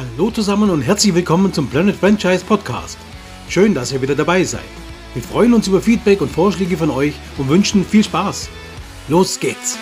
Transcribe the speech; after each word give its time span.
Hallo 0.00 0.30
zusammen 0.30 0.70
und 0.70 0.80
herzlich 0.80 1.14
willkommen 1.14 1.52
zum 1.52 1.68
Planet 1.68 1.94
Franchise 1.94 2.42
Podcast. 2.42 2.96
Schön, 3.50 3.74
dass 3.74 3.92
ihr 3.92 4.00
wieder 4.00 4.14
dabei 4.14 4.44
seid. 4.44 4.64
Wir 5.12 5.22
freuen 5.22 5.52
uns 5.52 5.68
über 5.68 5.82
Feedback 5.82 6.22
und 6.22 6.30
Vorschläge 6.30 6.78
von 6.78 6.88
euch 6.88 7.12
und 7.36 7.50
wünschen 7.50 7.84
viel 7.84 8.02
Spaß. 8.02 8.48
Los 9.08 9.38
geht's! 9.38 9.76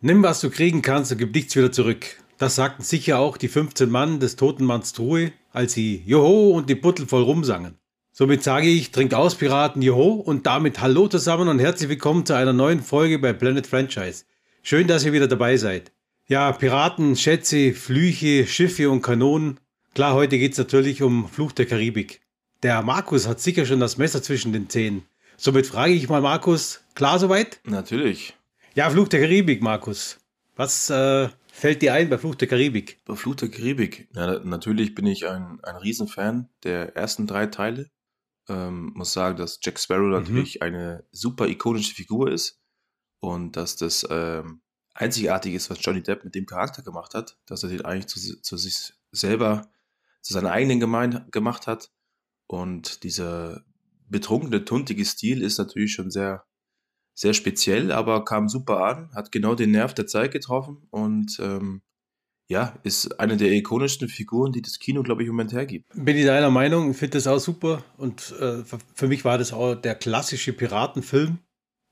Nimm, 0.00 0.22
was 0.22 0.40
du 0.40 0.48
kriegen 0.48 0.80
kannst 0.80 1.10
und 1.10 1.18
gib 1.18 1.34
nichts 1.34 1.56
wieder 1.56 1.72
zurück. 1.72 2.06
Das 2.38 2.54
sagten 2.54 2.84
sicher 2.84 3.18
auch 3.18 3.36
die 3.36 3.48
15 3.48 3.90
Mann 3.90 4.20
des 4.20 4.36
toten 4.36 4.64
Manns 4.64 4.92
Truhe, 4.92 5.32
als 5.50 5.72
sie 5.72 6.04
Joho 6.06 6.50
und 6.50 6.70
die 6.70 6.76
Buttel 6.76 7.08
voll 7.08 7.24
rumsangen. 7.24 7.80
Somit 8.12 8.44
sage 8.44 8.68
ich, 8.68 8.92
trinkt 8.92 9.14
aus, 9.14 9.34
Piraten, 9.34 9.82
Joho 9.82 10.12
und 10.12 10.46
damit 10.46 10.80
Hallo 10.80 11.08
zusammen 11.08 11.48
und 11.48 11.58
herzlich 11.58 11.88
willkommen 11.88 12.24
zu 12.24 12.36
einer 12.36 12.52
neuen 12.52 12.80
Folge 12.80 13.18
bei 13.18 13.32
Planet 13.32 13.66
Franchise. 13.66 14.22
Schön, 14.62 14.86
dass 14.86 15.04
ihr 15.04 15.12
wieder 15.12 15.26
dabei 15.26 15.56
seid. 15.56 15.90
Ja, 16.30 16.52
Piraten, 16.52 17.16
Schätze, 17.16 17.72
Flüche, 17.74 18.46
Schiffe 18.46 18.88
und 18.88 19.02
Kanonen. 19.02 19.58
Klar, 19.96 20.14
heute 20.14 20.38
geht's 20.38 20.58
natürlich 20.58 21.02
um 21.02 21.28
Fluch 21.28 21.50
der 21.50 21.66
Karibik. 21.66 22.20
Der 22.62 22.82
Markus 22.82 23.26
hat 23.26 23.40
sicher 23.40 23.66
schon 23.66 23.80
das 23.80 23.98
Messer 23.98 24.22
zwischen 24.22 24.52
den 24.52 24.68
Zähnen. 24.68 25.02
Somit 25.36 25.66
frage 25.66 25.92
ich 25.92 26.08
mal 26.08 26.20
Markus, 26.20 26.84
klar 26.94 27.18
soweit? 27.18 27.60
Natürlich. 27.64 28.36
Ja, 28.76 28.88
Fluch 28.90 29.08
der 29.08 29.22
Karibik, 29.22 29.60
Markus. 29.60 30.20
Was 30.54 30.88
äh, 30.88 31.30
fällt 31.50 31.82
dir 31.82 31.94
ein 31.94 32.08
bei 32.08 32.16
Fluch 32.16 32.36
der 32.36 32.46
Karibik? 32.46 33.00
Bei 33.06 33.16
Fluch 33.16 33.34
der 33.34 33.48
Karibik. 33.48 34.06
Ja, 34.14 34.38
natürlich 34.38 34.94
bin 34.94 35.06
ich 35.06 35.26
ein, 35.26 35.58
ein 35.64 35.74
Riesenfan 35.74 36.48
der 36.62 36.94
ersten 36.94 37.26
drei 37.26 37.46
Teile. 37.46 37.90
Ähm, 38.48 38.92
muss 38.94 39.12
sagen, 39.12 39.36
dass 39.36 39.58
Jack 39.60 39.80
Sparrow 39.80 40.04
mhm. 40.04 40.12
natürlich 40.12 40.62
eine 40.62 41.02
super 41.10 41.48
ikonische 41.48 41.92
Figur 41.92 42.30
ist 42.30 42.60
und 43.18 43.56
dass 43.56 43.74
das 43.74 44.06
ähm, 44.08 44.60
einzigartig 45.00 45.54
ist, 45.54 45.70
was 45.70 45.78
Johnny 45.80 46.02
Depp 46.02 46.24
mit 46.24 46.34
dem 46.34 46.46
Charakter 46.46 46.82
gemacht 46.82 47.14
hat, 47.14 47.38
dass 47.46 47.62
er 47.62 47.70
den 47.70 47.84
eigentlich 47.84 48.06
zu, 48.06 48.40
zu 48.42 48.56
sich 48.56 48.92
selber, 49.12 49.70
zu 50.20 50.34
seiner 50.34 50.52
eigenen 50.52 50.80
Gemeinde 50.80 51.26
gemacht 51.30 51.66
hat. 51.66 51.90
Und 52.46 53.02
dieser 53.02 53.64
betrunkene, 54.08 54.64
tuntige 54.64 55.04
Stil 55.04 55.42
ist 55.42 55.58
natürlich 55.58 55.92
schon 55.92 56.10
sehr, 56.10 56.44
sehr 57.14 57.32
speziell, 57.32 57.92
aber 57.92 58.24
kam 58.24 58.48
super 58.48 58.84
an, 58.84 59.10
hat 59.14 59.32
genau 59.32 59.54
den 59.54 59.70
Nerv 59.70 59.94
der 59.94 60.06
Zeit 60.06 60.32
getroffen 60.32 60.86
und 60.90 61.38
ähm, 61.40 61.82
ja, 62.48 62.76
ist 62.82 63.20
eine 63.20 63.36
der 63.36 63.52
ikonischsten 63.52 64.08
Figuren, 64.08 64.50
die 64.50 64.60
das 64.60 64.80
Kino, 64.80 65.04
glaube 65.04 65.22
ich, 65.22 65.28
im 65.28 65.36
Moment 65.36 65.52
hergibt. 65.52 65.86
Bin 65.94 66.16
ich 66.16 66.26
deiner 66.26 66.50
Meinung, 66.50 66.92
finde 66.94 67.18
das 67.18 67.28
auch 67.28 67.38
super 67.38 67.84
und 67.96 68.34
äh, 68.40 68.64
für 68.94 69.06
mich 69.06 69.24
war 69.24 69.38
das 69.38 69.52
auch 69.52 69.76
der 69.76 69.94
klassische 69.94 70.52
Piratenfilm. 70.52 71.38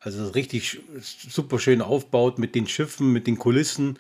Also 0.01 0.29
richtig 0.29 0.81
super 1.03 1.59
schön 1.59 1.83
aufbaut 1.83 2.39
mit 2.39 2.55
den 2.55 2.69
Schiffen, 2.69 3.13
mit 3.13 3.27
den 3.27 3.39
Kulissen, 3.39 3.99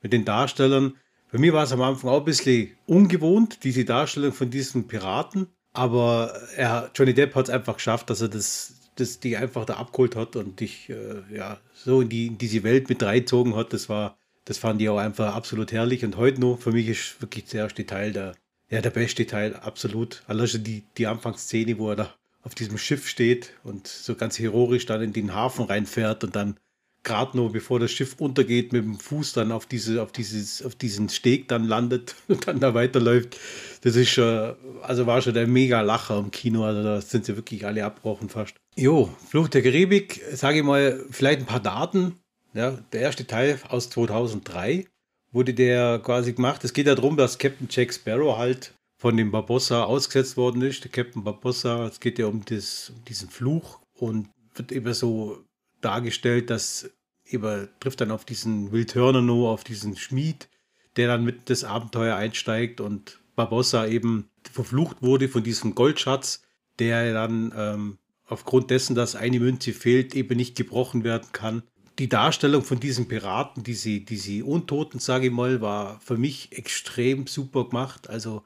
mit 0.00 0.12
den 0.12 0.24
Darstellern. 0.24 0.94
Für 1.26 1.38
mich 1.38 1.52
war 1.52 1.64
es 1.64 1.72
am 1.72 1.82
Anfang 1.82 2.10
auch 2.10 2.20
ein 2.20 2.24
bisschen 2.24 2.70
ungewohnt, 2.86 3.64
diese 3.64 3.84
Darstellung 3.84 4.32
von 4.32 4.50
diesen 4.50 4.86
Piraten. 4.86 5.48
Aber 5.72 6.34
er, 6.56 6.90
Johnny 6.94 7.14
Depp 7.14 7.34
hat 7.34 7.48
es 7.48 7.54
einfach 7.54 7.76
geschafft, 7.76 8.10
dass 8.10 8.20
er 8.20 8.28
das, 8.28 8.90
das 8.96 9.20
die 9.20 9.36
einfach 9.36 9.64
da 9.64 9.74
abgeholt 9.74 10.16
hat 10.16 10.36
und 10.36 10.60
dich 10.60 10.88
äh, 10.90 11.22
ja, 11.32 11.60
so 11.74 12.00
in, 12.00 12.08
die, 12.08 12.26
in 12.26 12.38
diese 12.38 12.62
Welt 12.62 12.88
mit 12.88 13.02
reingezogen 13.02 13.54
hat. 13.54 13.72
Das 13.72 13.88
war, 13.88 14.18
das 14.44 14.58
fand 14.58 14.80
ich 14.82 14.88
auch 14.88 14.98
einfach 14.98 15.34
absolut 15.34 15.72
herrlich. 15.72 16.04
Und 16.04 16.16
heute 16.16 16.40
noch, 16.40 16.58
für 16.58 16.72
mich 16.72 16.88
ist 16.88 17.20
wirklich 17.20 17.44
der 17.46 17.64
erste 17.64 17.86
Teil 17.86 18.12
der, 18.12 18.34
ja, 18.68 18.80
der 18.80 18.90
beste 18.90 19.26
Teil, 19.26 19.54
absolut. 19.54 20.22
Also 20.26 20.58
die, 20.58 20.84
die 20.96 21.06
Anfangsszene, 21.06 21.78
wo 21.78 21.90
er 21.90 21.96
da 21.96 22.14
auf 22.42 22.54
diesem 22.54 22.78
Schiff 22.78 23.08
steht 23.08 23.52
und 23.64 23.86
so 23.86 24.14
ganz 24.14 24.38
heroisch 24.38 24.86
dann 24.86 25.02
in 25.02 25.12
den 25.12 25.34
Hafen 25.34 25.64
reinfährt 25.66 26.24
und 26.24 26.36
dann 26.36 26.56
gerade 27.02 27.36
nur 27.36 27.52
bevor 27.52 27.80
das 27.80 27.90
Schiff 27.90 28.16
untergeht, 28.18 28.72
mit 28.72 28.84
dem 28.84 28.98
Fuß 28.98 29.32
dann 29.32 29.52
auf, 29.52 29.66
diese, 29.66 30.02
auf, 30.02 30.12
dieses, 30.12 30.62
auf 30.62 30.74
diesen 30.74 31.08
Steg 31.08 31.48
dann 31.48 31.64
landet 31.64 32.14
und 32.28 32.46
dann 32.46 32.60
da 32.60 32.74
weiterläuft. 32.74 33.38
Das 33.82 33.96
ist 33.96 34.10
schon, 34.10 34.54
also 34.82 35.06
war 35.06 35.22
schon 35.22 35.34
der 35.34 35.46
mega 35.46 35.80
Lacher 35.80 36.18
im 36.18 36.30
Kino. 36.30 36.64
Also 36.64 36.82
da 36.82 37.00
sind 37.00 37.24
sie 37.24 37.36
wirklich 37.36 37.66
alle 37.66 37.84
abgebrochen 37.84 38.28
fast. 38.28 38.54
Jo, 38.76 39.14
Flucht 39.28 39.54
der 39.54 39.62
Karibik, 39.62 40.22
sage 40.32 40.58
ich 40.58 40.64
mal, 40.64 41.04
vielleicht 41.10 41.40
ein 41.40 41.46
paar 41.46 41.60
Daten. 41.60 42.16
Ja, 42.52 42.78
der 42.92 43.00
erste 43.00 43.26
Teil 43.26 43.60
aus 43.68 43.90
2003 43.90 44.86
wurde 45.32 45.54
der 45.54 46.00
quasi 46.00 46.32
gemacht. 46.32 46.64
Es 46.64 46.72
geht 46.72 46.86
ja 46.86 46.94
darum, 46.94 47.16
dass 47.16 47.38
Captain 47.38 47.68
Jack 47.70 47.94
Sparrow 47.94 48.36
halt 48.36 48.74
von 49.00 49.16
dem 49.16 49.30
Barbossa 49.30 49.84
ausgesetzt 49.84 50.36
worden 50.36 50.60
ist, 50.60 50.84
der 50.84 50.90
Captain 50.90 51.24
Barbossa. 51.24 51.86
Es 51.86 52.00
geht 52.00 52.18
ja 52.18 52.26
um, 52.26 52.44
das, 52.44 52.92
um 52.94 53.02
diesen 53.06 53.30
Fluch 53.30 53.80
und 53.94 54.28
wird 54.54 54.72
eben 54.72 54.92
so 54.92 55.42
dargestellt, 55.80 56.50
dass 56.50 56.90
eben 57.24 57.68
trifft 57.80 58.02
dann 58.02 58.10
auf 58.10 58.26
diesen 58.26 58.72
Will 58.72 58.84
Turner 58.84 59.22
nur, 59.22 59.48
auf 59.48 59.64
diesen 59.64 59.96
Schmied, 59.96 60.50
der 60.96 61.08
dann 61.08 61.24
mit 61.24 61.48
das 61.48 61.64
Abenteuer 61.64 62.14
einsteigt 62.14 62.82
und 62.82 63.20
Barbossa 63.36 63.86
eben 63.86 64.28
verflucht 64.52 64.98
wurde 65.00 65.30
von 65.30 65.42
diesem 65.42 65.74
Goldschatz, 65.74 66.42
der 66.78 67.14
dann 67.14 67.54
ähm, 67.56 67.98
aufgrund 68.26 68.68
dessen, 68.68 68.94
dass 68.94 69.16
eine 69.16 69.40
Münze 69.40 69.72
fehlt, 69.72 70.14
eben 70.14 70.36
nicht 70.36 70.56
gebrochen 70.56 71.04
werden 71.04 71.28
kann. 71.32 71.62
Die 71.98 72.10
Darstellung 72.10 72.64
von 72.64 72.80
diesen 72.80 73.08
Piraten, 73.08 73.62
diese, 73.62 74.00
diese 74.00 74.44
Untoten, 74.44 75.00
sage 75.00 75.28
ich 75.28 75.32
mal, 75.32 75.62
war 75.62 75.98
für 76.00 76.18
mich 76.18 76.52
extrem 76.52 77.26
super 77.26 77.64
gemacht. 77.64 78.10
Also 78.10 78.44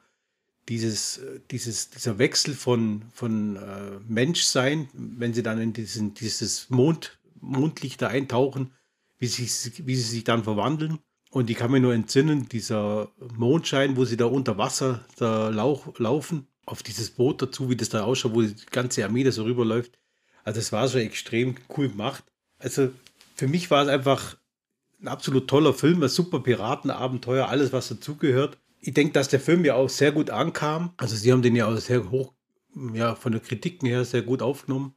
dieses, 0.69 1.21
dieses, 1.51 1.89
dieser 1.89 2.17
Wechsel 2.17 2.53
von, 2.53 3.03
von 3.11 3.55
äh, 3.55 3.99
Menschsein, 4.07 4.89
wenn 4.93 5.33
sie 5.33 5.43
dann 5.43 5.61
in 5.61 5.73
diesen, 5.73 6.13
dieses 6.13 6.69
Mond, 6.69 7.19
Mondlichter 7.39 8.09
eintauchen, 8.09 8.71
wie 9.19 9.27
sie, 9.27 9.43
wie 9.85 9.95
sie 9.95 10.09
sich 10.09 10.23
dann 10.23 10.43
verwandeln. 10.43 10.99
Und 11.29 11.49
ich 11.49 11.57
kann 11.57 11.71
mir 11.71 11.79
nur 11.79 11.93
entsinnen, 11.93 12.47
dieser 12.49 13.11
Mondschein, 13.35 13.97
wo 13.97 14.05
sie 14.05 14.17
da 14.17 14.25
unter 14.25 14.57
Wasser 14.57 15.05
da 15.17 15.49
lauch, 15.49 15.99
laufen, 15.99 16.47
auf 16.65 16.81
dieses 16.81 17.11
Boot 17.11 17.41
dazu, 17.41 17.69
wie 17.69 17.75
das 17.75 17.89
da 17.89 18.03
ausschaut, 18.03 18.33
wo 18.33 18.41
die 18.41 18.55
ganze 18.71 19.03
Armee 19.03 19.23
da 19.23 19.31
so 19.31 19.43
rüberläuft. 19.43 19.99
Also 20.43 20.59
das 20.59 20.71
war 20.71 20.87
schon 20.87 21.01
extrem 21.01 21.55
cool 21.77 21.89
gemacht. 21.89 22.23
Also 22.57 22.89
für 23.35 23.47
mich 23.47 23.69
war 23.69 23.83
es 23.83 23.89
einfach 23.89 24.37
ein 25.01 25.09
absolut 25.09 25.47
toller 25.47 25.73
Film, 25.73 26.01
ein 26.01 26.09
super 26.09 26.39
Piratenabenteuer, 26.39 27.49
alles 27.49 27.73
was 27.73 27.89
dazugehört 27.89 28.57
ich 28.85 28.93
denke, 28.93 29.13
dass 29.13 29.29
der 29.29 29.39
Film 29.39 29.65
ja 29.65 29.73
auch 29.73 29.89
sehr 29.89 30.11
gut 30.11 30.29
ankam. 30.29 30.93
Also 30.97 31.15
sie 31.15 31.31
haben 31.31 31.41
den 31.41 31.55
ja 31.55 31.67
auch 31.67 31.77
sehr 31.77 32.11
hoch, 32.11 32.33
ja, 32.93 33.15
von 33.15 33.31
den 33.31 33.41
Kritiken 33.41 33.87
her 33.87 34.05
sehr 34.05 34.21
gut 34.21 34.43
aufgenommen 34.43 34.93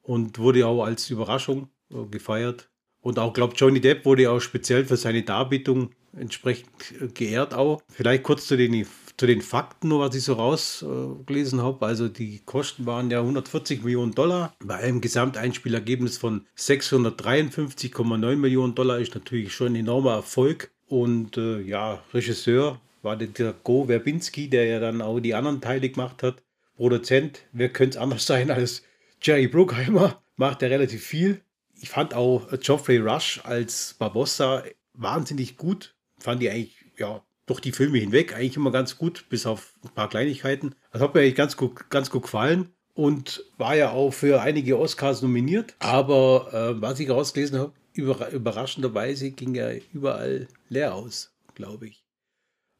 und 0.00 0.38
wurde 0.38 0.66
auch 0.66 0.82
als 0.82 1.10
Überraschung 1.10 1.68
äh, 1.90 2.06
gefeiert. 2.10 2.70
Und 3.00 3.18
auch, 3.18 3.34
glaube 3.34 3.54
Johnny 3.54 3.80
Depp 3.80 4.06
wurde 4.06 4.30
auch 4.30 4.40
speziell 4.40 4.86
für 4.86 4.96
seine 4.96 5.22
Darbietung 5.22 5.90
entsprechend 6.16 6.70
äh, 7.00 7.08
geehrt 7.08 7.52
auch. 7.52 7.82
Vielleicht 7.90 8.22
kurz 8.22 8.46
zu 8.46 8.56
den, 8.56 8.86
zu 9.18 9.26
den 9.26 9.42
Fakten, 9.42 9.90
was 9.90 10.14
ich 10.14 10.22
so 10.22 10.32
rausgelesen 10.32 11.58
äh, 11.58 11.62
habe. 11.62 11.84
Also 11.84 12.08
die 12.08 12.40
Kosten 12.46 12.86
waren 12.86 13.10
ja 13.10 13.20
140 13.20 13.84
Millionen 13.84 14.14
Dollar. 14.14 14.54
Bei 14.64 14.76
einem 14.76 15.02
Gesamteinspielergebnis 15.02 16.16
von 16.16 16.46
653,9 16.56 18.36
Millionen 18.36 18.74
Dollar 18.74 19.00
ist 19.00 19.14
natürlich 19.14 19.52
schon 19.52 19.72
ein 19.72 19.76
enormer 19.76 20.14
Erfolg. 20.14 20.70
Und 20.86 21.36
äh, 21.36 21.60
ja, 21.60 22.02
Regisseur 22.14 22.80
war 23.02 23.16
der 23.16 23.52
Go 23.64 23.86
Verbinski, 23.86 24.48
der 24.48 24.66
ja 24.66 24.80
dann 24.80 25.02
auch 25.02 25.20
die 25.20 25.34
anderen 25.34 25.60
Teile 25.60 25.88
gemacht 25.88 26.22
hat. 26.22 26.42
Produzent, 26.76 27.42
wer 27.52 27.68
könnte 27.68 27.98
es 27.98 28.02
anders 28.02 28.26
sein 28.26 28.50
als 28.50 28.82
Jerry 29.20 29.48
Bruckheimer, 29.48 30.22
macht 30.36 30.62
er 30.62 30.70
relativ 30.70 31.04
viel. 31.04 31.40
Ich 31.80 31.90
fand 31.90 32.14
auch 32.14 32.48
Geoffrey 32.60 32.98
Rush 32.98 33.40
als 33.44 33.94
Barbossa 33.98 34.64
wahnsinnig 34.94 35.56
gut. 35.56 35.94
Fand 36.18 36.42
ich 36.42 36.50
eigentlich, 36.50 36.84
ja, 36.96 37.22
durch 37.46 37.60
die 37.60 37.72
Filme 37.72 37.98
hinweg 37.98 38.34
eigentlich 38.34 38.56
immer 38.56 38.70
ganz 38.70 38.98
gut, 38.98 39.26
bis 39.28 39.46
auf 39.46 39.74
ein 39.82 39.90
paar 39.90 40.08
Kleinigkeiten. 40.08 40.74
Das 40.92 41.00
hat 41.02 41.14
mir 41.14 41.20
eigentlich 41.20 41.34
ganz 41.34 41.56
gut, 41.56 41.88
ganz 41.90 42.10
gut 42.10 42.22
gefallen 42.22 42.70
und 42.94 43.44
war 43.56 43.76
ja 43.76 43.90
auch 43.92 44.12
für 44.12 44.42
einige 44.42 44.78
Oscars 44.78 45.22
nominiert. 45.22 45.74
Aber 45.78 46.50
äh, 46.52 46.82
was 46.82 47.00
ich 47.00 47.10
rausgelesen 47.10 47.58
habe, 47.58 47.72
über, 47.92 48.30
überraschenderweise 48.30 49.30
ging 49.30 49.54
er 49.54 49.80
überall 49.92 50.48
leer 50.68 50.94
aus, 50.94 51.32
glaube 51.54 51.88
ich. 51.88 52.04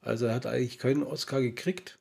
Also 0.08 0.26
er 0.26 0.34
hat 0.34 0.46
eigentlich 0.46 0.78
keinen 0.78 1.02
Oscar 1.02 1.40
gekriegt. 1.40 1.98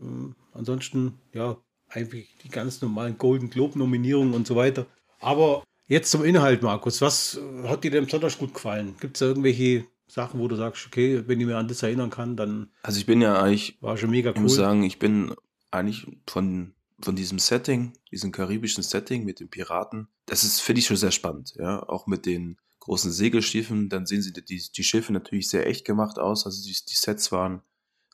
Ähm, 0.00 0.34
ansonsten, 0.52 1.18
ja, 1.32 1.56
eigentlich 1.88 2.36
die 2.42 2.48
ganz 2.48 2.80
normalen 2.80 3.18
Golden 3.18 3.50
Globe-Nominierungen 3.50 4.34
und 4.34 4.46
so 4.46 4.56
weiter. 4.56 4.86
Aber 5.20 5.64
jetzt 5.86 6.10
zum 6.10 6.24
Inhalt, 6.24 6.62
Markus. 6.62 7.00
Was 7.00 7.40
hat 7.64 7.84
dir 7.84 7.90
denn 7.90 8.04
besonders 8.04 8.38
gut 8.38 8.54
gefallen? 8.54 8.94
Gibt 9.00 9.16
es 9.16 9.20
da 9.20 9.26
irgendwelche 9.26 9.86
Sachen, 10.06 10.40
wo 10.40 10.48
du 10.48 10.56
sagst, 10.56 10.86
okay, 10.86 11.22
wenn 11.26 11.40
ich 11.40 11.46
mir 11.46 11.56
an 11.56 11.68
das 11.68 11.82
erinnern 11.82 12.10
kann, 12.10 12.36
dann. 12.36 12.70
Also 12.82 12.98
ich 12.98 13.06
bin 13.06 13.20
ja 13.20 13.40
eigentlich. 13.40 13.78
War 13.80 13.96
schon 13.96 14.10
mega 14.10 14.30
cool. 14.30 14.36
Ich 14.36 14.42
muss 14.42 14.54
sagen, 14.54 14.82
ich 14.82 14.98
bin 14.98 15.34
eigentlich 15.70 16.06
von, 16.26 16.74
von 17.00 17.14
diesem 17.14 17.38
Setting, 17.38 17.92
diesem 18.10 18.32
karibischen 18.32 18.82
Setting 18.82 19.24
mit 19.24 19.40
den 19.40 19.48
Piraten, 19.48 20.08
das 20.26 20.44
ist, 20.44 20.60
finde 20.60 20.80
ich 20.80 20.86
schon 20.86 20.96
sehr 20.96 21.10
spannend, 21.10 21.54
ja. 21.56 21.82
Auch 21.88 22.06
mit 22.06 22.26
den 22.26 22.56
großen 22.80 23.12
Segelschiffen. 23.12 23.88
Dann 23.88 24.06
sehen 24.06 24.22
sie 24.22 24.32
die, 24.32 24.62
die 24.74 24.84
Schiffe 24.84 25.12
natürlich 25.12 25.48
sehr 25.48 25.66
echt 25.66 25.84
gemacht 25.84 26.18
aus. 26.18 26.46
Also 26.46 26.62
die, 26.62 26.72
die 26.72 26.96
Sets 26.96 27.30
waren 27.32 27.62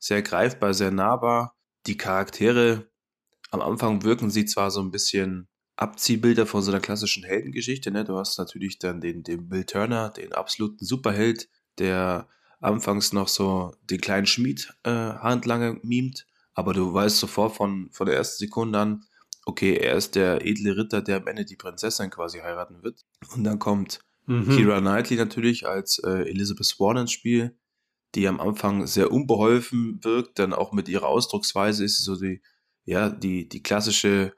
sehr 0.00 0.22
greifbar, 0.22 0.74
sehr 0.74 0.90
nahbar. 0.90 1.56
Die 1.86 1.96
Charaktere 1.96 2.90
am 3.50 3.60
Anfang 3.60 4.02
wirken 4.02 4.30
sie 4.30 4.44
zwar 4.44 4.70
so 4.70 4.80
ein 4.80 4.90
bisschen 4.90 5.48
Abziehbilder 5.76 6.46
von 6.46 6.62
so 6.62 6.70
einer 6.70 6.80
klassischen 6.80 7.24
Heldengeschichte. 7.24 7.90
Ne? 7.90 8.04
Du 8.04 8.16
hast 8.16 8.38
natürlich 8.38 8.78
dann 8.78 9.00
den, 9.00 9.22
den 9.22 9.48
Bill 9.48 9.64
Turner, 9.64 10.10
den 10.10 10.32
absoluten 10.32 10.84
Superheld, 10.84 11.48
der 11.78 12.28
anfangs 12.60 13.12
noch 13.12 13.28
so 13.28 13.74
den 13.82 14.00
kleinen 14.00 14.26
Schmied 14.26 14.72
äh, 14.82 14.90
Handlanger 14.90 15.76
mimt, 15.82 16.26
aber 16.54 16.72
du 16.72 16.92
weißt 16.92 17.18
sofort 17.18 17.54
von, 17.54 17.90
von 17.92 18.06
der 18.06 18.16
ersten 18.16 18.38
Sekunde 18.38 18.78
an, 18.78 19.04
okay, 19.44 19.76
er 19.76 19.94
ist 19.94 20.14
der 20.14 20.44
edle 20.44 20.76
Ritter, 20.76 21.02
der 21.02 21.18
am 21.18 21.26
Ende 21.26 21.44
die 21.44 21.56
Prinzessin 21.56 22.10
quasi 22.10 22.38
heiraten 22.38 22.82
wird. 22.82 23.04
Und 23.34 23.44
dann 23.44 23.58
kommt 23.58 24.00
mhm. 24.26 24.48
Kira 24.48 24.80
Knightley 24.80 25.16
natürlich 25.16 25.66
als 25.66 25.98
äh, 25.98 26.28
Elizabeth 26.28 26.66
Swan 26.66 26.98
ins 26.98 27.12
Spiel, 27.12 27.56
die 28.14 28.28
am 28.28 28.40
Anfang 28.40 28.86
sehr 28.86 29.10
unbeholfen 29.12 29.98
wirkt, 30.02 30.38
dann 30.38 30.52
auch 30.52 30.72
mit 30.72 30.88
ihrer 30.88 31.06
Ausdrucksweise 31.06 31.84
ist 31.84 31.98
sie 31.98 32.04
so 32.04 32.16
die, 32.16 32.42
ja, 32.84 33.08
die, 33.10 33.48
die 33.48 33.62
klassische 33.62 34.34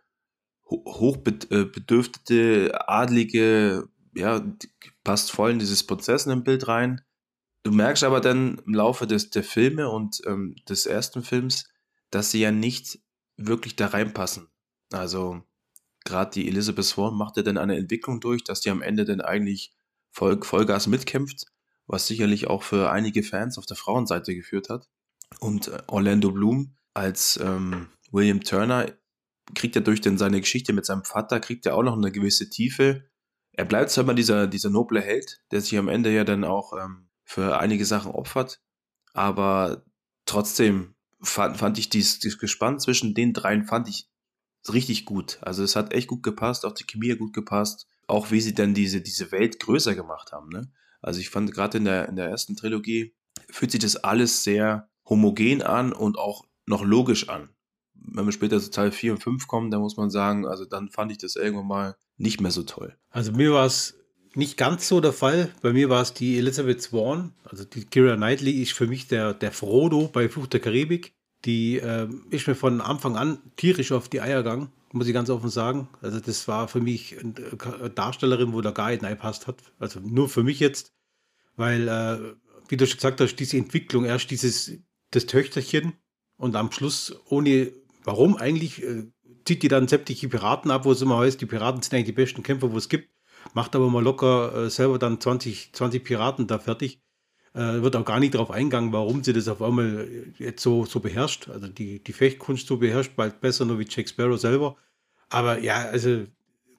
hochbedürftete, 0.71 2.69
äh, 2.69 2.73
adlige, 2.87 3.89
ja, 4.15 4.45
passt 5.05 5.31
voll 5.31 5.53
in 5.53 5.59
dieses 5.59 5.87
Prinzessin-Bild 5.87 6.69
rein. 6.69 7.01
Du 7.63 7.73
merkst 7.73 8.05
aber 8.05 8.21
dann 8.21 8.61
im 8.67 8.75
Laufe 8.75 9.07
des, 9.07 9.31
der 9.31 9.45
Filme 9.45 9.89
und 9.91 10.21
ähm, 10.27 10.57
des 10.69 10.87
ersten 10.87 11.23
Films, 11.23 11.69
dass 12.11 12.31
sie 12.31 12.41
ja 12.41 12.51
nicht 12.51 12.99
wirklich 13.37 13.77
da 13.77 13.87
reinpassen. 13.87 14.49
Also 14.93 15.43
gerade 16.05 16.31
die 16.33 16.49
Elizabeth 16.49 16.85
Swan 16.85 17.15
macht 17.15 17.37
ja 17.37 17.43
dann 17.43 17.59
eine 17.59 17.77
Entwicklung 17.77 18.21
durch, 18.21 18.45
dass 18.45 18.61
die 18.61 18.71
am 18.71 18.83
Ende 18.83 19.05
dann 19.05 19.21
eigentlich 19.21 19.73
Voll, 20.19 20.43
Vollgas 20.43 20.89
mitkämpft, 20.89 21.45
was 21.87 22.09
sicherlich 22.09 22.49
auch 22.49 22.65
für 22.65 22.91
einige 22.91 23.23
Fans 23.23 23.57
auf 23.57 23.67
der 23.67 23.77
Frauenseite 23.77 24.35
geführt 24.35 24.69
hat. 24.69 24.89
Und 25.39 25.69
äh, 25.69 25.81
Orlando 25.87 26.33
Bloom 26.33 26.77
als 26.93 27.39
ähm, 27.41 27.87
William 28.11 28.41
Turner 28.41 28.93
kriegt 29.55 29.77
ja 29.77 29.81
durch 29.81 30.01
denn 30.01 30.19
seine 30.19 30.41
Geschichte 30.41 30.73
mit 30.73 30.87
seinem 30.87 31.05
Vater, 31.05 31.39
kriegt 31.39 31.67
er 31.67 31.77
auch 31.77 31.85
noch 31.85 31.97
eine 31.97 32.11
gewisse 32.11 32.51
Tiefe. 32.51 33.05
Er 33.53 33.65
bleibt 33.65 33.91
zwar 33.91 34.03
immer 34.03 34.15
dieser, 34.15 34.49
dieser 34.49 34.71
noble 34.71 35.01
Held, 35.01 35.41
der 35.53 35.61
sich 35.61 35.79
am 35.79 35.89
Ende 35.89 36.13
ja 36.13 36.25
dann 36.25 36.43
auch 36.43 36.73
ähm, 36.73 37.09
für 37.23 37.61
einige 37.61 37.85
Sachen 37.85 38.11
opfert, 38.11 38.61
aber 39.13 39.85
trotzdem 40.27 40.97
fand, 41.23 41.59
fand 41.59 41.79
ich 41.79 41.91
dieses, 41.91 42.19
dieses 42.19 42.41
Gespann 42.41 42.81
zwischen 42.81 43.15
den 43.15 43.33
dreien 43.33 43.67
fand 43.67 43.89
ich 43.89 44.11
richtig 44.69 45.05
gut. 45.05 45.39
Also 45.43 45.63
es 45.63 45.77
hat 45.77 45.93
echt 45.93 46.09
gut 46.09 46.25
gepasst, 46.25 46.65
auch 46.65 46.75
die 46.75 46.87
Chemie 46.87 47.13
hat 47.13 47.21
gut 47.21 47.35
gepasst, 47.35 47.87
auch 48.09 48.33
wie 48.33 48.41
sie 48.41 48.55
dann 48.55 48.75
diese, 48.75 49.01
diese 49.01 49.31
Welt 49.31 49.61
größer 49.61 49.95
gemacht 49.95 50.33
haben. 50.33 50.49
Ne? 50.49 50.73
Also 51.01 51.21
ich 51.21 51.31
fand 51.31 51.53
gerade 51.53 51.79
in 51.79 51.85
der, 51.85 52.09
in 52.09 52.17
der 52.17 52.29
ersten 52.29 52.57
Trilogie 52.57 53.15
fühlt 53.49 53.71
sich 53.71 53.81
das 53.81 53.97
alles 53.97 54.43
sehr 54.43 54.91
homogen 55.09 55.63
an 55.63 55.93
und 55.93 56.19
auch 56.19 56.45
noch 56.67 56.85
logisch 56.85 57.29
an 57.29 57.51
wenn 58.13 58.25
wir 58.25 58.33
später 58.33 58.61
zu 58.61 58.71
Teil 58.71 58.91
4 58.91 59.13
und 59.13 59.23
5 59.23 59.47
kommen, 59.47 59.71
dann 59.71 59.81
muss 59.81 59.97
man 59.97 60.11
sagen, 60.11 60.47
also 60.47 60.65
dann 60.65 60.89
fand 60.89 61.13
ich 61.13 61.19
das 61.19 61.37
irgendwann 61.37 61.67
mal 61.67 61.97
nicht 62.17 62.41
mehr 62.41 62.51
so 62.51 62.63
toll. 62.63 62.97
Also 63.11 63.33
mir 63.33 63.53
war 63.53 63.67
es 63.67 63.99
nicht 64.35 64.57
ganz 64.57 64.89
so 64.89 65.01
der 65.01 65.13
Fall. 65.13 65.51
Bei 65.63 65.73
mir 65.73 65.89
war 65.89 66.03
es 66.03 66.15
die 66.15 66.39
Elizabeth 66.39 66.83
Swan, 66.83 67.35
also 67.45 67.65
die 67.65 67.85
Kira 67.85 68.17
Knightley 68.17 68.63
ist 68.63 68.73
für 68.73 68.87
mich 68.87 69.09
der, 69.09 69.35
der 69.35 69.53
Frodo 69.53 70.09
bei 70.13 70.29
Fluch 70.29 70.47
der 70.47 70.61
Karibik. 70.61 71.15
Die 71.45 71.79
äh, 71.79 72.09
ist 72.31 72.49
mir 72.49 72.57
von 72.57 72.81
Anfang 72.81 73.17
an 73.17 73.39
tierisch 73.57 73.93
auf 73.93 74.09
die 74.09 74.21
Eier 74.21 74.43
gegangen, 74.43 74.73
muss 74.93 75.07
ich 75.07 75.15
ganz 75.15 75.31
offen 75.31 75.51
sagen. 75.51 75.89
Also 76.01 76.21
das 76.21 76.49
war 76.49 76.69
für 76.69 76.81
mich 76.81 77.17
eine 77.19 77.91
Darstellerin, 77.91 78.53
wo 78.53 78.61
der 78.61 78.73
gar 78.73 78.91
nicht 78.91 79.03
reinpasst 79.03 79.47
hat. 79.47 79.63
Also 79.79 80.01
nur 80.01 80.29
für 80.29 80.43
mich 80.43 80.61
jetzt, 80.61 80.95
weil, 81.57 81.89
äh, 81.89 82.35
wie 82.69 82.77
du 82.77 82.87
schon 82.87 82.97
gesagt 82.97 83.21
hast, 83.21 83.37
diese 83.37 83.57
Entwicklung, 83.57 84.05
erst 84.05 84.31
dieses, 84.31 84.73
das 85.11 85.27
Töchterchen 85.27 85.95
und 86.37 86.57
am 86.57 86.73
Schluss 86.73 87.15
ohne 87.27 87.73
warum 88.05 88.37
eigentlich 88.37 88.83
äh, 88.83 89.11
zieht 89.45 89.63
die 89.63 89.69
dann 89.69 89.89
sämtliche 89.89 90.29
Piraten 90.29 90.71
ab, 90.71 90.85
wo 90.85 90.93
es 90.93 91.03
immer 91.03 91.19
heißt, 91.19 91.41
die 91.41 91.47
Piraten 91.47 91.83
sind 91.83 91.95
eigentlich 91.95 92.07
die 92.07 92.13
besten 92.13 92.43
Kämpfer, 92.43 92.73
wo 92.73 92.77
es 92.77 92.89
gibt, 92.89 93.11
macht 93.55 93.77
aber 93.77 93.91
mal 93.91 94.03
locker 94.03 94.55
äh, 94.55 94.71
selber 94.71 94.99
dann 94.99 95.21
20, 95.21 95.73
20 95.73 96.05
Piraten 96.05 96.47
da 96.47 96.59
fertig. 96.59 97.01
Äh, 97.59 97.83
wird 97.83 97.97
auch 97.97 98.05
gar 98.05 98.21
nicht 98.21 98.35
darauf 98.35 98.53
eingegangen, 98.53 98.93
warum 98.93 99.25
sie 99.25 99.33
das 99.33 99.49
auf 99.49 99.61
einmal 99.61 100.09
jetzt 100.39 100.63
so, 100.63 100.85
so 100.85 101.01
beherrscht. 101.01 101.49
Also 101.49 101.67
die, 101.67 101.99
die 101.99 102.13
Fechtkunst 102.13 102.69
so 102.69 102.77
beherrscht, 102.77 103.17
bald 103.17 103.41
besser 103.41 103.65
nur 103.65 103.81
wie 103.81 103.87
Jack 103.89 104.09
Sparrow 104.09 104.39
selber. 104.39 104.77
Aber 105.29 105.59
ja, 105.59 105.79
also 105.79 106.25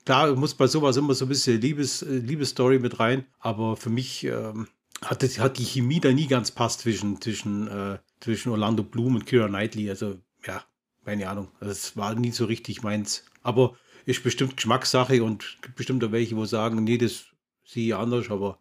klar 0.06 0.34
muss 0.36 0.54
bei 0.54 0.66
sowas 0.66 0.96
immer 0.96 1.12
so 1.12 1.26
ein 1.26 1.28
bisschen 1.28 1.60
Liebes, 1.60 2.00
Liebesstory 2.00 2.78
mit 2.78 2.98
rein. 2.98 3.26
Aber 3.40 3.76
für 3.76 3.90
mich 3.90 4.24
ähm, 4.24 4.68
hat, 5.02 5.22
das, 5.22 5.38
hat 5.38 5.58
die 5.58 5.66
Chemie 5.66 6.00
da 6.00 6.12
nie 6.12 6.28
ganz 6.28 6.50
passt 6.50 6.80
zwischen, 6.80 7.20
zwischen, 7.20 7.68
äh, 7.68 7.98
zwischen 8.20 8.50
Orlando 8.50 8.82
Bloom 8.82 9.16
und 9.16 9.26
Kira 9.26 9.48
Knightley. 9.48 9.90
Also 9.90 10.16
ja, 10.46 10.64
keine 11.04 11.28
Ahnung. 11.28 11.48
Das 11.60 11.94
war 11.98 12.14
nie 12.14 12.30
so 12.30 12.46
richtig 12.46 12.82
meins. 12.82 13.26
Aber 13.42 13.76
ist 14.06 14.22
bestimmt 14.22 14.56
Geschmackssache 14.56 15.22
und 15.22 15.58
gibt 15.60 15.76
bestimmt 15.76 16.02
auch 16.04 16.12
welche, 16.12 16.36
wo 16.36 16.46
sagen, 16.46 16.84
nee, 16.84 16.96
das 16.96 17.26
sehe 17.66 17.88
ich 17.88 17.94
anders. 17.94 18.30
Aber 18.30 18.58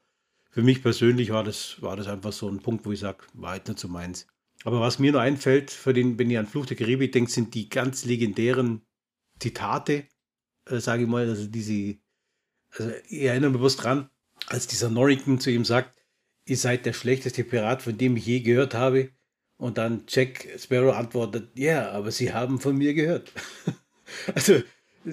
für 0.49 0.63
mich 0.63 0.81
persönlich 0.81 1.31
war 1.31 1.43
das, 1.43 1.81
war 1.81 1.95
das 1.95 2.07
einfach 2.07 2.33
so 2.33 2.49
ein 2.49 2.59
Punkt, 2.59 2.85
wo 2.85 2.91
ich 2.91 2.99
sage, 2.99 3.19
war 3.33 3.51
halt 3.51 3.67
nicht 3.67 3.79
so 3.79 3.87
meins. 3.87 4.27
Aber 4.63 4.81
was 4.81 4.99
mir 4.99 5.11
noch 5.11 5.21
einfällt, 5.21 5.71
für 5.71 5.93
den, 5.93 6.19
wenn 6.19 6.29
ihr 6.29 6.39
an 6.39 6.47
Fluch 6.47 6.65
der 6.65 6.75
Karibik 6.75 7.11
denkt, 7.11 7.31
sind 7.31 7.53
die 7.53 7.69
ganz 7.69 8.03
legendären 8.05 8.81
Zitate, 9.39 10.07
äh, 10.65 10.79
sage 10.79 11.03
ich 11.03 11.09
mal, 11.09 11.29
also 11.29 11.47
diese, 11.47 11.97
also 12.71 12.91
ich 13.07 13.21
erinnere 13.21 13.51
mich 13.51 13.59
bloß 13.59 13.77
dran, 13.77 14.09
als 14.47 14.67
dieser 14.67 14.89
Norrington 14.89 15.39
zu 15.39 15.51
ihm 15.51 15.65
sagt, 15.65 15.97
ihr 16.45 16.57
seid 16.57 16.85
der 16.85 16.93
schlechteste 16.93 17.43
Pirat, 17.43 17.81
von 17.81 17.97
dem 17.97 18.17
ich 18.17 18.25
je 18.25 18.41
gehört 18.41 18.73
habe. 18.73 19.11
Und 19.57 19.77
dann 19.77 20.05
Jack 20.07 20.47
Sparrow 20.57 20.95
antwortet, 20.95 21.51
ja, 21.57 21.91
aber 21.91 22.11
Sie 22.11 22.33
haben 22.33 22.59
von 22.59 22.77
mir 22.77 22.93
gehört. 22.93 23.33
also 24.33 24.61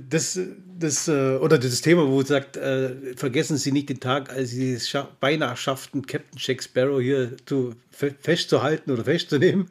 das, 0.08 0.38
das, 0.78 1.08
äh, 1.08 1.36
oder 1.36 1.58
das 1.58 1.80
Thema, 1.80 2.08
wo 2.08 2.22
sagt, 2.22 2.56
äh, 2.56 3.14
vergessen 3.16 3.56
Sie 3.56 3.72
nicht 3.72 3.88
den 3.88 4.00
Tag, 4.00 4.30
als 4.30 4.50
Sie 4.50 4.74
es 4.74 4.88
scha 4.88 5.08
beinahe 5.20 5.56
schafften, 5.56 6.06
Captain 6.06 6.38
Jack 6.38 6.62
Sparrow 6.62 7.00
hier 7.00 7.36
zu, 7.46 7.74
festzuhalten 7.90 8.90
oder 8.90 9.04
festzunehmen, 9.04 9.70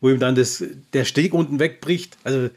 wo 0.00 0.10
ihm 0.10 0.20
dann 0.20 0.34
das, 0.34 0.62
der 0.92 1.04
Steg 1.04 1.34
unten 1.34 1.58
wegbricht. 1.58 2.16
Also 2.24 2.50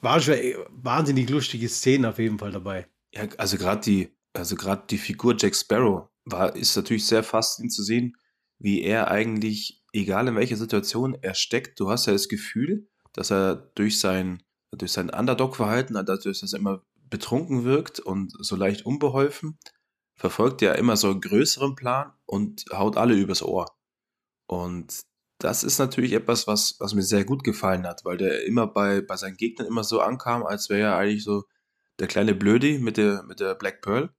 war 0.00 0.20
schon 0.20 0.36
wahnsinnig 0.70 1.28
lustige 1.28 1.68
Szenen 1.68 2.04
auf 2.04 2.18
jeden 2.18 2.38
Fall 2.38 2.52
dabei. 2.52 2.86
Ja, 3.12 3.28
also 3.36 3.56
gerade 3.56 3.80
die, 3.80 4.08
also 4.32 4.54
gerade 4.54 4.84
die 4.88 4.98
Figur 4.98 5.34
Jack 5.36 5.56
Sparrow 5.56 6.08
war, 6.24 6.54
ist 6.54 6.76
natürlich 6.76 7.06
sehr 7.06 7.22
faszinierend 7.22 7.72
zu 7.72 7.82
sehen, 7.82 8.16
wie 8.58 8.82
er 8.82 9.10
eigentlich 9.10 9.78
egal 9.92 10.28
in 10.28 10.36
welcher 10.36 10.56
Situation 10.56 11.16
er 11.20 11.34
steckt, 11.34 11.80
du 11.80 11.90
hast 11.90 12.06
ja 12.06 12.12
das 12.12 12.28
Gefühl, 12.28 12.88
dass 13.12 13.30
er 13.30 13.70
durch 13.74 14.00
sein, 14.00 14.42
durch 14.76 14.92
sein 14.92 15.10
Underdog-Verhalten, 15.10 15.94
dadurch, 15.94 16.40
dass 16.40 16.52
er 16.52 16.58
immer 16.58 16.82
betrunken 17.10 17.64
wirkt 17.64 18.00
und 18.00 18.32
so 18.38 18.56
leicht 18.56 18.84
unbeholfen, 18.84 19.58
verfolgt 20.14 20.62
er 20.62 20.76
immer 20.76 20.96
so 20.96 21.10
einen 21.10 21.20
größeren 21.20 21.74
Plan 21.74 22.12
und 22.26 22.64
haut 22.72 22.96
alle 22.96 23.14
übers 23.14 23.42
Ohr. 23.42 23.66
Und 24.46 25.02
das 25.38 25.62
ist 25.62 25.78
natürlich 25.78 26.12
etwas, 26.12 26.46
was, 26.46 26.76
was 26.80 26.94
mir 26.94 27.02
sehr 27.02 27.24
gut 27.24 27.44
gefallen 27.44 27.86
hat, 27.86 28.04
weil 28.04 28.16
der 28.16 28.44
immer 28.44 28.66
bei, 28.66 29.00
bei 29.00 29.16
seinen 29.16 29.36
Gegnern 29.36 29.68
immer 29.68 29.84
so 29.84 30.00
ankam, 30.00 30.44
als 30.44 30.68
wäre 30.68 30.90
er 30.90 30.96
eigentlich 30.96 31.22
so 31.22 31.44
der 32.00 32.08
kleine 32.08 32.34
Blödi 32.34 32.78
mit 32.78 32.96
der, 32.96 33.22
mit 33.22 33.40
der 33.40 33.54
Black 33.54 33.80
Pearl. 33.80 34.10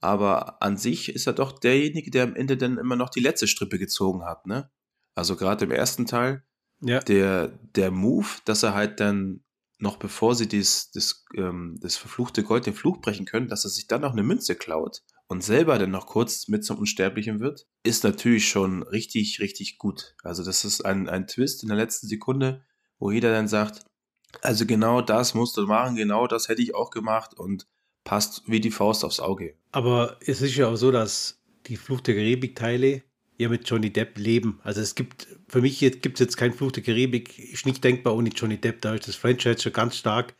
Aber 0.00 0.62
an 0.62 0.76
sich 0.76 1.08
ist 1.08 1.26
er 1.26 1.32
doch 1.32 1.58
derjenige, 1.58 2.10
der 2.10 2.24
am 2.24 2.34
Ende 2.36 2.56
dann 2.56 2.78
immer 2.78 2.96
noch 2.96 3.10
die 3.10 3.20
letzte 3.20 3.46
Strippe 3.46 3.78
gezogen 3.78 4.24
hat, 4.24 4.46
ne? 4.46 4.70
Also 5.14 5.34
gerade 5.34 5.64
im 5.64 5.72
ersten 5.72 6.06
Teil, 6.06 6.44
ja. 6.80 7.00
der, 7.00 7.48
der 7.48 7.90
Move, 7.90 8.28
dass 8.44 8.62
er 8.62 8.74
halt 8.74 9.00
dann 9.00 9.42
noch 9.78 9.96
bevor 9.96 10.34
sie 10.34 10.48
dies, 10.48 10.90
das, 10.92 11.24
ähm, 11.36 11.78
das 11.80 11.96
verfluchte 11.96 12.42
Gold 12.42 12.66
den 12.66 12.74
Fluch 12.74 13.00
brechen 13.00 13.26
können, 13.26 13.48
dass 13.48 13.64
er 13.64 13.70
sich 13.70 13.86
dann 13.86 14.00
noch 14.00 14.12
eine 14.12 14.22
Münze 14.22 14.56
klaut 14.56 15.02
und 15.28 15.44
selber 15.44 15.78
dann 15.78 15.90
noch 15.90 16.06
kurz 16.06 16.48
mit 16.48 16.64
zum 16.64 16.78
Unsterblichen 16.78 17.38
wird, 17.40 17.66
ist 17.84 18.02
natürlich 18.02 18.48
schon 18.48 18.82
richtig, 18.82 19.40
richtig 19.40 19.78
gut. 19.78 20.14
Also 20.22 20.42
das 20.42 20.64
ist 20.64 20.84
ein, 20.84 21.08
ein 21.08 21.26
Twist 21.26 21.62
in 21.62 21.68
der 21.68 21.76
letzten 21.76 22.08
Sekunde, 22.08 22.64
wo 22.98 23.10
jeder 23.10 23.30
dann 23.30 23.46
sagt, 23.46 23.84
also 24.42 24.66
genau 24.66 25.00
das 25.00 25.34
musst 25.34 25.56
du 25.56 25.66
machen, 25.66 25.96
genau 25.96 26.26
das 26.26 26.48
hätte 26.48 26.62
ich 26.62 26.74
auch 26.74 26.90
gemacht 26.90 27.34
und 27.34 27.66
passt 28.04 28.42
wie 28.46 28.60
die 28.60 28.70
Faust 28.70 29.04
aufs 29.04 29.20
Auge. 29.20 29.54
Aber 29.70 30.16
es 30.20 30.40
ist 30.40 30.56
ja 30.56 30.68
auch 30.68 30.76
so, 30.76 30.90
dass 30.90 31.40
die 31.66 31.76
Fluch 31.76 32.00
der 32.00 32.14
Karibik-Teile 32.14 33.02
ja 33.38 33.48
mit 33.48 33.68
Johnny 33.68 33.90
Depp 33.90 34.18
leben. 34.18 34.60
Also 34.64 34.80
es 34.80 34.94
gibt, 34.94 35.28
für 35.48 35.62
mich 35.62 35.78
gibt 35.78 36.14
es 36.14 36.20
jetzt 36.20 36.36
kein 36.36 36.52
Fluch 36.52 36.72
der 36.72 36.82
Karibik, 36.82 37.38
ist 37.38 37.66
nicht 37.66 37.82
denkbar 37.82 38.14
ohne 38.14 38.30
Johnny 38.30 38.58
Depp. 38.58 38.82
Da 38.82 38.94
ist 38.94 39.08
das 39.08 39.16
Franchise 39.16 39.60
schon 39.60 39.72
ganz 39.72 39.96
stark 39.96 40.34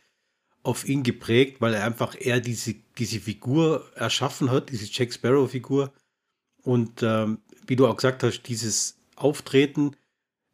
auf 0.63 0.87
ihn 0.87 1.03
geprägt, 1.03 1.61
weil 1.61 1.73
er 1.73 1.85
einfach 1.85 2.15
eher 2.19 2.41
diese, 2.41 2.75
diese 2.97 3.19
Figur 3.19 3.89
erschaffen 3.95 4.51
hat, 4.51 4.69
diese 4.69 4.87
Jack 4.91 5.13
Sparrow-Figur. 5.13 5.93
Und 6.61 7.01
ähm, 7.01 7.39
wie 7.65 7.77
du 7.77 7.87
auch 7.87 7.95
gesagt 7.95 8.23
hast, 8.23 8.43
dieses 8.43 8.99
Auftreten, 9.15 9.95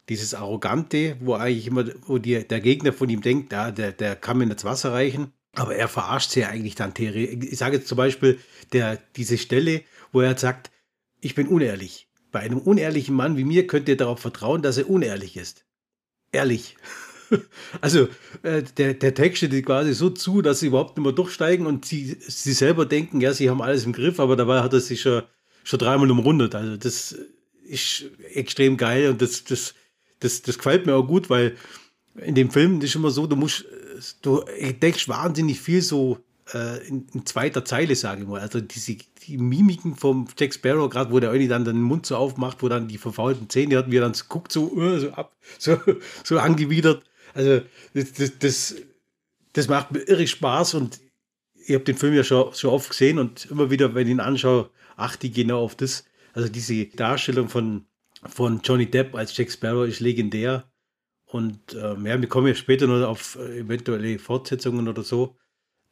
dieses 0.08 0.36
Arrogante, 0.36 1.18
wo 1.20 1.34
eigentlich 1.34 1.66
immer, 1.66 1.86
wo 2.06 2.20
die, 2.20 2.48
der 2.48 2.62
Gegner 2.62 2.94
von 2.94 3.10
ihm 3.10 3.22
denkt, 3.22 3.52
ja, 3.52 3.72
der, 3.72 3.92
der 3.92 4.16
kann 4.16 4.38
mir 4.38 4.44
ins 4.44 4.64
Wasser 4.64 4.94
reichen. 4.94 5.34
Aber 5.54 5.76
er 5.76 5.88
verarscht 5.88 6.32
sie 6.32 6.42
ja 6.42 6.50
eigentlich 6.50 6.76
dann. 6.76 6.94
Ich 6.98 7.58
sage 7.58 7.78
jetzt 7.78 7.88
zum 7.88 7.98
Beispiel 7.98 8.40
der, 8.74 8.98
diese 9.16 9.38
Stelle, 9.38 9.84
wo 10.12 10.22
er 10.22 10.38
sagt, 10.38 10.70
ich 11.22 11.34
bin 11.34 11.48
unehrlich. 11.48 12.05
Bei 12.36 12.42
einem 12.42 12.58
unehrlichen 12.58 13.16
Mann 13.16 13.38
wie 13.38 13.46
mir 13.46 13.66
könnt 13.66 13.88
ihr 13.88 13.96
darauf 13.96 14.20
vertrauen, 14.20 14.62
dass 14.62 14.78
er 14.78 14.90
unehrlich 14.90 15.38
ist. 15.38 15.64
Ehrlich. 16.34 16.76
Also 17.82 18.08
äh, 18.44 18.62
der, 18.78 18.94
der 18.94 19.16
Text 19.16 19.38
steht 19.38 19.66
quasi 19.66 19.94
so 19.94 20.12
zu, 20.12 20.44
dass 20.44 20.60
sie 20.60 20.68
überhaupt 20.68 20.96
nicht 20.96 21.04
mehr 21.04 21.12
durchsteigen 21.12 21.66
und 21.66 21.86
sie, 21.86 22.18
sie 22.20 22.54
selber 22.54 22.86
denken, 22.86 23.20
ja, 23.20 23.34
sie 23.34 23.50
haben 23.50 23.64
alles 23.64 23.86
im 23.86 23.94
Griff, 23.94 24.20
aber 24.20 24.36
dabei 24.36 24.62
hat 24.62 24.74
er 24.74 24.80
sich 24.80 25.02
schon, 25.02 25.24
schon 25.64 25.80
dreimal 25.80 26.12
umrundet. 26.12 26.54
Also 26.54 26.78
das 26.78 27.18
ist 27.64 28.06
extrem 28.32 28.78
geil 28.78 29.10
und 29.10 29.24
das, 29.24 29.46
das, 29.46 29.74
das, 30.20 30.44
das 30.44 30.58
gefällt 30.58 30.86
mir 30.86 30.94
auch 30.94 31.08
gut, 31.08 31.32
weil 31.32 31.56
in 32.16 32.36
dem 32.36 32.52
Film 32.52 32.80
ist 32.82 32.94
immer 32.94 33.10
so, 33.10 33.26
du 33.26 33.38
musst, 33.38 33.66
du 34.22 34.44
denkst 34.82 35.08
wahnsinnig 35.08 35.60
viel 35.60 35.82
so 35.82 36.20
äh, 36.54 36.88
in, 36.88 37.08
in, 37.14 37.26
zweiter 37.26 37.66
Zeile, 37.66 37.96
sage 37.96 38.22
ich 38.22 38.28
mal. 38.28 38.40
Also 38.40 38.62
diese 38.62 38.98
die 39.28 39.38
Mimiken 39.38 39.96
vom 39.96 40.28
Jack 40.38 40.54
Sparrow, 40.54 40.90
gerade 40.90 41.12
wo 41.12 41.20
der 41.20 41.32
irgendwie 41.32 41.48
dann 41.48 41.66
den 41.66 41.82
Mund 41.82 42.06
so 42.06 42.16
aufmacht, 42.16 42.62
wo 42.62 42.70
dann 42.70 42.88
die 42.88 42.98
verfaulten 42.98 43.50
Zähne 43.50 43.78
hat, 43.78 43.90
wie 43.90 43.98
er 43.98 44.02
dann 44.02 44.14
guckt 44.30 44.52
so, 44.52 44.72
uh, 44.72 45.00
so 45.00 45.12
ab, 45.12 45.36
so, 45.58 45.78
so 46.24 46.40
angewidert. 46.40 47.04
Also 47.34 47.62
das, 47.94 48.14
das, 48.14 48.40
das, 48.40 48.76
das 49.54 49.68
macht 49.68 49.92
mir 49.92 50.00
irre 50.02 50.28
Spaß 50.28 50.76
und 50.76 51.00
ich 51.68 51.74
habe 51.74 51.84
den 51.84 51.98
Film 51.98 52.14
ja 52.14 52.24
schon, 52.24 52.54
schon 52.54 52.70
oft 52.70 52.90
gesehen 52.90 53.18
und 53.18 53.46
immer 53.50 53.72
wieder, 53.72 53.96
wenn 53.96 54.08
ich 54.08 54.12
ihn 54.12 54.20
anschaue, 54.20 54.70
achte 54.96 55.28
ich 55.28 55.34
genau 55.34 55.62
auf 55.62 55.76
das. 55.76 56.06
Also 56.34 56.50
diese 56.50 56.86
Darstellung 56.86 57.50
von, 57.50 57.86
von 58.28 58.62
Johnny 58.64 58.86
Depp 58.86 59.16
als 59.16 59.36
Jack 59.36 59.52
Sparrow 59.52 59.88
ist 59.88 60.00
legendär. 60.00 60.70
Und 61.26 61.74
ähm, 61.74 62.06
ja, 62.06 62.22
wir 62.22 62.30
kommen 62.30 62.48
ja 62.48 62.56
später 62.56 62.86
noch 62.86 63.08
auf 63.08 63.36
eventuelle 63.38 64.20
Fortsetzungen 64.20 64.88
oder 64.88 65.04
so. 65.04 65.36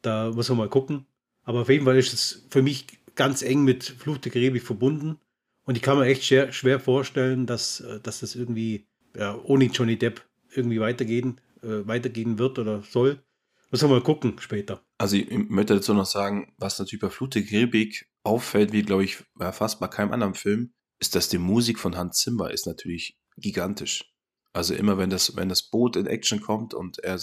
Da 0.04 0.30
muss 0.30 0.48
man 0.50 0.58
mal 0.58 0.68
gucken. 0.68 1.06
Aber 1.44 1.62
auf 1.62 1.68
jeden 1.68 1.84
Fall 1.84 1.96
ist 1.96 2.12
es 2.12 2.46
für 2.50 2.62
mich 2.62 2.86
ganz 3.14 3.42
eng 3.42 3.64
mit 3.64 3.84
Fluch 3.84 4.18
der 4.18 4.32
Karibik 4.32 4.62
verbunden. 4.62 5.18
Und 5.64 5.76
ich 5.76 5.82
kann 5.82 5.98
mir 5.98 6.06
echt 6.06 6.24
schwer, 6.24 6.52
schwer 6.52 6.78
vorstellen, 6.78 7.46
dass, 7.46 7.80
äh, 7.80 8.00
dass 8.00 8.20
das 8.20 8.34
irgendwie 8.34 8.86
ja, 9.16 9.38
ohne 9.44 9.64
Johnny 9.66 9.98
Depp 9.98 10.22
irgendwie 10.52 10.80
weitergehen, 10.80 11.40
äh, 11.62 11.86
weitergehen 11.86 12.38
wird 12.38 12.58
oder 12.58 12.82
soll. 12.82 13.22
Muss 13.70 13.82
man 13.82 13.92
mal 13.92 14.02
gucken 14.02 14.36
später. 14.40 14.82
Also 14.98 15.16
ich 15.16 15.30
möchte 15.30 15.74
dazu 15.74 15.94
noch 15.94 16.06
sagen, 16.06 16.52
was 16.58 16.78
natürlich 16.78 17.00
bei 17.00 17.10
Flut 17.10 17.34
der 17.34 17.44
Karibik 17.44 18.08
auffällt, 18.22 18.72
wie 18.72 18.82
glaube 18.82 19.04
ich 19.04 19.24
fast 19.52 19.80
bei 19.80 19.88
keinem 19.88 20.12
anderen 20.12 20.34
Film, 20.34 20.72
ist, 21.00 21.14
dass 21.14 21.28
die 21.28 21.38
Musik 21.38 21.78
von 21.78 21.96
Hans 21.96 22.18
Zimmer 22.18 22.50
ist 22.50 22.66
natürlich 22.66 23.18
gigantisch. 23.36 24.12
Also 24.52 24.74
immer 24.74 24.98
wenn 24.98 25.10
das, 25.10 25.34
wenn 25.36 25.48
das 25.48 25.62
Boot 25.62 25.96
in 25.96 26.06
Action 26.06 26.40
kommt 26.40 26.74
und 26.74 26.98
er 27.00 27.18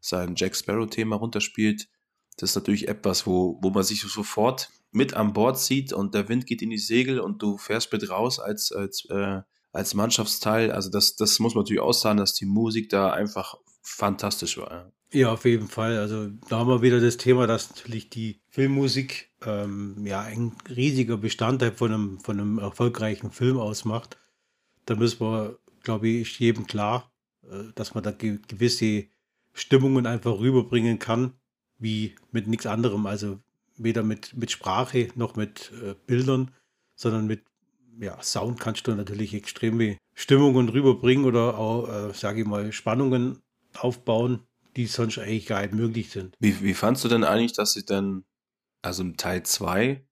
sein 0.00 0.34
Jack 0.34 0.56
Sparrow-Thema 0.56 1.16
runterspielt, 1.16 1.88
das 2.36 2.50
ist 2.50 2.56
natürlich 2.56 2.88
etwas, 2.88 3.26
wo, 3.26 3.58
wo 3.62 3.70
man 3.70 3.82
sich 3.82 4.02
sofort 4.02 4.70
mit 4.92 5.14
an 5.14 5.32
Bord 5.32 5.58
zieht 5.58 5.92
und 5.92 6.14
der 6.14 6.28
Wind 6.28 6.46
geht 6.46 6.62
in 6.62 6.70
die 6.70 6.78
Segel 6.78 7.20
und 7.20 7.42
du 7.42 7.58
fährst 7.58 7.92
mit 7.92 8.08
raus 8.08 8.38
als, 8.38 8.72
als, 8.72 9.06
äh, 9.10 9.40
als 9.72 9.94
Mannschaftsteil. 9.94 10.70
Also 10.70 10.90
das, 10.90 11.16
das 11.16 11.38
muss 11.38 11.54
man 11.54 11.62
natürlich 11.62 11.82
aussagen, 11.82 12.18
dass 12.18 12.34
die 12.34 12.46
Musik 12.46 12.88
da 12.88 13.10
einfach 13.10 13.56
fantastisch 13.82 14.58
war. 14.58 14.92
Ja. 15.12 15.32
Auf 15.32 15.44
jeden 15.44 15.68
Fall. 15.68 15.98
Also 15.98 16.28
da 16.48 16.58
haben 16.58 16.68
wir 16.68 16.82
wieder 16.82 17.00
das 17.00 17.16
Thema, 17.16 17.46
dass 17.46 17.70
natürlich 17.70 18.10
die 18.10 18.40
Filmmusik 18.48 19.30
ähm, 19.44 20.04
ja 20.04 20.20
ein 20.20 20.52
riesiger 20.68 21.16
Bestandteil 21.16 21.72
von 21.72 21.92
einem, 21.92 22.20
von 22.20 22.40
einem 22.40 22.58
erfolgreichen 22.58 23.30
Film 23.30 23.58
ausmacht. 23.58 24.18
Da 24.84 24.94
müssen 24.94 25.20
wir, 25.20 25.58
glaube 25.82 26.08
ich, 26.08 26.38
jedem 26.38 26.66
klar, 26.66 27.12
äh, 27.44 27.72
dass 27.74 27.94
man 27.94 28.02
da 28.02 28.10
ge 28.10 28.40
gewisse 28.48 29.06
Stimmungen 29.52 30.06
einfach 30.06 30.38
rüberbringen 30.38 30.98
kann, 30.98 31.34
wie 31.78 32.14
mit 32.32 32.46
nichts 32.46 32.66
anderem. 32.66 33.06
Also 33.06 33.38
weder 33.76 34.02
mit, 34.02 34.36
mit 34.36 34.50
Sprache 34.50 35.08
noch 35.14 35.36
mit 35.36 35.72
äh, 35.82 35.94
Bildern, 36.06 36.50
sondern 36.94 37.26
mit 37.26 37.42
ja, 38.00 38.22
Sound 38.22 38.60
kannst 38.60 38.86
du 38.86 38.94
natürlich 38.94 39.34
extreme 39.34 39.98
Stimmungen 40.14 40.68
rüberbringen 40.68 41.24
oder 41.24 41.58
auch, 41.58 41.88
äh, 41.88 42.14
sage 42.14 42.42
ich 42.42 42.46
mal, 42.46 42.72
Spannungen 42.72 43.42
aufbauen, 43.74 44.46
die 44.76 44.86
sonst 44.86 45.18
eigentlich 45.18 45.46
gar 45.46 45.62
nicht 45.62 45.74
möglich 45.74 46.10
sind. 46.10 46.34
Wie, 46.38 46.62
wie 46.62 46.74
fandst 46.74 47.04
du 47.04 47.08
denn 47.08 47.24
eigentlich, 47.24 47.52
dass 47.52 47.72
sie 47.72 47.84
dann, 47.84 48.24
also 48.82 49.02
im 49.02 49.16
Teil 49.16 49.42
2, 49.42 50.06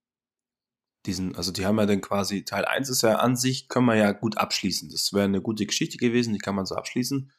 diesen, 1.06 1.36
also 1.36 1.52
die 1.52 1.66
haben 1.66 1.78
ja 1.78 1.86
dann 1.86 2.00
quasi, 2.00 2.44
Teil 2.44 2.64
1 2.64 2.88
ist 2.88 3.02
ja 3.02 3.16
an 3.16 3.36
sich, 3.36 3.68
können 3.68 3.86
wir 3.86 3.96
ja 3.96 4.12
gut 4.12 4.38
abschließen. 4.38 4.88
Das 4.88 5.12
wäre 5.12 5.24
eine 5.24 5.42
gute 5.42 5.66
Geschichte 5.66 5.98
gewesen, 5.98 6.32
die 6.32 6.38
kann 6.38 6.54
man 6.54 6.66
so 6.66 6.74
abschließen. 6.74 7.30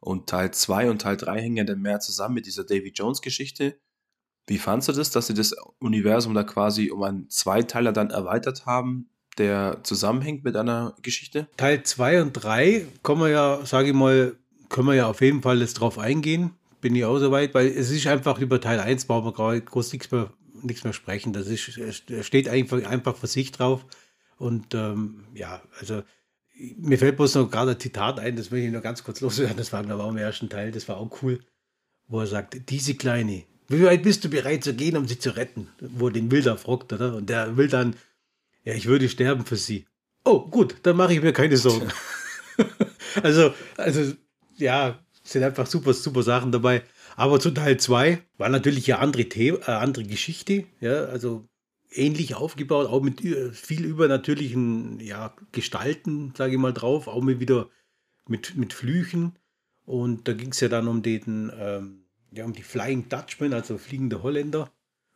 Und 0.00 0.28
Teil 0.28 0.52
2 0.52 0.90
und 0.90 1.02
Teil 1.02 1.16
3 1.16 1.40
hängen 1.40 1.56
ja 1.56 1.64
dann 1.64 1.80
mehr 1.80 2.00
zusammen 2.00 2.34
mit 2.34 2.46
dieser 2.46 2.64
Davy 2.64 2.92
Jones 2.94 3.22
Geschichte. 3.22 3.78
Wie 4.46 4.58
fandst 4.58 4.88
du 4.88 4.92
das, 4.92 5.10
dass 5.10 5.26
sie 5.26 5.34
das 5.34 5.54
Universum 5.78 6.34
da 6.34 6.42
quasi 6.42 6.90
um 6.90 7.02
einen 7.02 7.28
Zweiteiler 7.28 7.92
dann 7.92 8.10
erweitert 8.10 8.64
haben, 8.64 9.10
der 9.36 9.80
zusammenhängt 9.82 10.44
mit 10.44 10.56
einer 10.56 10.94
Geschichte? 11.02 11.48
Teil 11.56 11.82
2 11.82 12.22
und 12.22 12.32
3 12.32 12.86
kommen 13.02 13.22
wir 13.22 13.28
ja, 13.28 13.66
sage 13.66 13.88
ich 13.88 13.94
mal, 13.94 14.36
können 14.68 14.88
wir 14.88 14.94
ja 14.94 15.06
auf 15.06 15.20
jeden 15.20 15.42
Fall 15.42 15.60
jetzt 15.60 15.74
drauf 15.74 15.98
eingehen 15.98 16.54
bin 16.80 16.94
ich 16.94 17.04
auch 17.04 17.18
soweit, 17.18 17.54
weil 17.54 17.66
es 17.66 17.90
ist 17.90 18.06
einfach 18.06 18.38
über 18.38 18.60
Teil 18.60 18.80
1 18.80 19.06
brauchen 19.06 19.26
wir 19.26 19.32
gerade 19.32 19.60
groß 19.60 19.92
nichts 19.92 20.10
mehr, 20.10 20.32
nichts 20.62 20.84
mehr 20.84 20.92
sprechen. 20.92 21.32
Das 21.32 21.46
ist, 21.46 21.62
steht 22.22 22.48
einfach, 22.48 22.84
einfach 22.84 23.16
für 23.16 23.26
sich 23.26 23.52
drauf. 23.52 23.84
Und 24.36 24.74
ähm, 24.74 25.24
ja, 25.34 25.62
also 25.80 26.02
mir 26.76 26.98
fällt 26.98 27.16
bloß 27.16 27.36
noch 27.36 27.50
gerade 27.50 27.72
ein 27.72 27.80
Zitat 27.80 28.18
ein, 28.18 28.36
das 28.36 28.50
möchte 28.50 28.66
ich 28.66 28.72
noch 28.72 28.82
ganz 28.82 29.04
kurz 29.04 29.20
loswerden. 29.20 29.56
Das 29.56 29.72
war 29.72 29.80
aber 29.80 30.04
auch 30.04 30.10
im 30.10 30.16
ersten 30.16 30.48
Teil, 30.48 30.72
das 30.72 30.88
war 30.88 30.96
auch 30.96 31.22
cool, 31.22 31.40
wo 32.08 32.20
er 32.20 32.26
sagt, 32.26 32.70
diese 32.70 32.94
Kleine, 32.94 33.44
wie 33.68 33.84
weit 33.84 34.02
bist 34.02 34.24
du 34.24 34.30
bereit 34.30 34.64
zu 34.64 34.74
gehen, 34.74 34.96
um 34.96 35.06
sie 35.06 35.18
zu 35.18 35.36
retten? 35.36 35.68
Wo 35.80 36.08
den 36.08 36.30
Wilder 36.30 36.56
fragt, 36.56 36.92
oder? 36.92 37.14
Und 37.14 37.28
der 37.28 37.56
will 37.56 37.68
dann, 37.68 37.96
ja, 38.64 38.74
ich 38.74 38.86
würde 38.86 39.08
sterben 39.08 39.44
für 39.44 39.56
sie. 39.56 39.86
Oh, 40.24 40.40
gut, 40.40 40.76
dann 40.82 40.96
mache 40.96 41.14
ich 41.14 41.22
mir 41.22 41.32
keine 41.32 41.56
Sorgen. 41.56 41.88
also, 43.22 43.52
also, 43.76 44.14
ja, 44.56 44.98
sind 45.22 45.42
einfach 45.42 45.66
super, 45.66 45.92
super 45.92 46.22
Sachen 46.22 46.50
dabei. 46.50 46.82
Aber 47.16 47.40
zu 47.40 47.50
Teil 47.50 47.78
2 47.78 48.22
war 48.38 48.48
natürlich 48.48 48.92
eine 48.92 49.02
andere, 49.02 49.26
The 49.30 49.48
äh, 49.48 49.64
andere 49.70 50.04
Geschichte. 50.04 50.64
Ja, 50.80 51.04
also 51.06 51.47
ähnlich 51.90 52.34
aufgebaut, 52.34 52.88
auch 52.88 53.02
mit 53.02 53.20
viel 53.52 53.84
übernatürlichen 53.84 55.00
ja, 55.00 55.34
Gestalten, 55.52 56.32
sage 56.36 56.52
ich 56.52 56.58
mal, 56.58 56.72
drauf, 56.72 57.08
auch 57.08 57.22
mit 57.22 57.40
wieder 57.40 57.68
mit, 58.26 58.56
mit 58.56 58.72
Flüchen. 58.72 59.38
Und 59.84 60.28
da 60.28 60.34
ging 60.34 60.50
es 60.50 60.60
ja 60.60 60.68
dann 60.68 60.86
um 60.86 61.02
den, 61.02 61.50
ähm, 61.58 62.04
ja, 62.30 62.44
um 62.44 62.52
die 62.52 62.62
Flying 62.62 63.08
Dutchman, 63.08 63.54
also 63.54 63.78
fliegende 63.78 64.22
Holländer, 64.22 64.70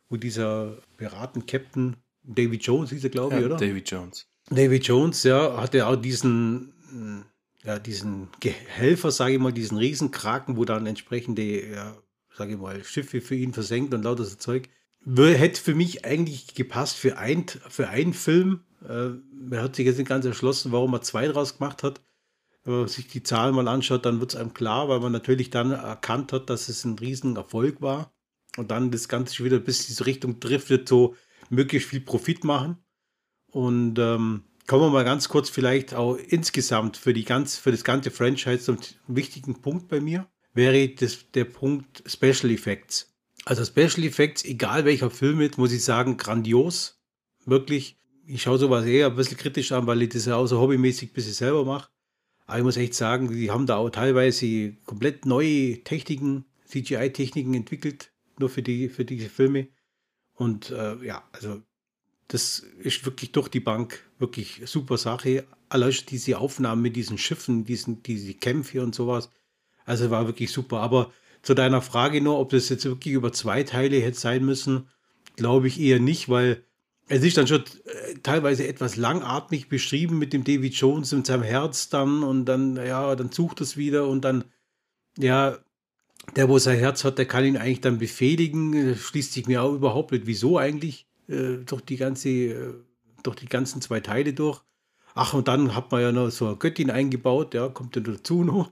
wo 0.08 0.16
dieser 0.16 0.78
Piraten-Captain 0.96 1.96
David 2.22 2.62
Jones 2.62 2.90
hieß 2.90 3.04
er, 3.04 3.10
glaube 3.10 3.34
ich, 3.34 3.40
ja, 3.40 3.46
oder? 3.46 3.56
David 3.56 3.90
Jones. 3.90 4.28
David 4.48 4.86
Jones, 4.86 5.24
ja, 5.24 5.60
hatte 5.60 5.86
auch 5.86 5.96
diesen 5.96 6.72
ja, 7.64 7.78
diesen 7.78 8.28
Helfer, 8.42 9.10
sage 9.10 9.34
ich 9.34 9.40
mal, 9.40 9.52
diesen 9.52 9.78
Riesenkraken, 9.78 10.56
wo 10.56 10.64
dann 10.64 10.86
entsprechende, 10.86 11.70
ja, 11.70 11.96
sage 12.34 12.52
ich 12.52 12.58
mal, 12.58 12.82
Schiffe 12.84 13.20
für 13.20 13.34
ihn 13.34 13.52
versenkt 13.52 13.94
und 13.94 14.02
lauter 14.02 14.24
so 14.24 14.36
Zeug. 14.36 14.68
Hätte 15.04 15.61
für 15.61 15.75
mich 15.75 16.04
eigentlich 16.04 16.54
gepasst 16.54 16.97
für, 16.97 17.18
ein, 17.18 17.47
für 17.49 17.88
einen 17.88 18.14
Film. 18.14 18.61
Äh, 18.88 19.11
er 19.50 19.62
hat 19.62 19.76
sich 19.76 19.87
jetzt 19.87 19.99
nicht 19.99 20.09
ganz 20.09 20.25
erschlossen, 20.25 20.73
warum 20.73 20.92
er 20.94 21.02
zwei 21.02 21.26
draus 21.28 21.59
gemacht 21.59 21.82
hat. 21.82 22.00
Wenn 22.64 22.75
man 22.75 22.88
sich 22.88 23.09
die 23.09 23.25
Zahlen 23.25 23.54
mal 23.54 23.66
anschaut, 23.66 24.06
dann 24.06 24.21
wird 24.21 24.35
es 24.35 24.40
einem 24.40 24.54
klar, 24.54 24.88
weil 24.88 25.00
man 25.00 25.11
natürlich 25.11 25.50
dann 25.50 25.73
erkannt 25.73 26.32
hat, 26.32 26.49
dass 26.49 26.68
es 26.68 26.85
ein 26.85 26.99
Riesenerfolg 26.99 27.80
war. 27.80 28.14
Und 28.56 28.71
dann 28.71 28.90
das 28.90 29.09
Ganze 29.09 29.42
wieder 29.44 29.59
bis 29.59 29.87
diese 29.87 30.06
Richtung 30.06 30.38
driftet, 30.38 30.88
so 30.88 31.16
möglichst 31.50 31.88
viel 31.88 32.00
Profit 32.00 32.44
machen. 32.44 32.76
Und 33.50 33.99
ähm, 33.99 34.44
Kommen 34.66 34.85
wir 34.85 34.90
mal 34.90 35.04
ganz 35.04 35.28
kurz 35.28 35.50
vielleicht 35.50 35.92
auch 35.92 36.16
insgesamt 36.16 36.97
für, 36.97 37.12
die 37.12 37.25
ganz, 37.25 37.56
für 37.56 37.73
das 37.73 37.85
ganze 37.85 38.11
Franchise 38.11 38.61
zum 38.61 38.78
wichtigen 39.09 39.61
Punkt 39.61 39.88
bei 39.88 40.00
mir, 40.00 40.28
wäre 40.54 40.88
das, 40.88 41.30
der 41.32 41.44
Punkt 41.44 42.02
Special 42.06 42.50
Effects. 42.50 43.12
Also 43.44 43.64
Special 43.64 44.04
Effects, 44.04 44.44
egal 44.44 44.84
welcher 44.84 45.11
Film 45.11 45.38
mit, 45.38 45.58
muss 45.58 45.72
ich 45.72 45.84
sagen, 45.84 46.16
grandios. 46.16 47.00
Wirklich. 47.44 47.99
Ich 48.25 48.42
schaue 48.42 48.58
sowas 48.58 48.84
eher 48.84 49.08
ein 49.08 49.16
bisschen 49.16 49.37
kritisch 49.37 49.72
an, 49.72 49.87
weil 49.87 50.02
ich 50.02 50.11
das 50.11 50.26
ja 50.26 50.37
auch 50.37 50.46
so 50.46 50.61
hobbymäßig 50.61 51.11
ein 51.11 51.12
bisschen 51.12 51.32
selber 51.32 51.64
mache. 51.64 51.88
Aber 52.46 52.58
ich 52.58 52.64
muss 52.64 52.76
echt 52.76 52.94
sagen, 52.94 53.32
die 53.32 53.50
haben 53.50 53.66
da 53.66 53.76
auch 53.76 53.90
teilweise 53.90 54.75
komplett 54.84 55.26
neue 55.26 55.82
Techniken, 55.82 56.44
CGI-Techniken 56.66 57.54
entwickelt, 57.54 58.12
nur 58.38 58.49
für, 58.49 58.62
die, 58.62 58.88
für 58.88 59.04
diese 59.04 59.28
Filme. 59.28 59.68
Und 60.34 60.70
äh, 60.70 61.04
ja, 61.04 61.25
also 61.32 61.62
das 62.28 62.61
ist 62.78 63.04
wirklich 63.04 63.32
durch 63.32 63.49
die 63.49 63.61
Bank 63.61 64.08
wirklich 64.18 64.62
super 64.64 64.96
Sache. 64.96 65.44
Allein 65.68 65.94
diese 66.08 66.38
Aufnahmen 66.38 66.82
mit 66.82 66.96
diesen 66.96 67.18
Schiffen, 67.18 67.64
diesen, 67.64 68.02
diese 68.02 68.34
Kämpfe 68.34 68.82
und 68.82 68.94
sowas. 68.94 69.30
Also 69.84 70.11
war 70.11 70.26
wirklich 70.26 70.52
super. 70.52 70.80
Aber 70.80 71.12
zu 71.42 71.54
deiner 71.54 71.82
Frage 71.82 72.20
nur, 72.20 72.38
ob 72.38 72.50
das 72.50 72.68
jetzt 72.68 72.84
wirklich 72.84 73.14
über 73.14 73.32
zwei 73.32 73.62
Teile 73.62 74.00
hätte 74.00 74.18
sein 74.18 74.44
müssen, 74.44 74.88
glaube 75.37 75.68
ich 75.68 75.80
eher 75.80 75.99
nicht, 75.99 76.28
weil 76.28 76.64
es 77.08 77.22
ist 77.22 77.37
dann 77.37 77.46
schon 77.46 77.64
äh, 77.84 78.14
teilweise 78.22 78.66
etwas 78.66 78.96
langatmig 78.96 79.68
beschrieben 79.68 80.18
mit 80.18 80.32
dem 80.32 80.44
David 80.44 80.75
Jones 80.75 81.12
und 81.12 81.26
seinem 81.26 81.42
Herz 81.42 81.88
dann 81.88 82.22
und 82.22 82.46
dann, 82.46 82.76
ja, 82.76 83.14
dann 83.16 83.32
sucht 83.32 83.61
es 83.61 83.76
wieder 83.76 84.08
und 84.08 84.22
dann, 84.25 84.44
ja, 85.18 85.58
der, 86.37 86.49
wo 86.49 86.58
sein 86.58 86.78
Herz 86.78 87.04
hat, 87.04 87.18
der 87.18 87.26
kann 87.26 87.44
ihn 87.44 87.56
eigentlich 87.56 87.80
dann 87.80 87.99
befehligen. 87.99 88.94
Schließt 88.96 89.32
sich 89.32 89.46
mir 89.46 89.62
auch 89.62 89.75
überhaupt 89.75 90.12
nicht, 90.12 90.26
wieso 90.26 90.58
eigentlich 90.58 91.06
äh, 91.28 91.58
durch 91.66 91.82
die 91.82 91.96
ganze, 91.96 92.28
äh, 92.28 92.75
durch 93.22 93.37
die 93.37 93.46
ganzen 93.46 93.82
zwei 93.82 94.00
Teile 94.00 94.32
durch. 94.32 94.62
Ach, 95.14 95.34
und 95.34 95.49
dann 95.49 95.75
hat 95.75 95.90
man 95.90 96.00
ja 96.00 96.12
noch 96.12 96.30
so 96.30 96.46
eine 96.46 96.56
Göttin 96.56 96.90
eingebaut, 96.90 97.54
ja, 97.54 97.68
kommt 97.68 97.96
ja 97.96 98.02
dazu 98.02 98.44
noch. 98.44 98.70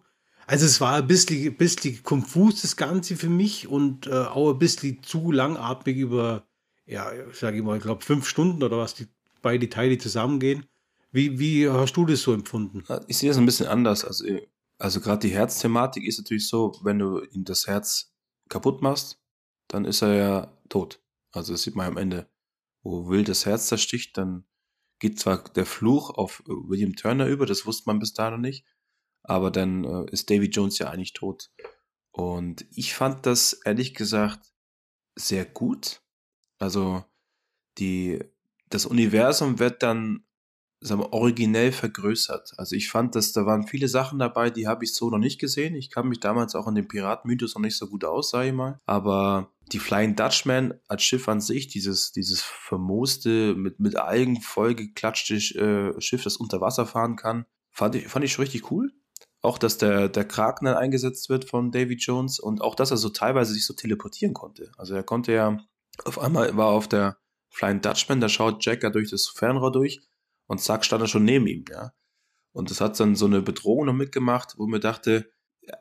Also 0.50 0.66
es 0.66 0.80
war 0.80 0.95
ein 0.97 1.07
bisschen, 1.07 1.54
bisschen 1.54 2.02
konfus, 2.02 2.62
das 2.62 2.76
Ganze 2.76 3.14
für 3.14 3.28
mich 3.28 3.69
und 3.69 4.09
äh, 4.09 4.11
auch 4.11 4.50
ein 4.50 4.59
bisschen 4.59 5.00
zu 5.04 5.30
langatmig 5.30 5.97
über, 5.97 6.45
ja, 6.87 7.09
sage 7.33 7.59
ich 7.59 7.62
mal, 7.62 7.76
ich 7.76 7.85
glaube 7.85 8.04
fünf 8.04 8.26
Stunden 8.26 8.64
oder 8.64 8.76
was 8.76 8.95
die 8.95 9.07
beide 9.42 9.69
Teile 9.69 9.97
zusammengehen. 9.97 10.66
Wie, 11.12 11.38
wie 11.38 11.69
hast 11.69 11.92
du 11.92 12.04
das 12.04 12.23
so 12.23 12.33
empfunden? 12.33 12.83
Ich 13.07 13.19
sehe 13.19 13.30
das 13.30 13.38
ein 13.38 13.47
bisschen 13.47 13.69
anders. 13.69 14.04
Also, 14.04 14.25
also 14.76 15.00
gerade 15.00 15.21
die 15.21 15.33
Herzthematik 15.33 16.04
ist 16.04 16.19
natürlich 16.19 16.49
so, 16.49 16.76
wenn 16.83 16.99
du 16.99 17.21
ihm 17.30 17.45
das 17.45 17.69
Herz 17.69 18.12
kaputt 18.49 18.83
machst, 18.83 19.21
dann 19.69 19.85
ist 19.85 20.02
er 20.02 20.14
ja 20.14 20.52
tot. 20.69 21.00
Also 21.30 21.52
das 21.52 21.62
sieht 21.62 21.76
man 21.76 21.87
am 21.87 21.97
Ende. 21.97 22.28
Wo 22.83 23.09
Will 23.09 23.23
das 23.23 23.47
Herz 23.47 23.69
zersticht, 23.69 24.19
dann 24.19 24.47
geht 24.99 25.21
zwar 25.21 25.45
der 25.45 25.64
Fluch 25.64 26.11
auf 26.11 26.42
William 26.45 26.97
Turner 26.97 27.28
über, 27.28 27.47
das 27.47 27.66
wusste 27.66 27.85
man 27.87 28.00
bis 28.00 28.14
dahin 28.14 28.33
noch 28.33 28.40
nicht, 28.40 28.64
aber 29.23 29.50
dann 29.50 29.85
äh, 29.85 30.11
ist 30.11 30.31
Davy 30.31 30.47
Jones 30.47 30.79
ja 30.79 30.91
eigentlich 30.91 31.12
tot. 31.12 31.50
Und 32.11 32.67
ich 32.73 32.95
fand 32.95 33.27
das 33.27 33.53
ehrlich 33.65 33.95
gesagt 33.95 34.53
sehr 35.17 35.45
gut. 35.45 36.03
Also 36.59 37.05
die, 37.79 38.21
das 38.69 38.87
Universum 38.87 39.59
wird 39.59 39.83
dann 39.83 40.25
sagen 40.83 41.03
wir, 41.03 41.12
originell 41.12 41.73
vergrößert. 41.73 42.55
Also 42.57 42.75
ich 42.75 42.89
fand, 42.91 43.15
dass 43.15 43.33
da 43.33 43.45
waren 43.45 43.67
viele 43.67 43.89
Sachen 43.89 44.19
dabei, 44.19 44.50
die 44.50 44.67
habe 44.67 44.85
ich 44.85 44.95
so 44.95 45.11
noch 45.11 45.19
nicht 45.19 45.39
gesehen. 45.39 45.75
Ich 45.75 45.91
kann 45.91 46.09
mich 46.09 46.21
damals 46.21 46.55
auch 46.55 46.67
in 46.69 46.75
dem 46.75 46.89
Piratenmythos 46.89 47.55
noch 47.55 47.62
nicht 47.62 47.77
so 47.77 47.89
gut 47.89 48.05
aus, 48.05 48.31
sage 48.31 48.49
ich 48.49 48.55
mal. 48.55 48.81
Aber 48.87 49.53
die 49.73 49.79
Flying 49.79 50.17
Dutchman 50.17 50.75
als 50.89 51.03
Schiff 51.03 51.29
an 51.29 51.41
sich, 51.41 51.69
dieses, 51.69 52.12
dieses 52.12 52.43
vermooste, 52.43 53.55
mit, 53.55 53.79
mit 53.79 53.97
Algen 53.97 54.41
vollgeklatschte 54.41 55.35
äh, 55.35 56.00
Schiff, 56.00 56.25
das 56.25 56.39
unter 56.39 56.61
Wasser 56.61 56.87
fahren 56.87 57.17
kann, 57.17 57.45
fand 57.71 57.95
ich, 57.97 58.09
fand 58.09 58.25
ich 58.25 58.33
schon 58.33 58.45
richtig 58.45 58.71
cool. 58.71 58.93
Auch, 59.43 59.59
dass 59.59 59.79
der, 59.79 60.09
der 60.09 60.27
Kraken 60.27 60.67
dann 60.67 60.77
eingesetzt 60.77 61.29
wird 61.31 61.47
von 61.47 61.71
Davy 61.71 61.95
Jones 61.95 62.39
und 62.39 62.61
auch, 62.61 62.75
dass 62.75 62.91
er 62.91 62.99
so 62.99 63.09
teilweise 63.09 63.55
sich 63.55 63.65
so 63.65 63.75
teleportieren 63.75 64.35
konnte. 64.35 64.71
Also 64.77 64.95
er 64.95 65.03
konnte 65.03 65.33
ja, 65.33 65.59
auf 66.05 66.19
einmal 66.19 66.57
war 66.57 66.69
auf 66.69 66.89
der 66.89 67.17
Flying 67.49 67.81
Dutchman, 67.81 68.21
da 68.21 68.29
schaut 68.29 68.65
Jack 68.65 68.83
ja 68.83 68.91
durch 68.91 69.11
das 69.11 69.29
Fernrohr 69.29 69.73
durch 69.73 70.01
und 70.47 70.61
zack, 70.61 70.85
stand 70.85 71.03
er 71.03 71.09
schon 71.09 71.25
neben 71.25 71.47
ihm, 71.47 71.65
ja. 71.71 71.93
Und 72.53 72.71
das 72.71 72.81
hat 72.81 72.99
dann 72.99 73.15
so 73.15 73.27
eine 73.27 73.43
Bedrohung 73.43 73.87
noch 73.87 73.93
mitgemacht, 73.93 74.55
wo 74.59 74.67
mir 74.67 74.81
dachte, 74.81 75.31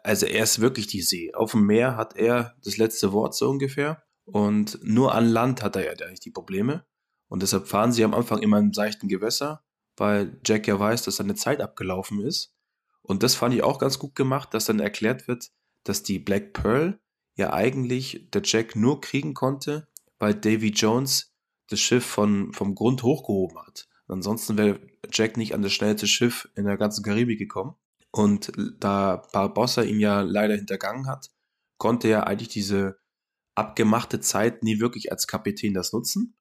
also 0.03 0.25
er 0.25 0.43
ist 0.43 0.59
wirklich 0.59 0.87
die 0.87 1.01
See. 1.01 1.33
Auf 1.33 1.51
dem 1.51 1.65
Meer 1.65 1.97
hat 1.97 2.15
er 2.15 2.55
das 2.63 2.77
letzte 2.77 3.11
Wort 3.11 3.35
so 3.35 3.49
ungefähr. 3.49 4.03
Und 4.25 4.77
nur 4.83 5.15
an 5.15 5.27
Land 5.27 5.63
hat 5.63 5.75
er 5.75 5.85
ja 5.85 6.05
eigentlich 6.05 6.19
die 6.19 6.31
Probleme. 6.31 6.85
Und 7.27 7.41
deshalb 7.41 7.67
fahren 7.67 7.91
sie 7.91 8.03
am 8.03 8.13
Anfang 8.13 8.39
immer 8.39 8.59
im 8.59 8.73
seichten 8.73 9.07
Gewässer, 9.07 9.63
weil 9.97 10.39
Jack 10.45 10.67
ja 10.67 10.79
weiß, 10.79 11.03
dass 11.03 11.17
seine 11.17 11.35
Zeit 11.35 11.61
abgelaufen 11.61 12.21
ist. 12.21 12.53
Und 13.09 13.23
das 13.23 13.33
fand 13.33 13.55
ich 13.55 13.63
auch 13.63 13.79
ganz 13.79 13.97
gut 13.97 14.13
gemacht, 14.13 14.53
dass 14.53 14.65
dann 14.65 14.79
erklärt 14.79 15.27
wird, 15.27 15.49
dass 15.83 16.03
die 16.03 16.19
Black 16.19 16.53
Pearl 16.53 16.99
ja 17.35 17.51
eigentlich 17.51 18.29
der 18.31 18.43
Jack 18.45 18.75
nur 18.75 19.01
kriegen 19.01 19.33
konnte, 19.33 19.87
weil 20.19 20.35
Davy 20.35 20.69
Jones 20.69 21.33
das 21.69 21.79
Schiff 21.79 22.05
von, 22.05 22.53
vom 22.53 22.75
Grund 22.75 23.01
hochgehoben 23.01 23.57
hat. 23.65 23.87
Ansonsten 24.07 24.59
wäre 24.59 24.79
Jack 25.11 25.37
nicht 25.37 25.55
an 25.55 25.63
das 25.63 25.73
schnellste 25.73 26.05
Schiff 26.05 26.49
in 26.55 26.65
der 26.65 26.77
ganzen 26.77 27.03
Karibik 27.03 27.39
gekommen. 27.39 27.73
Und 28.11 28.51
da 28.79 29.23
Barbossa 29.33 29.81
ihn 29.81 29.99
ja 29.99 30.21
leider 30.21 30.55
hintergangen 30.55 31.07
hat, 31.07 31.31
konnte 31.79 32.09
er 32.09 32.27
eigentlich 32.27 32.49
diese 32.49 32.99
abgemachte 33.55 34.19
Zeit 34.19 34.61
nie 34.61 34.79
wirklich 34.79 35.11
als 35.11 35.25
Kapitän 35.25 35.73
das 35.73 35.93
nutzen. 35.93 36.35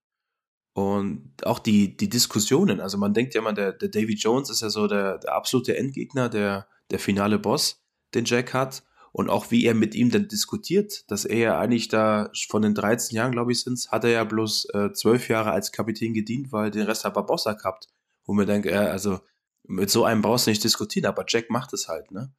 Und 0.79 1.33
auch 1.45 1.59
die, 1.59 1.97
die 1.97 2.09
Diskussionen, 2.09 2.81
also 2.81 2.99
man 2.99 3.13
denkt 3.13 3.35
ja 3.35 3.41
immer, 3.41 3.53
der, 3.53 3.73
der 3.73 3.89
Davy 3.89 4.15
Jones 4.15 4.49
ist 4.49 4.63
ja 4.63 4.71
so 4.71 4.87
der, 4.87 5.19
der 5.19 5.35
absolute 5.35 5.77
Endgegner, 5.77 6.29
der, 6.29 6.69
der 6.93 7.01
finale 7.01 7.41
Boss, 7.41 7.83
den 8.15 8.25
Jack 8.25 8.55
hat. 8.55 8.85
Und 9.11 9.29
auch 9.29 9.51
wie 9.51 9.65
er 9.65 9.75
mit 9.75 9.97
ihm 9.97 10.13
dann 10.13 10.29
diskutiert, 10.29 11.11
dass 11.11 11.25
er 11.25 11.39
ja 11.39 11.59
eigentlich 11.59 11.89
da 11.89 12.31
von 12.49 12.63
den 12.63 12.77
13 12.77 13.17
Jahren, 13.17 13.33
glaube 13.33 13.51
ich, 13.51 13.65
sind 13.65 13.91
hat 13.91 14.05
er 14.05 14.11
ja 14.11 14.23
bloß 14.23 14.67
äh, 14.73 14.93
12 14.93 15.29
Jahre 15.29 15.51
als 15.51 15.73
Kapitän 15.73 16.15
gedient, 16.15 16.53
weil 16.53 16.71
den 16.71 16.83
Rest 16.83 17.05
hat 17.05 17.15
Barbossa 17.15 17.55
gehabt. 17.55 17.89
Wo 18.25 18.33
mir 18.33 18.47
denke, 18.47 18.71
ja, 18.71 18.83
also 18.83 19.19
mit 19.65 19.91
so 19.91 20.05
einem 20.05 20.23
brauchst 20.23 20.47
du 20.47 20.53
nicht 20.53 20.63
diskutieren, 20.63 21.07
aber 21.07 21.25
Jack 21.27 21.51
macht 21.51 21.73
es 21.73 21.89
halt, 21.89 22.13
ne? 22.13 22.33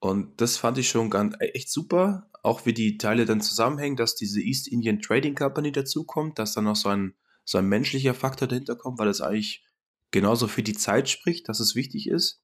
Und 0.00 0.40
das 0.40 0.56
fand 0.56 0.76
ich 0.78 0.88
schon 0.88 1.08
ganz, 1.08 1.36
e, 1.38 1.50
echt 1.50 1.70
super, 1.70 2.28
auch 2.42 2.66
wie 2.66 2.72
die 2.72 2.98
Teile 2.98 3.26
dann 3.26 3.40
zusammenhängen, 3.40 3.96
dass 3.96 4.16
diese 4.16 4.40
East 4.40 4.66
Indian 4.66 5.00
Trading 5.00 5.36
Company 5.36 5.70
dazukommt, 5.70 6.40
dass 6.40 6.54
dann 6.54 6.64
noch 6.64 6.74
so 6.74 6.88
ein, 6.88 7.14
so 7.44 7.58
ein 7.58 7.66
menschlicher 7.66 8.14
Faktor 8.14 8.48
dahinter 8.48 8.76
kommt, 8.76 8.98
weil 8.98 9.08
es 9.08 9.20
eigentlich 9.20 9.64
genauso 10.10 10.48
für 10.48 10.62
die 10.62 10.74
Zeit 10.74 11.08
spricht, 11.08 11.48
dass 11.48 11.60
es 11.60 11.74
wichtig 11.74 12.08
ist. 12.08 12.42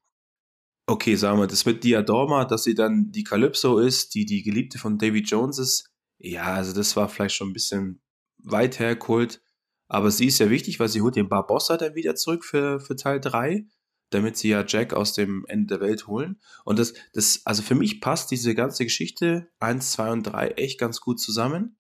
Okay, 0.87 1.17
sagen 1.17 1.41
wir, 1.41 1.49
das 1.49 1.67
mit 1.67 1.83
Diadorma, 1.83 2.45
dass 2.45 2.63
sie 2.63 2.75
dann 2.75 3.11
die 3.11 3.25
Calypso 3.25 3.79
ist, 3.79 4.15
die 4.15 4.25
die 4.25 4.43
Geliebte 4.43 4.79
von 4.79 4.99
Davy 4.99 5.21
Jones 5.21 5.59
ist. 5.59 5.91
Ja, 6.19 6.55
also 6.55 6.73
das 6.73 6.95
war 6.95 7.09
vielleicht 7.09 7.35
schon 7.35 7.51
ein 7.51 7.55
bisschen 7.55 8.01
weit 8.39 8.79
hergeholt. 8.79 9.43
Aber 9.89 10.11
sie 10.11 10.27
ist 10.27 10.39
ja 10.39 10.51
wichtig, 10.51 10.81
weil 10.81 10.89
sie 10.89 11.03
holt 11.03 11.17
den 11.17 11.29
Barbossa 11.29 11.77
dann 11.77 11.95
wieder 11.95 12.15
zurück 12.15 12.45
für, 12.45 12.81
für 12.81 12.97
Teil 12.97 13.21
3, 13.21 13.67
damit 14.11 14.37
sie 14.37 14.49
ja 14.49 14.65
Jack 14.67 14.95
aus 14.95 15.13
dem 15.13 15.45
Ende 15.49 15.79
der 15.79 15.87
Welt 15.87 16.07
holen. 16.07 16.41
Und 16.65 16.79
das, 16.79 16.95
das, 17.13 17.43
also 17.45 17.63
für 17.63 17.75
mich 17.75 18.01
passt 18.01 18.31
diese 18.31 18.55
ganze 18.55 18.85
Geschichte 18.85 19.49
1, 19.61 19.93
2 19.93 20.13
und 20.13 20.23
3 20.25 20.49
echt 20.51 20.79
ganz 20.79 21.01
gut 21.01 21.21
zusammen, 21.21 21.79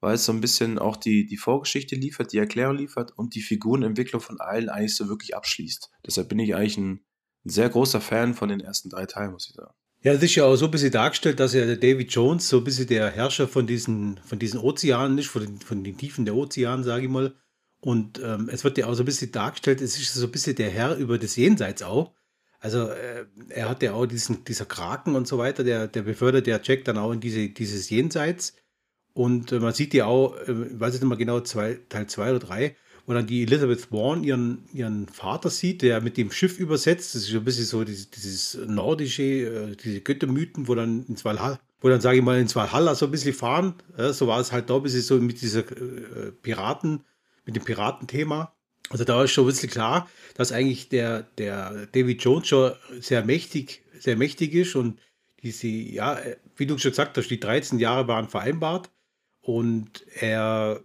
weil 0.00 0.14
es 0.14 0.24
so 0.24 0.32
ein 0.32 0.40
bisschen 0.40 0.78
auch 0.78 0.96
die, 0.96 1.26
die 1.26 1.36
Vorgeschichte 1.36 1.94
liefert, 1.94 2.32
die 2.32 2.38
Erklärung 2.38 2.76
liefert 2.76 3.12
und 3.16 3.34
die 3.34 3.42
Figurenentwicklung 3.42 4.20
von 4.20 4.40
allen 4.40 4.68
eigentlich 4.68 4.96
so 4.96 5.08
wirklich 5.08 5.36
abschließt. 5.36 5.90
Deshalb 6.06 6.28
bin 6.28 6.38
ich 6.38 6.54
eigentlich 6.54 6.78
ein 6.78 7.04
ein 7.44 7.50
sehr 7.50 7.68
großer 7.68 8.00
Fan 8.00 8.34
von 8.34 8.48
den 8.48 8.60
ersten 8.60 8.90
drei 8.90 9.06
Teilen, 9.06 9.32
muss 9.32 9.48
ich 9.48 9.54
sagen. 9.54 9.72
Ja, 10.02 10.12
es 10.12 10.22
ist 10.22 10.34
ja 10.34 10.44
auch 10.44 10.56
so 10.56 10.66
ein 10.66 10.70
bisschen 10.70 10.92
dargestellt, 10.92 11.40
dass 11.40 11.52
ja 11.52 11.66
der 11.66 11.76
David 11.76 12.10
Jones 12.10 12.48
so 12.48 12.58
ein 12.58 12.64
bisschen 12.64 12.86
der 12.86 13.10
Herrscher 13.10 13.46
von 13.46 13.66
diesen, 13.66 14.18
von 14.24 14.38
diesen 14.38 14.60
Ozeanen 14.60 15.18
ist, 15.18 15.28
von 15.28 15.42
den, 15.42 15.60
von 15.60 15.84
den 15.84 15.98
Tiefen 15.98 16.24
der 16.24 16.34
Ozeane, 16.34 16.84
sage 16.84 17.04
ich 17.04 17.10
mal. 17.10 17.34
Und 17.80 18.18
ähm, 18.22 18.48
es 18.50 18.64
wird 18.64 18.78
ja 18.78 18.86
auch 18.86 18.94
so 18.94 19.02
ein 19.02 19.06
bisschen 19.06 19.32
dargestellt, 19.32 19.80
es 19.80 19.98
ist 19.98 20.14
so 20.14 20.26
ein 20.26 20.32
bisschen 20.32 20.56
der 20.56 20.70
Herr 20.70 20.96
über 20.96 21.18
das 21.18 21.36
Jenseits 21.36 21.82
auch. 21.82 22.14
Also 22.60 22.88
äh, 22.88 23.24
er 23.48 23.70
hat 23.70 23.82
ja 23.82 23.92
auch 23.92 24.06
diesen, 24.06 24.44
dieser 24.44 24.66
Kraken 24.66 25.16
und 25.16 25.26
so 25.26 25.38
weiter, 25.38 25.64
der, 25.64 25.86
der 25.86 26.02
befördert 26.02 26.46
der 26.46 26.60
Jack 26.62 26.84
dann 26.84 26.98
auch 26.98 27.12
in 27.12 27.20
diese, 27.20 27.48
dieses 27.48 27.88
Jenseits. 27.88 28.54
Und 29.14 29.52
äh, 29.52 29.58
man 29.58 29.74
sieht 29.74 29.94
ja 29.94 30.06
auch, 30.06 30.36
äh, 30.36 30.52
ich 30.52 30.80
weiß 30.80 30.94
nicht 30.94 31.04
mehr 31.04 31.16
genau, 31.16 31.40
zwei, 31.40 31.78
Teil 31.88 32.06
2 32.06 32.30
oder 32.30 32.38
3, 32.38 32.76
wo 33.06 33.12
dann 33.12 33.26
die 33.26 33.42
Elizabeth 33.42 33.90
Warren 33.90 34.22
ihren, 34.22 34.64
ihren 34.72 35.08
Vater 35.08 35.50
sieht, 35.50 35.82
der 35.82 36.00
mit 36.00 36.16
dem 36.16 36.30
Schiff 36.30 36.58
übersetzt. 36.58 37.14
Das 37.14 37.22
ist 37.22 37.34
ein 37.34 37.44
bisschen 37.44 37.64
so 37.64 37.84
dieses, 37.84 38.10
dieses 38.10 38.58
nordische, 38.66 39.22
äh, 39.22 39.76
diese 39.76 40.00
Göttermythen, 40.00 40.68
wo 40.68 40.74
dann 40.74 41.04
ins 41.06 41.24
Valhalla, 41.24 41.58
wo 41.80 41.88
dann, 41.88 42.00
sage 42.00 42.18
ich 42.18 42.22
mal, 42.22 42.38
ins 42.38 42.54
Valhalla 42.54 42.94
so 42.94 43.06
ein 43.06 43.10
bisschen 43.10 43.34
fahren. 43.34 43.74
Ja, 43.98 44.12
so 44.12 44.26
war 44.26 44.40
es 44.40 44.52
halt 44.52 44.70
da 44.70 44.76
ein 44.76 44.82
bisschen 44.82 45.02
so 45.02 45.16
mit 45.16 45.40
dieser 45.42 45.60
äh, 45.60 46.32
Piraten, 46.42 47.04
mit 47.44 47.56
dem 47.56 47.64
Piratenthema. 47.64 48.54
Also 48.90 49.04
da 49.04 49.22
ist 49.22 49.30
schon 49.32 49.44
ein 49.44 49.48
bisschen 49.48 49.70
klar, 49.70 50.08
dass 50.34 50.52
eigentlich 50.52 50.88
der, 50.88 51.22
der 51.38 51.86
David 51.92 52.22
Jones 52.22 52.48
schon 52.48 52.72
sehr 53.00 53.24
mächtig, 53.24 53.84
sehr 53.98 54.16
mächtig 54.16 54.52
ist 54.54 54.74
und 54.74 54.98
diese, 55.42 55.68
ja, 55.68 56.18
wie 56.56 56.66
du 56.66 56.76
schon 56.78 56.90
gesagt 56.90 57.16
hast, 57.16 57.28
die 57.28 57.40
13 57.40 57.78
Jahre 57.78 58.08
waren 58.08 58.28
vereinbart 58.28 58.90
und 59.40 60.04
er 60.14 60.82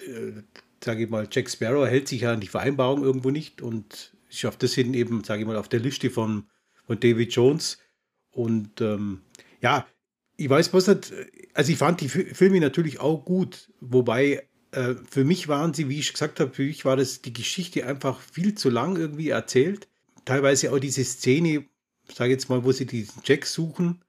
äh, 0.00 0.42
sage 0.84 1.04
ich 1.04 1.10
mal, 1.10 1.28
Jack 1.30 1.48
Sparrow 1.48 1.86
hält 1.86 2.08
sich 2.08 2.22
ja 2.22 2.32
an 2.32 2.40
die 2.40 2.48
Vereinbarung 2.48 3.02
irgendwo 3.02 3.30
nicht 3.30 3.62
und 3.62 4.12
schafft 4.28 4.62
das 4.62 4.74
hin 4.74 4.94
eben, 4.94 5.24
sage 5.24 5.42
ich 5.42 5.46
mal, 5.46 5.56
auf 5.56 5.68
der 5.68 5.80
Liste 5.80 6.10
von, 6.10 6.44
von 6.86 6.98
David 6.98 7.32
Jones. 7.32 7.78
Und 8.30 8.80
ähm, 8.80 9.22
ja, 9.60 9.86
ich 10.36 10.48
weiß 10.48 10.72
was 10.72 10.88
nicht, 10.88 11.12
also 11.54 11.72
ich 11.72 11.78
fand 11.78 12.00
die 12.00 12.08
Filme 12.08 12.60
natürlich 12.60 13.00
auch 13.00 13.24
gut, 13.24 13.70
wobei 13.80 14.48
äh, 14.72 14.94
für 15.08 15.24
mich 15.24 15.48
waren 15.48 15.74
sie, 15.74 15.88
wie 15.88 15.98
ich 15.98 16.12
gesagt 16.12 16.40
habe, 16.40 16.52
für 16.52 16.64
mich 16.64 16.84
war 16.84 16.96
das 16.96 17.22
die 17.22 17.32
Geschichte 17.32 17.86
einfach 17.86 18.20
viel 18.20 18.54
zu 18.54 18.70
lang 18.70 18.96
irgendwie 18.96 19.28
erzählt. 19.28 19.88
Teilweise 20.24 20.72
auch 20.72 20.78
diese 20.78 21.04
Szene, 21.04 21.66
sage 22.08 22.30
ich 22.30 22.36
jetzt 22.36 22.48
mal, 22.48 22.64
wo 22.64 22.72
sie 22.72 22.86
diesen 22.86 23.22
Jack 23.24 23.46
suchen, 23.46 24.02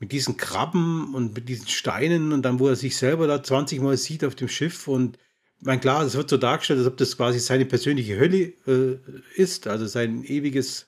mit 0.00 0.12
diesen 0.12 0.38
Krabben 0.38 1.14
und 1.14 1.34
mit 1.34 1.48
diesen 1.48 1.68
Steinen 1.68 2.32
und 2.32 2.42
dann, 2.42 2.58
wo 2.58 2.68
er 2.68 2.74
sich 2.74 2.96
selber 2.96 3.26
da 3.26 3.42
20 3.42 3.80
Mal 3.80 3.96
sieht 3.98 4.24
auf 4.24 4.34
dem 4.34 4.48
Schiff 4.48 4.88
und 4.88 5.18
mein 5.62 5.78
klar, 5.78 6.02
es 6.02 6.16
wird 6.16 6.30
so 6.30 6.38
dargestellt, 6.38 6.78
als 6.78 6.88
ob 6.88 6.96
das 6.96 7.18
quasi 7.18 7.38
seine 7.38 7.66
persönliche 7.66 8.18
Hölle 8.18 8.54
äh, 8.66 8.98
ist, 9.36 9.66
also 9.66 9.86
sein 9.86 10.24
ewiges, 10.24 10.86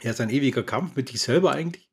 ja, 0.00 0.14
sein 0.14 0.30
ewiger 0.30 0.62
Kampf 0.62 0.96
mit 0.96 1.10
sich 1.10 1.20
selber 1.20 1.52
eigentlich. 1.52 1.90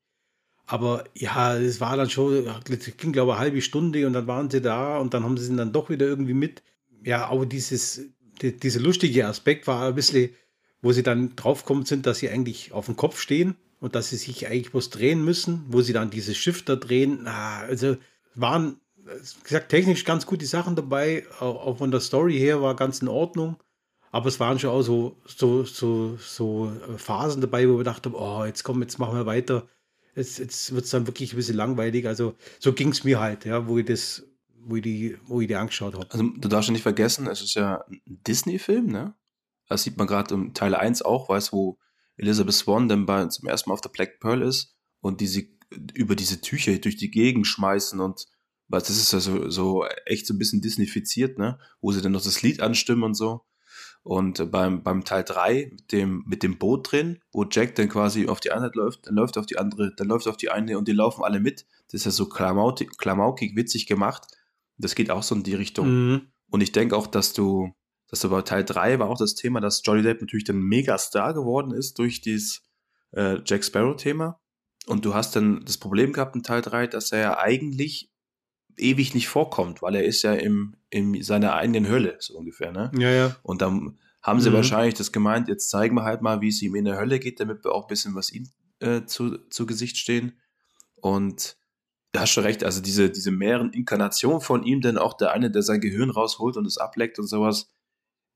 Aber 0.64 1.04
ja, 1.14 1.58
es 1.58 1.78
war 1.80 1.98
dann 1.98 2.08
schon, 2.08 2.46
es 2.70 2.96
ging 2.96 3.12
glaube 3.12 3.32
ich 3.32 3.36
eine 3.36 3.40
halbe 3.40 3.60
Stunde 3.60 4.06
und 4.06 4.14
dann 4.14 4.26
waren 4.26 4.48
sie 4.48 4.62
da 4.62 4.98
und 4.98 5.12
dann 5.12 5.24
haben 5.24 5.36
sie 5.36 5.50
ihn 5.50 5.58
dann 5.58 5.74
doch 5.74 5.90
wieder 5.90 6.06
irgendwie 6.06 6.32
mit. 6.32 6.62
Ja, 7.04 7.26
aber 7.26 7.44
dieses, 7.44 8.00
die, 8.40 8.56
dieser 8.56 8.80
lustige 8.80 9.26
Aspekt 9.26 9.66
war 9.66 9.88
ein 9.88 9.94
bisschen, 9.94 10.30
wo 10.80 10.92
sie 10.92 11.02
dann 11.02 11.36
draufgekommen 11.36 11.84
sind, 11.84 12.06
dass 12.06 12.20
sie 12.20 12.30
eigentlich 12.30 12.72
auf 12.72 12.86
dem 12.86 12.96
Kopf 12.96 13.20
stehen 13.20 13.56
und 13.80 13.94
dass 13.94 14.10
sie 14.10 14.16
sich 14.16 14.46
eigentlich 14.46 14.74
was 14.74 14.90
drehen 14.90 15.24
müssen, 15.24 15.64
wo 15.68 15.80
sie 15.80 15.92
dann 15.92 16.10
dieses 16.10 16.36
Schiff 16.36 16.64
da 16.64 16.76
drehen. 16.76 17.26
Ah, 17.26 17.60
also 17.60 17.96
waren 18.34 18.80
gesagt, 19.42 19.70
technisch 19.70 20.04
ganz 20.04 20.26
gute 20.26 20.46
Sachen 20.46 20.76
dabei, 20.76 21.26
auch, 21.40 21.78
von 21.78 21.90
der 21.90 22.00
Story 22.00 22.38
her 22.38 22.62
war 22.62 22.76
ganz 22.76 23.00
in 23.00 23.08
Ordnung. 23.08 23.56
Aber 24.12 24.28
es 24.28 24.40
waren 24.40 24.58
schon 24.58 24.70
auch 24.70 24.82
so, 24.82 25.16
so, 25.24 25.64
so, 25.64 26.16
so 26.16 26.72
Phasen 26.96 27.40
dabei, 27.40 27.68
wo 27.68 27.78
wir 27.78 27.84
dachten, 27.84 28.12
oh, 28.14 28.44
jetzt 28.44 28.64
komm, 28.64 28.82
jetzt 28.82 28.98
machen 28.98 29.16
wir 29.16 29.26
weiter. 29.26 29.68
Jetzt, 30.16 30.40
jetzt 30.40 30.74
wird 30.74 30.84
es 30.84 30.90
dann 30.90 31.06
wirklich 31.06 31.32
ein 31.32 31.36
bisschen 31.36 31.56
langweilig. 31.56 32.06
Also 32.06 32.34
so 32.58 32.72
ging 32.72 32.88
es 32.88 33.04
mir 33.04 33.20
halt, 33.20 33.44
ja, 33.44 33.68
wo 33.68 33.78
ich 33.78 33.86
das, 33.86 34.24
wo 34.58 34.76
ich 34.76 34.82
die, 34.82 35.16
wo 35.26 35.40
ich 35.40 35.46
die 35.46 35.54
angeschaut 35.54 35.94
habe. 35.94 36.06
Also 36.10 36.24
du 36.24 36.48
darfst 36.48 36.68
ja 36.68 36.72
nicht 36.72 36.82
vergessen, 36.82 37.28
es 37.28 37.40
ist 37.40 37.54
ja 37.54 37.84
ein 37.88 38.00
Disney-Film, 38.26 38.86
ne? 38.86 39.14
Das 39.68 39.84
sieht 39.84 39.96
man 39.96 40.08
gerade 40.08 40.34
im 40.34 40.52
Teil 40.54 40.74
1 40.74 41.02
auch, 41.02 41.28
weiß, 41.28 41.52
wo 41.52 41.78
Elizabeth 42.20 42.54
Swan 42.54 42.88
dann 42.88 43.06
bei, 43.06 43.26
zum 43.26 43.48
ersten 43.48 43.70
Mal 43.70 43.74
auf 43.74 43.80
der 43.80 43.88
Black 43.88 44.20
Pearl 44.20 44.42
ist 44.42 44.76
und 45.00 45.20
diese 45.20 45.48
über 45.94 46.16
diese 46.16 46.40
Tücher 46.40 46.76
durch 46.78 46.96
die 46.96 47.10
Gegend 47.10 47.46
schmeißen 47.46 48.00
und 48.00 48.26
was 48.68 48.84
das 48.84 48.96
ist 48.96 49.12
ja 49.12 49.20
so, 49.20 49.50
so 49.50 49.84
echt 50.04 50.26
so 50.26 50.34
ein 50.34 50.38
bisschen 50.38 50.60
disneyfiziert, 50.60 51.38
ne? 51.38 51.58
Wo 51.80 51.92
sie 51.92 52.02
dann 52.02 52.12
noch 52.12 52.22
das 52.22 52.42
Lied 52.42 52.60
anstimmen 52.60 53.02
und 53.02 53.14
so. 53.14 53.44
Und 54.02 54.50
beim, 54.50 54.82
beim 54.82 55.04
Teil 55.04 55.24
3 55.24 55.70
mit 55.72 55.92
dem, 55.92 56.24
mit 56.26 56.42
dem 56.42 56.58
Boot 56.58 56.90
drin, 56.90 57.18
wo 57.32 57.44
Jack 57.50 57.74
dann 57.74 57.88
quasi 57.88 58.28
auf 58.28 58.40
die 58.40 58.52
eine 58.52 58.70
läuft, 58.74 59.06
dann 59.06 59.14
läuft 59.14 59.36
auf 59.36 59.46
die 59.46 59.58
andere, 59.58 59.94
dann 59.94 60.08
läuft 60.08 60.28
auf 60.28 60.36
die 60.36 60.50
eine 60.50 60.78
und 60.78 60.88
die 60.88 60.92
laufen 60.92 61.24
alle 61.24 61.40
mit. 61.40 61.66
Das 61.86 62.00
ist 62.00 62.04
ja 62.04 62.10
so 62.10 62.28
klamaukig, 62.28 62.96
klamaukig 62.96 63.56
witzig 63.56 63.86
gemacht. 63.86 64.26
Das 64.78 64.94
geht 64.94 65.10
auch 65.10 65.22
so 65.22 65.34
in 65.34 65.42
die 65.42 65.54
Richtung. 65.54 65.88
Mhm. 65.88 66.20
Und 66.48 66.60
ich 66.62 66.72
denke 66.72 66.96
auch, 66.96 67.06
dass 67.06 67.32
du, 67.32 67.74
dass 68.10 68.20
du 68.20 68.30
bei 68.30 68.42
Teil 68.42 68.64
3 68.64 68.98
war 68.98 69.08
auch 69.08 69.18
das 69.18 69.34
Thema, 69.34 69.60
dass 69.60 69.82
Johnny 69.84 70.02
Depp 70.02 70.20
natürlich 70.20 70.44
dann 70.44 70.60
mega 70.60 70.98
Star 70.98 71.32
geworden 71.32 71.72
ist 71.72 71.98
durch 71.98 72.20
dieses 72.20 72.62
äh, 73.12 73.38
Jack 73.44 73.64
Sparrow-Thema. 73.64 74.40
Und 74.86 75.04
du 75.04 75.14
hast 75.14 75.36
dann 75.36 75.64
das 75.64 75.78
Problem 75.78 76.12
gehabt 76.12 76.34
in 76.34 76.42
Teil 76.42 76.62
3, 76.62 76.88
dass 76.88 77.12
er 77.12 77.20
ja 77.20 77.38
eigentlich 77.38 78.10
ewig 78.76 79.14
nicht 79.14 79.28
vorkommt, 79.28 79.82
weil 79.82 79.94
er 79.94 80.04
ist 80.04 80.22
ja 80.22 80.32
im, 80.34 80.74
in 80.88 81.22
seiner 81.22 81.54
eigenen 81.54 81.88
Hölle, 81.88 82.16
so 82.18 82.36
ungefähr, 82.36 82.72
ne? 82.72 82.90
Ja, 82.96 83.10
ja. 83.10 83.36
Und 83.42 83.62
dann 83.62 83.98
haben 84.22 84.40
sie 84.40 84.50
mhm. 84.50 84.54
wahrscheinlich 84.54 84.94
das 84.94 85.12
gemeint, 85.12 85.48
jetzt 85.48 85.70
zeigen 85.70 85.94
wir 85.94 86.04
halt 86.04 86.22
mal, 86.22 86.40
wie 86.40 86.48
es 86.48 86.62
ihm 86.62 86.74
in 86.74 86.84
der 86.84 86.98
Hölle 86.98 87.20
geht, 87.20 87.40
damit 87.40 87.64
wir 87.64 87.72
auch 87.72 87.84
ein 87.84 87.88
bisschen 87.88 88.14
was 88.14 88.32
ihm 88.32 88.48
äh, 88.80 89.04
zu, 89.04 89.38
zu 89.48 89.66
Gesicht 89.66 89.96
stehen. 89.96 90.38
Und 90.96 91.56
da 92.12 92.22
hast 92.22 92.36
du 92.36 92.40
recht, 92.40 92.64
also 92.64 92.80
diese, 92.80 93.10
diese 93.10 93.30
mehreren 93.30 93.72
Inkarnationen 93.72 94.40
von 94.40 94.64
ihm, 94.64 94.80
denn 94.80 94.98
auch 94.98 95.16
der 95.16 95.32
eine, 95.32 95.50
der 95.50 95.62
sein 95.62 95.80
Gehirn 95.80 96.10
rausholt 96.10 96.56
und 96.56 96.66
es 96.66 96.78
ableckt 96.78 97.18
und 97.18 97.26
sowas, 97.26 97.70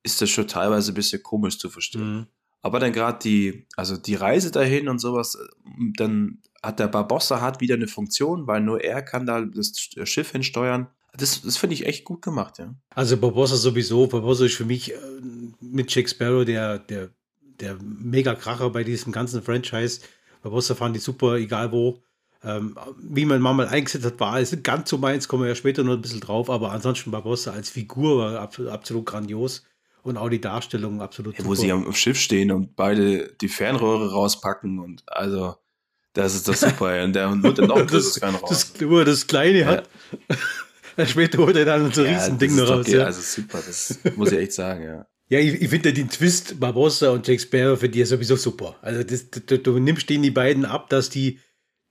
ist 0.04 0.22
das 0.22 0.30
schon 0.30 0.46
teilweise 0.46 0.92
ein 0.92 0.94
bisschen 0.94 1.22
komisch 1.22 1.58
zu 1.58 1.68
verstehen. 1.68 2.16
Mhm. 2.16 2.26
Aber 2.62 2.78
dann 2.78 2.92
gerade 2.92 3.18
die, 3.22 3.66
also 3.76 3.96
die 3.96 4.14
Reise 4.14 4.50
dahin 4.50 4.88
und 4.88 4.98
sowas, 4.98 5.36
dann 5.96 6.38
hat 6.62 6.78
der 6.78 6.88
Barbossa 6.88 7.40
hat 7.40 7.60
wieder 7.60 7.74
eine 7.74 7.88
Funktion, 7.88 8.46
weil 8.46 8.62
nur 8.62 8.82
er 8.82 9.02
kann 9.02 9.26
da 9.26 9.42
das 9.42 9.72
Schiff 10.04 10.30
hinsteuern. 10.30 10.86
Das, 11.16 11.42
das 11.42 11.56
finde 11.56 11.74
ich 11.74 11.86
echt 11.86 12.04
gut 12.04 12.22
gemacht, 12.22 12.58
ja. 12.58 12.74
Also 12.94 13.16
Barbossa 13.16 13.56
sowieso. 13.56 14.06
Barbossa 14.06 14.46
ist 14.46 14.54
für 14.54 14.64
mich 14.64 14.92
äh, 14.92 14.96
mit 15.60 15.94
Jack 15.94 16.08
Sparrow 16.08 16.44
der, 16.44 16.78
der, 16.78 17.10
der 17.60 17.76
Mega-Kracher 17.82 18.70
bei 18.70 18.82
diesem 18.82 19.12
ganzen 19.12 19.42
Franchise. 19.42 20.00
Barbossa 20.42 20.74
fand 20.74 20.96
ich 20.96 21.02
super, 21.02 21.34
egal 21.34 21.70
wo. 21.70 22.02
Ähm, 22.42 22.78
wie 22.98 23.26
man 23.26 23.40
mal 23.40 23.68
eingesetzt 23.68 24.04
hat, 24.04 24.20
war 24.20 24.40
es 24.40 24.56
ganz 24.62 24.90
so 24.90 24.98
meins, 24.98 25.28
kommen 25.28 25.44
wir 25.44 25.50
ja 25.50 25.54
später 25.54 25.84
noch 25.84 25.94
ein 25.94 26.02
bisschen 26.02 26.20
drauf, 26.20 26.50
aber 26.50 26.72
ansonsten 26.72 27.10
Barbossa 27.10 27.52
als 27.52 27.70
Figur 27.70 28.18
war 28.18 28.40
absolut, 28.40 28.72
absolut 28.72 29.06
grandios 29.06 29.64
und 30.04 30.18
auch 30.18 30.28
die 30.28 30.40
Darstellung 30.40 31.00
absolut 31.00 31.38
ja, 31.38 31.44
Wo 31.44 31.54
sie 31.54 31.72
am 31.72 31.92
Schiff 31.92 32.18
stehen 32.18 32.52
und 32.52 32.76
beide 32.76 33.32
die 33.40 33.48
Fernrohre 33.48 34.12
rauspacken 34.12 34.78
und 34.78 35.02
also 35.06 35.56
das 36.12 36.34
ist 36.34 36.46
das 36.46 36.60
super. 36.60 37.02
und 37.02 37.14
der 37.14 37.30
holt 37.30 37.58
dann 37.58 37.66
noch 37.68 37.76
ein 37.76 37.86
das, 37.86 38.18
Fernrohr. 38.18 38.48
Das, 38.48 38.72
er 38.78 39.04
das 39.04 39.26
kleine 39.26 39.58
ja. 39.58 39.66
hat. 39.66 39.88
Später 41.08 41.38
holt 41.38 41.56
er 41.56 41.64
dann 41.64 41.90
so 41.92 42.02
ein 42.02 42.12
ja, 42.12 42.18
Riesending 42.18 42.54
noch 42.54 42.68
raus. 42.68 42.86
Ja. 42.86 43.04
Also 43.04 43.20
super, 43.22 43.60
das 43.66 43.98
muss 44.14 44.30
ich 44.30 44.38
echt 44.38 44.52
sagen, 44.52 44.84
ja. 44.84 45.06
Ja, 45.30 45.38
ich, 45.38 45.54
ich 45.62 45.70
finde 45.70 45.94
den 45.94 46.10
Twist 46.10 46.60
Barbossa 46.60 47.08
und 47.08 47.26
Jack 47.26 47.40
Sparrow 47.40 47.80
für 47.80 47.88
die 47.88 48.04
sowieso 48.04 48.36
super. 48.36 48.76
Also 48.82 49.02
das, 49.02 49.30
du, 49.30 49.58
du, 49.58 49.78
nimmst 49.78 50.10
denen 50.10 50.22
die 50.22 50.30
beiden 50.30 50.66
ab, 50.66 50.90
dass 50.90 51.08
die, 51.08 51.40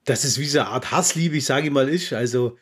dass 0.06 0.24
es 0.24 0.38
wie 0.38 0.46
so 0.46 0.60
eine 0.60 0.70
Art 0.70 0.92
Hassliebe, 0.92 1.38
ich 1.38 1.46
sage 1.46 1.72
mal, 1.72 1.90
ist. 1.90 2.14
Also 2.14 2.58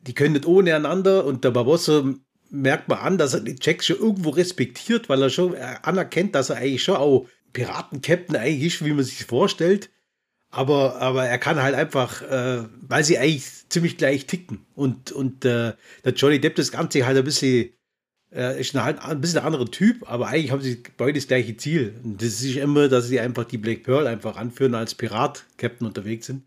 die 0.00 0.12
können 0.12 0.32
nicht 0.32 0.46
ohne 0.46 0.74
einander 0.74 1.24
und 1.24 1.44
der 1.44 1.52
Barbossa 1.52 2.12
merkt 2.50 2.88
man 2.88 2.98
an, 2.98 3.18
dass 3.18 3.34
er 3.34 3.40
den 3.40 3.58
Jack 3.60 3.82
schon 3.82 3.98
irgendwo 3.98 4.30
respektiert, 4.30 5.08
weil 5.08 5.22
er 5.22 5.30
schon 5.30 5.56
anerkennt, 5.56 6.34
dass 6.34 6.50
er 6.50 6.56
eigentlich 6.56 6.82
schon 6.82 6.96
auch 6.96 7.26
Piratenkapitän 7.52 8.36
eigentlich 8.36 8.74
ist, 8.74 8.84
wie 8.84 8.92
man 8.92 9.04
sich 9.04 9.24
vorstellt. 9.24 9.90
Aber, 10.50 10.96
aber 10.96 11.26
er 11.26 11.38
kann 11.38 11.62
halt 11.62 11.76
einfach, 11.76 12.22
äh, 12.22 12.64
weil 12.82 13.04
sie 13.04 13.18
eigentlich 13.18 13.68
ziemlich 13.68 13.96
gleich 13.96 14.26
ticken. 14.26 14.66
Und, 14.74 15.12
und 15.12 15.44
äh, 15.44 15.74
der 16.04 16.12
Johnny 16.14 16.40
Depp 16.40 16.56
das 16.56 16.72
Ganze 16.72 17.06
halt 17.06 17.16
ein 17.16 17.24
bisschen, 17.24 17.70
äh, 18.32 18.60
ist 18.60 18.74
halt 18.74 19.00
ein 19.00 19.20
bisschen 19.20 19.38
ein 19.38 19.46
anderer 19.46 19.70
Typ, 19.70 20.08
aber 20.10 20.26
eigentlich 20.26 20.50
haben 20.50 20.62
sie 20.62 20.82
beide 20.96 21.20
das 21.20 21.28
gleiche 21.28 21.56
Ziel. 21.56 21.94
Und 22.02 22.20
das 22.20 22.42
ist 22.42 22.56
immer, 22.56 22.88
dass 22.88 23.06
sie 23.06 23.20
einfach 23.20 23.44
die 23.44 23.58
Black 23.58 23.84
Pearl 23.84 24.08
einfach 24.08 24.36
anführen, 24.36 24.74
als 24.74 24.96
Pirat-Captain 24.96 25.86
unterwegs 25.86 26.26
sind. 26.26 26.44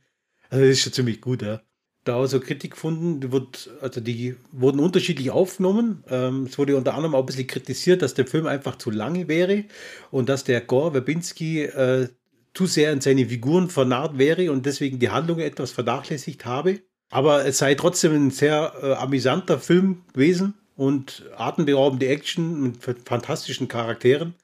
Also 0.50 0.66
das 0.66 0.74
ist 0.74 0.82
schon 0.82 0.94
ziemlich 0.94 1.22
gut, 1.22 1.42
ja 1.42 1.62
da 2.04 2.28
so 2.28 2.40
Kritik 2.40 2.72
gefunden. 2.72 3.22
Die 3.22 3.32
wird, 3.32 3.70
also 3.82 4.02
die 4.02 4.36
wurden 4.52 4.80
unterschiedlich 4.80 5.32
aufgenommen. 5.32 6.04
Ähm, 6.10 6.46
es 6.46 6.58
wurde 6.58 6.76
unter 6.76 6.94
anderem 6.94 7.16
auch 7.16 7.22
ein 7.22 7.26
bisschen 7.26 7.48
kritisiert, 7.48 8.02
dass 8.02 8.14
der 8.14 8.28
Film 8.28 8.48
einfach 8.48 8.78
zu 8.78 8.92
lange 8.92 9.28
wäre 9.28 9.66
und 10.12 10.30
dass 10.30 10.44
der 10.44 10.62
Gore 10.62 10.92
Verbinski 10.92 11.64
äh, 11.64 12.10
zu 12.54 12.66
sehr 12.66 12.92
in 12.92 13.02
seine 13.02 13.26
Figuren 13.26 13.70
vernarrt 13.70 14.18
wäre 14.18 14.52
und 14.52 14.66
deswegen 14.66 15.00
die 15.00 15.10
Handlung 15.10 15.40
etwas 15.40 15.72
vernachlässigt 15.72 16.46
habe. 16.46 16.82
Aber 17.10 17.46
es 17.46 17.60
sei 17.60 17.76
trotzdem 17.76 18.14
ein 18.14 18.32
sehr 18.32 18.74
äh, 18.82 18.94
amüsanter 18.94 19.60
Film 19.60 20.04
gewesen 20.14 20.56
und 20.76 21.24
atemberaubende 21.36 22.08
Action 22.08 22.62
mit 22.62 22.78
fantastischen 23.06 23.68
Charakteren. 23.68 24.36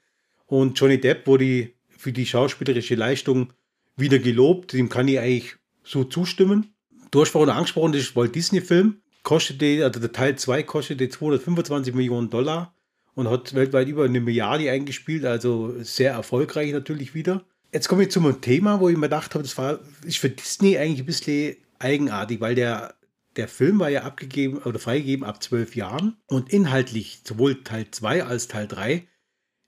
Und 0.46 0.78
Johnny 0.78 1.00
Depp 1.00 1.26
wurde 1.26 1.70
für 1.88 2.12
die 2.12 2.26
schauspielerische 2.26 2.94
Leistung 2.94 3.52
wieder 3.96 4.18
gelobt. 4.18 4.72
Dem 4.72 4.88
kann 4.88 5.08
ich 5.08 5.18
eigentlich 5.18 5.56
so 5.84 6.04
zustimmen. 6.04 6.74
Du 7.10 7.20
hast 7.20 7.30
vorhin 7.30 7.50
angesprochen, 7.50 7.92
das 7.92 8.02
ist 8.02 8.16
Walt 8.16 8.34
Disney-Film. 8.34 9.02
Kostete, 9.22 9.84
also 9.84 10.00
der 10.00 10.12
Teil 10.12 10.36
2 10.36 10.62
kostete 10.62 11.08
225 11.08 11.92
Millionen 11.94 12.30
Dollar 12.30 12.74
und 13.14 13.28
hat 13.28 13.54
weltweit 13.54 13.88
über 13.88 14.04
eine 14.04 14.20
Milliarde 14.20 14.70
eingespielt, 14.70 15.24
also 15.24 15.74
sehr 15.82 16.12
erfolgreich 16.12 16.72
natürlich 16.72 17.14
wieder. 17.14 17.44
Jetzt 17.72 17.88
komme 17.88 18.04
ich 18.04 18.10
zum 18.10 18.40
Thema, 18.40 18.80
wo 18.80 18.88
ich 18.88 18.96
mir 18.96 19.02
gedacht 19.02 19.34
habe, 19.34 19.42
das 19.42 19.58
war, 19.58 19.80
ist 20.04 20.18
für 20.18 20.30
Disney 20.30 20.78
eigentlich 20.78 21.00
ein 21.00 21.06
bisschen 21.06 21.56
eigenartig, 21.78 22.40
weil 22.40 22.54
der, 22.54 22.94
der 23.36 23.48
Film 23.48 23.78
war 23.78 23.90
ja 23.90 24.02
abgegeben 24.02 24.58
oder 24.58 24.78
freigegeben 24.78 25.24
ab 25.24 25.42
zwölf 25.42 25.76
Jahren 25.76 26.16
und 26.26 26.52
inhaltlich 26.52 27.20
sowohl 27.24 27.62
Teil 27.62 27.86
2 27.90 28.24
als 28.24 28.48
Teil 28.48 28.68
3 28.68 29.06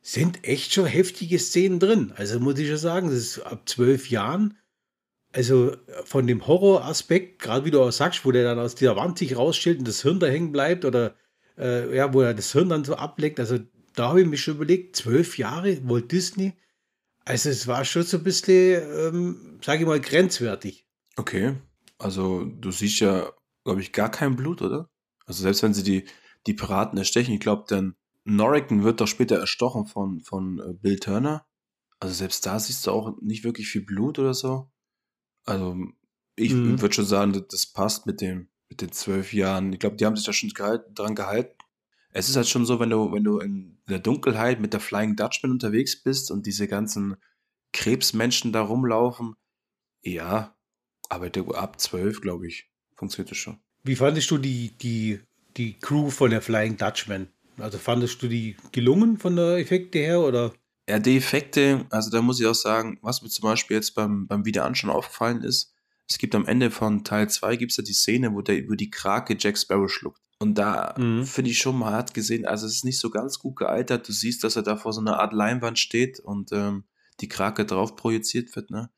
sind 0.00 0.44
echt 0.44 0.72
schon 0.72 0.86
heftige 0.86 1.38
Szenen 1.38 1.78
drin. 1.78 2.12
Also 2.16 2.40
muss 2.40 2.58
ich 2.58 2.68
ja 2.68 2.76
sagen, 2.76 3.08
das 3.08 3.18
ist 3.18 3.38
ab 3.40 3.68
zwölf 3.68 4.10
Jahren 4.10 4.58
also 5.32 5.76
von 6.04 6.26
dem 6.26 6.46
Horroraspekt, 6.46 7.40
gerade 7.40 7.64
wie 7.64 7.70
du 7.70 7.82
auch 7.82 7.90
sagst, 7.90 8.24
wo 8.24 8.32
der 8.32 8.44
dann 8.44 8.58
aus 8.58 8.74
dieser 8.74 8.96
Wand 8.96 9.18
sich 9.18 9.36
rausstellt 9.36 9.78
und 9.78 9.88
das 9.88 10.02
Hirn 10.02 10.20
da 10.20 10.26
hängen 10.26 10.52
bleibt 10.52 10.84
oder 10.84 11.14
äh, 11.58 11.94
ja, 11.94 12.12
wo 12.12 12.20
er 12.20 12.34
das 12.34 12.52
Hirn 12.52 12.68
dann 12.68 12.84
so 12.84 12.94
ableckt, 12.96 13.40
also 13.40 13.58
da 13.94 14.08
habe 14.08 14.22
ich 14.22 14.26
mich 14.26 14.42
schon 14.42 14.56
überlegt, 14.56 14.96
zwölf 14.96 15.38
Jahre 15.38 15.78
Walt 15.88 16.12
Disney, 16.12 16.54
also 17.24 17.50
es 17.50 17.66
war 17.66 17.84
schon 17.84 18.02
so 18.02 18.18
ein 18.18 18.24
bisschen, 18.24 18.82
ähm, 18.98 19.58
sage 19.62 19.82
ich 19.82 19.86
mal, 19.86 20.00
grenzwertig. 20.00 20.86
Okay, 21.16 21.54
also 21.98 22.44
du 22.44 22.70
siehst 22.70 23.00
ja, 23.00 23.30
glaube 23.64 23.80
ich, 23.80 23.92
gar 23.92 24.10
kein 24.10 24.36
Blut, 24.36 24.62
oder? 24.62 24.88
Also 25.26 25.42
selbst 25.42 25.62
wenn 25.62 25.74
sie 25.74 25.84
die, 25.84 26.04
die 26.46 26.54
Piraten 26.54 26.98
erstechen, 26.98 27.34
ich 27.34 27.40
glaube, 27.40 27.64
dann 27.68 27.94
Norrigan 28.24 28.82
wird 28.82 29.00
doch 29.00 29.06
später 29.06 29.36
erstochen 29.36 29.86
von, 29.86 30.20
von 30.20 30.58
äh, 30.58 30.74
Bill 30.74 30.98
Turner. 30.98 31.46
Also 32.00 32.14
selbst 32.14 32.44
da 32.46 32.58
siehst 32.58 32.86
du 32.86 32.90
auch 32.90 33.16
nicht 33.20 33.44
wirklich 33.44 33.68
viel 33.68 33.84
Blut 33.84 34.18
oder 34.18 34.34
so. 34.34 34.71
Also, 35.44 35.76
ich 36.36 36.52
mhm. 36.52 36.80
würde 36.80 36.94
schon 36.94 37.06
sagen, 37.06 37.44
das 37.50 37.66
passt 37.66 38.06
mit 38.06 38.20
dem, 38.20 38.48
mit 38.68 38.80
den 38.80 38.92
zwölf 38.92 39.32
Jahren. 39.32 39.72
Ich 39.72 39.78
glaube, 39.78 39.96
die 39.96 40.06
haben 40.06 40.16
sich 40.16 40.26
da 40.26 40.32
schon 40.32 40.50
gehalten, 40.50 40.94
dran 40.94 41.14
gehalten. 41.14 41.56
Es 42.12 42.28
ist 42.28 42.36
halt 42.36 42.48
schon 42.48 42.66
so, 42.66 42.78
wenn 42.78 42.90
du, 42.90 43.12
wenn 43.12 43.24
du 43.24 43.38
in 43.38 43.78
der 43.88 43.98
Dunkelheit 43.98 44.60
mit 44.60 44.72
der 44.72 44.80
Flying 44.80 45.16
Dutchman 45.16 45.52
unterwegs 45.52 46.02
bist 46.02 46.30
und 46.30 46.46
diese 46.46 46.68
ganzen 46.68 47.16
Krebsmenschen 47.72 48.52
da 48.52 48.62
rumlaufen, 48.62 49.34
ja, 50.02 50.56
aber 51.08 51.30
ab 51.54 51.80
zwölf, 51.80 52.20
glaube 52.20 52.46
ich, 52.46 52.70
funktioniert 52.96 53.30
das 53.30 53.38
schon. 53.38 53.58
Wie 53.82 53.96
fandest 53.96 54.30
du 54.30 54.38
die, 54.38 54.72
die, 54.78 55.20
die 55.56 55.78
Crew 55.78 56.10
von 56.10 56.30
der 56.30 56.42
Flying 56.42 56.76
Dutchman? 56.76 57.28
Also 57.58 57.78
fandest 57.78 58.22
du 58.22 58.28
die 58.28 58.56
gelungen 58.72 59.18
von 59.18 59.36
der 59.36 59.58
Effekte 59.58 59.98
her 59.98 60.20
oder? 60.20 60.52
Ja, 60.88 60.98
die 60.98 61.16
Effekte, 61.16 61.86
also 61.90 62.10
da 62.10 62.22
muss 62.22 62.40
ich 62.40 62.46
auch 62.46 62.54
sagen, 62.54 62.98
was 63.02 63.22
mir 63.22 63.28
zum 63.28 63.44
Beispiel 63.44 63.76
jetzt 63.76 63.94
beim, 63.94 64.26
beim 64.26 64.44
Wiederanschauen 64.44 64.92
aufgefallen 64.92 65.42
ist, 65.42 65.72
es 66.08 66.18
gibt 66.18 66.34
am 66.34 66.46
Ende 66.46 66.70
von 66.70 67.04
Teil 67.04 67.30
2 67.30 67.56
gibt 67.56 67.70
es 67.70 67.78
ja 67.78 67.84
die 67.84 67.92
Szene, 67.92 68.34
wo, 68.34 68.42
der, 68.42 68.68
wo 68.68 68.74
die 68.74 68.90
Krake 68.90 69.36
Jack 69.38 69.56
Sparrow 69.56 69.90
schluckt. 69.90 70.20
Und 70.38 70.58
da 70.58 70.94
mhm. 70.98 71.24
finde 71.24 71.52
ich 71.52 71.58
schon, 71.58 71.78
man 71.78 71.94
hat 71.94 72.14
gesehen, 72.14 72.44
also 72.44 72.66
es 72.66 72.74
ist 72.74 72.84
nicht 72.84 72.98
so 72.98 73.10
ganz 73.10 73.38
gut 73.38 73.56
gealtert. 73.56 74.08
Du 74.08 74.12
siehst, 74.12 74.42
dass 74.42 74.56
er 74.56 74.62
da 74.62 74.76
vor 74.76 74.92
so 74.92 75.00
einer 75.00 75.20
Art 75.20 75.32
Leinwand 75.32 75.78
steht 75.78 76.18
und 76.18 76.50
ähm, 76.52 76.84
die 77.20 77.28
Krake 77.28 77.64
drauf 77.64 77.94
projiziert 77.94 78.54
wird, 78.56 78.70
ne? 78.70 78.90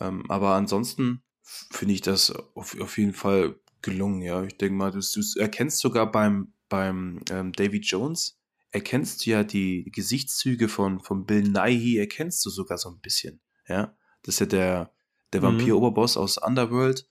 Ähm, 0.00 0.24
aber 0.30 0.54
ansonsten 0.54 1.22
finde 1.42 1.94
ich 1.94 2.02
das 2.02 2.30
auf, 2.54 2.80
auf 2.80 2.98
jeden 2.98 3.14
Fall 3.14 3.56
gelungen, 3.82 4.22
ja. 4.22 4.44
Ich 4.44 4.56
denke 4.56 4.76
mal, 4.76 4.92
du, 4.92 5.00
du 5.00 5.40
erkennst 5.40 5.80
sogar 5.80 6.10
beim, 6.10 6.54
beim 6.68 7.20
ähm, 7.30 7.52
Davy 7.52 7.80
Jones, 7.80 8.38
erkennst 8.72 9.24
du 9.24 9.30
ja 9.30 9.44
die 9.44 9.84
Gesichtszüge 9.92 10.68
von, 10.68 11.00
von 11.00 11.26
Bill 11.26 11.42
Nighy, 11.42 11.98
erkennst 11.98 12.44
du 12.44 12.50
sogar 12.50 12.78
so 12.78 12.88
ein 12.88 13.00
bisschen. 13.00 13.40
Ja, 13.68 13.94
das 14.22 14.36
ist 14.36 14.40
ja 14.40 14.46
der, 14.46 14.92
der 15.32 15.40
mhm. 15.40 15.46
Vampir-Oberboss 15.46 16.16
aus 16.16 16.38
Underworld. 16.38 17.06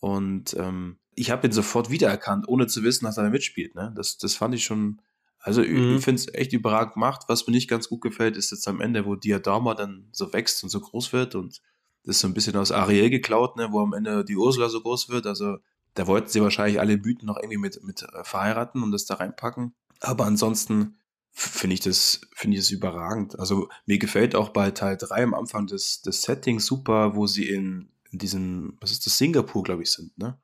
Und 0.00 0.54
ähm, 0.58 0.98
ich 1.14 1.30
habe 1.30 1.46
ihn 1.46 1.52
sofort 1.52 1.90
wiedererkannt, 1.90 2.48
ohne 2.48 2.66
zu 2.66 2.82
wissen, 2.82 3.04
dass 3.04 3.18
er 3.18 3.24
da 3.24 3.30
mitspielt. 3.30 3.74
Ne? 3.74 3.92
Das, 3.94 4.18
das 4.18 4.34
fand 4.34 4.54
ich 4.54 4.64
schon 4.64 5.00
Also 5.38 5.60
mhm. 5.62 5.96
ich 5.96 6.04
finde 6.04 6.20
es 6.20 6.34
echt 6.34 6.54
überragend 6.54 6.94
gemacht. 6.94 7.24
Was 7.28 7.46
mir 7.46 7.52
nicht 7.52 7.68
ganz 7.68 7.88
gut 7.88 8.00
gefällt, 8.00 8.36
ist 8.36 8.50
jetzt 8.50 8.66
am 8.66 8.80
Ende, 8.80 9.04
wo 9.04 9.14
Diadama 9.14 9.74
dann 9.74 10.08
so 10.12 10.32
wächst 10.32 10.64
und 10.64 10.70
so 10.70 10.80
groß 10.80 11.12
wird 11.12 11.34
und 11.34 11.60
das 12.04 12.16
ist 12.16 12.20
so 12.22 12.26
ein 12.28 12.34
bisschen 12.34 12.56
aus 12.56 12.72
Ariel 12.72 13.10
geklaut, 13.10 13.56
ne, 13.56 13.68
wo 13.70 13.80
am 13.80 13.92
Ende 13.92 14.24
die 14.24 14.36
Ursula 14.36 14.68
so 14.68 14.80
groß 14.80 15.08
wird. 15.08 15.26
Also 15.26 15.58
da 15.94 16.08
wollten 16.08 16.28
sie 16.28 16.42
wahrscheinlich 16.42 16.80
alle 16.80 16.96
Mythen 16.96 17.26
noch 17.26 17.36
irgendwie 17.36 17.58
mit, 17.58 17.84
mit 17.84 18.02
äh, 18.02 18.24
verheiraten 18.24 18.82
und 18.82 18.90
das 18.90 19.04
da 19.04 19.14
reinpacken. 19.14 19.74
Aber 20.00 20.24
ansonsten 20.24 20.96
finde 21.32 21.74
ich 21.74 21.80
das, 21.80 22.20
finde 22.34 22.56
ich 22.56 22.62
das 22.62 22.70
überragend. 22.70 23.38
Also 23.38 23.68
mir 23.86 23.98
gefällt 23.98 24.34
auch 24.34 24.50
bei 24.50 24.70
Teil 24.70 24.96
3 24.96 25.24
am 25.24 25.34
Anfang 25.34 25.66
das, 25.66 26.02
das 26.02 26.22
Setting 26.22 26.60
super, 26.60 27.16
wo 27.16 27.26
sie 27.26 27.48
in, 27.48 27.88
in 28.10 28.18
diesem, 28.18 28.76
was 28.80 28.92
ist 28.92 29.06
das, 29.06 29.18
Singapur, 29.18 29.62
glaube 29.62 29.82
ich, 29.82 29.90
sind, 29.90 30.16
ne? 30.18 30.38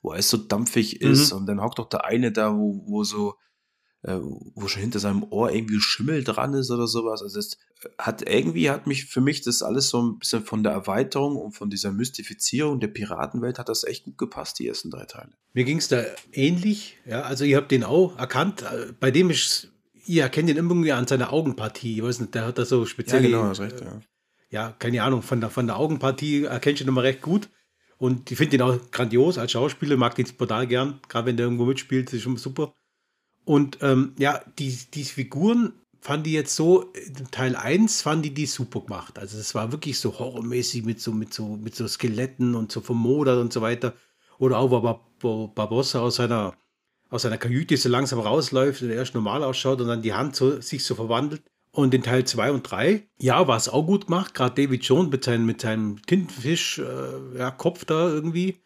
Wo 0.00 0.10
alles 0.10 0.30
so 0.30 0.36
dampfig 0.36 1.00
ist 1.00 1.32
mhm. 1.32 1.38
und 1.38 1.46
dann 1.46 1.60
hockt 1.60 1.78
doch 1.78 1.88
der 1.88 2.04
eine 2.04 2.32
da, 2.32 2.56
wo, 2.56 2.82
wo 2.86 3.04
so, 3.04 3.34
äh, 4.02 4.18
wo 4.20 4.66
schon 4.66 4.82
hinter 4.82 4.98
seinem 4.98 5.22
Ohr 5.22 5.52
irgendwie 5.52 5.78
Schimmel 5.80 6.24
dran 6.24 6.54
ist 6.54 6.70
oder 6.70 6.88
sowas. 6.88 7.22
Also 7.22 7.36
das 7.36 7.56
hat 7.98 8.28
irgendwie, 8.28 8.70
hat 8.70 8.88
mich 8.88 9.04
für 9.04 9.20
mich 9.20 9.42
das 9.42 9.62
alles 9.62 9.90
so 9.90 10.02
ein 10.02 10.18
bisschen 10.18 10.44
von 10.44 10.64
der 10.64 10.72
Erweiterung 10.72 11.36
und 11.36 11.52
von 11.52 11.70
dieser 11.70 11.92
Mystifizierung 11.92 12.80
der 12.80 12.88
Piratenwelt 12.88 13.60
hat 13.60 13.68
das 13.68 13.84
echt 13.84 14.04
gut 14.04 14.18
gepasst, 14.18 14.58
die 14.58 14.66
ersten 14.66 14.90
drei 14.90 15.04
Teile. 15.04 15.32
Mir 15.52 15.64
ging 15.64 15.78
es 15.78 15.88
da 15.88 16.02
ähnlich, 16.32 16.96
ja, 17.04 17.22
also 17.22 17.44
ihr 17.44 17.58
habt 17.58 17.70
den 17.70 17.84
auch 17.84 18.16
erkannt, 18.18 18.64
bei 18.98 19.12
dem 19.12 19.30
ist 19.30 19.71
ihr 20.06 20.22
erkennt 20.22 20.50
ihn 20.50 20.56
irgendwie 20.56 20.92
an 20.92 21.06
seiner 21.06 21.32
Augenpartie. 21.32 21.96
Ich 21.96 22.02
weiß 22.02 22.20
nicht, 22.20 22.34
der 22.34 22.46
hat 22.46 22.58
da 22.58 22.64
so 22.64 22.86
speziell. 22.86 23.24
Ja, 23.24 23.28
genau, 23.28 23.48
das 23.48 23.60
recht, 23.60 23.80
ja. 23.80 24.00
Ja, 24.50 24.70
keine 24.78 25.02
Ahnung, 25.02 25.22
von 25.22 25.40
der, 25.40 25.48
von 25.48 25.66
der 25.66 25.78
Augenpartie 25.78 26.44
erkennt 26.44 26.80
ich 26.80 26.86
ihn 26.86 26.88
immer 26.88 27.02
recht 27.02 27.22
gut. 27.22 27.48
Und 27.96 28.30
ich 28.30 28.36
finde 28.36 28.56
ihn 28.56 28.62
auch 28.62 28.78
grandios 28.90 29.38
als 29.38 29.52
Schauspieler, 29.52 29.96
mag 29.96 30.14
den 30.16 30.26
total 30.26 30.66
gern, 30.66 31.00
gerade 31.08 31.26
wenn 31.26 31.36
der 31.36 31.46
irgendwo 31.46 31.64
mitspielt, 31.64 32.08
das 32.08 32.14
ist 32.14 32.22
schon 32.22 32.36
super. 32.36 32.74
Und 33.44 33.78
ähm, 33.80 34.14
ja, 34.18 34.40
die, 34.58 34.76
die 34.92 35.04
Figuren 35.04 35.72
fand 36.00 36.26
ich 36.26 36.32
jetzt 36.32 36.56
so, 36.56 36.92
Teil 37.30 37.54
1 37.54 38.02
fand 38.02 38.26
ich 38.26 38.34
die 38.34 38.46
super 38.46 38.80
gemacht. 38.80 39.18
Also 39.18 39.38
es 39.38 39.54
war 39.54 39.70
wirklich 39.70 40.00
so 40.00 40.18
horrormäßig 40.18 40.84
mit 40.84 41.00
so, 41.00 41.12
mit 41.12 41.32
so, 41.32 41.56
mit 41.56 41.76
so 41.76 41.86
Skeletten 41.86 42.56
und 42.56 42.72
so 42.72 42.80
vermodert 42.80 43.40
und 43.40 43.52
so 43.52 43.62
weiter. 43.62 43.94
Oder 44.38 44.58
auch, 44.58 45.00
Barbossa 45.54 46.00
aus 46.00 46.16
seiner 46.16 46.54
aus 47.12 47.22
seiner 47.22 47.36
Kajüte 47.36 47.76
so 47.76 47.90
langsam 47.90 48.20
rausläuft 48.20 48.82
und 48.82 48.90
erst 48.90 49.14
normal 49.14 49.44
ausschaut 49.44 49.80
und 49.82 49.88
dann 49.88 50.00
die 50.00 50.14
Hand 50.14 50.34
so, 50.34 50.60
sich 50.60 50.82
so 50.84 50.94
verwandelt. 50.94 51.42
Und 51.70 51.92
in 51.94 52.02
Teil 52.02 52.24
2 52.24 52.52
und 52.52 52.62
3, 52.62 53.06
ja, 53.18 53.46
war 53.46 53.56
es 53.56 53.68
auch 53.68 53.84
gut 53.84 54.06
gemacht. 54.06 54.34
Gerade 54.34 54.62
David 54.62 54.84
Jones 54.84 55.10
mit, 55.10 55.24
seinem, 55.24 55.46
mit 55.46 55.60
seinem 55.60 56.00
Tintenfisch-Kopf 56.02 57.82
äh, 57.82 57.86
ja, 57.86 57.86
da 57.86 58.08
irgendwie. 58.08 58.56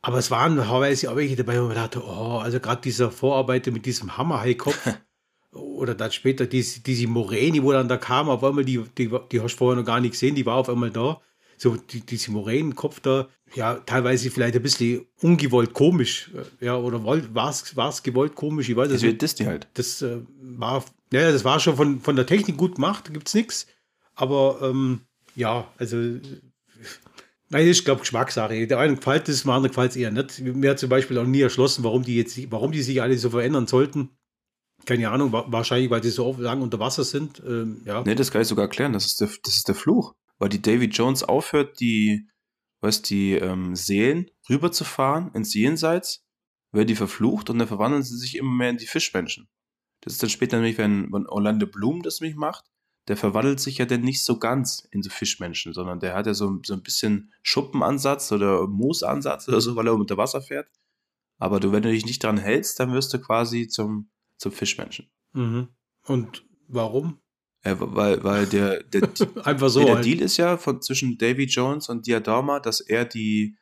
Aber 0.00 0.18
es 0.18 0.30
waren 0.30 0.56
teilweise 0.56 1.10
auch 1.10 1.16
welche 1.16 1.36
dabei, 1.36 1.60
wo 1.60 1.66
man 1.66 1.76
dachte, 1.76 2.02
oh, 2.02 2.38
also 2.38 2.58
gerade 2.58 2.80
dieser 2.82 3.10
Vorarbeiter 3.10 3.70
mit 3.70 3.86
diesem 3.86 4.16
Hammerhai-Kopf. 4.16 4.78
oder 5.52 5.94
dann 5.94 6.10
später 6.10 6.46
diese, 6.46 6.80
diese 6.80 7.06
Moreni, 7.06 7.62
wo 7.62 7.72
dann 7.72 7.88
da 7.88 7.98
kam, 7.98 8.28
auf 8.28 8.42
einmal, 8.42 8.64
die, 8.64 8.82
die, 8.96 9.10
die 9.30 9.40
hast 9.40 9.54
du 9.54 9.58
vorher 9.58 9.80
noch 9.80 9.86
gar 9.86 10.00
nicht 10.00 10.12
gesehen, 10.12 10.34
die 10.34 10.46
war 10.46 10.56
auf 10.56 10.68
einmal 10.68 10.90
da 10.90 11.20
so 11.56 11.76
die, 11.76 12.00
diese 12.00 12.30
Moränenkopf 12.30 13.00
da, 13.00 13.28
ja, 13.54 13.74
teilweise 13.74 14.30
vielleicht 14.30 14.56
ein 14.56 14.62
bisschen 14.62 15.06
ungewollt 15.20 15.72
komisch, 15.74 16.30
äh, 16.60 16.66
ja, 16.66 16.76
oder 16.76 17.04
war 17.04 17.50
es 17.50 18.02
gewollt 18.02 18.34
komisch, 18.34 18.68
ich 18.68 18.76
weiß 18.76 18.90
es 18.90 19.02
nicht. 19.02 19.22
Das 19.22 19.34
halt. 19.40 19.68
Das 19.74 20.02
äh, 20.02 20.18
war, 20.40 20.84
ja, 21.12 21.30
das 21.30 21.44
war 21.44 21.60
schon 21.60 21.76
von, 21.76 22.00
von 22.00 22.16
der 22.16 22.26
Technik 22.26 22.56
gut 22.56 22.76
gemacht, 22.76 23.08
da 23.08 23.12
gibt 23.12 23.28
es 23.28 23.34
nichts, 23.34 23.66
aber 24.14 24.58
ähm, 24.62 25.00
ja, 25.36 25.68
also 25.78 25.96
Nein, 27.50 27.68
ich 27.68 27.84
glaube 27.84 28.00
Geschmackssache. 28.00 28.66
Der 28.66 28.78
einen 28.80 28.96
gefällt 28.96 29.28
es, 29.28 29.42
dem 29.42 29.50
anderen 29.50 29.70
gefällt 29.70 29.92
es 29.92 29.96
eher 29.96 30.10
nicht. 30.10 30.40
Mir 30.40 30.70
hat 30.70 30.78
zum 30.80 30.88
Beispiel 30.88 31.18
auch 31.18 31.26
nie 31.26 31.40
erschlossen, 31.40 31.84
warum 31.84 32.02
die 32.02 32.16
jetzt, 32.16 32.50
warum 32.50 32.72
die 32.72 32.82
sich 32.82 33.00
alle 33.00 33.16
so 33.16 33.30
verändern 33.30 33.68
sollten. 33.68 34.10
Keine 34.86 35.08
Ahnung, 35.10 35.32
wahrscheinlich, 35.32 35.88
weil 35.88 36.02
sie 36.02 36.10
so 36.10 36.34
lang 36.38 36.62
unter 36.62 36.80
Wasser 36.80 37.04
sind. 37.04 37.40
Ähm, 37.46 37.82
ja. 37.84 38.02
Nee, 38.04 38.16
das 38.16 38.32
kann 38.32 38.42
ich 38.42 38.48
sogar 38.48 38.64
erklären. 38.64 38.92
Das 38.92 39.06
ist 39.06 39.20
der, 39.20 39.28
das 39.44 39.56
ist 39.56 39.68
der 39.68 39.76
Fluch 39.76 40.14
weil 40.38 40.48
die 40.48 40.62
David 40.62 40.96
Jones 40.96 41.22
aufhört, 41.22 41.80
die, 41.80 42.28
was 42.80 43.02
die 43.02 43.32
ähm, 43.32 43.76
Seelen 43.76 44.30
rüberzufahren 44.48 45.32
ins 45.32 45.54
Jenseits, 45.54 46.24
wird 46.72 46.90
die 46.90 46.96
verflucht 46.96 47.50
und 47.50 47.58
dann 47.58 47.68
verwandeln 47.68 48.02
sie 48.02 48.16
sich 48.16 48.36
immer 48.36 48.52
mehr 48.52 48.70
in 48.70 48.78
die 48.78 48.86
Fischmenschen. 48.86 49.48
Das 50.00 50.12
ist 50.12 50.22
dann 50.22 50.30
später 50.30 50.56
nämlich, 50.56 50.76
wenn, 50.76 51.10
wenn 51.12 51.26
Orlando 51.26 51.66
Bloom 51.66 52.02
das 52.02 52.20
mich 52.20 52.34
macht, 52.34 52.64
der 53.08 53.16
verwandelt 53.16 53.60
sich 53.60 53.78
ja 53.78 53.86
dann 53.86 54.00
nicht 54.00 54.24
so 54.24 54.38
ganz 54.38 54.86
in 54.90 55.02
so 55.02 55.10
Fischmenschen, 55.10 55.72
sondern 55.72 56.00
der 56.00 56.14
hat 56.14 56.26
ja 56.26 56.34
so, 56.34 56.58
so 56.64 56.74
ein 56.74 56.82
bisschen 56.82 57.32
Schuppenansatz 57.42 58.32
oder 58.32 58.66
Moosansatz 58.66 59.48
oder 59.48 59.60
so, 59.60 59.76
weil 59.76 59.86
er 59.86 59.94
unter 59.94 60.16
Wasser 60.16 60.42
fährt. 60.42 60.68
Aber 61.38 61.60
du, 61.60 61.72
wenn 61.72 61.82
du 61.82 61.90
dich 61.90 62.06
nicht 62.06 62.22
dran 62.22 62.38
hältst, 62.38 62.80
dann 62.80 62.92
wirst 62.92 63.12
du 63.12 63.20
quasi 63.20 63.68
zum, 63.68 64.10
zum 64.38 64.52
Fischmenschen. 64.52 65.10
Mhm. 65.32 65.68
Und 66.04 66.46
warum? 66.68 67.20
Ja, 67.64 67.76
weil, 67.78 68.22
weil 68.22 68.46
der, 68.46 68.82
der, 68.82 69.08
Einfach 69.44 69.68
so, 69.68 69.84
der 69.84 69.96
halt. 69.96 70.04
Deal 70.04 70.20
ist 70.20 70.36
ja 70.36 70.56
von, 70.56 70.82
zwischen 70.82 71.16
Davy 71.18 71.44
Jones 71.44 71.88
und 71.88 72.06
Diadama, 72.06 72.60
dass 72.60 72.80
er 72.80 73.04
die, 73.04 73.56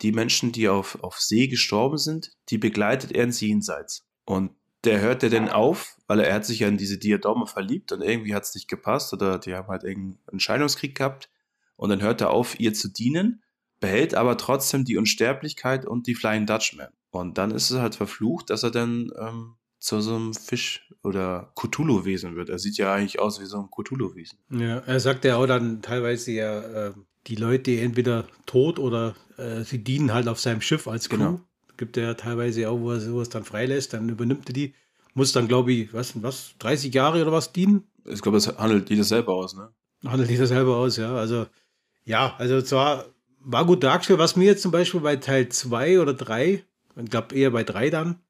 die 0.00 0.12
Menschen, 0.12 0.52
die 0.52 0.68
auf, 0.68 1.02
auf 1.02 1.20
See 1.20 1.48
gestorben 1.48 1.98
sind, 1.98 2.32
die 2.48 2.58
begleitet 2.58 3.12
er 3.12 3.24
ins 3.24 3.40
Jenseits. 3.40 4.06
Und 4.24 4.52
der 4.84 5.00
hört 5.00 5.22
er 5.22 5.30
denn 5.30 5.48
auf, 5.48 5.96
weil 6.06 6.20
er, 6.20 6.28
er 6.28 6.34
hat 6.34 6.46
sich 6.46 6.60
ja 6.60 6.68
in 6.68 6.78
diese 6.78 6.98
Diadama 6.98 7.46
verliebt 7.46 7.92
und 7.92 8.02
irgendwie 8.02 8.34
hat 8.34 8.44
es 8.44 8.54
nicht 8.54 8.68
gepasst 8.68 9.12
oder 9.12 9.38
die 9.38 9.54
haben 9.54 9.68
halt 9.68 9.84
irgendeinen 9.84 10.40
Scheidungskrieg 10.40 10.96
gehabt. 10.96 11.30
Und 11.76 11.90
dann 11.90 12.02
hört 12.02 12.20
er 12.20 12.30
auf, 12.30 12.58
ihr 12.58 12.74
zu 12.74 12.88
dienen, 12.88 13.42
behält 13.80 14.14
aber 14.14 14.36
trotzdem 14.38 14.84
die 14.84 14.96
Unsterblichkeit 14.96 15.84
und 15.84 16.06
die 16.06 16.14
Flying 16.14 16.46
Dutchman. 16.46 16.92
Und 17.10 17.38
dann 17.38 17.50
ist 17.50 17.70
es 17.70 17.78
halt 17.78 17.94
verflucht, 17.94 18.50
dass 18.50 18.62
er 18.62 18.70
dann 18.70 19.10
ähm, 19.18 19.56
zu 19.82 20.00
so 20.00 20.14
einem 20.14 20.32
Fisch 20.32 20.88
oder 21.02 21.52
Cthulhu-Wesen 21.56 22.36
wird. 22.36 22.48
Er 22.50 22.60
sieht 22.60 22.78
ja 22.78 22.94
eigentlich 22.94 23.18
aus 23.18 23.40
wie 23.40 23.46
so 23.46 23.58
ein 23.58 23.68
Cthulhu-Wesen. 23.68 24.38
Ja, 24.50 24.78
er 24.78 25.00
sagt 25.00 25.24
ja 25.24 25.36
auch 25.36 25.46
dann 25.46 25.82
teilweise 25.82 26.30
ja, 26.30 26.60
äh, 26.60 26.92
die 27.26 27.34
Leute 27.34 27.80
entweder 27.80 28.24
tot 28.46 28.78
oder 28.78 29.16
äh, 29.38 29.62
sie 29.62 29.82
dienen 29.82 30.14
halt 30.14 30.28
auf 30.28 30.38
seinem 30.38 30.60
Schiff 30.60 30.86
als 30.86 31.08
Crew. 31.08 31.16
Genau. 31.16 31.40
Gibt 31.76 31.96
er 31.96 32.04
ja 32.04 32.14
teilweise 32.14 32.70
auch, 32.70 32.78
wo 32.78 32.92
er 32.92 33.00
sowas 33.00 33.28
dann 33.28 33.42
freilässt, 33.42 33.92
dann 33.92 34.08
übernimmt 34.08 34.48
er 34.48 34.52
die. 34.52 34.74
Muss 35.14 35.32
dann, 35.32 35.48
glaube 35.48 35.72
ich, 35.72 35.92
was, 35.92 36.22
was, 36.22 36.54
30 36.60 36.94
Jahre 36.94 37.20
oder 37.20 37.32
was 37.32 37.52
dienen? 37.52 37.82
Ich 38.04 38.22
glaube, 38.22 38.36
das 38.36 38.56
handelt 38.56 38.88
das 38.88 39.08
selber 39.08 39.34
aus, 39.34 39.56
ne? 39.56 39.68
Handelt 40.06 40.38
das 40.38 40.48
selber 40.48 40.76
aus, 40.76 40.96
ja. 40.96 41.14
Also, 41.16 41.46
ja, 42.04 42.36
also 42.38 42.62
zwar 42.62 43.06
war 43.40 43.66
gut 43.66 43.82
dargestellt, 43.82 44.20
was 44.20 44.36
mir 44.36 44.44
jetzt 44.44 44.62
zum 44.62 44.70
Beispiel 44.70 45.00
bei 45.00 45.16
Teil 45.16 45.48
2 45.48 46.00
oder 46.00 46.14
3, 46.14 46.64
ich 47.02 47.10
glaube 47.10 47.34
eher 47.34 47.50
bei 47.50 47.64
3 47.64 47.90
dann, 47.90 48.20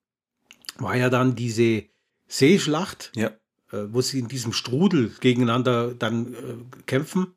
war 0.79 0.97
ja 0.97 1.11
dann 1.11 1.35
diese 1.35 1.85
Seeschlacht, 2.27 3.13
ja. 3.15 3.29
äh, 3.73 3.87
wo 3.91 4.01
sie 4.01 4.19
in 4.19 4.29
diesem 4.29 4.53
Strudel 4.53 5.13
gegeneinander 5.21 5.95
dann 5.95 6.35
äh, 6.35 6.39
kämpfen. 6.87 7.35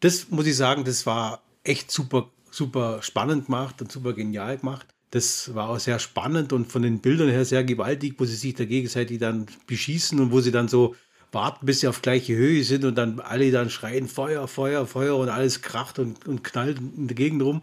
Das 0.00 0.30
muss 0.30 0.46
ich 0.46 0.56
sagen, 0.56 0.84
das 0.84 1.06
war 1.06 1.42
echt 1.62 1.90
super, 1.90 2.30
super 2.50 3.02
spannend 3.02 3.46
gemacht 3.46 3.80
und 3.80 3.90
super 3.90 4.12
genial 4.12 4.58
gemacht. 4.58 4.86
Das 5.10 5.54
war 5.54 5.68
auch 5.68 5.78
sehr 5.78 5.98
spannend 5.98 6.52
und 6.52 6.70
von 6.70 6.82
den 6.82 7.00
Bildern 7.00 7.28
her 7.28 7.44
sehr 7.44 7.64
gewaltig, 7.64 8.16
wo 8.18 8.24
sie 8.24 8.34
sich 8.34 8.54
da 8.54 8.64
gegenseitig 8.64 9.18
dann 9.18 9.46
beschießen 9.66 10.18
und 10.20 10.32
wo 10.32 10.40
sie 10.40 10.50
dann 10.50 10.68
so 10.68 10.94
warten, 11.30 11.66
bis 11.66 11.80
sie 11.80 11.88
auf 11.88 12.02
gleiche 12.02 12.34
Höhe 12.34 12.64
sind 12.64 12.84
und 12.84 12.96
dann 12.96 13.20
alle 13.20 13.50
dann 13.50 13.70
schreien 13.70 14.08
Feuer, 14.08 14.48
Feuer, 14.48 14.86
Feuer 14.86 15.16
und 15.16 15.28
alles 15.28 15.62
kracht 15.62 15.98
und, 15.98 16.26
und 16.26 16.44
knallt 16.44 16.78
in 16.78 17.08
der 17.08 17.14
Gegend 17.14 17.42
rum. 17.42 17.62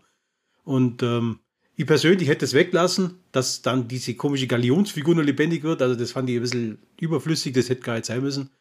Und 0.64 1.04
ähm, 1.04 1.40
ich 1.82 1.88
persönlich 1.88 2.30
hätte 2.30 2.46
es 2.46 2.54
weglassen, 2.54 3.16
dass 3.32 3.64
dann 3.64 3.88
diese 3.88 4.14
komische 4.14 4.46
Galionsfigur 4.46 5.16
nur 5.16 5.24
lebendig 5.24 5.64
wird. 5.64 5.82
Also 5.82 5.96
das 5.96 6.12
fand 6.12 6.30
ich 6.30 6.36
ein 6.36 6.42
bisschen 6.42 6.78
überflüssig, 7.00 7.54
das 7.54 7.70
hätte 7.70 7.82
gar 7.82 7.96
nicht 7.96 8.06
sein 8.06 8.22
müssen. 8.22 8.52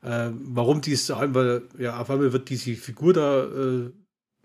Äh, 0.00 0.30
warum 0.32 0.80
dies 0.80 1.10
einfach, 1.10 1.60
ja, 1.76 2.00
auf 2.00 2.08
einmal 2.08 2.32
wird 2.32 2.48
diese 2.48 2.76
Figur 2.76 3.12
da 3.14 3.44
äh, 3.46 3.90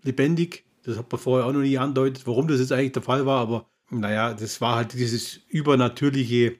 lebendig. 0.02 0.64
Das 0.82 0.98
hat 0.98 1.12
man 1.12 1.20
vorher 1.20 1.46
auch 1.46 1.52
noch 1.52 1.60
nie 1.60 1.78
andeutet, 1.78 2.26
warum 2.26 2.48
das 2.48 2.58
jetzt 2.58 2.72
eigentlich 2.72 2.90
der 2.90 3.02
Fall 3.02 3.24
war, 3.24 3.40
aber 3.40 3.70
naja, 3.88 4.34
das 4.34 4.60
war 4.60 4.74
halt 4.74 4.94
dieses 4.94 5.36
Übernatürliche, 5.48 6.56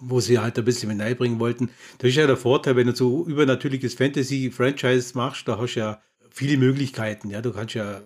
wo 0.00 0.18
sie 0.18 0.40
halt 0.40 0.58
ein 0.58 0.64
bisschen 0.64 0.96
mit 0.96 1.18
bringen 1.18 1.38
wollten. 1.38 1.70
Das 1.98 2.10
ist 2.10 2.16
ja 2.16 2.26
der 2.26 2.36
Vorteil, 2.36 2.74
wenn 2.74 2.88
du 2.88 2.96
so 2.96 3.24
übernatürliches 3.26 3.94
Fantasy-Franchise 3.94 5.16
machst, 5.16 5.46
da 5.46 5.56
hast 5.56 5.74
du 5.74 5.80
ja 5.80 6.02
viele 6.30 6.56
Möglichkeiten. 6.56 7.30
Ja, 7.30 7.42
du 7.42 7.52
kannst 7.52 7.74
ja 7.74 7.98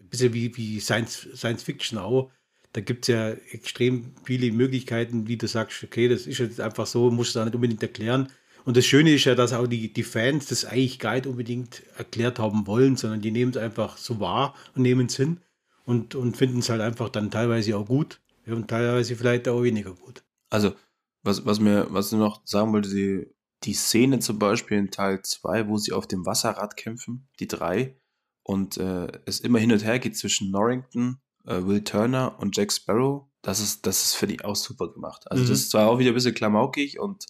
ein 0.00 0.08
bisschen 0.08 0.32
wie, 0.32 0.56
wie 0.56 0.80
Science, 0.80 1.28
Science 1.34 1.62
Fiction 1.62 1.98
auch 1.98 2.30
da 2.74 2.80
gibt 2.80 3.08
es 3.08 3.14
ja 3.14 3.30
extrem 3.52 4.12
viele 4.24 4.50
Möglichkeiten, 4.52 5.28
wie 5.28 5.36
du 5.36 5.46
sagst, 5.46 5.82
okay, 5.84 6.08
das 6.08 6.26
ist 6.26 6.38
jetzt 6.38 6.60
einfach 6.60 6.86
so, 6.86 7.10
musst 7.10 7.34
du 7.34 7.38
da 7.38 7.44
nicht 7.44 7.54
unbedingt 7.54 7.82
erklären. 7.82 8.28
Und 8.64 8.76
das 8.76 8.84
Schöne 8.84 9.14
ist 9.14 9.24
ja, 9.24 9.36
dass 9.36 9.52
auch 9.52 9.68
die, 9.68 9.92
die 9.92 10.02
Fans 10.02 10.46
das 10.46 10.64
eigentlich 10.64 10.98
gar 10.98 11.14
nicht 11.14 11.26
unbedingt 11.26 11.84
erklärt 11.96 12.40
haben 12.40 12.66
wollen, 12.66 12.96
sondern 12.96 13.20
die 13.20 13.30
nehmen 13.30 13.52
es 13.52 13.56
einfach 13.56 13.96
so 13.96 14.18
wahr 14.18 14.56
und 14.74 14.82
nehmen 14.82 15.06
es 15.06 15.16
hin 15.16 15.40
und, 15.84 16.16
und 16.16 16.36
finden 16.36 16.58
es 16.58 16.68
halt 16.68 16.80
einfach 16.80 17.10
dann 17.10 17.30
teilweise 17.30 17.76
auch 17.76 17.86
gut 17.86 18.20
und 18.46 18.68
teilweise 18.68 19.14
vielleicht 19.14 19.46
auch 19.46 19.62
weniger 19.62 19.92
gut. 19.92 20.24
Also, 20.50 20.74
was, 21.22 21.46
was 21.46 21.60
mir, 21.60 21.86
was 21.90 22.12
ich 22.12 22.18
noch 22.18 22.44
sagen 22.44 22.72
wollte, 22.72 22.88
die, 22.88 23.28
die 23.62 23.74
Szene 23.74 24.18
zum 24.18 24.40
Beispiel 24.40 24.78
in 24.78 24.90
Teil 24.90 25.22
2, 25.22 25.68
wo 25.68 25.78
sie 25.78 25.92
auf 25.92 26.08
dem 26.08 26.26
Wasserrad 26.26 26.76
kämpfen, 26.76 27.28
die 27.38 27.46
drei, 27.46 27.96
und 28.42 28.78
äh, 28.78 29.06
es 29.26 29.40
immer 29.40 29.60
hin 29.60 29.72
und 29.72 29.84
her 29.84 30.00
geht 30.00 30.18
zwischen 30.18 30.50
Norrington 30.50 31.20
äh, 31.46 31.64
Will 31.64 31.84
Turner 31.84 32.36
und 32.38 32.56
Jack 32.56 32.72
Sparrow, 32.72 33.26
das 33.42 33.60
ist, 33.60 33.86
das 33.86 34.04
ist 34.04 34.14
für 34.14 34.26
die 34.26 34.44
auch 34.44 34.56
super 34.56 34.92
gemacht. 34.92 35.30
Also 35.30 35.44
mhm. 35.44 35.48
das 35.48 35.60
ist 35.60 35.70
zwar 35.70 35.88
auch 35.88 35.98
wieder 35.98 36.10
ein 36.10 36.14
bisschen 36.14 36.34
klamaukig 36.34 36.98
und 36.98 37.26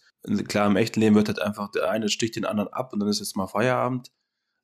klar, 0.48 0.66
im 0.66 0.76
echten 0.76 1.00
Leben 1.00 1.16
wird 1.16 1.28
halt 1.28 1.42
einfach 1.42 1.70
der 1.70 1.90
eine 1.90 2.08
sticht 2.08 2.36
den 2.36 2.44
anderen 2.44 2.72
ab 2.72 2.92
und 2.92 3.00
dann 3.00 3.08
ist 3.08 3.18
jetzt 3.18 3.36
mal 3.36 3.46
Feierabend. 3.46 4.10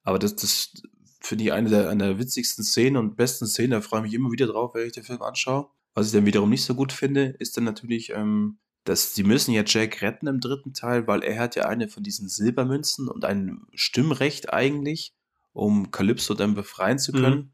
Aber 0.03 0.19
das, 0.19 0.37
das 0.37 0.73
finde 1.21 1.45
ich 1.45 1.53
eine 1.53 1.69
der, 1.69 1.91
eine 1.91 2.05
der 2.05 2.19
witzigsten 2.19 2.65
Szenen 2.65 2.97
und 2.97 3.17
besten 3.17 3.47
Szenen. 3.47 3.73
Da 3.73 3.81
freue 3.81 4.01
ich 4.01 4.05
mich 4.05 4.15
immer 4.15 4.33
wieder 4.33 4.47
drauf, 4.47 4.75
wenn 4.75 4.87
ich 4.87 4.93
den 4.93 5.05
Film 5.05 5.23
anschaue. 5.23 5.69
Was 5.95 6.07
ich 6.07 6.13
dann 6.13 6.27
wiederum 6.27 6.49
nicht 6.49 6.65
so 6.65 6.75
gut 6.75 6.93
finde, 6.93 7.35
ist 7.39 7.57
dann 7.57 7.65
natürlich, 7.65 8.11
ähm, 8.11 8.59
dass 8.85 9.15
sie 9.15 9.25
müssen 9.25 9.53
ja 9.53 9.63
Jack 9.67 10.01
retten 10.01 10.29
im 10.29 10.41
dritten 10.41 10.73
Teil, 10.73 11.07
weil 11.07 11.23
er 11.23 11.39
hat 11.39 11.57
ja 11.57 11.67
eine 11.67 11.89
von 11.89 12.03
diesen 12.03 12.29
Silbermünzen 12.29 13.09
und 13.09 13.25
ein 13.25 13.67
Stimmrecht 13.75 14.53
eigentlich, 14.53 15.13
um 15.53 15.91
Calypso 15.91 16.35
dann 16.35 16.55
befreien 16.55 16.99
zu 16.99 17.13
können. 17.13 17.39
Mhm. 17.39 17.53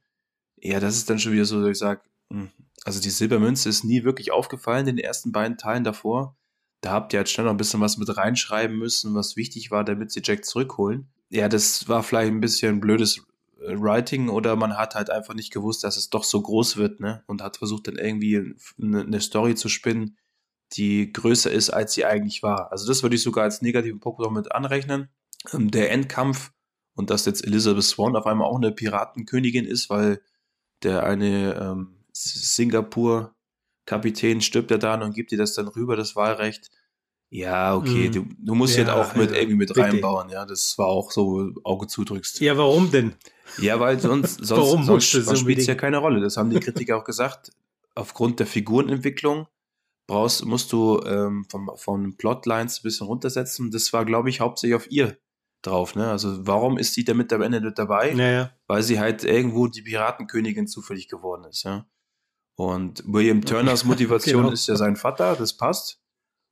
Ja, 0.56 0.80
das 0.80 0.96
ist 0.96 1.10
dann 1.10 1.18
schon 1.18 1.32
wieder 1.32 1.44
so, 1.44 1.60
dass 1.60 1.70
ich 1.70 1.78
sage, 1.78 2.00
hm, 2.30 2.50
also 2.84 3.00
die 3.00 3.10
Silbermünze 3.10 3.68
ist 3.68 3.84
nie 3.84 4.04
wirklich 4.04 4.32
aufgefallen 4.32 4.86
in 4.86 4.96
den 4.96 5.04
ersten 5.04 5.32
beiden 5.32 5.58
Teilen 5.58 5.84
davor. 5.84 6.36
Da 6.80 6.92
habt 6.92 7.12
ihr 7.12 7.18
halt 7.18 7.28
schnell 7.28 7.46
noch 7.46 7.52
ein 7.52 7.56
bisschen 7.56 7.80
was 7.80 7.96
mit 7.96 8.16
reinschreiben 8.16 8.76
müssen, 8.76 9.14
was 9.14 9.36
wichtig 9.36 9.70
war, 9.70 9.84
damit 9.84 10.12
sie 10.12 10.20
Jack 10.22 10.44
zurückholen. 10.44 11.08
Ja, 11.30 11.48
das 11.48 11.88
war 11.88 12.02
vielleicht 12.02 12.30
ein 12.30 12.40
bisschen 12.40 12.80
blödes 12.80 13.18
äh, 13.60 13.74
Writing 13.76 14.28
oder 14.28 14.56
man 14.56 14.76
hat 14.76 14.94
halt 14.94 15.10
einfach 15.10 15.34
nicht 15.34 15.52
gewusst, 15.52 15.84
dass 15.84 15.96
es 15.96 16.10
doch 16.10 16.24
so 16.24 16.40
groß 16.40 16.76
wird, 16.76 17.00
ne? 17.00 17.24
Und 17.26 17.42
hat 17.42 17.56
versucht 17.56 17.88
dann 17.88 17.96
irgendwie 17.96 18.54
eine, 18.80 19.20
Story 19.20 19.54
zu 19.54 19.68
spinnen, 19.68 20.16
die 20.74 21.12
größer 21.12 21.50
ist, 21.50 21.70
als 21.70 21.94
sie 21.94 22.04
eigentlich 22.04 22.42
war. 22.42 22.70
Also 22.70 22.86
das 22.86 23.02
würde 23.02 23.16
ich 23.16 23.22
sogar 23.22 23.44
als 23.44 23.62
negativen 23.62 24.00
Punkt 24.00 24.20
noch 24.20 24.30
mit 24.30 24.52
anrechnen. 24.52 25.08
Ähm, 25.52 25.70
der 25.70 25.90
Endkampf 25.90 26.52
und 26.94 27.10
dass 27.10 27.26
jetzt 27.26 27.44
Elizabeth 27.44 27.84
Swan 27.84 28.16
auf 28.16 28.26
einmal 28.26 28.48
auch 28.48 28.56
eine 28.56 28.72
Piratenkönigin 28.72 29.64
ist, 29.64 29.90
weil 29.90 30.20
der 30.86 31.04
eine 31.04 31.54
ähm, 31.60 31.98
Singapur-Kapitän 32.12 34.40
stirbt 34.40 34.70
ja 34.70 34.78
dann 34.78 35.02
und 35.02 35.14
gibt 35.14 35.32
dir 35.32 35.38
das 35.38 35.52
dann 35.54 35.68
rüber, 35.68 35.96
das 35.96 36.16
Wahlrecht. 36.16 36.70
Ja, 37.28 37.74
okay, 37.74 38.08
mm. 38.08 38.12
du, 38.12 38.24
du 38.38 38.54
musst 38.54 38.76
ja, 38.76 38.82
jetzt 38.82 38.92
auch 38.92 39.16
mit 39.16 39.32
irgendwie 39.32 39.56
mit 39.56 39.66
bitte. 39.68 39.82
reinbauen, 39.82 40.30
ja. 40.30 40.46
Das 40.46 40.78
war 40.78 40.86
auch 40.86 41.10
so 41.10 41.50
Auge 41.64 41.88
zudrückst. 41.88 42.38
Ja, 42.40 42.56
warum 42.56 42.92
denn? 42.92 43.16
Ja, 43.58 43.80
weil 43.80 43.98
sonst, 43.98 44.36
sonst, 44.44 44.86
sonst, 44.86 45.10
sonst 45.10 45.40
spielt 45.40 45.58
es 45.58 45.66
ja 45.66 45.74
keine 45.74 45.98
Rolle. 45.98 46.20
Das 46.20 46.36
haben 46.36 46.50
die 46.50 46.60
Kritiker 46.60 46.96
auch 46.96 47.02
gesagt. 47.04 47.50
Aufgrund 47.96 48.38
der 48.38 48.46
Figurenentwicklung 48.46 49.48
brauchst, 50.06 50.44
musst 50.44 50.72
du 50.72 51.00
ähm, 51.04 51.46
vom, 51.50 51.68
von 51.74 52.16
Plotlines 52.16 52.78
ein 52.78 52.84
bisschen 52.84 53.08
runtersetzen. 53.08 53.72
Das 53.72 53.92
war, 53.92 54.04
glaube 54.04 54.30
ich, 54.30 54.38
hauptsächlich 54.40 54.76
auf 54.76 54.88
ihr 54.90 55.18
drauf. 55.66 55.94
Ne? 55.94 56.10
Also 56.10 56.46
warum 56.46 56.78
ist 56.78 56.94
sie 56.94 57.04
damit 57.04 57.32
am 57.32 57.42
Ende 57.42 57.72
dabei? 57.72 58.12
Naja. 58.14 58.50
Weil 58.66 58.82
sie 58.82 58.98
halt 58.98 59.24
irgendwo 59.24 59.66
die 59.66 59.82
Piratenkönigin 59.82 60.66
zufällig 60.66 61.08
geworden 61.08 61.44
ist. 61.44 61.64
Ja? 61.64 61.86
Und 62.54 63.02
William 63.06 63.42
Turners 63.44 63.84
Motivation 63.84 64.42
genau. 64.42 64.52
ist 64.52 64.66
ja 64.66 64.76
sein 64.76 64.96
Vater, 64.96 65.36
das 65.36 65.56
passt. 65.56 66.00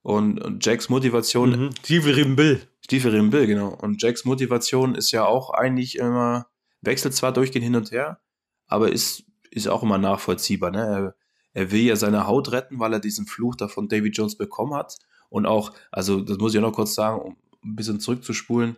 Und, 0.02 0.38
und 0.42 0.64
Jacks 0.64 0.88
Motivation. 0.90 1.50
Mhm. 1.50 1.70
Stiefel 1.78 2.24
Bill. 2.34 2.60
Stiefel 2.82 3.28
Bill, 3.30 3.46
genau. 3.46 3.68
Und 3.68 4.02
Jacks 4.02 4.24
Motivation 4.24 4.94
ist 4.94 5.10
ja 5.12 5.24
auch 5.24 5.50
eigentlich 5.50 5.96
immer, 5.96 6.46
wechselt 6.82 7.14
zwar 7.14 7.32
durchgehend 7.32 7.64
hin 7.64 7.76
und 7.76 7.90
her, 7.90 8.20
aber 8.66 8.92
ist, 8.92 9.24
ist 9.50 9.68
auch 9.68 9.82
immer 9.82 9.96
nachvollziehbar. 9.96 10.70
Ne? 10.70 10.78
Er, 10.78 11.14
er 11.54 11.70
will 11.70 11.82
ja 11.82 11.96
seine 11.96 12.26
Haut 12.26 12.52
retten, 12.52 12.78
weil 12.80 12.92
er 12.92 13.00
diesen 13.00 13.26
Fluch 13.26 13.56
da 13.56 13.68
von 13.68 13.88
David 13.88 14.16
Jones 14.16 14.36
bekommen 14.36 14.74
hat. 14.74 14.98
Und 15.30 15.46
auch, 15.46 15.72
also 15.90 16.20
das 16.20 16.36
muss 16.36 16.52
ich 16.52 16.58
auch 16.58 16.68
noch 16.68 16.74
kurz 16.74 16.94
sagen, 16.94 17.20
um 17.20 17.36
ein 17.64 17.76
bisschen 17.76 17.98
zurückzuspulen, 17.98 18.76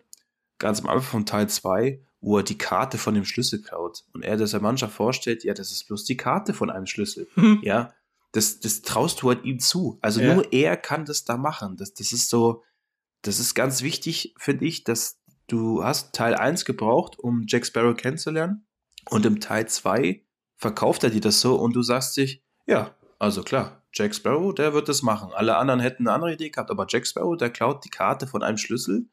ganz 0.59 0.81
am 0.81 0.87
Anfang 0.89 1.03
von 1.03 1.27
Teil 1.27 1.49
2, 1.49 2.01
wo 2.21 2.39
er 2.39 2.43
die 2.43 2.59
Karte 2.59 2.99
von 2.99 3.15
dem 3.15 3.25
Schlüssel 3.25 3.63
klaut 3.63 4.05
und 4.13 4.25
er 4.25 4.37
das 4.37 4.51
der 4.53 4.61
Mannschaft 4.61 4.95
vorstellt, 4.95 5.45
ja, 5.45 5.55
das 5.55 5.71
ist 5.71 5.87
bloß 5.87 6.05
die 6.05 6.17
Karte 6.17 6.55
von 6.55 6.71
einem 6.71 6.87
Schlüssel. 6.87 7.29
Mhm. 7.37 7.61
Ja, 7.63 7.93
das, 8.33 8.61
das 8.61 8.83
traust 8.83 9.23
du 9.23 9.29
halt 9.29 9.45
ihm 9.45 9.61
zu. 9.61 9.99
Also 10.03 10.21
ja. 10.21 10.35
nur 10.35 10.53
er 10.53 10.77
kann 10.77 11.07
das 11.07 11.25
da 11.25 11.37
machen. 11.37 11.77
Das, 11.77 11.95
das 11.95 12.13
ist 12.13 12.29
so, 12.29 12.65
das 13.23 13.39
ist 13.39 13.55
ganz 13.55 13.83
wichtig, 13.83 14.35
finde 14.39 14.67
ich, 14.67 14.85
dass 14.85 15.19
du 15.47 15.83
hast 15.83 16.15
Teil 16.15 16.35
1 16.35 16.65
gebraucht, 16.65 17.19
um 17.19 17.45
Jack 17.47 17.65
Sparrow 17.65 17.97
kennenzulernen 17.97 18.67
und 19.09 19.25
im 19.25 19.41
Teil 19.41 19.69
2 19.69 20.23
verkauft 20.57 21.05
er 21.05 21.11
dir 21.11 21.21
das 21.21 21.41
so 21.41 21.57
und 21.57 21.75
du 21.75 21.83
sagst 21.83 22.17
dich, 22.17 22.43
ja, 22.67 22.95
also 23.19 23.43
klar, 23.43 23.83
Jack 23.93 24.15
Sparrow, 24.15 24.55
der 24.55 24.75
wird 24.75 24.89
das 24.89 25.03
machen. 25.03 25.33
Alle 25.33 25.57
anderen 25.57 25.81
hätten 25.81 26.07
eine 26.07 26.15
andere 26.15 26.33
Idee 26.35 26.51
gehabt, 26.51 26.71
aber 26.71 26.87
Jack 26.89 27.07
Sparrow, 27.07 27.37
der 27.37 27.51
klaut 27.51 27.85
die 27.85 27.91
Karte 27.91 28.27
von 28.27 28.43
einem 28.43 28.59
Schlüssel 28.59 29.09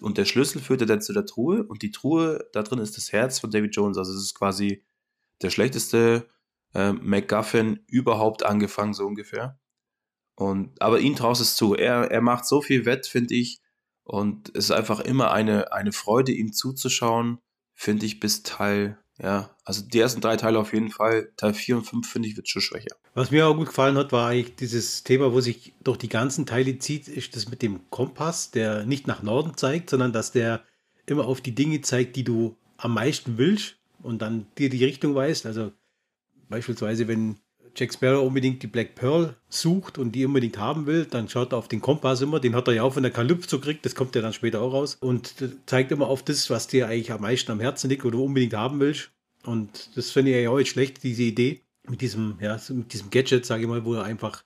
und 0.00 0.18
der 0.18 0.24
Schlüssel 0.24 0.60
führt 0.60 0.80
er 0.80 0.86
dann 0.86 1.02
zu 1.02 1.12
der 1.12 1.26
Truhe 1.26 1.64
und 1.64 1.82
die 1.82 1.90
Truhe, 1.90 2.48
da 2.52 2.62
drin 2.62 2.78
ist 2.78 2.96
das 2.96 3.12
Herz 3.12 3.38
von 3.38 3.50
David 3.50 3.74
Jones. 3.74 3.98
Also 3.98 4.12
es 4.12 4.22
ist 4.22 4.34
quasi 4.34 4.84
der 5.42 5.50
schlechteste 5.50 6.28
äh, 6.74 6.92
MacGuffin 6.92 7.80
überhaupt 7.86 8.44
angefangen, 8.44 8.94
so 8.94 9.06
ungefähr. 9.06 9.58
Und, 10.36 10.80
aber 10.80 11.00
ihn 11.00 11.16
traust 11.16 11.40
es 11.40 11.56
zu. 11.56 11.74
Er, 11.74 12.10
er 12.10 12.20
macht 12.20 12.46
so 12.46 12.62
viel 12.62 12.86
Wett, 12.86 13.06
finde 13.06 13.34
ich. 13.34 13.60
Und 14.04 14.48
es 14.50 14.66
ist 14.66 14.70
einfach 14.70 15.00
immer 15.00 15.30
eine, 15.32 15.72
eine 15.72 15.92
Freude, 15.92 16.32
ihm 16.32 16.52
zuzuschauen, 16.52 17.38
finde 17.74 18.06
ich, 18.06 18.20
bis 18.20 18.42
Teil 18.42 18.98
ja, 19.22 19.50
also 19.64 19.82
die 19.82 19.98
ersten 19.98 20.20
drei 20.20 20.36
Teile 20.36 20.58
auf 20.58 20.72
jeden 20.72 20.90
Fall. 20.90 21.30
Teil 21.36 21.52
4 21.52 21.76
und 21.78 21.84
5 21.84 22.10
finde 22.10 22.28
ich 22.28 22.36
wird 22.36 22.48
schon 22.48 22.62
schwächer. 22.62 22.96
Was 23.14 23.30
mir 23.30 23.46
auch 23.46 23.54
gut 23.54 23.68
gefallen 23.68 23.96
hat, 23.96 24.12
war 24.12 24.28
eigentlich 24.28 24.56
dieses 24.56 25.04
Thema, 25.04 25.32
wo 25.32 25.40
sich 25.40 25.74
durch 25.84 25.98
die 25.98 26.08
ganzen 26.08 26.46
Teile 26.46 26.78
zieht, 26.78 27.06
ist 27.08 27.36
das 27.36 27.48
mit 27.48 27.60
dem 27.60 27.90
Kompass, 27.90 28.50
der 28.50 28.86
nicht 28.86 29.06
nach 29.06 29.22
Norden 29.22 29.56
zeigt, 29.56 29.90
sondern 29.90 30.12
dass 30.12 30.32
der 30.32 30.62
immer 31.06 31.26
auf 31.26 31.40
die 31.40 31.54
Dinge 31.54 31.82
zeigt, 31.82 32.16
die 32.16 32.24
du 32.24 32.56
am 32.78 32.94
meisten 32.94 33.36
willst 33.36 33.76
und 34.02 34.22
dann 34.22 34.46
dir 34.56 34.70
die 34.70 34.84
Richtung 34.84 35.14
weist. 35.14 35.44
Also 35.44 35.72
beispielsweise, 36.48 37.06
wenn 37.06 37.36
Jack 37.76 37.92
Sparrow 37.94 38.26
unbedingt 38.26 38.62
die 38.62 38.66
Black 38.66 38.94
Pearl 38.94 39.36
sucht 39.48 39.98
und 39.98 40.12
die 40.12 40.24
unbedingt 40.24 40.58
haben 40.58 40.86
will, 40.86 41.04
dann 41.04 41.28
schaut 41.28 41.52
er 41.52 41.58
auf 41.58 41.68
den 41.68 41.80
Kompass 41.80 42.20
immer. 42.20 42.40
Den 42.40 42.54
hat 42.54 42.68
er 42.68 42.74
ja 42.74 42.82
auch 42.82 42.94
von 42.94 43.02
der 43.02 43.12
Kalypso 43.12 43.58
gekriegt, 43.58 43.84
das 43.84 43.94
kommt 43.94 44.14
ja 44.14 44.22
dann 44.22 44.32
später 44.32 44.60
auch 44.60 44.72
raus. 44.72 44.96
Und 45.00 45.34
zeigt 45.66 45.92
immer 45.92 46.08
auf 46.08 46.22
das, 46.22 46.50
was 46.50 46.66
dir 46.66 46.88
eigentlich 46.88 47.12
am 47.12 47.22
meisten 47.22 47.52
am 47.52 47.60
Herzen 47.60 47.90
liegt 47.90 48.04
oder 48.04 48.18
unbedingt 48.18 48.54
haben 48.54 48.80
willst. 48.80 49.10
Und 49.44 49.96
das 49.96 50.10
finde 50.10 50.32
ich 50.32 50.44
ja 50.44 50.50
auch 50.50 50.58
nicht 50.58 50.70
schlecht, 50.70 51.02
diese 51.02 51.22
Idee 51.22 51.62
mit 51.88 52.00
diesem, 52.00 52.38
ja, 52.40 52.58
mit 52.70 52.92
diesem 52.92 53.10
Gadget, 53.10 53.46
sage 53.46 53.62
ich 53.62 53.68
mal, 53.68 53.84
wo 53.84 53.94
er 53.94 54.04
einfach, 54.04 54.44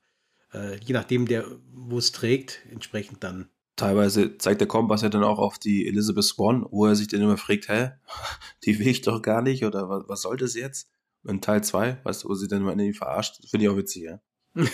äh, 0.52 0.78
je 0.84 0.94
nachdem, 0.94 1.26
der, 1.26 1.44
wo 1.72 1.98
es 1.98 2.12
trägt, 2.12 2.60
entsprechend 2.70 3.24
dann. 3.24 3.48
Teilweise 3.76 4.38
zeigt 4.38 4.60
der 4.60 4.68
Kompass 4.68 5.02
ja 5.02 5.08
dann 5.08 5.24
auch 5.24 5.38
auf 5.40 5.58
die 5.58 5.88
Elizabeth 5.88 6.24
Swan, 6.24 6.64
wo 6.70 6.86
er 6.86 6.94
sich 6.94 7.08
dann 7.08 7.20
immer 7.20 7.36
fragt, 7.36 7.68
hä, 7.68 7.90
die 8.64 8.78
will 8.78 8.86
ich 8.86 9.02
doch 9.02 9.20
gar 9.20 9.42
nicht 9.42 9.64
oder 9.64 9.88
was, 9.88 10.04
was 10.08 10.22
soll 10.22 10.36
das 10.36 10.54
jetzt? 10.54 10.88
In 11.26 11.40
Teil 11.40 11.62
2, 11.64 11.98
weißt 12.02 12.24
du, 12.24 12.28
wo 12.28 12.34
sie 12.34 12.48
dann 12.48 12.62
mal 12.62 12.72
irgendwie 12.72 12.92
verarscht. 12.92 13.40
Finde 13.48 13.64
ich 13.64 13.70
auch 13.70 13.76
witzig, 13.76 14.04
ja. 14.04 14.20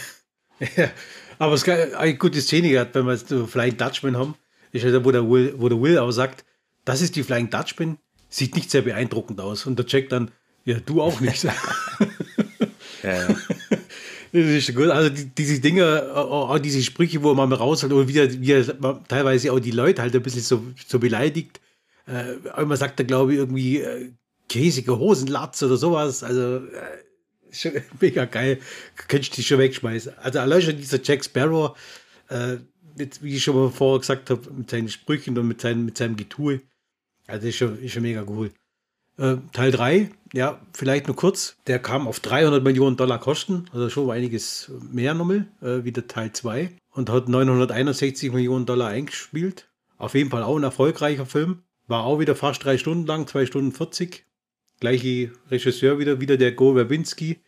ja 0.77 0.91
aber 1.39 1.55
es 1.55 1.63
ist 1.63 1.69
eine 1.69 2.15
gute 2.17 2.41
Szene 2.41 2.69
gehabt, 2.69 2.95
wenn 2.95 3.07
wir 3.07 3.17
so 3.17 3.47
Flying 3.47 3.77
Dutchman 3.77 4.17
haben. 4.17 4.35
Ist 4.73 4.85
ja 4.85 4.91
da, 4.91 5.05
wo 5.05 5.11
der 5.11 5.29
Will, 5.29 5.55
wo 5.57 5.69
der 5.69 5.81
Will 5.81 5.99
auch 5.99 6.11
sagt, 6.11 6.45
das 6.85 7.01
ist 7.01 7.17
die 7.17 7.23
Flying 7.23 7.49
Dutchman, 7.49 7.99
sieht 8.29 8.55
nicht 8.55 8.71
sehr 8.71 8.83
beeindruckend 8.83 9.41
aus. 9.41 9.67
Und 9.67 9.79
der 9.79 9.87
Jack 9.89 10.11
dann, 10.11 10.31
ja, 10.65 10.79
du 10.81 11.01
auch 11.01 11.21
nicht. 11.21 11.45
ja, 13.03 13.29
ja. 13.29 13.37
Das 14.33 14.45
ist 14.45 14.77
gut. 14.77 14.87
Also 14.91 15.11
die, 15.11 15.27
diese 15.27 15.59
Dinge, 15.59 16.15
auch 16.15 16.57
diese 16.61 16.81
Sprüche, 16.85 17.21
wo 17.21 17.35
man 17.35 17.49
mal 17.49 17.57
raushält, 17.57 17.93
oder 17.93 18.07
wie 18.07 18.19
er, 18.19 18.41
wie 18.41 18.53
er 18.53 19.03
teilweise 19.09 19.53
auch 19.53 19.59
die 19.59 19.73
Leute 19.73 20.03
halt 20.03 20.15
ein 20.15 20.23
bisschen 20.23 20.43
so, 20.43 20.63
so 20.87 21.01
beleidigt. 21.01 21.61
Äh, 22.07 22.37
einmal 22.53 22.77
sagt 22.77 23.01
er, 23.01 23.07
glaube 23.07 23.33
ich, 23.33 23.39
irgendwie, 23.39 23.79
äh, 23.79 24.13
käsige 24.51 24.99
Hosenlatz 24.99 25.63
oder 25.63 25.79
sowas. 25.79 26.23
Also 26.23 26.57
äh, 26.67 27.83
mega 28.01 28.27
geil. 28.27 28.59
Könntest 29.09 29.33
du 29.33 29.37
dich 29.37 29.47
schon 29.47 29.59
wegschmeißen. 29.59 30.13
Also 30.19 30.41
allein 30.41 30.61
schon 30.61 30.77
dieser 30.77 31.01
Jack 31.03 31.25
Sparrow, 31.25 31.79
äh, 32.29 32.57
mit, 32.99 33.23
wie 33.23 33.37
ich 33.37 33.45
schon 33.45 33.57
mal 33.57 33.71
vorher 33.71 34.01
gesagt 34.01 34.29
habe, 34.29 34.51
mit 34.53 34.69
seinen 34.69 34.89
Sprüchen 34.89 35.39
und 35.39 35.49
mit, 35.49 35.61
seinen, 35.61 35.85
mit 35.85 35.97
seinem 35.97 36.17
Getue. 36.17 36.61
Also 37.27 37.47
ist 37.47 37.57
schon, 37.57 37.81
ist 37.81 37.93
schon 37.93 38.03
mega 38.03 38.25
cool. 38.29 38.51
Äh, 39.17 39.37
Teil 39.53 39.71
3, 39.71 40.11
ja, 40.33 40.61
vielleicht 40.73 41.07
nur 41.07 41.17
kurz. 41.17 41.57
Der 41.67 41.79
kam 41.79 42.09
auf 42.09 42.21
300 42.21 42.63
Millionen 42.63 42.97
Dollar 42.97 43.21
Kosten, 43.21 43.67
also 43.73 43.89
schon 43.89 44.11
einiges 44.11 44.71
mehr 44.91 45.15
nochmal, 45.15 45.47
äh, 45.63 45.85
wie 45.85 45.93
der 45.93 46.09
Teil 46.09 46.33
2. 46.33 46.71
Und 46.93 47.09
hat 47.09 47.29
961 47.29 48.33
Millionen 48.33 48.67
Dollar 48.67 48.89
eingespielt. 48.89 49.69
Auf 49.97 50.15
jeden 50.15 50.31
Fall 50.31 50.43
auch 50.43 50.57
ein 50.57 50.65
erfolgreicher 50.65 51.27
Film. 51.27 51.63
War 51.87 52.05
auch 52.05 52.19
wieder 52.19 52.35
fast 52.35 52.65
drei 52.65 52.79
Stunden 52.79 53.07
lang, 53.07 53.27
zwei 53.27 53.47
Stunden 53.47 53.73
40. 53.73 54.25
Gleiche 54.81 55.31
Regisseur 55.51 55.99
wieder, 55.99 56.21
wieder 56.21 56.37
der 56.39 56.53
Go 56.53 56.75
Verbinski. 56.75 57.39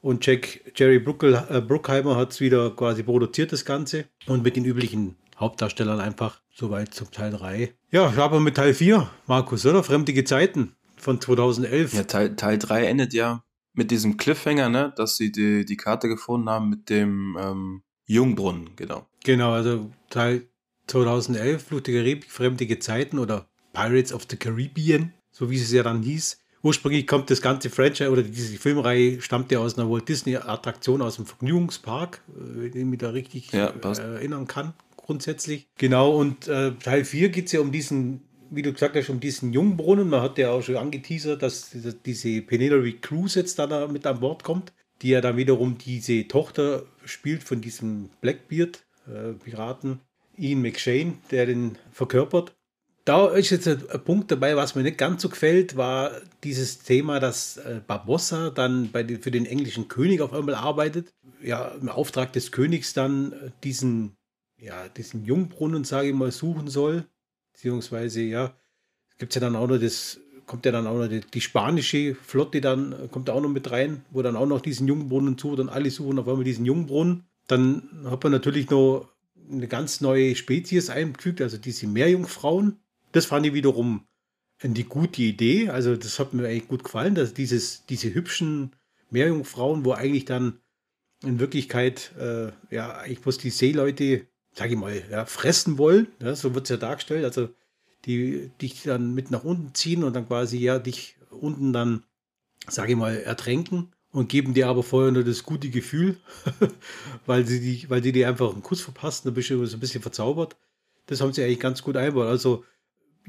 Und 0.00 0.24
Jack, 0.24 0.72
Jerry 0.74 0.98
Bruckel, 0.98 1.34
äh, 1.50 1.60
Bruckheimer 1.60 2.16
hat 2.16 2.32
es 2.32 2.40
wieder 2.40 2.70
quasi 2.70 3.02
produziert, 3.02 3.52
das 3.52 3.66
Ganze. 3.66 4.06
Und 4.26 4.42
mit 4.42 4.56
den 4.56 4.64
üblichen 4.64 5.16
Hauptdarstellern 5.38 6.00
einfach 6.00 6.40
soweit 6.50 6.94
zum 6.94 7.10
Teil 7.10 7.32
3. 7.32 7.74
Ja, 7.90 8.12
aber 8.16 8.40
mit 8.40 8.54
Teil 8.54 8.72
4, 8.72 9.10
Markus, 9.26 9.66
oder? 9.66 9.84
Fremdige 9.84 10.24
Zeiten 10.24 10.74
von 10.96 11.20
2011. 11.20 11.92
Ja, 11.92 12.04
Teil, 12.04 12.34
Teil 12.36 12.58
3 12.58 12.86
endet 12.86 13.12
ja 13.12 13.44
mit 13.74 13.90
diesem 13.90 14.16
Cliffhanger, 14.16 14.70
ne? 14.70 14.92
dass 14.96 15.16
sie 15.16 15.30
die, 15.30 15.66
die 15.66 15.76
Karte 15.76 16.08
gefunden 16.08 16.48
haben 16.48 16.70
mit 16.70 16.88
dem 16.88 17.36
ähm, 17.38 17.82
Jungbrunnen, 18.06 18.70
genau. 18.76 19.06
Genau, 19.24 19.52
also 19.52 19.90
Teil 20.08 20.48
2011, 20.86 21.62
Flucht 21.62 21.86
der 21.86 21.94
Karibik, 21.94 22.30
Fremdige 22.30 22.78
Zeiten 22.78 23.18
oder 23.18 23.48
Pirates 23.74 24.12
of 24.12 24.26
the 24.28 24.36
Caribbean, 24.36 25.12
so 25.30 25.50
wie 25.50 25.56
es 25.56 25.70
ja 25.70 25.82
dann 25.82 26.02
hieß 26.02 26.39
ursprünglich 26.62 27.06
kommt 27.06 27.30
das 27.30 27.42
ganze 27.42 27.70
Franchise 27.70 28.10
oder 28.10 28.22
diese 28.22 28.56
Filmreihe 28.58 29.20
stammt 29.20 29.50
ja 29.52 29.58
aus 29.60 29.78
einer 29.78 29.90
Walt 29.90 30.08
Disney 30.08 30.36
Attraktion 30.36 31.02
aus 31.02 31.16
dem 31.16 31.26
Vergnügungspark, 31.26 32.22
wenn 32.26 32.72
äh, 32.72 32.78
ich 32.78 32.84
mich 32.84 32.98
da 32.98 33.10
richtig 33.10 33.52
ja, 33.52 33.68
äh, 33.68 34.14
erinnern 34.14 34.46
kann. 34.46 34.74
grundsätzlich. 34.96 35.66
Genau, 35.78 36.16
und 36.16 36.48
äh, 36.48 36.72
Teil 36.72 37.04
4 37.04 37.30
geht 37.30 37.46
es 37.46 37.52
ja 37.52 37.60
um 37.60 37.72
diesen, 37.72 38.22
wie 38.50 38.62
du 38.62 38.72
gesagt 38.72 38.96
hast, 38.96 39.08
um 39.08 39.20
diesen 39.20 39.52
Jungbrunnen. 39.52 40.08
Man 40.08 40.22
hat 40.22 40.38
ja 40.38 40.50
auch 40.50 40.62
schon 40.62 40.76
angeteasert, 40.76 41.42
dass 41.42 41.70
diese, 41.70 41.94
diese 41.94 42.42
Penelope 42.42 42.92
Cruz 43.00 43.34
jetzt 43.34 43.58
da 43.58 43.88
mit 43.88 44.06
an 44.06 44.20
Bord 44.20 44.44
kommt, 44.44 44.72
die 45.02 45.08
ja 45.08 45.20
dann 45.20 45.36
wiederum 45.36 45.78
diese 45.78 46.28
Tochter 46.28 46.84
spielt 47.04 47.42
von 47.42 47.60
diesem 47.60 48.10
Blackbeard-Piraten, 48.20 49.92
äh, 49.92 49.96
Ian 50.36 50.62
McShane, 50.62 51.14
der 51.30 51.46
den 51.46 51.76
verkörpert 51.92 52.54
da 53.10 53.26
ist 53.26 53.50
jetzt 53.50 53.66
ein, 53.66 54.04
Punkt 54.04 54.30
dabei, 54.30 54.54
was 54.54 54.76
mir 54.76 54.84
nicht 54.84 54.96
ganz 54.96 55.22
so 55.22 55.28
gefällt, 55.28 55.76
war 55.76 56.12
dieses 56.44 56.78
Thema, 56.78 57.18
dass 57.18 57.56
äh, 57.56 57.80
Barbossa 57.84 58.50
dann 58.50 58.92
bei 58.92 59.04
für 59.20 59.32
den 59.32 59.46
englischen 59.46 59.88
König 59.88 60.20
auf 60.20 60.32
einmal 60.32 60.54
arbeitet. 60.54 61.12
Ja, 61.42 61.72
im 61.80 61.88
Auftrag 61.88 62.32
des 62.32 62.52
Königs 62.52 62.94
dann 62.94 63.32
äh, 63.32 63.50
diesen, 63.64 64.12
ja, 64.58 64.88
diesen 64.90 65.24
Jungbrunnen, 65.24 65.82
sage 65.82 66.10
ich 66.10 66.14
mal, 66.14 66.30
suchen 66.30 66.68
soll. 66.68 67.04
Beziehungsweise, 67.52 68.20
ja, 68.20 68.54
gibt 69.18 69.34
ja 69.34 69.40
dann 69.40 69.56
auch 69.56 69.66
noch 69.66 69.78
das, 69.78 70.20
kommt 70.46 70.64
ja 70.64 70.70
dann 70.70 70.86
auch 70.86 70.96
noch 70.96 71.08
die, 71.08 71.22
die, 71.22 71.40
spanische 71.40 72.14
Flotte 72.14 72.60
dann, 72.60 72.92
äh, 72.92 73.08
kommt 73.10 73.28
da 73.28 73.32
auch 73.32 73.40
noch 73.40 73.48
mit 73.48 73.72
rein, 73.72 74.04
wo 74.12 74.22
dann 74.22 74.36
auch 74.36 74.46
noch 74.46 74.60
diesen 74.60 74.86
Jungbrunnen 74.86 75.36
sucht 75.36 75.58
und 75.58 75.68
alle 75.68 75.90
suchen 75.90 76.20
auf 76.20 76.28
einmal 76.28 76.44
diesen 76.44 76.64
Jungbrunnen. 76.64 77.24
Dann 77.48 77.88
hat 78.04 78.22
man 78.22 78.30
natürlich 78.30 78.70
noch 78.70 79.08
eine 79.50 79.66
ganz 79.66 80.00
neue 80.00 80.36
Spezies 80.36 80.90
eingefügt, 80.90 81.40
also 81.40 81.58
diese 81.58 81.88
Meerjungfrauen 81.88 82.78
das 83.12 83.26
fand 83.26 83.46
ich 83.46 83.54
wiederum 83.54 84.06
eine 84.62 84.84
gute 84.84 85.22
Idee. 85.22 85.68
Also 85.68 85.96
das 85.96 86.18
hat 86.18 86.34
mir 86.34 86.46
eigentlich 86.46 86.68
gut 86.68 86.84
gefallen, 86.84 87.14
dass 87.14 87.34
dieses, 87.34 87.86
diese 87.86 88.12
hübschen 88.12 88.76
Meerjungfrauen, 89.10 89.84
wo 89.84 89.92
eigentlich 89.92 90.24
dann 90.24 90.60
in 91.22 91.38
Wirklichkeit, 91.38 92.12
äh, 92.18 92.50
ja, 92.70 92.98
eigentlich 92.98 93.20
bloß 93.20 93.38
die 93.38 93.50
Seeleute, 93.50 94.26
sage 94.52 94.74
ich 94.74 94.78
mal, 94.78 95.02
ja, 95.10 95.24
fressen 95.26 95.78
wollen. 95.78 96.08
Ja, 96.20 96.34
so 96.34 96.54
wird 96.54 96.64
es 96.64 96.70
ja 96.70 96.76
dargestellt. 96.76 97.24
Also 97.24 97.50
die 98.06 98.50
dich 98.60 98.82
dann 98.82 99.14
mit 99.14 99.30
nach 99.30 99.44
unten 99.44 99.74
ziehen 99.74 100.04
und 100.04 100.14
dann 100.14 100.26
quasi 100.26 100.58
ja 100.58 100.78
dich 100.78 101.16
unten 101.30 101.72
dann, 101.72 102.04
sage 102.66 102.92
ich 102.92 102.98
mal, 102.98 103.16
ertränken 103.16 103.92
und 104.10 104.28
geben 104.28 104.54
dir 104.54 104.68
aber 104.68 104.82
vorher 104.82 105.12
nur 105.12 105.24
das 105.24 105.42
gute 105.42 105.68
Gefühl, 105.70 106.16
weil 107.26 107.46
sie 107.46 107.60
die, 107.60 107.88
weil 107.90 108.02
sie 108.02 108.12
dir 108.12 108.28
einfach 108.28 108.52
einen 108.52 108.62
Kuss 108.62 108.80
verpassen, 108.80 109.28
dann 109.28 109.34
bist 109.34 109.50
du 109.50 109.64
so 109.66 109.76
ein 109.76 109.80
bisschen 109.80 110.02
verzaubert. 110.02 110.56
Das 111.06 111.20
haben 111.20 111.32
sie 111.32 111.42
eigentlich 111.42 111.60
ganz 111.60 111.82
gut 111.82 111.96
einbaut. 111.96 112.26
Also 112.26 112.64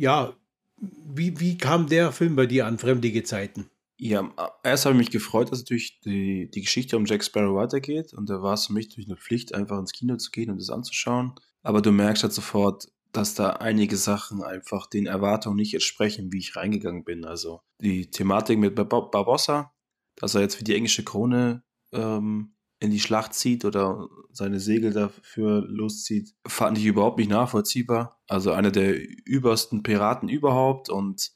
ja, 0.01 0.35
wie, 0.77 1.39
wie 1.39 1.57
kam 1.57 1.87
der 1.87 2.11
Film 2.11 2.35
bei 2.35 2.47
dir 2.47 2.65
an, 2.65 2.79
Fremdige 2.79 3.23
Zeiten? 3.23 3.69
Ja, 3.99 4.33
erst 4.63 4.85
habe 4.85 4.95
ich 4.95 4.99
mich 4.99 5.11
gefreut, 5.11 5.51
dass 5.51 5.59
natürlich 5.59 5.99
die, 5.99 6.49
die 6.49 6.61
Geschichte 6.61 6.97
um 6.97 7.05
Jack 7.05 7.23
Sparrow 7.23 7.55
weitergeht. 7.55 8.11
Und 8.15 8.27
da 8.31 8.41
war 8.41 8.55
es 8.55 8.65
für 8.65 8.73
mich 8.73 8.89
durch 8.89 9.05
eine 9.05 9.15
Pflicht, 9.15 9.53
einfach 9.53 9.77
ins 9.77 9.91
Kino 9.91 10.17
zu 10.17 10.31
gehen 10.31 10.49
und 10.49 10.59
das 10.59 10.71
anzuschauen. 10.71 11.35
Aber 11.61 11.83
du 11.83 11.91
merkst 11.91 12.23
halt 12.23 12.33
sofort, 12.33 12.87
dass 13.11 13.35
da 13.35 13.51
einige 13.51 13.95
Sachen 13.95 14.41
einfach 14.41 14.87
den 14.87 15.05
Erwartungen 15.05 15.57
nicht 15.57 15.75
entsprechen, 15.75 16.31
wie 16.33 16.39
ich 16.39 16.55
reingegangen 16.55 17.03
bin. 17.03 17.23
Also 17.23 17.61
die 17.79 18.09
Thematik 18.09 18.57
mit 18.57 18.73
Barbossa, 18.73 19.71
dass 20.15 20.33
er 20.33 20.41
jetzt 20.41 20.55
für 20.55 20.63
die 20.63 20.73
englische 20.73 21.03
Krone 21.03 21.63
ähm, 21.91 22.55
in 22.81 22.89
die 22.89 22.99
Schlacht 22.99 23.33
zieht 23.35 23.63
oder 23.63 24.09
seine 24.31 24.59
Segel 24.59 24.91
dafür 24.91 25.63
loszieht, 25.67 26.33
fand 26.47 26.79
ich 26.79 26.85
überhaupt 26.85 27.19
nicht 27.19 27.29
nachvollziehbar. 27.29 28.19
Also 28.27 28.51
einer 28.51 28.71
der 28.71 28.95
übersten 29.25 29.83
Piraten 29.83 30.27
überhaupt 30.27 30.89
und 30.89 31.31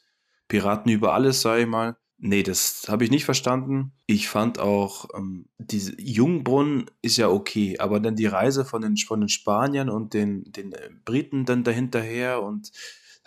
Piraten 0.48 0.92
über 0.92 1.14
alles, 1.14 1.42
sage 1.42 1.62
ich 1.62 1.68
mal. 1.68 1.98
Nee, 2.18 2.42
das 2.42 2.86
habe 2.88 3.04
ich 3.04 3.12
nicht 3.12 3.26
verstanden. 3.26 3.92
Ich 4.08 4.28
fand 4.28 4.58
auch, 4.58 5.10
ähm, 5.16 5.48
diese 5.60 5.94
Jungbrunnen 6.02 6.86
ist 7.04 7.18
ja 7.18 7.30
okay, 7.30 7.78
aber 7.78 8.00
dann 8.00 8.16
die 8.16 8.26
Reise 8.26 8.66
von 8.66 8.82
den, 8.82 8.98
von 8.98 9.20
den 9.20 9.30
Spaniern 9.30 9.90
und 9.90 10.14
den, 10.16 10.52
den 10.52 10.72
äh, 10.72 10.90
Briten 11.04 11.46
dann 11.46 11.64
dahinterher 11.64 12.42
und 12.42 12.72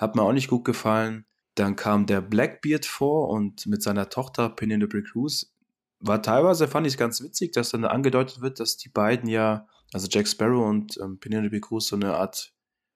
hat 0.01 0.16
mir 0.16 0.23
auch 0.23 0.33
nicht 0.33 0.49
gut 0.49 0.64
gefallen. 0.64 1.25
Dann 1.55 1.77
kam 1.77 2.07
der 2.07 2.21
Blackbeard 2.21 2.87
vor 2.87 3.29
und 3.29 3.66
mit 3.66 3.83
seiner 3.83 4.09
Tochter 4.09 4.49
Penelope 4.49 5.03
Cruz 5.03 5.53
war 6.01 6.23
teilweise, 6.23 6.69
fand 6.69 6.87
ich 6.87 6.95
es 6.95 6.99
ganz 6.99 7.23
witzig, 7.23 7.53
dass 7.53 7.71
dann 7.71 7.85
angedeutet 7.85 8.41
wird, 8.41 8.61
dass 8.61 8.77
die 8.77 8.89
beiden 8.89 9.29
ja, 9.29 9.67
also 9.93 10.07
Jack 10.11 10.29
Sparrow 10.29 10.69
und 10.69 10.99
ähm, 11.03 11.19
Penelope 11.19 11.61
Cruz, 11.61 11.89
so 11.89 11.97
eine 11.97 12.15
Art 12.15 12.53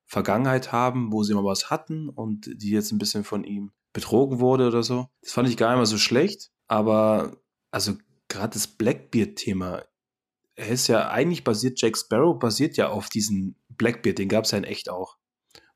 Vergangenheit 0.07 0.73
haben, 0.73 1.11
wo 1.11 1.23
sie 1.23 1.35
mal 1.35 1.45
was 1.45 1.71
hatten 1.71 2.09
und 2.09 2.51
die 2.55 2.71
jetzt 2.71 2.93
ein 2.93 2.99
bisschen 2.99 3.25
von 3.25 3.45
ihm 3.45 3.73
betrogen 3.93 4.41
wurde 4.41 4.69
oder 4.69 4.83
so. 4.83 5.09
Das 5.23 5.33
fand 5.33 5.49
ich 5.49 5.57
gar 5.57 5.71
nicht 5.71 5.79
mal 5.79 5.87
so 5.87 5.99
schlecht, 5.99 6.51
aber 6.69 7.37
also 7.71 7.95
gerade 8.29 8.53
das 8.53 8.67
Blackbeard-Thema, 8.67 9.85
er 10.55 10.69
ist 10.69 10.89
ja 10.89 11.11
eigentlich 11.11 11.45
basiert, 11.45 11.81
Jack 11.81 11.97
Sparrow 11.97 12.39
basiert 12.39 12.77
ja 12.77 12.91
auf 12.91 13.09
diesen 13.09 13.57
Blackbeard, 13.71 14.19
den 14.19 14.29
gab 14.29 14.45
es 14.45 14.51
ja 14.51 14.59
in 14.59 14.65
echt 14.65 14.91
auch. 14.91 15.17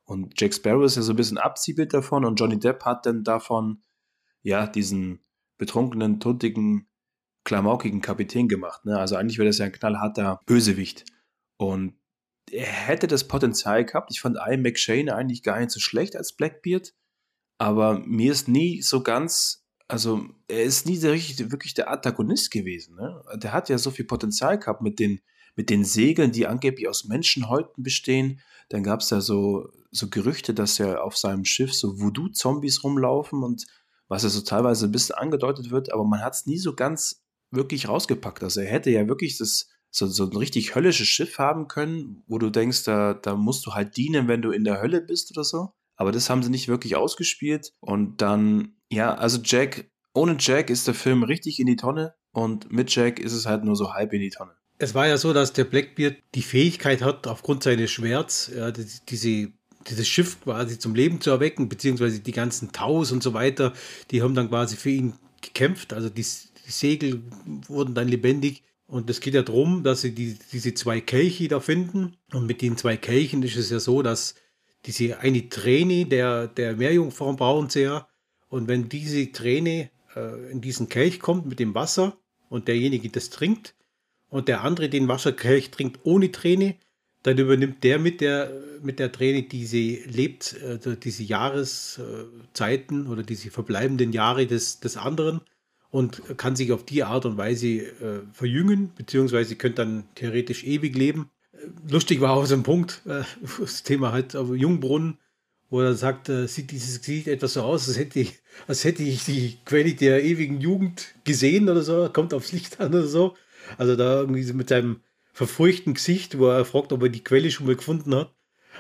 Und 0.05 0.41
Jack 0.41 0.55
Sparrow 0.55 0.85
ist 0.85 0.97
ja 0.97 1.03
so 1.03 1.12
ein 1.12 1.16
bisschen 1.16 1.39
Abziehbild 1.39 1.93
davon 1.93 2.24
und 2.24 2.39
Johnny 2.39 2.59
Depp 2.59 2.85
hat 2.85 3.07
dann 3.07 3.24
davon, 3.24 3.83
ja, 4.43 4.66
diesen 4.66 5.24
betrunkenen, 5.59 6.20
tuntigen 6.20 6.89
klamaukigen 7.47 8.03
Kapitän 8.03 8.49
gemacht. 8.49 8.84
Ne? 8.84 8.99
Also 8.99 9.16
eigentlich 9.16 9.38
wäre 9.38 9.49
das 9.49 9.59
ja 9.59 9.64
ein 9.64 9.72
knallharter 9.72 10.40
Bösewicht. 10.44 11.07
Und 11.57 11.94
er 12.51 12.66
hätte 12.66 13.07
das 13.07 13.26
Potenzial 13.26 13.86
gehabt. 13.86 14.11
Ich 14.12 14.20
fand 14.20 14.36
Ian 14.36 14.61
McShane 14.61 15.14
eigentlich 15.14 15.42
gar 15.42 15.59
nicht 15.59 15.70
so 15.70 15.80
schlecht 15.80 16.16
als 16.16 16.34
Blackbeard. 16.34 16.92
Aber 17.59 18.01
mir 18.01 18.32
ist 18.32 18.49
nie 18.49 18.82
so 18.82 19.03
ganz, 19.03 19.64
also 19.88 20.26
er 20.49 20.64
ist 20.64 20.86
nie 20.86 20.99
der, 20.99 21.14
wirklich 21.51 21.72
der 21.72 21.88
Antagonist 21.88 22.51
gewesen. 22.51 22.97
Ne? 22.97 23.22
Der 23.36 23.53
hat 23.53 23.70
ja 23.70 23.78
so 23.78 23.90
viel 23.90 24.05
Potenzial 24.05 24.59
gehabt 24.59 24.82
mit 24.82 24.99
den, 24.99 25.20
mit 25.55 25.70
den 25.70 25.84
Segeln, 25.84 26.32
die 26.32 26.47
angeblich 26.47 26.88
aus 26.88 27.05
Menschenhäuten 27.05 27.82
bestehen. 27.82 28.40
Dann 28.68 28.82
gab 28.82 29.01
es 29.01 29.11
ja 29.11 29.20
so, 29.20 29.70
so 29.90 30.11
Gerüchte, 30.11 30.53
dass 30.53 30.78
ja 30.78 31.01
auf 31.01 31.16
seinem 31.16 31.44
Schiff 31.44 31.72
so 31.72 31.99
Voodoo-Zombies 31.99 32.84
rumlaufen 32.84 33.42
und 33.42 33.64
was 34.09 34.24
ja 34.24 34.28
so 34.28 34.42
teilweise 34.42 34.86
ein 34.86 34.92
bisschen 34.92 35.16
angedeutet 35.16 35.70
wird, 35.70 35.92
aber 35.92 36.05
man 36.05 36.22
hat 36.22 36.34
es 36.34 36.47
nie 36.47 36.59
so 36.59 36.74
ganz 36.74 37.26
wirklich 37.51 37.88
rausgepackt. 37.88 38.42
Also 38.42 38.61
er 38.61 38.70
hätte 38.70 38.90
ja 38.90 39.09
wirklich 39.09 39.38
das, 39.38 39.68
so, 39.90 40.07
so 40.07 40.24
ein 40.24 40.36
richtig 40.36 40.74
höllisches 40.74 41.07
Schiff 41.07 41.38
haben 41.38 41.68
können, 41.68 42.22
wo 42.26 42.38
du 42.38 42.51
denkst, 42.51 42.84
da, 42.84 43.14
da 43.14 43.34
musst 43.34 43.66
du 43.66 43.72
halt 43.72 43.97
dienen, 43.97 44.28
wenn 44.28 44.42
du 44.42 44.51
in 44.51 44.64
der 44.64 44.80
Hölle 44.80 45.01
bist 45.01 45.30
oder 45.36 45.44
so. 45.44 45.70
Aber 45.97 46.12
das 46.12 46.28
haben 46.28 46.42
sie 46.42 46.51
nicht 46.51 46.68
wirklich 46.68 46.97
ausgespielt. 46.97 47.72
Und 47.80 48.20
dann, 48.20 48.76
ja, 48.90 49.14
also 49.14 49.38
Jack, 49.42 49.90
ohne 50.12 50.36
Jack 50.38 50.70
ist 50.70 50.86
der 50.86 50.94
Film 50.94 51.22
richtig 51.22 51.59
in 51.59 51.66
die 51.66 51.76
Tonne 51.76 52.14
und 52.32 52.70
mit 52.70 52.94
Jack 52.94 53.18
ist 53.18 53.32
es 53.32 53.47
halt 53.47 53.64
nur 53.64 53.76
so 53.76 53.94
halb 53.94 54.12
in 54.12 54.20
die 54.20 54.30
Tonne. 54.30 54.53
Es 54.78 54.94
war 54.94 55.07
ja 55.07 55.16
so, 55.16 55.32
dass 55.32 55.55
der 55.55 55.64
Blackbeard 55.64 56.16
die 56.34 56.42
Fähigkeit 56.42 57.01
hat, 57.01 57.26
aufgrund 57.26 57.62
seines 57.62 57.90
Schwerts, 57.90 58.51
ja, 58.55 58.70
diese, 58.70 59.53
dieses 59.88 60.07
Schiff 60.07 60.42
quasi 60.42 60.78
zum 60.78 60.94
Leben 60.94 61.22
zu 61.22 61.30
erwecken, 61.30 61.70
beziehungsweise 61.70 62.20
die 62.20 62.32
ganzen 62.32 62.72
Taus 62.72 63.11
und 63.11 63.22
so 63.22 63.32
weiter, 63.32 63.72
die 64.11 64.20
haben 64.20 64.34
dann 64.34 64.51
quasi 64.51 64.76
für 64.76 64.90
ihn 64.90 65.14
gekämpft. 65.40 65.94
Also 65.94 66.11
die, 66.11 66.26
Segel 66.70 67.22
wurden 67.68 67.94
dann 67.94 68.08
lebendig. 68.08 68.62
Und 68.86 69.10
es 69.10 69.20
geht 69.20 69.34
ja 69.34 69.42
darum, 69.42 69.82
dass 69.82 70.02
sie 70.02 70.14
die, 70.14 70.38
diese 70.52 70.74
zwei 70.74 71.00
Kelche 71.00 71.48
da 71.48 71.60
finden. 71.60 72.16
Und 72.32 72.46
mit 72.46 72.62
den 72.62 72.76
zwei 72.76 72.96
Kelchen 72.96 73.42
ist 73.42 73.56
es 73.56 73.70
ja 73.70 73.80
so, 73.80 74.02
dass 74.02 74.36
diese 74.84 75.18
eine 75.18 75.48
Träne 75.48 76.06
der, 76.06 76.46
der 76.46 76.76
Meerjungfrauen 76.76 77.36
brauchen 77.36 77.68
sie 77.68 77.82
ja. 77.82 78.08
Und 78.48 78.68
wenn 78.68 78.88
diese 78.88 79.32
Träne 79.32 79.90
äh, 80.14 80.50
in 80.52 80.60
diesen 80.60 80.88
Kelch 80.88 81.18
kommt 81.18 81.46
mit 81.46 81.58
dem 81.58 81.74
Wasser 81.74 82.16
und 82.48 82.68
derjenige 82.68 83.08
das 83.08 83.30
trinkt 83.30 83.74
und 84.28 84.46
der 84.48 84.62
andere 84.62 84.88
den 84.88 85.08
Wasserkelch 85.08 85.70
trinkt 85.72 86.00
ohne 86.04 86.30
Träne, 86.30 86.76
dann 87.24 87.38
übernimmt 87.38 87.82
der 87.82 87.98
mit 87.98 88.20
der, 88.20 88.52
mit 88.82 89.00
der 89.00 89.10
Träne 89.10 89.42
diese 89.42 89.76
lebt, 90.08 90.54
also 90.62 90.94
diese 90.94 91.24
Jahreszeiten 91.24 93.08
oder 93.08 93.24
diese 93.24 93.50
verbleibenden 93.50 94.12
Jahre 94.12 94.46
des, 94.46 94.78
des 94.78 94.96
anderen 94.96 95.40
und 95.91 96.22
kann 96.37 96.57
sich 96.57 96.72
auf 96.72 96.84
die 96.84 97.05
Art 97.05 97.24
und 97.26 97.37
Weise 97.37 97.68
äh, 97.68 98.22
verjüngen, 98.32 98.93
beziehungsweise 98.95 99.57
könnte 99.57 99.82
dann 99.82 100.05
theoretisch 100.14 100.64
ewig 100.64 100.97
leben. 100.97 101.30
Äh, 101.53 101.66
lustig 101.91 102.20
war 102.20 102.32
auch 102.32 102.47
so 102.47 102.55
ein 102.55 102.62
Punkt, 102.62 103.03
äh, 103.07 103.22
das 103.61 103.82
Thema 103.82 104.12
halt 104.12 104.34
Jungbrunnen, 104.34 105.18
wo 105.70 105.80
er 105.80 105.95
sagt, 105.95 106.28
äh, 106.28 106.47
sieht 106.47 106.70
dieses 106.70 107.01
Gesicht 107.01 107.28
etwas 107.28 107.55
so 107.55 107.62
aus, 107.62 107.89
als 107.89 107.99
hätte, 107.99 108.20
ich, 108.20 108.34
als 108.66 108.84
hätte 108.84 109.03
ich 109.03 109.24
die 109.24 109.59
Quelle 109.64 109.95
der 109.95 110.22
ewigen 110.24 110.61
Jugend 110.61 111.14
gesehen 111.24 111.68
oder 111.68 111.82
so, 111.82 112.09
kommt 112.12 112.34
aufs 112.34 112.53
Licht 112.53 112.80
an 112.80 112.95
oder 112.95 113.07
so. 113.07 113.34
Also 113.78 113.97
da 113.97 114.20
irgendwie 114.20 114.53
mit 114.53 114.68
seinem 114.68 115.01
verfurchten 115.32 115.95
Gesicht, 115.95 116.39
wo 116.39 116.49
er 116.49 116.64
fragt, 116.64 116.93
ob 116.93 117.03
er 117.03 117.09
die 117.09 117.24
Quelle 117.24 117.51
schon 117.51 117.66
mal 117.66 117.76
gefunden 117.76 118.14
hat. 118.14 118.34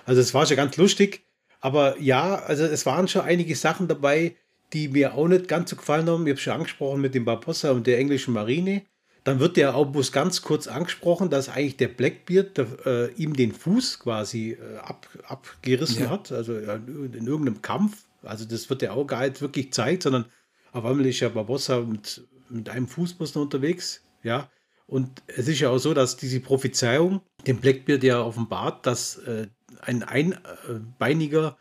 Also 0.04 0.20
es 0.20 0.32
war 0.32 0.46
schon 0.46 0.56
ganz 0.56 0.76
lustig. 0.76 1.26
Aber 1.60 2.00
ja, 2.00 2.36
also 2.36 2.64
es 2.64 2.86
waren 2.86 3.08
schon 3.08 3.22
einige 3.22 3.56
Sachen 3.56 3.88
dabei, 3.88 4.36
die 4.76 4.88
mir 4.88 5.14
auch 5.14 5.26
nicht 5.26 5.48
ganz 5.48 5.70
so 5.70 5.76
gefallen 5.76 6.06
haben. 6.06 6.26
Ich 6.26 6.32
habe 6.32 6.40
schon 6.40 6.52
angesprochen 6.52 7.00
mit 7.00 7.14
dem 7.14 7.24
Barbossa 7.24 7.70
und 7.70 7.86
der 7.86 7.98
englischen 7.98 8.34
Marine. 8.34 8.82
Dann 9.24 9.40
wird 9.40 9.56
der 9.56 9.72
bloß 9.72 10.12
ganz 10.12 10.42
kurz 10.42 10.68
angesprochen, 10.68 11.30
dass 11.30 11.48
eigentlich 11.48 11.78
der 11.78 11.88
Blackbeard 11.88 12.58
der, 12.58 12.66
äh, 12.84 13.12
ihm 13.14 13.32
den 13.32 13.52
Fuß 13.52 14.00
quasi 14.00 14.52
äh, 14.52 14.76
ab, 14.76 15.08
abgerissen 15.26 16.04
ja. 16.04 16.10
hat, 16.10 16.30
also 16.30 16.54
äh, 16.54 16.76
in 16.76 17.26
irgendeinem 17.26 17.62
Kampf. 17.62 18.04
Also 18.22 18.44
das 18.44 18.68
wird 18.68 18.82
ja 18.82 18.92
auch 18.92 19.06
gar 19.06 19.26
nicht 19.26 19.40
wirklich 19.40 19.66
gezeigt, 19.66 20.02
sondern 20.02 20.26
auf 20.72 20.84
einmal 20.84 21.06
ist 21.06 21.20
ja 21.20 21.30
Barbossa 21.30 21.80
mit, 21.80 22.22
mit 22.50 22.68
einem 22.68 22.86
Fuß 22.86 23.14
bloß 23.14 23.34
noch 23.34 23.42
unterwegs. 23.42 24.02
Ja, 24.22 24.50
Und 24.86 25.22
es 25.26 25.48
ist 25.48 25.60
ja 25.60 25.70
auch 25.70 25.78
so, 25.78 25.94
dass 25.94 26.18
diese 26.18 26.40
Prophezeiung 26.40 27.22
dem 27.46 27.56
Blackbeard 27.58 28.02
ja 28.04 28.20
offenbart, 28.20 28.84
dass 28.84 29.16
äh, 29.18 29.46
ein 29.80 30.02
Einbeiniger 30.02 31.56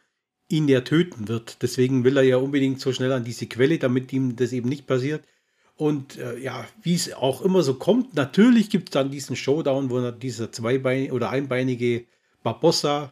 ihn 0.47 0.67
ja 0.67 0.81
töten 0.81 1.27
wird. 1.27 1.61
Deswegen 1.61 2.03
will 2.03 2.17
er 2.17 2.23
ja 2.23 2.37
unbedingt 2.37 2.79
so 2.79 2.93
schnell 2.93 3.11
an 3.11 3.23
diese 3.23 3.47
Quelle, 3.47 3.79
damit 3.79 4.13
ihm 4.13 4.35
das 4.35 4.51
eben 4.53 4.69
nicht 4.69 4.87
passiert. 4.87 5.23
Und 5.77 6.17
äh, 6.17 6.37
ja, 6.39 6.65
wie 6.81 6.93
es 6.93 7.13
auch 7.13 7.41
immer 7.41 7.61
so 7.61 7.73
kommt, 7.73 8.15
natürlich 8.15 8.69
gibt 8.69 8.89
es 8.89 8.93
dann 8.93 9.11
diesen 9.11 9.35
Showdown, 9.35 9.89
wo 9.89 10.11
dieser 10.11 10.51
zweibeinige 10.51 11.13
oder 11.13 11.29
einbeinige 11.31 12.05
Barbossa 12.43 13.11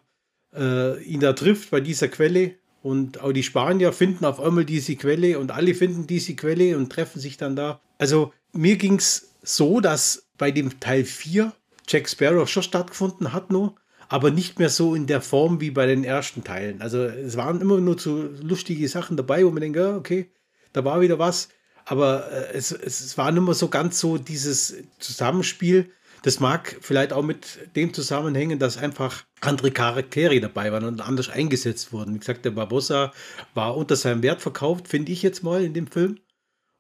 äh, 0.55 1.01
ihn 1.03 1.19
da 1.19 1.33
trifft 1.33 1.71
bei 1.71 1.81
dieser 1.81 2.07
Quelle. 2.07 2.55
Und 2.81 3.21
auch 3.21 3.31
die 3.31 3.43
Spanier 3.43 3.93
finden 3.93 4.25
auf 4.25 4.39
einmal 4.39 4.65
diese 4.65 4.95
Quelle 4.95 5.39
und 5.39 5.51
alle 5.51 5.73
finden 5.73 6.05
diese 6.05 6.35
Quelle 6.35 6.77
und 6.77 6.91
treffen 6.91 7.19
sich 7.19 7.37
dann 7.37 7.55
da. 7.55 7.81
Also 7.97 8.33
mir 8.51 8.77
ging 8.77 8.95
es 8.95 9.33
so, 9.41 9.79
dass 9.79 10.27
bei 10.37 10.51
dem 10.51 10.79
Teil 10.79 11.05
4 11.05 11.53
Jack 11.87 12.09
Sparrow 12.09 12.47
schon 12.47 12.63
stattgefunden 12.63 13.33
hat 13.33 13.51
nur, 13.51 13.75
aber 14.13 14.29
nicht 14.29 14.59
mehr 14.59 14.69
so 14.69 14.93
in 14.93 15.07
der 15.07 15.21
Form 15.21 15.59
wie 15.59 15.71
bei 15.71 15.87
den 15.87 16.03
ersten 16.03 16.43
Teilen. 16.43 16.83
Also 16.83 17.01
es 17.01 17.35
waren 17.35 17.61
immer 17.61 17.79
nur 17.79 17.97
so 17.97 18.29
lustige 18.43 18.87
Sachen 18.87 19.17
dabei, 19.17 19.43
wo 19.43 19.49
man 19.49 19.61
denkt, 19.61 19.79
okay, 19.79 20.29
da 20.71 20.85
war 20.85 21.01
wieder 21.01 21.17
was. 21.17 21.49
Aber 21.85 22.31
äh, 22.31 22.53
es, 22.53 22.71
es 22.71 23.17
war 23.17 23.31
nicht 23.31 23.41
mehr 23.41 23.55
so 23.55 23.69
ganz 23.69 23.99
so 23.99 24.19
dieses 24.19 24.75
Zusammenspiel. 24.99 25.89
Das 26.21 26.39
mag 26.39 26.77
vielleicht 26.79 27.11
auch 27.11 27.23
mit 27.23 27.57
dem 27.75 27.91
zusammenhängen, 27.91 28.59
dass 28.59 28.77
einfach 28.77 29.25
andere 29.41 29.71
Charaktere 29.71 30.39
dabei 30.39 30.71
waren 30.71 30.83
und 30.83 31.01
anders 31.01 31.29
eingesetzt 31.29 31.91
wurden. 31.91 32.13
Wie 32.13 32.19
gesagt, 32.19 32.45
der 32.45 32.51
Barbossa 32.51 33.11
war 33.55 33.75
unter 33.75 33.95
seinem 33.95 34.21
Wert 34.21 34.43
verkauft, 34.43 34.87
finde 34.87 35.11
ich 35.11 35.23
jetzt 35.23 35.41
mal 35.41 35.63
in 35.63 35.73
dem 35.73 35.87
Film. 35.87 36.19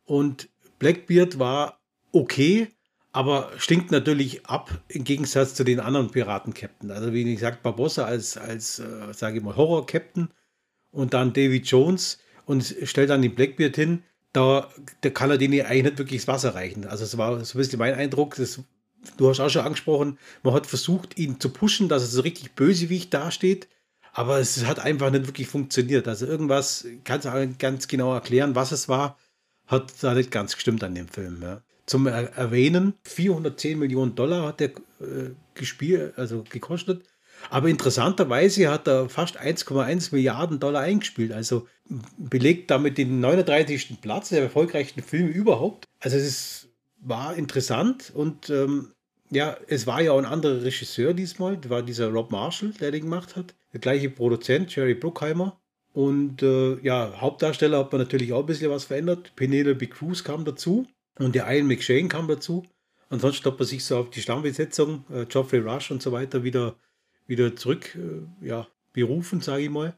Und 0.03 0.49
Blackbeard 0.77 1.39
war 1.39 1.79
okay, 2.11 2.67
aber 3.13 3.51
stinkt 3.57 3.91
natürlich 3.91 4.45
ab 4.47 4.71
im 4.87 5.03
Gegensatz 5.03 5.53
zu 5.53 5.63
den 5.63 5.79
anderen 5.79 6.09
Piraten-Captain. 6.09 6.89
Also 6.89 7.13
wie 7.13 7.23
gesagt, 7.23 7.61
Barbossa 7.61 8.05
als, 8.05 8.37
als 8.37 8.79
äh, 8.79 9.13
sage 9.13 9.37
ich 9.37 9.43
mal, 9.43 9.55
Horror-Captain 9.55 10.29
und 10.91 11.13
dann 11.13 11.31
Davy 11.31 11.57
Jones 11.57 12.17
und 12.45 12.75
stellt 12.83 13.11
dann 13.11 13.21
den 13.21 13.35
Blackbeard 13.35 13.75
hin. 13.75 14.03
Da, 14.33 14.67
da 15.01 15.09
kann 15.11 15.29
er 15.29 15.37
denen 15.37 15.61
eigentlich 15.61 15.83
nicht 15.83 15.99
wirklich 15.99 16.21
das 16.21 16.27
Wasser 16.27 16.55
reichen. 16.55 16.87
Also 16.87 17.03
es 17.03 17.15
war 17.19 17.45
so 17.45 17.55
ein 17.55 17.59
bisschen 17.59 17.77
mein 17.77 17.93
Eindruck, 17.93 18.35
das, 18.35 18.59
du 19.17 19.29
hast 19.29 19.39
auch 19.39 19.49
schon 19.49 19.61
angesprochen, 19.61 20.17
man 20.41 20.55
hat 20.55 20.65
versucht, 20.65 21.19
ihn 21.19 21.39
zu 21.39 21.49
pushen, 21.49 21.89
dass 21.89 22.01
er 22.01 22.07
so 22.07 22.21
richtig 22.21 22.53
bösewicht 22.53 23.13
dasteht, 23.13 23.67
aber 24.11 24.39
es 24.39 24.65
hat 24.65 24.79
einfach 24.79 25.11
nicht 25.11 25.27
wirklich 25.27 25.47
funktioniert. 25.47 26.07
Also 26.07 26.25
irgendwas, 26.25 26.87
kannst 27.03 27.27
du 27.27 27.55
ganz 27.59 27.87
genau 27.87 28.11
erklären, 28.11 28.55
was 28.55 28.71
es 28.71 28.89
war, 28.89 29.19
hat 29.67 29.93
da 30.01 30.15
nicht 30.15 30.31
ganz 30.31 30.55
gestimmt 30.55 30.83
an 30.83 30.95
dem 30.95 31.07
Film. 31.07 31.43
Ja 31.43 31.61
zum 31.85 32.07
Erwähnen, 32.07 32.93
410 33.03 33.77
Millionen 33.77 34.15
Dollar 34.15 34.47
hat 34.47 34.59
der 34.59 34.69
äh, 34.69 35.31
gespielt, 35.53 36.13
also 36.17 36.43
gekostet. 36.49 37.03
Aber 37.49 37.67
interessanterweise 37.67 38.69
hat 38.69 38.87
er 38.87 39.09
fast 39.09 39.39
1,1 39.39 40.13
Milliarden 40.13 40.59
Dollar 40.59 40.81
eingespielt. 40.81 41.33
Also 41.33 41.67
belegt 42.17 42.71
damit 42.71 42.97
den 42.97 43.19
39. 43.19 43.99
Platz 44.01 44.29
der 44.29 44.43
erfolgreichsten 44.43 45.01
Filme 45.01 45.29
überhaupt. 45.29 45.85
Also 45.99 46.17
es 46.17 46.23
ist, 46.23 46.69
war 47.01 47.35
interessant 47.35 48.11
und 48.13 48.49
ähm, 48.49 48.93
ja, 49.29 49.57
es 49.67 49.87
war 49.87 50.01
ja 50.01 50.11
auch 50.11 50.19
ein 50.19 50.25
anderer 50.25 50.63
Regisseur 50.63 51.13
diesmal. 51.13 51.57
Das 51.57 51.69
war 51.69 51.81
dieser 51.81 52.09
Rob 52.09 52.31
Marshall, 52.31 52.71
der 52.79 52.91
den 52.91 53.01
gemacht 53.01 53.35
hat. 53.35 53.55
Der 53.73 53.79
gleiche 53.79 54.09
Produzent, 54.09 54.73
Jerry 54.75 54.93
Bruckheimer. 54.93 55.59
Und 55.91 56.41
äh, 56.41 56.79
ja, 56.81 57.13
Hauptdarsteller 57.19 57.79
hat 57.79 57.91
man 57.91 58.01
natürlich 58.01 58.33
auch 58.33 58.41
ein 58.41 58.45
bisschen 58.45 58.71
was 58.71 58.85
verändert. 58.85 59.31
Penelope 59.35 59.87
Cruz 59.87 60.23
kam 60.23 60.45
dazu. 60.45 60.87
Und 61.19 61.35
der 61.35 61.51
Ian 61.51 61.67
McShane 61.67 62.07
kam 62.07 62.27
dazu. 62.27 62.63
Ansonsten 63.09 63.45
hat 63.45 63.59
man 63.59 63.67
sich 63.67 63.85
so 63.85 63.97
auf 63.97 64.09
die 64.09 64.21
Stammbesetzung, 64.21 65.05
äh, 65.11 65.25
Geoffrey 65.25 65.59
Rush 65.59 65.91
und 65.91 66.01
so 66.01 66.11
weiter, 66.11 66.43
wieder, 66.43 66.75
wieder 67.27 67.55
zurück 67.55 67.95
äh, 67.95 68.45
ja, 68.45 68.67
berufen, 68.91 69.41
sage 69.41 69.63
ich 69.63 69.69
mal. 69.69 69.95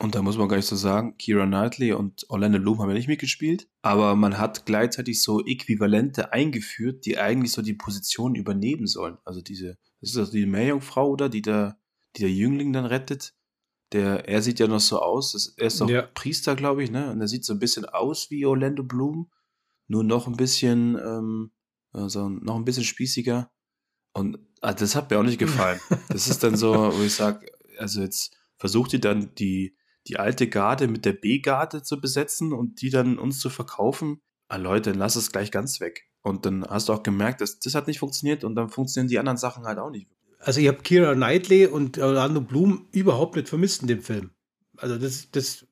Und 0.00 0.14
da 0.14 0.22
muss 0.22 0.38
man 0.38 0.48
gar 0.48 0.56
nicht 0.56 0.66
so 0.66 0.76
sagen, 0.76 1.16
Kira 1.18 1.44
Knightley 1.46 1.92
und 1.92 2.24
Orlando 2.28 2.60
Bloom 2.60 2.80
haben 2.80 2.90
ja 2.90 2.94
nicht 2.94 3.08
mitgespielt, 3.08 3.68
aber 3.82 4.14
man 4.14 4.38
hat 4.38 4.64
gleichzeitig 4.64 5.20
so 5.20 5.44
Äquivalente 5.44 6.32
eingeführt, 6.32 7.04
die 7.04 7.18
eigentlich 7.18 7.50
so 7.50 7.62
die 7.62 7.74
Position 7.74 8.36
übernehmen 8.36 8.86
sollen. 8.86 9.18
Also 9.24 9.40
diese, 9.40 9.76
das 10.00 10.10
ist 10.10 10.16
also 10.16 10.32
die 10.32 10.46
Meerjungfrau, 10.46 11.08
oder, 11.08 11.28
die 11.28 11.42
da, 11.42 11.76
die 12.16 12.20
der 12.20 12.30
Jüngling 12.30 12.72
dann 12.72 12.84
rettet. 12.84 13.34
Der, 13.92 14.28
er 14.28 14.42
sieht 14.42 14.60
ja 14.60 14.68
noch 14.68 14.80
so 14.80 15.00
aus, 15.00 15.54
er 15.56 15.66
ist 15.66 15.80
doch 15.80 15.88
ja. 15.88 16.02
Priester, 16.02 16.54
glaube 16.54 16.84
ich, 16.84 16.90
ne? 16.90 17.10
Und 17.10 17.20
er 17.20 17.26
sieht 17.26 17.44
so 17.44 17.54
ein 17.54 17.58
bisschen 17.58 17.86
aus 17.86 18.30
wie 18.30 18.44
Orlando 18.44 18.84
Bloom 18.84 19.30
nur 19.88 20.04
noch 20.04 20.26
ein 20.26 20.36
bisschen, 20.36 20.96
ähm, 20.96 21.50
also 21.92 22.28
noch 22.28 22.56
ein 22.56 22.64
bisschen 22.64 22.84
spießiger. 22.84 23.50
Und 24.12 24.38
ah, 24.60 24.72
das 24.72 24.94
hat 24.94 25.10
mir 25.10 25.18
auch 25.18 25.24
nicht 25.24 25.38
gefallen. 25.38 25.80
Das 26.08 26.28
ist 26.28 26.42
dann 26.42 26.56
so, 26.56 26.74
wo 26.74 27.02
ich 27.02 27.14
sage, 27.14 27.50
also 27.78 28.00
jetzt 28.00 28.36
versucht 28.56 28.92
ihr 28.92 29.00
dann 29.00 29.34
die, 29.34 29.76
die 30.06 30.18
alte 30.18 30.48
Garde 30.48 30.88
mit 30.88 31.04
der 31.04 31.12
B-Garde 31.12 31.82
zu 31.82 32.00
besetzen 32.00 32.52
und 32.52 32.80
die 32.80 32.90
dann 32.90 33.18
uns 33.18 33.40
zu 33.40 33.50
verkaufen. 33.50 34.20
Ah 34.48 34.56
Leute, 34.56 34.90
dann 34.90 34.98
lass 34.98 35.16
es 35.16 35.32
gleich 35.32 35.50
ganz 35.50 35.80
weg. 35.80 36.08
Und 36.22 36.46
dann 36.46 36.64
hast 36.64 36.88
du 36.88 36.92
auch 36.92 37.02
gemerkt, 37.02 37.40
dass 37.40 37.58
das 37.58 37.74
hat 37.74 37.86
nicht 37.86 37.98
funktioniert 37.98 38.44
und 38.44 38.54
dann 38.54 38.68
funktionieren 38.68 39.08
die 39.08 39.18
anderen 39.18 39.38
Sachen 39.38 39.64
halt 39.64 39.78
auch 39.78 39.90
nicht. 39.90 40.08
Also 40.40 40.60
ich 40.60 40.68
habe 40.68 40.78
Kira 40.82 41.14
Knightley 41.14 41.66
und 41.66 41.98
Orlando 41.98 42.40
Bloom 42.40 42.86
überhaupt 42.92 43.36
nicht 43.36 43.48
vermisst 43.48 43.82
in 43.82 43.88
dem 43.88 44.02
Film. 44.02 44.30
Also 44.76 44.98
das, 44.98 45.30
das 45.30 45.66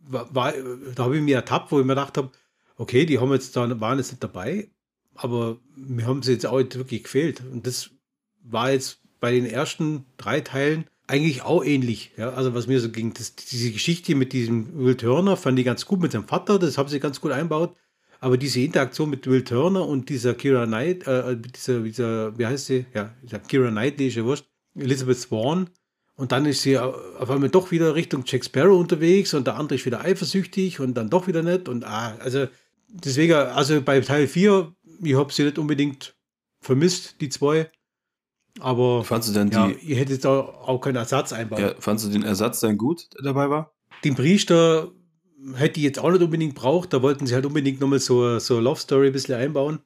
war, 0.00 0.34
war 0.34 0.52
da 0.94 1.04
habe 1.04 1.16
ich 1.16 1.22
mir 1.22 1.36
ertappt, 1.36 1.70
wo 1.70 1.80
ich 1.80 1.86
mir 1.86 1.94
gedacht 1.94 2.16
habe, 2.16 2.30
okay, 2.80 3.04
die 3.04 3.18
haben 3.18 3.30
jetzt 3.32 3.54
da, 3.56 3.80
waren 3.80 3.98
jetzt 3.98 4.10
nicht 4.10 4.24
dabei, 4.24 4.70
aber 5.14 5.58
mir 5.76 6.06
haben 6.06 6.22
sie 6.22 6.32
jetzt 6.32 6.46
auch 6.46 6.58
nicht 6.58 6.76
wirklich 6.76 7.04
gefehlt. 7.04 7.42
Und 7.52 7.66
das 7.66 7.90
war 8.42 8.72
jetzt 8.72 9.00
bei 9.20 9.32
den 9.32 9.44
ersten 9.44 10.06
drei 10.16 10.40
Teilen 10.40 10.86
eigentlich 11.06 11.42
auch 11.42 11.62
ähnlich. 11.62 12.12
Ja, 12.16 12.30
also 12.30 12.54
was 12.54 12.68
mir 12.68 12.80
so 12.80 12.90
ging, 12.90 13.12
das, 13.12 13.36
diese 13.36 13.70
Geschichte 13.70 14.14
mit 14.14 14.32
diesem 14.32 14.78
Will 14.78 14.96
Turner 14.96 15.36
fand 15.36 15.58
ich 15.58 15.66
ganz 15.66 15.84
gut 15.84 16.00
mit 16.00 16.12
seinem 16.12 16.26
Vater, 16.26 16.58
das 16.58 16.78
haben 16.78 16.88
sie 16.88 17.00
ganz 17.00 17.20
gut 17.20 17.32
einbaut. 17.32 17.76
Aber 18.18 18.38
diese 18.38 18.60
Interaktion 18.60 19.10
mit 19.10 19.26
Will 19.26 19.44
Turner 19.44 19.86
und 19.86 20.08
dieser 20.08 20.32
Kira 20.32 20.64
Knight, 20.64 21.06
äh, 21.06 21.36
dieser, 21.36 21.80
dieser, 21.80 22.38
wie 22.38 22.46
heißt 22.46 22.66
sie? 22.66 22.86
Ja, 22.94 23.14
Kira 23.46 23.70
Knightley 23.70 24.08
ist 24.08 24.16
ja 24.16 24.24
wurscht, 24.24 24.46
Elizabeth 24.74 25.18
Swan. 25.18 25.68
Und 26.16 26.32
dann 26.32 26.44
ist 26.44 26.62
sie 26.62 26.78
auf 26.78 27.30
einmal 27.30 27.48
doch 27.48 27.70
wieder 27.70 27.94
Richtung 27.94 28.24
Jack 28.26 28.44
Sparrow 28.44 28.78
unterwegs 28.78 29.32
und 29.32 29.46
der 29.46 29.56
andere 29.56 29.76
ist 29.76 29.86
wieder 29.86 30.02
eifersüchtig 30.02 30.80
und 30.80 30.94
dann 30.94 31.08
doch 31.08 31.26
wieder 31.26 31.42
nicht. 31.42 31.66
Und 31.66 31.84
ah, 31.84 32.14
also 32.20 32.46
deswegen, 32.92 33.34
also 33.34 33.80
bei 33.82 34.00
Teil 34.00 34.26
4, 34.26 34.72
ich 35.02 35.14
habe 35.14 35.32
sie 35.32 35.44
nicht 35.44 35.58
unbedingt 35.58 36.16
vermisst, 36.60 37.20
die 37.20 37.28
zwei. 37.28 37.70
Aber 38.58 39.04
fandst 39.04 39.28
du 39.28 39.32
denn 39.32 39.50
ja, 39.50 39.68
die, 39.68 39.74
ihr 39.86 39.96
hättet 39.96 40.24
da 40.24 40.40
auch 40.40 40.80
keinen 40.80 40.96
Ersatz 40.96 41.32
einbauen. 41.32 41.62
Ja, 41.62 41.74
fandst 41.78 42.04
du 42.04 42.10
den 42.10 42.22
Ersatz 42.22 42.60
dann 42.60 42.76
gut, 42.76 43.08
der 43.14 43.22
dabei 43.22 43.48
war? 43.48 43.72
Den 44.04 44.14
Priester 44.14 44.92
hätte 45.54 45.78
ich 45.78 45.84
jetzt 45.84 45.98
auch 45.98 46.10
nicht 46.10 46.22
unbedingt 46.22 46.54
braucht. 46.54 46.92
Da 46.92 47.02
wollten 47.02 47.26
sie 47.26 47.34
halt 47.34 47.46
unbedingt 47.46 47.80
nochmal 47.80 48.00
so, 48.00 48.38
so 48.38 48.54
eine 48.56 48.64
Love 48.64 48.80
Story 48.80 49.08
ein 49.08 49.12
bisschen 49.12 49.36
einbauen. 49.36 49.80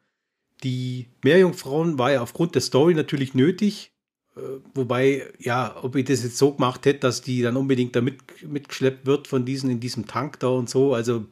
Die 0.63 1.09
Meerjungfrauen 1.23 1.99
war 1.99 2.13
ja 2.13 2.23
aufgrund 2.23 2.55
der 2.55 2.63
Story 2.63 2.95
natürlich 2.95 3.35
nötig. 3.35 3.93
Äh, 4.37 4.41
wobei, 4.75 5.33
ja, 5.39 5.77
ob 5.83 5.95
ich 5.97 6.07
das 6.07 6.23
jetzt 6.23 6.39
so 6.39 6.53
gemacht 6.53 6.87
hätte, 6.87 7.01
dass 7.01 7.23
die 7.23 7.43
dann 7.43 7.57
unbedingt 7.57 7.95
da 7.95 8.01
mit, 8.01 8.19
mitgeschleppt 8.43 9.07
wird 9.07 9.29
von 9.29 9.45
diesen 9.45 9.71
in 9.71 9.81
diesem 9.81 10.07
Tank 10.07 10.41
da 10.41 10.49
und 10.49 10.69
so. 10.69 10.95
Also, 10.95 11.27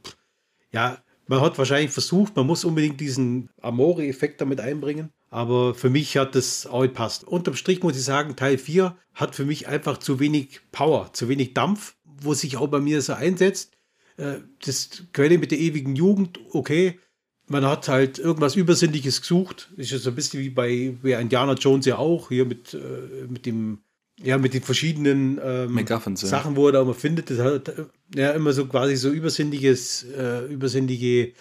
ja, 0.70 1.02
man 1.32 1.40
hat 1.40 1.56
wahrscheinlich 1.56 1.92
versucht, 1.92 2.36
man 2.36 2.46
muss 2.46 2.62
unbedingt 2.62 3.00
diesen 3.00 3.48
Amore-Effekt 3.62 4.42
damit 4.42 4.60
einbringen. 4.60 5.08
Aber 5.30 5.74
für 5.74 5.88
mich 5.88 6.18
hat 6.18 6.34
das 6.34 6.66
auch 6.66 6.82
nicht 6.82 6.92
passt. 6.92 7.24
Unterm 7.24 7.54
Strich 7.54 7.82
muss 7.82 7.96
ich 7.96 8.04
sagen, 8.04 8.36
Teil 8.36 8.58
4 8.58 8.94
hat 9.14 9.34
für 9.34 9.46
mich 9.46 9.66
einfach 9.66 9.96
zu 9.96 10.20
wenig 10.20 10.60
Power, 10.72 11.10
zu 11.14 11.30
wenig 11.30 11.54
Dampf, 11.54 11.96
wo 12.04 12.34
sich 12.34 12.58
auch 12.58 12.66
bei 12.66 12.80
mir 12.80 13.00
so 13.00 13.14
einsetzt. 13.14 13.72
Äh, 14.18 14.40
das 14.62 15.04
Quelle 15.14 15.38
mit 15.38 15.52
der 15.52 15.58
ewigen 15.58 15.96
Jugend, 15.96 16.38
okay. 16.50 17.00
Man 17.48 17.64
hat 17.64 17.88
halt 17.88 18.18
irgendwas 18.18 18.54
Übersinnliches 18.54 19.22
gesucht. 19.22 19.72
Ist 19.78 19.90
ja 19.90 19.96
so 19.96 20.10
ein 20.10 20.14
bisschen 20.14 20.38
wie 20.40 20.50
bei, 20.50 20.94
bei 21.02 21.18
Indiana 21.18 21.54
Jones 21.54 21.86
ja 21.86 21.96
auch, 21.96 22.28
hier 22.28 22.44
mit, 22.44 22.74
äh, 22.74 23.26
mit 23.26 23.46
dem 23.46 23.78
ja, 24.22 24.38
mit 24.38 24.54
den 24.54 24.62
verschiedenen 24.62 25.40
ähm, 25.42 26.16
Sachen, 26.16 26.56
wo 26.56 26.66
er 26.66 26.72
da 26.72 26.82
immer 26.82 26.94
findet, 26.94 27.30
das 27.30 27.38
hat 27.38 27.72
ja 28.14 28.30
immer 28.32 28.52
so 28.52 28.66
quasi 28.66 28.96
so 28.96 29.10
übersinnliches, 29.10 30.04
äh, 30.16 30.46
übersinnliche 30.46 31.32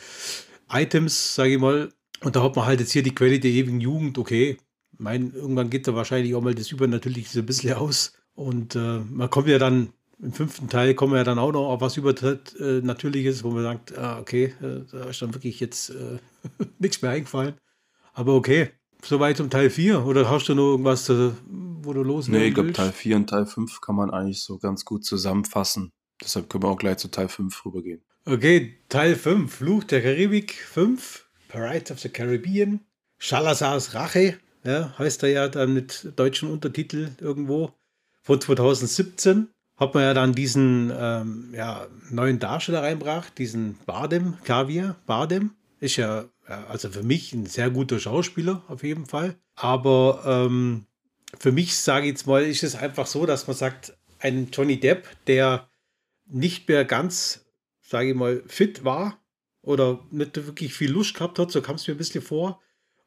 Items, 0.72 1.36
sage 1.36 1.54
ich 1.54 1.60
mal. 1.60 1.90
Und 2.22 2.36
da 2.36 2.44
hat 2.44 2.56
man 2.56 2.66
halt 2.66 2.80
jetzt 2.80 2.92
hier 2.92 3.04
die 3.04 3.16
Quelle 3.16 3.40
der 3.40 3.52
ewigen 3.52 3.82
Jugend, 3.82 4.18
okay. 4.18 4.58
Mein, 4.98 5.34
irgendwann 5.34 5.70
geht 5.70 5.88
da 5.88 5.96
wahrscheinlich 5.96 6.36
auch 6.36 6.42
mal 6.42 6.54
das 6.54 6.72
Übernatürliche 6.72 7.30
so 7.30 7.40
ein 7.40 7.46
bisschen 7.46 7.74
aus. 7.74 8.14
Und 8.36 8.76
äh, 8.76 9.00
man 9.10 9.30
kommt 9.30 9.48
ja 9.48 9.58
dann, 9.58 9.90
im 10.22 10.34
fünften 10.34 10.70
Teil 10.70 10.94
kommen 10.94 11.14
wir 11.14 11.18
ja 11.18 11.24
dann 11.24 11.40
auch 11.40 11.52
noch 11.52 11.70
auf 11.70 11.82
was 11.82 11.98
Übernatürliches, 11.98 13.44
wo 13.44 13.50
man 13.50 13.64
sagt, 13.64 13.98
ah, 13.98 14.20
okay, 14.20 14.54
äh, 14.62 14.82
da 14.92 15.06
ist 15.06 15.22
dann 15.22 15.34
wirklich 15.34 15.60
jetzt 15.60 15.90
äh, 15.90 16.20
nichts 16.80 17.02
mehr 17.02 17.12
eingefallen. 17.12 17.56
Aber 18.14 18.36
okay, 18.36 18.70
soweit 19.04 19.38
zum 19.38 19.50
Teil 19.50 19.70
4. 19.70 20.06
Oder 20.06 20.30
hast 20.30 20.48
du 20.48 20.56
noch 20.56 20.72
irgendwas, 20.72 21.10
äh, 21.10 21.32
wo 21.84 21.94
du 21.94 22.04
los 22.04 22.28
Nee, 22.28 22.48
ich 22.48 22.54
glaube, 22.54 22.74
Teil 22.74 22.92
4 22.92 23.16
und 23.16 23.30
Teil 23.30 23.46
5 23.46 23.82
kann 23.82 23.96
man 23.96 24.10
eigentlich 24.12 24.42
so 24.42 24.58
ganz 24.58 24.86
gut 24.86 25.06
zusammenfassen. 25.06 25.92
Deshalb 26.22 26.50
können 26.50 26.64
wir 26.64 26.70
auch 26.70 26.78
gleich 26.78 26.98
zu 26.98 27.10
Teil 27.10 27.28
5 27.28 27.66
rübergehen. 27.66 28.02
Okay, 28.26 28.78
Teil 28.90 29.16
5, 29.16 29.52
Fluch 29.54 29.84
der 29.84 30.02
Karibik 30.02 30.54
5, 30.54 31.28
Pirates 31.48 31.92
of 31.92 32.00
the 32.00 32.10
Caribbean, 32.10 32.82
Schalazars 33.18 33.96
Rache, 33.96 34.38
ja, 34.64 34.94
heißt 35.00 35.24
er 35.24 35.30
ja 35.30 35.48
dann 35.48 35.74
mit 35.74 36.14
deutschen 36.16 36.50
Untertitel 36.50 37.10
irgendwo, 37.20 37.74
von 38.22 38.40
2017. 38.40 39.48
Hat 39.78 39.96
man 39.96 40.04
ja 40.04 40.14
dann 40.14 40.34
diesen 40.34 40.94
ähm, 40.96 41.50
ja, 41.56 41.88
neuen 42.12 42.38
Darsteller 42.38 42.84
reinbracht, 42.84 43.38
diesen 43.40 43.80
Bardem, 43.88 44.36
Kaviar, 44.44 44.96
Bardem. 45.08 45.56
Ist 45.80 45.96
ja, 45.96 46.26
ja, 46.48 46.66
also 46.68 46.90
für 46.90 47.02
mich 47.02 47.34
ein 47.34 47.48
sehr 47.48 47.72
guter 47.72 48.00
Schauspieler, 48.00 48.62
auf 48.68 48.84
jeden 48.84 49.08
Fall. 49.08 49.36
Aber 49.56 50.22
ähm, 50.26 50.86
für 51.40 51.52
mich, 51.52 51.78
sage 51.78 52.06
ich 52.06 52.12
jetzt 52.12 52.28
mal, 52.28 52.44
ist 52.44 52.64
es 52.64 52.76
einfach 52.76 53.08
so, 53.08 53.26
dass 53.26 53.48
man 53.48 53.56
sagt, 53.56 53.94
ein 54.20 54.50
Johnny 54.52 54.80
Depp, 54.80 55.08
der 55.28 55.70
nicht 56.26 56.68
mehr 56.68 56.86
ganz, 56.86 57.46
sage 57.82 58.10
ich 58.10 58.16
mal, 58.16 58.44
fit 58.48 58.84
war 58.84 59.20
oder 59.62 60.00
nicht 60.12 60.36
wirklich 60.36 60.74
viel 60.74 60.92
Lust 60.92 61.16
gehabt 61.16 61.40
hat, 61.40 61.52
so 61.52 61.62
kam 61.62 61.76
es 61.76 61.88
mir 61.88 61.96
ein 61.96 61.98
bisschen 61.98 62.22
vor. 62.22 62.62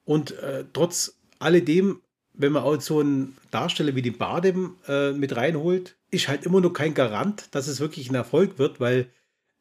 Und 0.04 0.32
äh, 0.38 0.64
trotz 0.72 1.18
alledem, 1.38 2.02
wenn 2.32 2.52
man 2.52 2.64
auch 2.64 2.80
so 2.80 3.00
einen 3.00 3.36
Darsteller 3.50 3.94
wie 3.94 4.02
den 4.02 4.18
Bardem 4.18 4.76
äh, 4.88 5.12
mit 5.12 5.36
reinholt, 5.36 5.96
ist 6.10 6.28
halt 6.28 6.44
immer 6.44 6.60
noch 6.60 6.72
kein 6.72 6.94
Garant, 6.94 7.54
dass 7.54 7.68
es 7.68 7.80
wirklich 7.80 8.10
ein 8.10 8.14
Erfolg 8.14 8.58
wird, 8.58 8.80
weil 8.80 9.10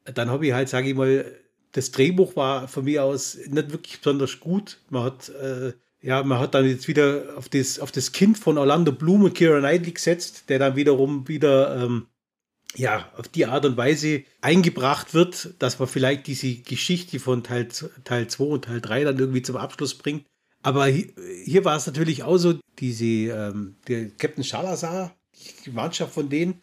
dann 0.05 0.29
habe 0.29 0.47
ich 0.47 0.53
halt, 0.53 0.69
sage 0.69 0.89
ich 0.89 0.95
mal, 0.95 1.25
das 1.71 1.91
Drehbuch 1.91 2.35
war 2.35 2.67
von 2.67 2.83
mir 2.85 3.03
aus 3.03 3.35
nicht 3.35 3.71
wirklich 3.71 3.99
besonders 3.99 4.39
gut. 4.39 4.79
Man 4.89 5.03
hat, 5.03 5.29
äh, 5.29 5.73
ja, 6.03 6.21
man 6.21 6.37
hat 6.37 6.53
dann 6.53 6.67
jetzt 6.67 6.89
wieder 6.89 7.33
auf 7.37 7.47
das, 7.47 7.79
auf 7.79 7.91
das 7.91 8.11
Kind 8.11 8.37
von 8.37 8.57
Orlando 8.57 8.91
Bloom 8.91 9.23
und 9.23 9.35
Kira 9.35 9.59
Knightley 9.59 9.93
gesetzt, 9.93 10.49
der 10.49 10.59
dann 10.59 10.75
wiederum 10.75 11.29
wieder, 11.29 11.81
ähm, 11.81 12.07
ja, 12.75 13.09
auf 13.15 13.29
die 13.29 13.45
Art 13.45 13.65
und 13.65 13.77
Weise 13.77 14.23
eingebracht 14.41 15.13
wird, 15.13 15.55
dass 15.59 15.79
man 15.79 15.87
vielleicht 15.87 16.27
diese 16.27 16.55
Geschichte 16.55 17.19
von 17.19 17.41
Teil, 17.43 17.69
Teil 18.03 18.27
2 18.27 18.43
und 18.43 18.65
Teil 18.65 18.81
3 18.81 19.05
dann 19.05 19.17
irgendwie 19.17 19.43
zum 19.43 19.55
Abschluss 19.55 19.97
bringt. 19.97 20.25
Aber 20.61 20.87
hier, 20.87 21.07
hier 21.45 21.63
war 21.63 21.77
es 21.77 21.87
natürlich 21.87 22.23
auch 22.23 22.37
so, 22.37 22.59
diese, 22.79 23.05
ähm, 23.05 23.77
der 23.87 24.09
Captain 24.09 24.43
Shalazar, 24.43 25.15
die 25.65 25.71
Mannschaft 25.71 26.13
von 26.13 26.27
denen, 26.27 26.61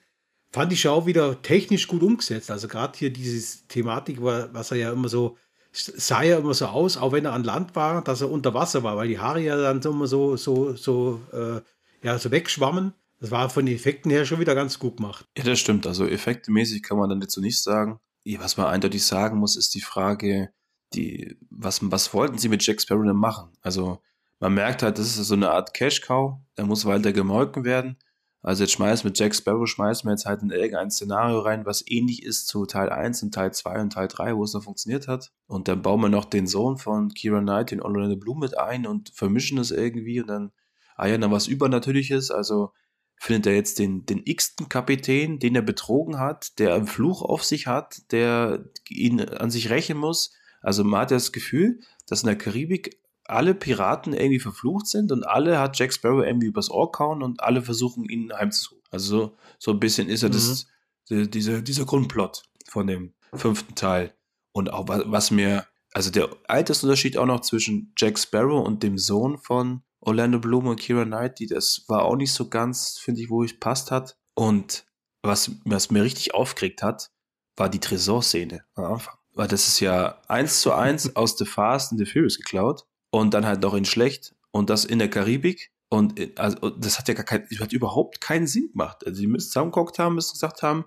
fand 0.52 0.72
ich 0.72 0.86
auch 0.86 1.06
wieder 1.06 1.40
technisch 1.40 1.86
gut 1.86 2.02
umgesetzt. 2.02 2.50
Also 2.50 2.68
gerade 2.68 2.98
hier 2.98 3.10
diese 3.10 3.66
Thematik, 3.68 4.20
was 4.20 4.70
er 4.70 4.76
ja 4.76 4.92
immer 4.92 5.08
so, 5.08 5.38
sah 5.72 6.22
ja 6.22 6.38
immer 6.38 6.54
so 6.54 6.66
aus, 6.66 6.96
auch 6.96 7.12
wenn 7.12 7.24
er 7.24 7.32
an 7.32 7.44
Land 7.44 7.76
war, 7.76 8.02
dass 8.02 8.20
er 8.20 8.30
unter 8.30 8.54
Wasser 8.54 8.82
war, 8.82 8.96
weil 8.96 9.08
die 9.08 9.18
Haare 9.18 9.40
ja 9.40 9.56
dann 9.56 9.80
immer 9.80 10.06
so, 10.06 10.36
so, 10.36 10.74
so, 10.74 11.20
äh, 11.32 11.60
ja, 12.06 12.18
so 12.18 12.30
wegschwammen. 12.30 12.92
Das 13.20 13.30
war 13.30 13.50
von 13.50 13.66
den 13.66 13.76
Effekten 13.76 14.10
her 14.10 14.24
schon 14.24 14.40
wieder 14.40 14.54
ganz 14.54 14.78
gut 14.78 14.96
gemacht. 14.96 15.26
Ja, 15.36 15.44
das 15.44 15.60
stimmt. 15.60 15.86
Also 15.86 16.06
effektemäßig 16.06 16.82
kann 16.82 16.96
man 16.96 17.10
dann 17.10 17.20
dazu 17.20 17.40
nicht 17.40 17.62
sagen. 17.62 18.00
Was 18.38 18.56
man 18.56 18.66
eindeutig 18.66 19.04
sagen 19.04 19.38
muss, 19.38 19.56
ist 19.56 19.74
die 19.74 19.80
Frage, 19.80 20.52
die, 20.94 21.36
was, 21.50 21.80
was 21.82 22.12
wollten 22.14 22.38
sie 22.38 22.48
mit 22.48 22.64
Jack 22.66 22.80
Sparrow 22.80 23.04
denn 23.04 23.16
machen? 23.16 23.52
Also 23.60 24.00
man 24.38 24.54
merkt 24.54 24.82
halt, 24.82 24.98
das 24.98 25.18
ist 25.18 25.28
so 25.28 25.34
eine 25.34 25.50
Art 25.50 25.74
Cash-Cow, 25.74 26.38
der 26.56 26.64
muss 26.64 26.86
weiter 26.86 27.12
gemolken 27.12 27.64
werden. 27.64 27.98
Also 28.42 28.64
jetzt 28.64 28.72
schmeißen 28.72 29.06
mit 29.06 29.18
Jack 29.18 29.34
Sparrow, 29.34 29.68
schmeißen 29.68 30.08
wir 30.08 30.12
jetzt 30.12 30.24
halt 30.24 30.42
in 30.42 30.50
irgendein 30.50 30.90
Szenario 30.90 31.40
rein, 31.40 31.66
was 31.66 31.84
ähnlich 31.86 32.22
ist 32.22 32.46
zu 32.46 32.64
Teil 32.64 32.88
1 32.88 33.22
und 33.22 33.34
Teil 33.34 33.52
2 33.52 33.80
und 33.82 33.92
Teil 33.92 34.08
3, 34.08 34.34
wo 34.36 34.44
es 34.44 34.54
noch 34.54 34.64
funktioniert 34.64 35.08
hat. 35.08 35.30
Und 35.46 35.68
dann 35.68 35.82
bauen 35.82 36.00
wir 36.00 36.08
noch 36.08 36.24
den 36.24 36.46
Sohn 36.46 36.78
von 36.78 37.10
Kira 37.10 37.40
Knight, 37.40 37.70
den 37.70 37.82
Orlando 37.82 38.16
Bloom 38.16 38.38
mit 38.38 38.56
ein 38.58 38.86
und 38.86 39.10
vermischen 39.14 39.58
das 39.58 39.70
irgendwie 39.70 40.20
und 40.20 40.28
dann, 40.28 40.52
ah 40.96 41.06
ja, 41.06 41.18
dann 41.18 41.30
was 41.30 41.48
Übernatürliches. 41.48 42.30
Also 42.30 42.72
findet 43.16 43.46
er 43.46 43.54
jetzt 43.54 43.78
den, 43.78 44.06
den 44.06 44.22
x-ten 44.24 44.70
Kapitän, 44.70 45.38
den 45.38 45.54
er 45.54 45.62
betrogen 45.62 46.18
hat, 46.18 46.58
der 46.58 46.74
einen 46.74 46.86
Fluch 46.86 47.20
auf 47.20 47.44
sich 47.44 47.66
hat, 47.66 48.10
der 48.10 48.64
ihn 48.88 49.20
an 49.20 49.50
sich 49.50 49.68
rächen 49.68 49.98
muss. 49.98 50.32
Also 50.62 50.82
man 50.82 51.02
hat 51.02 51.10
das 51.10 51.32
Gefühl, 51.32 51.80
dass 52.06 52.22
in 52.22 52.28
der 52.28 52.38
Karibik 52.38 52.99
alle 53.30 53.54
Piraten 53.54 54.12
irgendwie 54.12 54.40
verflucht 54.40 54.86
sind 54.86 55.12
und 55.12 55.24
alle 55.24 55.58
hat 55.58 55.78
Jack 55.78 55.92
Sparrow 55.92 56.24
irgendwie 56.24 56.48
übers 56.48 56.70
Ohr 56.70 56.90
kauen 56.90 57.22
und 57.22 57.42
alle 57.42 57.62
versuchen 57.62 58.04
ihn 58.04 58.32
heimzusuchen. 58.32 58.82
Also 58.90 59.36
so, 59.58 59.70
ein 59.70 59.80
bisschen 59.80 60.08
ist 60.08 60.22
er 60.22 60.28
mhm. 60.30 60.32
das, 60.32 60.66
die, 61.08 61.30
dieser, 61.30 61.62
dieser 61.62 61.84
Grundplot 61.84 62.42
von 62.68 62.86
dem 62.86 63.14
fünften 63.34 63.74
Teil. 63.74 64.14
Und 64.52 64.72
auch 64.72 64.86
was 64.88 65.30
mir, 65.30 65.66
also 65.92 66.10
der 66.10 66.28
Altersunterschied 66.48 67.16
auch 67.16 67.26
noch 67.26 67.40
zwischen 67.40 67.92
Jack 67.96 68.18
Sparrow 68.18 68.66
und 68.66 68.82
dem 68.82 68.98
Sohn 68.98 69.38
von 69.38 69.82
Orlando 70.00 70.40
Bloom 70.40 70.66
und 70.66 70.80
Kira 70.80 71.04
Knightley, 71.04 71.46
das 71.46 71.84
war 71.88 72.04
auch 72.04 72.16
nicht 72.16 72.32
so 72.32 72.48
ganz, 72.48 72.98
finde 72.98 73.20
ich, 73.20 73.30
wo 73.30 73.44
ich 73.44 73.60
passt 73.60 73.90
hat. 73.90 74.16
Und 74.34 74.86
was, 75.22 75.52
was 75.64 75.90
mir 75.90 76.02
richtig 76.02 76.34
aufgeregt 76.34 76.82
hat, 76.82 77.10
war 77.56 77.68
die 77.68 77.80
Tresorszene 77.80 78.64
am 78.74 78.84
Anfang. 78.84 79.14
Weil 79.32 79.46
das 79.46 79.68
ist 79.68 79.80
ja 79.80 80.20
eins 80.26 80.60
zu 80.62 80.72
eins 80.72 81.14
aus 81.16 81.38
The 81.38 81.44
Fast 81.44 81.92
and 81.92 82.00
the 82.00 82.06
Furious 82.06 82.36
geklaut 82.36 82.86
und 83.10 83.34
dann 83.34 83.46
halt 83.46 83.60
noch 83.60 83.74
in 83.74 83.84
schlecht 83.84 84.34
und 84.50 84.70
das 84.70 84.84
in 84.84 84.98
der 84.98 85.10
Karibik. 85.10 85.72
Und 85.88 86.18
äh, 86.18 86.32
also, 86.36 86.70
das 86.70 86.98
hat 86.98 87.08
ja 87.08 87.14
gar 87.14 87.24
kein, 87.24 87.46
hat 87.58 87.72
überhaupt 87.72 88.20
keinen 88.20 88.46
Sinn 88.46 88.70
gemacht. 88.72 89.06
Also 89.06 89.20
die 89.20 89.26
müssen 89.26 89.48
zusammengeguckt 89.48 89.98
haben, 89.98 90.14
müssen 90.14 90.34
gesagt 90.34 90.62
haben, 90.62 90.84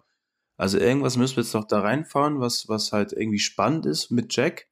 also 0.57 0.77
irgendwas 0.77 1.17
müssen 1.17 1.37
wir 1.37 1.43
jetzt 1.43 1.53
noch 1.53 1.65
da 1.65 1.81
reinfahren, 1.81 2.39
was, 2.39 2.69
was 2.69 2.91
halt 2.91 3.11
irgendwie 3.11 3.39
spannend 3.39 3.85
ist 3.85 4.11
mit 4.11 4.35
Jack. 4.35 4.67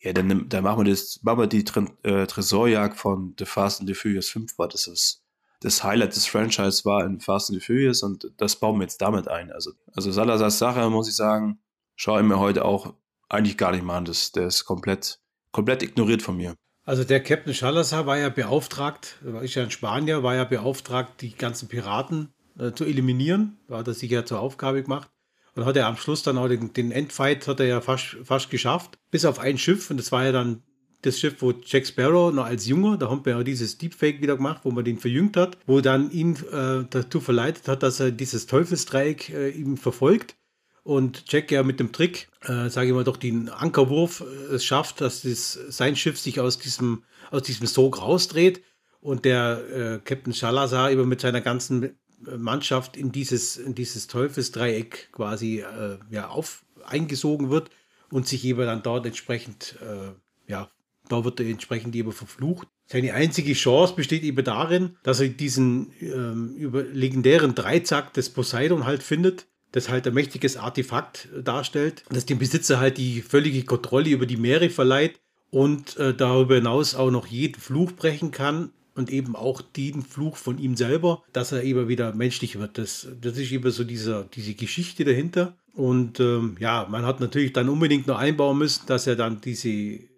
Ja, 0.00 0.12
dann, 0.12 0.48
dann 0.48 0.64
machen 0.64 0.84
wir 0.84 0.90
das, 0.90 1.20
machen 1.22 1.38
wir 1.38 1.46
die 1.46 1.64
äh, 2.02 2.26
Tresorjagd 2.26 2.96
von 2.96 3.34
The 3.38 3.44
Fast 3.44 3.80
and 3.80 3.88
the 3.88 3.94
Furious 3.94 4.28
5 4.30 4.58
war 4.58 4.68
das 4.68 4.86
ist 4.86 5.22
das 5.62 5.84
Highlight 5.84 6.16
des 6.16 6.26
Franchise 6.26 6.84
war 6.84 7.04
in 7.04 7.20
Fast 7.20 7.50
and 7.50 7.60
the 7.60 7.64
Furious 7.64 8.02
und 8.02 8.32
das 8.36 8.56
bauen 8.56 8.78
wir 8.78 8.82
jetzt 8.82 9.00
damit 9.00 9.28
ein. 9.28 9.52
Also, 9.52 9.72
also 9.94 10.10
Salazars 10.10 10.58
Sache, 10.58 10.90
muss 10.90 11.08
ich 11.08 11.14
sagen, 11.14 11.60
schaue 11.94 12.20
ich 12.20 12.26
mir 12.26 12.38
heute 12.38 12.64
auch 12.64 12.94
eigentlich 13.28 13.56
gar 13.56 13.70
nicht 13.70 13.84
mal 13.84 13.96
an. 13.96 14.04
Das, 14.04 14.32
der 14.32 14.48
ist 14.48 14.64
komplett, 14.64 15.20
komplett 15.52 15.82
ignoriert 15.82 16.22
von 16.22 16.36
mir. 16.36 16.56
Also 16.84 17.04
der 17.04 17.22
Captain 17.22 17.54
Schalazar 17.54 18.06
war 18.06 18.18
ja 18.18 18.28
beauftragt, 18.28 19.18
ist 19.42 19.54
ja 19.54 19.62
in 19.62 19.70
Spanier, 19.70 20.22
war 20.22 20.34
ja 20.34 20.44
beauftragt, 20.44 21.20
die 21.20 21.34
ganzen 21.34 21.68
Piraten 21.68 22.28
äh, 22.58 22.72
zu 22.72 22.84
eliminieren. 22.84 23.58
Da 23.68 23.78
hat 23.78 23.88
er 23.88 23.94
sich 23.94 24.10
ja 24.10 24.24
zur 24.24 24.40
Aufgabe 24.40 24.82
gemacht. 24.82 25.08
Und 25.54 25.64
hat 25.64 25.76
er 25.76 25.86
am 25.86 25.96
Schluss 25.96 26.22
dann 26.22 26.38
auch 26.38 26.48
den, 26.48 26.72
den 26.72 26.90
Endfight 26.90 27.46
hat 27.46 27.60
er 27.60 27.66
ja 27.66 27.80
fast, 27.80 28.16
fast 28.24 28.50
geschafft. 28.50 28.98
Bis 29.10 29.24
auf 29.24 29.38
ein 29.38 29.58
Schiff. 29.58 29.90
Und 29.90 29.98
das 29.98 30.10
war 30.10 30.24
ja 30.24 30.32
dann 30.32 30.62
das 31.02 31.20
Schiff, 31.20 31.36
wo 31.40 31.52
Jack 31.64 31.86
Sparrow 31.86 32.32
noch 32.32 32.46
als 32.46 32.66
Junger, 32.66 32.96
da 32.96 33.10
haben 33.10 33.24
wir 33.24 33.36
ja 33.36 33.42
dieses 33.42 33.76
Deepfake 33.76 34.22
wieder 34.22 34.36
gemacht, 34.36 34.60
wo 34.64 34.70
man 34.70 34.84
den 34.84 34.98
verjüngt 34.98 35.36
hat, 35.36 35.58
wo 35.66 35.80
dann 35.80 36.10
ihn 36.10 36.36
äh, 36.52 36.84
dazu 36.88 37.20
verleitet 37.20 37.68
hat, 37.68 37.82
dass 37.82 38.00
er 38.00 38.12
dieses 38.12 38.46
Teufelsdreieck 38.46 39.30
äh, 39.30 39.50
ihm 39.50 39.76
verfolgt 39.76 40.36
und 40.82 41.24
Jack 41.28 41.50
ja 41.50 41.62
mit 41.62 41.80
dem 41.80 41.92
Trick, 41.92 42.28
äh, 42.42 42.68
sage 42.68 42.88
ich 42.88 42.94
mal, 42.94 43.04
doch 43.04 43.16
den 43.16 43.48
Ankerwurf 43.48 44.20
äh, 44.20 44.54
es 44.54 44.64
schafft, 44.64 45.00
dass 45.00 45.22
das, 45.22 45.52
sein 45.52 45.96
Schiff 45.96 46.18
sich 46.18 46.40
aus 46.40 46.58
diesem, 46.58 47.04
aus 47.30 47.42
diesem 47.42 47.66
Sog 47.66 48.00
rausdreht 48.00 48.62
und 49.00 49.24
der 49.24 49.62
äh, 49.70 50.00
Captain 50.04 50.32
Shalazar 50.32 50.90
eben 50.90 51.08
mit 51.08 51.20
seiner 51.20 51.40
ganzen 51.40 51.96
Mannschaft 52.36 52.96
in 52.96 53.12
dieses, 53.12 53.56
in 53.56 53.74
dieses 53.74 54.06
Teufelsdreieck 54.06 55.10
quasi 55.12 55.60
äh, 55.60 55.98
ja, 56.10 56.28
auf, 56.28 56.64
eingesogen 56.84 57.50
wird 57.50 57.70
und 58.10 58.26
sich 58.26 58.44
eben 58.44 58.66
dann 58.66 58.82
dort 58.82 59.06
entsprechend, 59.06 59.76
äh, 59.80 60.50
ja, 60.50 60.68
da 61.08 61.24
wird 61.24 61.40
er 61.40 61.46
entsprechend 61.46 61.94
eben 61.94 62.12
verflucht. 62.12 62.68
Seine 62.86 63.14
einzige 63.14 63.54
Chance 63.54 63.94
besteht 63.94 64.22
eben 64.22 64.44
darin, 64.44 64.96
dass 65.02 65.20
er 65.20 65.28
diesen 65.28 65.92
ähm, 66.00 66.54
über 66.56 66.82
legendären 66.82 67.54
Dreizack 67.54 68.12
des 68.12 68.30
Poseidon 68.30 68.84
halt 68.84 69.02
findet 69.02 69.46
das 69.72 69.88
halt 69.88 70.06
ein 70.06 70.14
mächtiges 70.14 70.56
Artefakt 70.56 71.28
darstellt, 71.42 72.04
das 72.10 72.26
dem 72.26 72.38
Besitzer 72.38 72.78
halt 72.78 72.98
die 72.98 73.22
völlige 73.22 73.64
Kontrolle 73.64 74.10
über 74.10 74.26
die 74.26 74.36
Meere 74.36 74.70
verleiht 74.70 75.20
und 75.50 75.96
äh, 75.98 76.14
darüber 76.14 76.54
hinaus 76.54 76.94
auch 76.94 77.10
noch 77.10 77.26
jeden 77.26 77.60
Fluch 77.60 77.92
brechen 77.92 78.30
kann 78.30 78.70
und 78.94 79.10
eben 79.10 79.36
auch 79.36 79.62
den 79.62 80.02
Fluch 80.02 80.36
von 80.36 80.58
ihm 80.58 80.76
selber, 80.76 81.22
dass 81.32 81.52
er 81.52 81.62
eben 81.62 81.88
wieder 81.88 82.14
menschlich 82.14 82.58
wird. 82.58 82.78
Das, 82.78 83.08
das 83.20 83.38
ist 83.38 83.52
eben 83.52 83.70
so 83.70 83.84
dieser, 83.84 84.24
diese 84.24 84.54
Geschichte 84.54 85.04
dahinter. 85.04 85.56
Und 85.74 86.20
ähm, 86.20 86.56
ja, 86.60 86.86
man 86.90 87.06
hat 87.06 87.20
natürlich 87.20 87.52
dann 87.52 87.68
unbedingt 87.70 88.06
noch 88.06 88.18
einbauen 88.18 88.58
müssen, 88.58 88.86
dass 88.86 89.06
er 89.06 89.16
dann 89.16 89.40
diese, 89.40 89.68
äh, 89.70 90.08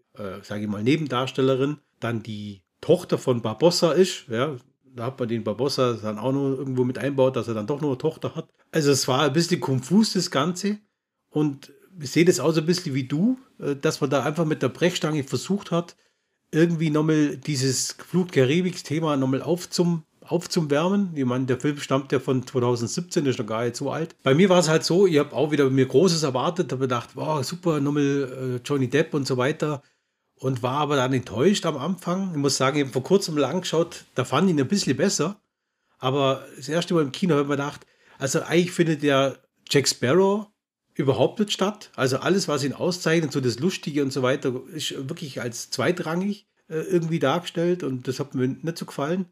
sage 0.43 0.63
ich 0.63 0.69
mal, 0.69 0.83
Nebendarstellerin, 0.83 1.79
dann 2.01 2.23
die 2.23 2.63
Tochter 2.81 3.19
von 3.19 3.43
Barbossa 3.43 3.93
ist. 3.93 4.27
Ja, 4.29 4.57
da 4.95 5.07
hat 5.07 5.19
man 5.19 5.29
den 5.29 5.45
Barbossa 5.45 5.95
dann 5.95 6.19
auch 6.19 6.33
noch 6.33 6.57
irgendwo 6.57 6.85
mit 6.85 6.99
einbaut, 6.99 7.37
dass 7.37 7.49
er 7.49 7.55
dann 7.55 7.67
doch 7.67 7.81
noch 7.81 7.89
eine 7.89 7.99
Tochter 7.99 8.35
hat. 8.35 8.49
Also 8.71 8.91
es 8.91 9.09
war 9.09 9.23
ein 9.23 9.33
bisschen 9.33 9.61
konfus, 9.61 10.13
das 10.13 10.31
Ganze. 10.31 10.79
Und 11.31 11.73
ich 12.01 12.11
sehe 12.11 12.25
das 12.25 12.41
auch 12.41 12.53
so 12.53 12.61
ein 12.61 12.67
bisschen 12.67 12.95
wie 12.95 13.05
du, 13.05 13.39
äh, 13.59 13.75
dass 13.77 14.01
man 14.01 14.11
da 14.11 14.23
einfach 14.23 14.45
mit 14.45 14.63
der 14.63 14.69
Brechstange 14.69 15.25
versucht 15.25 15.71
hat, 15.71 15.97
irgendwie 16.53 16.91
nochmal 16.91 17.37
dieses 17.37 17.93
Flut-Karibik-Thema 17.93 19.17
nochmal 19.17 19.43
aufzum, 19.43 20.05
aufzumwärmen. 20.21 21.11
Ich 21.17 21.25
meine, 21.25 21.47
der 21.47 21.59
Film 21.59 21.79
stammt 21.79 22.13
ja 22.13 22.21
von 22.21 22.47
2017, 22.47 23.27
ist 23.27 23.41
noch 23.41 23.47
gar 23.47 23.65
nicht 23.65 23.75
so 23.75 23.91
alt. 23.91 24.15
Bei 24.23 24.35
mir 24.35 24.49
war 24.49 24.61
es 24.61 24.69
halt 24.69 24.85
so, 24.85 25.09
ich 25.09 25.19
habe 25.19 25.33
auch 25.35 25.51
wieder 25.51 25.69
mir 25.71 25.87
Großes 25.87 26.23
erwartet, 26.23 26.71
habe 26.71 26.83
gedacht, 26.83 27.11
wow, 27.15 27.43
super, 27.45 27.81
nochmal 27.81 28.61
äh, 28.63 28.67
Johnny 28.67 28.89
Depp 28.89 29.13
und 29.15 29.27
so 29.27 29.37
weiter 29.37 29.83
und 30.37 30.63
war 30.63 30.79
aber 30.79 30.97
dann 30.97 31.13
enttäuscht 31.13 31.67
am 31.67 31.77
Anfang. 31.77 32.31
Ich 32.33 32.37
muss 32.37 32.57
sagen, 32.57 32.77
ich 32.77 32.85
habe 32.85 32.93
vor 32.93 33.03
kurzem 33.03 33.37
lang 33.37 33.61
geschaut, 33.63 34.05
da 34.15 34.25
fand 34.25 34.49
ich 34.49 34.55
ihn 34.55 34.61
ein 34.61 34.69
bisschen 34.69 34.97
besser. 34.97 35.41
Aber 35.99 36.47
das 36.57 36.69
erste 36.69 36.95
Mal 36.95 37.03
im 37.03 37.13
Kino 37.13 37.35
habe 37.35 37.43
ich 37.43 37.49
mir 37.49 37.57
gedacht, 37.57 37.87
also 38.19 38.43
eigentlich 38.43 38.73
findet 38.73 39.03
der 39.03 39.39
Jack 39.71 39.89
Sparrow 39.89 40.47
überhaupt 40.95 41.39
nicht 41.41 41.53
statt. 41.53 41.91
Also 41.97 42.19
alles, 42.19 42.47
was 42.49 42.65
ihn 42.65 42.73
auszeichnet, 42.73 43.33
so 43.33 43.41
das 43.41 43.59
Lustige 43.59 44.03
und 44.03 44.13
so 44.13 44.23
weiter, 44.23 44.61
ist 44.73 45.09
wirklich 45.09 45.41
als 45.41 45.71
zweitrangig. 45.71 46.47
äh, 46.69 46.81
irgendwie 46.81 47.19
dargestellt 47.19 47.83
und 47.83 48.09
das 48.09 48.21
hat 48.21 48.35
mir 48.35 48.49
nicht 48.49 48.79
so 48.79 48.87
gefallen. 48.87 49.27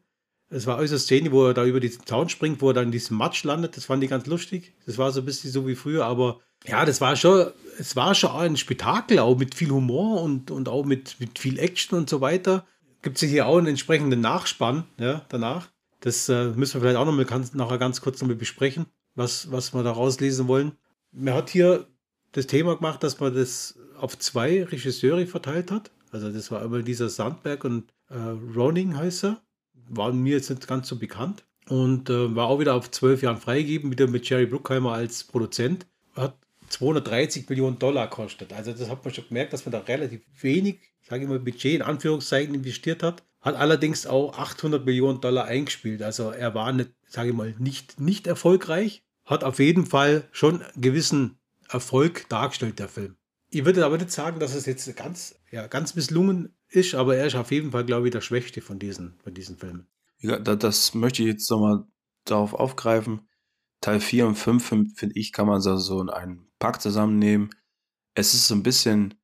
Es 0.49 0.67
war 0.67 0.77
äußerst 0.77 1.05
Szene, 1.05 1.31
wo 1.31 1.47
er 1.47 1.53
da 1.53 1.65
über 1.65 1.79
diesen 1.79 2.05
Zaun 2.05 2.29
springt, 2.29 2.61
wo 2.61 2.69
er 2.69 2.73
dann 2.75 2.85
in 2.85 2.91
diesem 2.91 3.17
Matsch 3.17 3.43
landet. 3.43 3.75
Das 3.75 3.85
fand 3.85 4.03
ich 4.03 4.09
ganz 4.09 4.27
lustig. 4.27 4.73
Das 4.85 4.97
war 4.97 5.11
so 5.11 5.21
ein 5.21 5.25
bisschen 5.25 5.51
so 5.51 5.67
wie 5.67 5.75
früher, 5.75 6.05
aber 6.05 6.41
ja, 6.65 6.85
das 6.85 7.01
war 7.01 7.15
schon, 7.15 7.47
es 7.77 7.95
war 7.95 8.15
schon 8.15 8.31
ein 8.31 8.57
Spektakel, 8.57 9.19
auch 9.19 9.37
mit 9.37 9.55
viel 9.55 9.69
Humor 9.69 10.21
und, 10.21 10.51
und 10.51 10.69
auch 10.69 10.85
mit, 10.85 11.19
mit 11.19 11.39
viel 11.39 11.59
Action 11.59 11.97
und 11.97 12.09
so 12.09 12.21
weiter. 12.21 12.65
Gibt 13.01 13.21
es 13.21 13.29
hier 13.29 13.47
auch 13.47 13.57
einen 13.57 13.67
entsprechenden 13.67 14.21
Nachspann 14.21 14.85
ja, 14.97 15.25
danach. 15.29 15.69
Das 15.99 16.29
äh, 16.29 16.49
müssen 16.51 16.75
wir 16.75 16.81
vielleicht 16.81 16.97
auch 16.97 17.05
noch 17.05 17.13
mal 17.13 17.25
ganz, 17.25 17.53
nachher 17.53 17.77
ganz 17.77 18.01
kurz 18.01 18.21
noch 18.21 18.27
mal 18.27 18.35
besprechen, 18.35 18.85
was, 19.15 19.51
was 19.51 19.73
wir 19.73 19.83
da 19.83 19.91
rauslesen 19.91 20.47
wollen. 20.47 20.73
Man 21.11 21.33
hat 21.33 21.49
hier 21.49 21.87
das 22.31 22.47
Thema 22.47 22.75
gemacht, 22.75 23.03
dass 23.03 23.19
man 23.19 23.33
das 23.33 23.77
auf 23.97 24.17
zwei 24.17 24.63
Regisseure 24.63 25.27
verteilt 25.27 25.71
hat. 25.71 25.91
Also 26.11 26.31
das 26.31 26.51
war 26.51 26.61
einmal 26.61 26.83
dieser 26.83 27.09
Sandberg 27.09 27.63
und 27.63 27.91
äh, 28.09 28.17
Roning 28.55 28.97
heißt 28.97 29.25
er 29.25 29.41
war 29.89 30.11
mir 30.13 30.35
jetzt 30.35 30.49
nicht 30.49 30.67
ganz 30.67 30.87
so 30.87 30.97
bekannt. 30.97 31.43
Und 31.69 32.09
äh, 32.09 32.35
war 32.35 32.47
auch 32.47 32.59
wieder 32.59 32.75
auf 32.75 32.91
zwölf 32.91 33.21
Jahren 33.21 33.37
freigegeben, 33.37 33.91
wieder 33.91 34.07
mit 34.07 34.27
Jerry 34.27 34.45
Bruckheimer 34.45 34.93
als 34.93 35.23
Produzent. 35.23 35.87
Hat 36.13 36.35
230 36.69 37.49
Millionen 37.49 37.79
Dollar 37.79 38.09
kostet. 38.09 38.53
Also 38.53 38.73
das 38.73 38.89
hat 38.89 39.03
man 39.03 39.13
schon 39.13 39.27
gemerkt, 39.27 39.53
dass 39.53 39.65
man 39.65 39.71
da 39.71 39.79
relativ 39.79 40.21
wenig, 40.41 40.79
sage 41.01 41.23
ich 41.23 41.29
mal, 41.29 41.39
Budget 41.39 41.75
in 41.75 41.81
Anführungszeichen 41.81 42.55
investiert 42.55 43.03
hat. 43.03 43.23
Hat 43.41 43.55
allerdings 43.55 44.07
auch 44.07 44.37
800 44.37 44.85
Millionen 44.85 45.19
Dollar 45.21 45.45
eingespielt. 45.45 46.01
Also 46.01 46.29
er 46.29 46.55
war 46.55 46.71
nicht, 46.71 46.91
sage 47.07 47.29
ich 47.29 47.35
mal, 47.35 47.53
nicht, 47.59 47.99
nicht 47.99 48.27
erfolgreich. 48.27 49.03
Hat 49.25 49.43
auf 49.43 49.59
jeden 49.59 49.85
Fall 49.85 50.27
schon 50.31 50.61
einen 50.61 50.81
gewissen 50.81 51.37
Erfolg 51.69 52.27
dargestellt, 52.29 52.79
der 52.79 52.89
Film. 52.89 53.15
Ich 53.49 53.65
würde 53.65 53.85
aber 53.85 53.97
nicht 53.97 54.11
sagen, 54.11 54.39
dass 54.39 54.55
es 54.55 54.65
jetzt 54.65 54.95
ganz, 54.95 55.35
ja, 55.51 55.67
ganz 55.67 55.95
misslungen 55.95 56.55
ist, 56.69 56.95
aber 56.95 57.15
er 57.15 57.27
ist 57.27 57.35
auf 57.35 57.51
jeden 57.51 57.71
Fall, 57.71 57.85
glaube 57.85 58.07
ich, 58.07 58.11
der 58.11 58.21
Schwächste 58.21 58.61
von 58.61 58.79
diesen, 58.79 59.15
von 59.23 59.33
diesen 59.33 59.57
Filmen. 59.57 59.87
Ja, 60.19 60.39
das 60.39 60.93
möchte 60.93 61.21
ich 61.21 61.27
jetzt 61.27 61.49
nochmal 61.51 61.83
darauf 62.25 62.53
aufgreifen. 62.53 63.27
Teil 63.81 63.99
4 63.99 64.27
und 64.27 64.35
5, 64.35 64.95
finde 64.95 65.19
ich, 65.19 65.33
kann 65.33 65.45
man 65.45 65.61
so, 65.61 66.01
in 66.01 66.09
einen 66.09 66.47
Pack 66.63 66.81
zusammennehmen. 66.81 67.49
Es 68.15 68.33
ist 68.33 68.47
so 68.47 68.55
ein 68.55 68.63
bisschen 68.63 69.15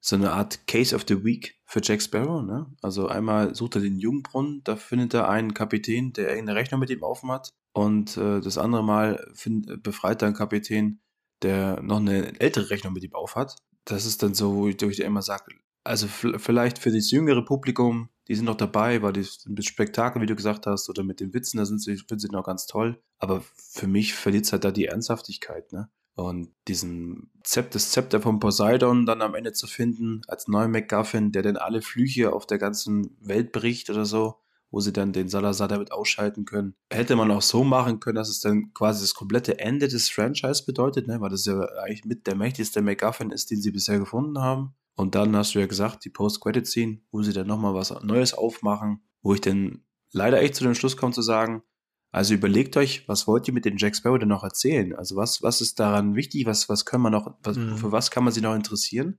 so 0.00 0.16
eine 0.16 0.32
Art 0.32 0.66
Case 0.66 0.96
of 0.96 1.04
the 1.06 1.22
Week 1.22 1.60
für 1.66 1.82
Jack 1.82 2.00
Sparrow. 2.00 2.42
Ne? 2.42 2.74
Also 2.80 3.08
einmal 3.08 3.54
sucht 3.54 3.74
er 3.74 3.82
den 3.82 3.98
Jungbrunnen, 3.98 4.62
da 4.64 4.74
findet 4.76 5.12
er 5.12 5.28
einen 5.28 5.52
Kapitän, 5.52 6.14
der 6.14 6.30
irgendeine 6.30 6.58
Rechnung 6.58 6.80
mit 6.80 6.88
ihm 6.88 7.02
offen 7.02 7.30
hat. 7.30 7.52
Und 7.74 8.16
äh, 8.16 8.40
das 8.40 8.56
andere 8.56 8.82
Mal 8.82 9.22
find, 9.34 9.82
befreit 9.82 10.22
er 10.22 10.28
einen 10.28 10.36
Kapitän, 10.36 11.02
der 11.42 11.82
noch 11.82 11.98
eine 11.98 12.40
ältere 12.40 12.70
Rechnung 12.70 12.94
mit 12.94 13.04
ihm 13.04 13.14
aufhat. 13.14 13.56
Das 13.84 14.06
ist 14.06 14.22
dann 14.22 14.32
so, 14.32 14.54
wo 14.54 14.68
ich, 14.68 14.80
wo 14.80 14.86
ich 14.86 15.00
immer 15.00 15.20
sage, 15.20 15.44
also 15.84 16.06
vielleicht 16.06 16.78
für 16.78 16.90
das 16.90 17.10
jüngere 17.10 17.44
Publikum, 17.44 18.08
die 18.28 18.34
sind 18.34 18.46
noch 18.46 18.56
dabei, 18.56 19.02
weil 19.02 19.12
das 19.12 19.44
Spektakel, 19.60 20.22
wie 20.22 20.26
du 20.26 20.36
gesagt 20.36 20.66
hast, 20.66 20.88
oder 20.88 21.04
mit 21.04 21.20
den 21.20 21.34
Witzen, 21.34 21.58
da 21.58 21.66
sind 21.66 21.82
sie, 21.82 21.96
finden 21.96 22.20
sie 22.20 22.28
noch 22.28 22.44
ganz 22.44 22.66
toll. 22.66 23.02
Aber 23.18 23.42
für 23.54 23.86
mich 23.86 24.14
verliert 24.14 24.46
es 24.46 24.52
halt 24.52 24.64
da 24.64 24.70
die 24.70 24.86
Ernsthaftigkeit, 24.86 25.70
ne? 25.72 25.90
Und 26.18 26.50
diesen 26.66 27.30
Zept, 27.44 27.76
das 27.76 27.92
Zepter 27.92 28.20
von 28.20 28.40
Poseidon 28.40 29.06
dann 29.06 29.22
am 29.22 29.36
Ende 29.36 29.52
zu 29.52 29.68
finden, 29.68 30.22
als 30.26 30.48
neuen 30.48 30.72
MacGuffin, 30.72 31.30
der 31.30 31.42
dann 31.42 31.56
alle 31.56 31.80
Flüche 31.80 32.32
auf 32.32 32.44
der 32.44 32.58
ganzen 32.58 33.16
Welt 33.20 33.52
bricht 33.52 33.88
oder 33.88 34.04
so, 34.04 34.34
wo 34.72 34.80
sie 34.80 34.92
dann 34.92 35.12
den 35.12 35.28
Salazar 35.28 35.68
damit 35.68 35.92
ausschalten 35.92 36.44
können. 36.44 36.74
Hätte 36.90 37.14
man 37.14 37.30
auch 37.30 37.42
so 37.42 37.62
machen 37.62 38.00
können, 38.00 38.16
dass 38.16 38.30
es 38.30 38.40
dann 38.40 38.74
quasi 38.74 39.02
das 39.02 39.14
komplette 39.14 39.60
Ende 39.60 39.86
des 39.86 40.10
Franchise 40.10 40.64
bedeutet, 40.66 41.06
ne? 41.06 41.20
weil 41.20 41.30
das 41.30 41.44
ja 41.44 41.60
eigentlich 41.84 42.04
mit 42.04 42.26
der 42.26 42.34
mächtigste 42.34 42.82
MacGuffin 42.82 43.30
ist, 43.30 43.52
den 43.52 43.62
sie 43.62 43.70
bisher 43.70 44.00
gefunden 44.00 44.40
haben. 44.40 44.74
Und 44.96 45.14
dann 45.14 45.36
hast 45.36 45.54
du 45.54 45.60
ja 45.60 45.66
gesagt, 45.68 46.04
die 46.04 46.10
Post-Credit-Scene, 46.10 46.98
wo 47.12 47.22
sie 47.22 47.32
dann 47.32 47.46
nochmal 47.46 47.74
was 47.74 47.94
Neues 48.02 48.34
aufmachen, 48.34 49.04
wo 49.22 49.34
ich 49.34 49.40
dann 49.40 49.84
leider 50.10 50.40
echt 50.40 50.56
zu 50.56 50.64
dem 50.64 50.74
Schluss 50.74 50.96
komme 50.96 51.12
zu 51.12 51.22
sagen, 51.22 51.62
also 52.10 52.34
überlegt 52.34 52.76
euch, 52.76 53.06
was 53.06 53.26
wollt 53.26 53.48
ihr 53.48 53.54
mit 53.54 53.64
dem 53.64 53.76
Jack 53.76 53.94
Sparrow 53.94 54.18
denn 54.18 54.28
noch 54.28 54.42
erzählen? 54.42 54.94
Also 54.94 55.16
was, 55.16 55.42
was 55.42 55.60
ist 55.60 55.78
daran 55.78 56.14
wichtig? 56.14 56.46
Was, 56.46 56.68
was 56.68 56.84
können 56.84 57.02
wir 57.02 57.10
noch, 57.10 57.36
was, 57.42 57.56
mhm. 57.56 57.76
für 57.76 57.92
was 57.92 58.10
kann 58.10 58.24
man 58.24 58.32
sich 58.32 58.42
noch 58.42 58.54
interessieren? 58.54 59.18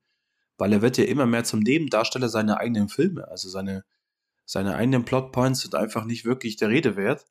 Weil 0.58 0.74
er 0.74 0.82
wird 0.82 0.98
ja 0.98 1.06
immer 1.06 1.26
mehr 1.26 1.44
zum 1.44 1.60
Nebendarsteller 1.60 2.30
seiner 2.30 2.60
eigenen 2.60 2.90
Filme. 2.90 3.28
Also 3.28 3.48
seine, 3.48 3.86
seine 4.46 4.76
eigenen 4.76 5.06
Plotpoints 5.06 5.62
sind 5.62 5.76
einfach 5.76 6.06
nicht 6.06 6.26
wirklich 6.26 6.58
der 6.58 6.70
Rede 6.70 6.96
wert. 6.96 7.26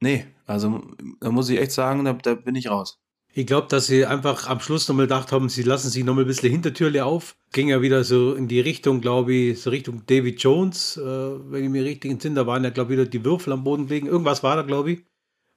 Nee, 0.00 0.26
also 0.46 0.82
da 1.20 1.30
muss 1.30 1.48
ich 1.48 1.60
echt 1.60 1.72
sagen, 1.72 2.04
da, 2.04 2.12
da 2.14 2.34
bin 2.34 2.56
ich 2.56 2.68
raus. 2.68 3.00
Ich 3.36 3.46
glaube, 3.46 3.66
dass 3.68 3.88
sie 3.88 4.06
einfach 4.06 4.46
am 4.48 4.60
Schluss 4.60 4.86
nochmal 4.86 5.06
gedacht 5.06 5.32
haben, 5.32 5.48
sie 5.48 5.64
lassen 5.64 5.90
sich 5.90 6.04
nochmal 6.04 6.22
ein 6.22 6.28
bisschen 6.28 6.52
Hintertürle 6.52 7.04
auf. 7.04 7.34
Ging 7.52 7.68
ja 7.68 7.82
wieder 7.82 8.04
so 8.04 8.32
in 8.34 8.46
die 8.46 8.60
Richtung, 8.60 9.00
glaube 9.00 9.34
ich, 9.34 9.60
so 9.60 9.70
Richtung 9.70 10.02
David 10.06 10.40
Jones, 10.40 10.96
äh, 10.96 11.02
wenn 11.02 11.64
ich 11.64 11.70
mir 11.70 11.84
richtig 11.84 12.12
entsinne. 12.12 12.36
Da 12.36 12.46
waren 12.46 12.62
ja, 12.62 12.70
glaube 12.70 12.92
ich, 12.92 12.98
wieder 13.00 13.10
die 13.10 13.24
Würfel 13.24 13.52
am 13.52 13.64
Boden 13.64 13.88
gelegen. 13.88 14.06
Irgendwas 14.06 14.44
war 14.44 14.54
da, 14.54 14.62
glaube 14.62 14.92
ich, 14.92 15.04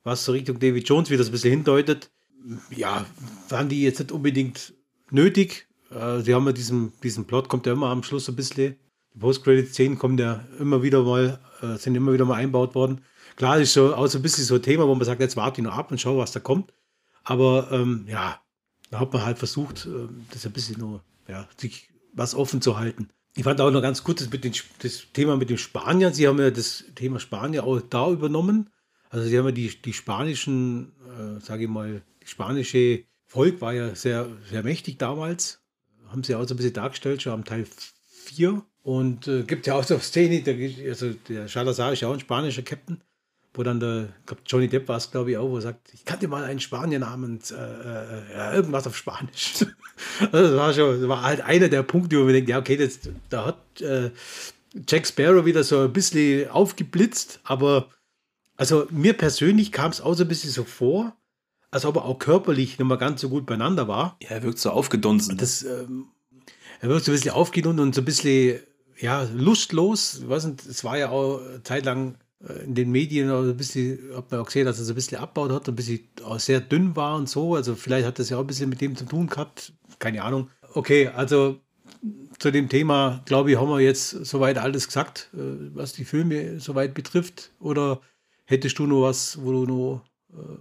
was 0.03 0.25
so 0.25 0.31
Richtung 0.31 0.57
David 0.57 0.89
Jones 0.89 1.11
wieder 1.11 1.23
so 1.23 1.29
ein 1.29 1.33
bisschen 1.33 1.51
hindeutet. 1.51 2.09
Ja, 2.75 3.05
waren 3.49 3.69
die 3.69 3.83
jetzt 3.83 3.99
nicht 3.99 4.11
unbedingt 4.11 4.73
nötig. 5.11 5.67
Äh, 5.91 6.21
sie 6.21 6.33
haben 6.33 6.47
ja 6.47 6.53
diesen, 6.53 6.93
diesen 7.03 7.25
Plot, 7.25 7.47
kommt 7.47 7.67
ja 7.67 7.73
immer 7.73 7.89
am 7.89 8.01
Schluss 8.01 8.25
so 8.25 8.31
ein 8.31 8.35
bisschen. 8.37 8.75
Die 9.13 9.19
Post-Credit-Szenen 9.19 9.99
kommen 9.99 10.17
ja 10.17 10.47
immer 10.59 10.81
wieder 10.81 11.03
mal, 11.03 11.39
äh, 11.61 11.77
sind 11.77 11.93
immer 11.93 12.11
wieder 12.11 12.25
mal 12.25 12.35
einbaut 12.35 12.73
worden. 12.73 13.01
Klar, 13.35 13.59
ist 13.59 13.73
so 13.73 13.93
auch 13.93 14.07
so 14.07 14.17
ein 14.17 14.23
bisschen 14.23 14.45
so 14.45 14.55
ein 14.55 14.63
Thema, 14.63 14.87
wo 14.87 14.95
man 14.95 15.05
sagt, 15.05 15.21
jetzt 15.21 15.37
warte 15.37 15.61
ich 15.61 15.65
noch 15.65 15.77
ab 15.77 15.91
und 15.91 16.01
schau, 16.01 16.17
was 16.17 16.31
da 16.31 16.39
kommt. 16.39 16.73
Aber 17.27 17.69
ähm, 17.73 18.05
ja, 18.07 18.39
da 18.89 19.01
hat 19.01 19.11
man 19.11 19.25
halt 19.25 19.37
versucht, 19.37 19.85
äh, 19.85 20.07
das 20.31 20.45
ein 20.45 20.53
bisschen 20.53 20.79
nur, 20.79 21.03
ja, 21.27 21.45
sich 21.57 21.89
was 22.13 22.33
offen 22.33 22.61
zu 22.61 22.77
halten. 22.77 23.09
Ich 23.35 23.43
fand 23.43 23.59
auch 23.59 23.69
noch 23.69 23.81
ganz 23.81 24.01
gut 24.05 24.21
das, 24.21 24.31
mit 24.31 24.45
den, 24.45 24.53
das 24.79 25.07
Thema 25.11 25.35
mit 25.35 25.49
den 25.49 25.57
Spaniern. 25.57 26.13
Sie 26.13 26.25
haben 26.25 26.39
ja 26.39 26.51
das 26.51 26.85
Thema 26.95 27.19
Spanier 27.19 27.65
auch 27.65 27.81
da 27.81 28.09
übernommen. 28.09 28.69
Also 29.09 29.27
sie 29.27 29.37
haben 29.37 29.45
ja 29.45 29.51
die, 29.51 29.69
die 29.81 29.91
spanischen, 29.91 30.93
äh, 31.05 31.41
sage 31.41 31.63
ich 31.63 31.69
mal, 31.69 32.01
die 32.23 32.27
spanische 32.27 33.03
Volk 33.25 33.59
war 33.59 33.73
ja 33.73 33.93
sehr, 33.93 34.29
sehr 34.49 34.63
mächtig 34.63 34.97
damals. 34.97 35.61
Haben 36.07 36.23
sie 36.23 36.33
auch 36.33 36.47
so 36.47 36.53
ein 36.53 36.57
bisschen 36.57 36.73
dargestellt, 36.73 37.21
schon 37.21 37.33
am 37.33 37.43
Teil 37.43 37.67
4. 38.07 38.63
Und 38.83 39.27
äh, 39.27 39.43
gibt 39.43 39.67
ja 39.67 39.75
auch 39.75 39.83
so 39.83 39.99
Szene, 39.99 40.43
der, 40.43 40.55
also 40.87 41.11
der 41.27 41.49
Salazar 41.49 41.91
ist 41.91 41.99
ja 41.99 42.07
auch 42.07 42.13
ein 42.13 42.21
spanischer 42.21 42.61
Captain 42.61 43.01
wo 43.57 43.63
dann 43.63 43.79
der, 43.79 44.09
glaub, 44.25 44.39
Johnny 44.45 44.67
Depp 44.67 44.87
war 44.87 44.97
es, 44.97 45.09
glaube 45.09 45.31
ich, 45.31 45.37
auch, 45.37 45.49
wo 45.49 45.55
er 45.55 45.61
sagt, 45.61 45.93
ich 45.93 46.05
kannte 46.05 46.27
mal 46.27 46.43
einen 46.43 46.59
Spanier 46.59 46.99
namens 46.99 47.51
äh, 47.51 47.55
äh, 47.55 48.33
ja, 48.33 48.53
irgendwas 48.53 48.87
auf 48.87 48.95
Spanisch. 48.95 49.65
also 50.31 50.49
das 50.49 50.55
war 50.55 50.73
schon, 50.73 51.01
das 51.01 51.09
war 51.09 51.23
halt 51.23 51.41
einer 51.41 51.69
der 51.69 51.83
Punkte, 51.83 52.19
wo 52.19 52.23
man 52.23 52.33
denkt, 52.33 52.49
ja, 52.49 52.59
okay, 52.59 52.77
das, 52.77 52.99
da 53.29 53.45
hat 53.45 53.81
äh, 53.81 54.11
Jack 54.87 55.07
Sparrow 55.07 55.45
wieder 55.45 55.63
so 55.63 55.81
ein 55.81 55.93
bisschen 55.93 56.49
aufgeblitzt, 56.49 57.39
aber 57.43 57.89
also 58.55 58.87
mir 58.91 59.13
persönlich 59.13 59.71
kam 59.71 59.91
es 59.91 60.01
auch 60.01 60.13
so 60.13 60.23
ein 60.23 60.27
bisschen 60.27 60.51
so 60.51 60.63
vor, 60.63 61.15
als 61.71 61.85
ob 61.85 61.95
er 61.97 62.05
auch 62.05 62.19
körperlich 62.19 62.77
nicht 62.77 62.87
mehr 62.87 62.97
ganz 62.97 63.21
so 63.21 63.29
gut 63.29 63.45
beieinander 63.45 63.87
war. 63.87 64.17
Ja, 64.21 64.29
er 64.29 64.43
wirkt 64.43 64.59
so 64.59 64.69
aufgedunsen. 64.71 65.37
Das, 65.37 65.63
ähm, 65.63 66.05
er 66.79 66.89
wirkt 66.89 67.05
so 67.05 67.11
ein 67.11 67.15
bisschen 67.15 67.31
aufgedunsen 67.31 67.79
und 67.79 67.95
so 67.95 68.01
ein 68.01 68.05
bisschen, 68.05 68.59
ja, 68.99 69.27
lustlos. 69.33 70.19
Ich 70.21 70.29
weiß 70.29 70.45
nicht, 70.45 70.65
es 70.65 70.83
war 70.83 70.97
ja 70.97 71.09
auch 71.09 71.41
zeitlang 71.63 72.17
in 72.39 72.75
den 72.75 72.91
Medien 72.91 73.31
ein 73.31 73.57
bisschen, 73.57 73.99
hat 74.15 74.29
man 74.31 74.41
auch 74.41 74.45
gesehen, 74.45 74.65
dass 74.65 74.77
er 74.77 74.85
so 74.85 74.93
ein 74.93 74.95
bisschen 74.95 75.17
abbaut 75.17 75.51
hat, 75.51 75.67
ein 75.67 75.75
bisschen 75.75 76.01
auch 76.23 76.39
sehr 76.39 76.61
dünn 76.61 76.95
war 76.95 77.15
und 77.15 77.27
so. 77.27 77.55
Also 77.55 77.75
vielleicht 77.75 78.05
hat 78.05 78.19
das 78.19 78.29
ja 78.29 78.37
auch 78.37 78.41
ein 78.41 78.47
bisschen 78.47 78.69
mit 78.69 78.79
dem 78.79 78.95
zu 78.95 79.05
tun 79.05 79.27
gehabt. 79.27 79.73
Keine 79.99 80.23
Ahnung. 80.23 80.49
Okay, 80.73 81.07
also 81.07 81.59
zu 82.37 82.51
dem 82.51 82.69
Thema, 82.69 83.23
glaube 83.25 83.51
ich, 83.51 83.57
haben 83.57 83.69
wir 83.69 83.79
jetzt 83.79 84.09
soweit 84.09 84.57
alles 84.57 84.87
gesagt, 84.87 85.31
äh, 85.33 85.39
was 85.73 85.93
die 85.93 86.05
Filme 86.05 86.59
soweit 86.59 86.93
betrifft. 86.93 87.51
Oder 87.59 88.01
hättest 88.45 88.77
du 88.77 88.85
noch 88.85 89.03
was, 89.03 89.41
wo 89.41 89.51
du 89.51 89.65
noch 89.65 90.05
äh, 90.31 90.57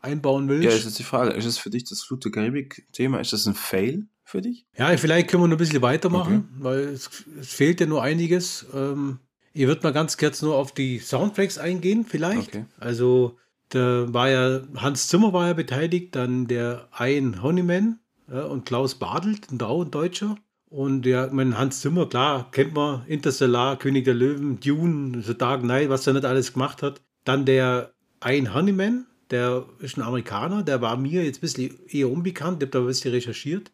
einbauen 0.00 0.48
willst? 0.48 0.64
Ja, 0.64 0.70
ist 0.70 0.84
jetzt 0.84 0.98
die 0.98 1.04
Frage. 1.04 1.30
Ist 1.30 1.44
es 1.44 1.58
für 1.58 1.70
dich 1.70 1.84
das 1.84 2.02
Flut 2.02 2.24
der 2.24 2.32
Karibik-Thema? 2.32 3.20
Ist 3.20 3.32
das 3.32 3.46
ein 3.46 3.54
Fail 3.54 4.08
für 4.24 4.40
dich? 4.40 4.66
Ja, 4.76 4.96
vielleicht 4.96 5.28
können 5.28 5.44
wir 5.44 5.48
noch 5.48 5.56
ein 5.56 5.58
bisschen 5.58 5.82
weitermachen, 5.82 6.48
okay. 6.50 6.64
weil 6.64 6.78
es, 6.88 7.08
es, 7.40 7.52
fehlt 7.52 7.80
ja 7.80 7.86
nur 7.86 8.02
einiges. 8.02 8.66
Ähm, 8.74 9.20
ich 9.52 9.66
würde 9.66 9.82
mal 9.82 9.92
ganz 9.92 10.16
kurz 10.16 10.42
nur 10.42 10.56
auf 10.56 10.72
die 10.72 10.98
Soundtracks 10.98 11.58
eingehen, 11.58 12.04
vielleicht. 12.04 12.48
Okay. 12.48 12.64
Also, 12.78 13.38
da 13.70 14.12
war 14.12 14.28
ja, 14.28 14.62
Hans 14.76 15.08
Zimmer 15.08 15.32
war 15.32 15.48
ja 15.48 15.52
beteiligt, 15.52 16.14
dann 16.16 16.46
der 16.46 16.88
Ian 16.98 17.42
Honeyman 17.42 17.98
ja, 18.30 18.44
und 18.44 18.64
Klaus 18.64 18.96
Badelt, 18.96 19.50
ein 19.50 19.58
Dau, 19.58 19.82
ein 19.82 19.90
Deutscher. 19.90 20.36
Und 20.68 21.04
ja, 21.04 21.28
mein 21.32 21.58
Hans 21.58 21.80
Zimmer, 21.80 22.06
klar, 22.08 22.50
kennt 22.52 22.74
man, 22.74 23.04
Interstellar, 23.06 23.76
König 23.76 24.04
der 24.04 24.14
Löwen, 24.14 24.60
Dune, 24.60 25.20
The 25.22 25.36
Dark 25.36 25.62
Knight, 25.62 25.88
was 25.88 26.06
er 26.06 26.12
nicht 26.12 26.24
alles 26.24 26.52
gemacht 26.52 26.82
hat. 26.82 27.00
Dann 27.24 27.44
der 27.44 27.92
Ian 28.24 28.54
Honeyman, 28.54 29.06
der 29.30 29.66
ist 29.80 29.96
ein 29.96 30.02
Amerikaner, 30.02 30.62
der 30.62 30.80
war 30.80 30.96
mir 30.96 31.24
jetzt 31.24 31.38
ein 31.38 31.40
bisschen 31.40 31.78
eher 31.88 32.10
unbekannt, 32.10 32.62
ich 32.62 32.68
habe 32.68 32.72
da 32.72 32.78
ein 32.80 32.86
bisschen 32.86 33.12
recherchiert. 33.12 33.72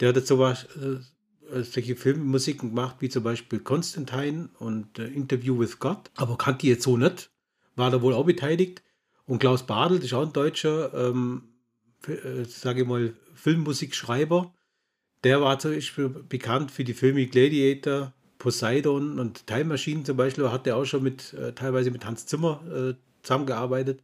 Der 0.00 0.10
hat 0.10 0.16
jetzt 0.16 0.28
sowas, 0.28 0.64
äh, 0.76 1.00
solche 1.62 1.96
Filmmusiken 1.96 2.70
gemacht, 2.70 2.96
wie 3.00 3.08
zum 3.08 3.22
Beispiel 3.22 3.60
Constantine 3.60 4.50
und 4.58 4.98
äh, 4.98 5.06
Interview 5.06 5.58
with 5.58 5.78
God, 5.78 6.10
aber 6.16 6.36
kannte 6.36 6.62
die 6.62 6.68
jetzt 6.68 6.84
so 6.84 6.96
nicht. 6.96 7.30
War 7.76 7.90
da 7.90 8.02
wohl 8.02 8.14
auch 8.14 8.26
beteiligt. 8.26 8.82
Und 9.26 9.38
Klaus 9.38 9.66
Badel, 9.66 9.98
das 9.98 10.06
ist 10.06 10.14
auch 10.14 10.26
ein 10.26 10.32
deutscher, 10.32 10.92
ähm, 10.94 11.42
äh, 12.06 12.44
sage 12.44 12.82
ich 12.82 12.88
mal, 12.88 13.14
Filmmusikschreiber. 13.34 14.52
Der 15.24 15.40
war 15.40 15.58
zum 15.58 15.72
Beispiel 15.72 16.08
bekannt 16.08 16.70
für 16.70 16.84
die 16.84 16.94
Filme 16.94 17.26
Gladiator, 17.26 18.12
Poseidon 18.38 19.18
und 19.18 19.46
Time 19.46 19.64
Machine 19.64 20.04
zum 20.04 20.16
Beispiel 20.16 20.50
hat 20.50 20.66
er 20.66 20.76
auch 20.76 20.84
schon 20.84 21.02
mit 21.02 21.34
äh, 21.34 21.52
teilweise 21.52 21.90
mit 21.90 22.04
Hans 22.04 22.26
Zimmer 22.26 22.62
äh, 22.72 22.94
zusammengearbeitet. 23.22 24.02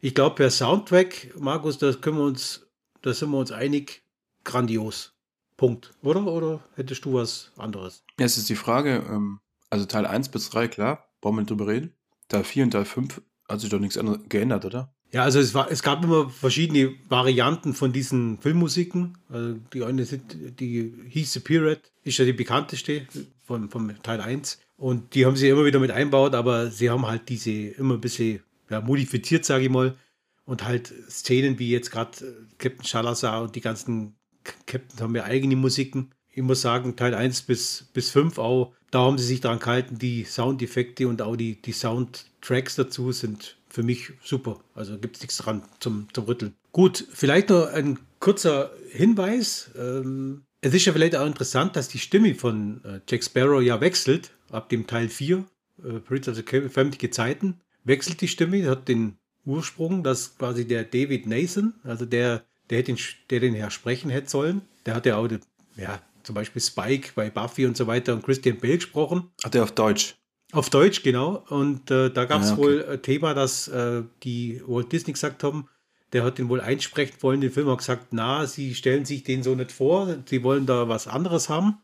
Ich 0.00 0.14
glaube, 0.14 0.34
per 0.34 0.50
Soundtrack, 0.50 1.38
Markus, 1.38 1.78
das 1.78 2.00
können 2.00 2.18
wir 2.18 2.24
uns, 2.24 2.66
da 3.02 3.12
sind 3.12 3.30
wir 3.30 3.38
uns 3.38 3.52
einig, 3.52 4.02
grandios. 4.44 5.15
Punkt. 5.56 5.94
Oder? 6.02 6.26
Oder 6.26 6.60
hättest 6.74 7.04
du 7.04 7.14
was 7.14 7.52
anderes? 7.56 8.04
Ja, 8.18 8.26
es 8.26 8.36
ist 8.36 8.48
die 8.48 8.56
Frage, 8.56 9.04
ähm, 9.08 9.40
also 9.70 9.86
Teil 9.86 10.06
1 10.06 10.28
bis 10.28 10.50
3, 10.50 10.68
klar, 10.68 11.08
brauchen 11.20 11.36
wir 11.36 11.40
nicht 11.42 11.50
drüber 11.50 11.68
reden. 11.68 11.94
Teil 12.28 12.44
4 12.44 12.64
und 12.64 12.70
Teil 12.72 12.84
5 12.84 13.22
hat 13.48 13.60
sich 13.60 13.70
doch 13.70 13.78
nichts 13.78 13.98
geändert, 14.28 14.64
oder? 14.64 14.92
Ja, 15.12 15.22
also 15.22 15.38
es, 15.38 15.54
war, 15.54 15.70
es 15.70 15.82
gab 15.82 16.02
immer 16.04 16.28
verschiedene 16.28 16.94
Varianten 17.08 17.74
von 17.74 17.92
diesen 17.92 18.38
Filmmusiken. 18.38 19.16
Also 19.28 19.54
die 19.72 19.84
eine 19.84 20.04
sind, 20.04 20.60
die 20.60 20.92
hieß 21.08 21.32
The 21.34 21.40
Pirate, 21.40 21.82
ist 22.02 22.18
ja 22.18 22.24
die 22.24 22.32
bekannteste 22.32 23.06
von, 23.44 23.70
von 23.70 23.94
Teil 24.02 24.20
1. 24.20 24.60
Und 24.76 25.14
die 25.14 25.24
haben 25.24 25.36
sie 25.36 25.48
immer 25.48 25.64
wieder 25.64 25.78
mit 25.78 25.90
einbaut, 25.90 26.34
aber 26.34 26.70
sie 26.70 26.90
haben 26.90 27.06
halt 27.06 27.28
diese 27.28 27.50
immer 27.50 27.94
ein 27.94 28.00
bisschen 28.00 28.42
ja, 28.68 28.80
modifiziert, 28.80 29.44
sage 29.44 29.64
ich 29.64 29.70
mal. 29.70 29.96
Und 30.44 30.64
halt 30.64 30.92
Szenen 31.08 31.58
wie 31.58 31.70
jetzt 31.70 31.90
gerade 31.90 32.24
äh, 32.24 32.32
Captain 32.58 32.84
Shalazar 32.84 33.42
und 33.42 33.56
die 33.56 33.60
ganzen 33.60 34.16
Captains 34.66 35.00
haben 35.00 35.14
ja 35.14 35.24
eigene 35.24 35.56
Musiken. 35.56 36.10
Ich 36.32 36.42
muss 36.42 36.60
sagen, 36.60 36.96
Teil 36.96 37.14
1 37.14 37.42
bis, 37.42 37.86
bis 37.94 38.10
5 38.10 38.38
auch, 38.38 38.74
da 38.90 39.00
haben 39.00 39.18
sie 39.18 39.24
sich 39.24 39.40
daran 39.40 39.58
gehalten, 39.58 39.98
die 39.98 40.24
Soundeffekte 40.24 41.08
und 41.08 41.22
auch 41.22 41.36
die, 41.36 41.60
die 41.60 41.72
Soundtracks 41.72 42.76
dazu 42.76 43.12
sind 43.12 43.56
für 43.68 43.82
mich 43.82 44.12
super. 44.22 44.60
Also 44.74 44.98
gibt 44.98 45.16
es 45.16 45.22
nichts 45.22 45.38
dran 45.38 45.62
zum, 45.80 46.08
zum 46.12 46.24
Rütteln. 46.24 46.54
Gut, 46.72 47.06
vielleicht 47.12 47.50
noch 47.50 47.66
ein 47.66 47.98
kurzer 48.20 48.70
Hinweis. 48.90 49.70
Ähm, 49.76 50.42
es 50.60 50.74
ist 50.74 50.86
ja 50.86 50.92
vielleicht 50.92 51.16
auch 51.16 51.26
interessant, 51.26 51.76
dass 51.76 51.88
die 51.88 51.98
Stimme 51.98 52.34
von 52.34 52.82
äh, 52.84 53.00
Jack 53.08 53.24
Sparrow 53.24 53.62
ja 53.62 53.80
wechselt. 53.80 54.30
Ab 54.50 54.68
dem 54.68 54.86
Teil 54.86 55.08
4, 55.08 55.44
äh, 55.84 56.00
Prince 56.00 56.30
of 56.30 56.36
the 56.36 57.10
Zeiten, 57.10 57.60
wechselt 57.84 58.20
die 58.20 58.28
Stimme, 58.28 58.68
hat 58.68 58.88
den 58.88 59.18
Ursprung, 59.44 60.02
dass 60.02 60.38
quasi 60.38 60.66
der 60.66 60.84
David 60.84 61.26
Nathan, 61.26 61.74
also 61.84 62.04
der, 62.04 62.44
der, 62.70 62.82
den, 62.82 62.98
der 63.30 63.40
den 63.40 63.54
Herr 63.54 63.70
sprechen 63.70 64.10
hätte 64.10 64.28
sollen, 64.28 64.62
der 64.84 64.94
hat 64.94 65.06
ja 65.06 65.16
auch, 65.16 65.28
ja, 65.76 66.00
zum 66.22 66.34
Beispiel 66.34 66.60
Spike 66.60 67.12
bei 67.14 67.30
Buffy 67.30 67.66
und 67.66 67.76
so 67.76 67.86
weiter 67.86 68.12
und 68.12 68.24
Christian 68.24 68.58
Bale 68.58 68.76
gesprochen. 68.76 69.30
Hat 69.44 69.54
er 69.54 69.62
auf 69.62 69.72
Deutsch? 69.72 70.16
Auf 70.52 70.70
Deutsch, 70.70 71.02
genau. 71.02 71.44
Und 71.48 71.90
äh, 71.90 72.10
da 72.10 72.24
gab 72.24 72.42
es 72.42 72.48
ja, 72.48 72.54
okay. 72.54 72.62
wohl 72.62 72.84
ein 72.84 73.02
Thema, 73.02 73.34
dass 73.34 73.68
äh, 73.68 74.02
die 74.22 74.60
Walt 74.66 74.92
Disney 74.92 75.12
gesagt 75.12 75.44
haben, 75.44 75.68
der 76.12 76.24
hat 76.24 76.38
den 76.38 76.48
wohl 76.48 76.60
einsprechen 76.60 77.16
wollen, 77.20 77.40
den 77.40 77.50
Film 77.50 77.68
hat 77.68 77.78
gesagt, 77.78 78.08
na, 78.12 78.46
sie 78.46 78.74
stellen 78.74 79.04
sich 79.04 79.24
den 79.24 79.42
so 79.42 79.54
nicht 79.54 79.72
vor, 79.72 80.16
sie 80.26 80.42
wollen 80.42 80.66
da 80.66 80.88
was 80.88 81.08
anderes 81.08 81.48
haben 81.48 81.78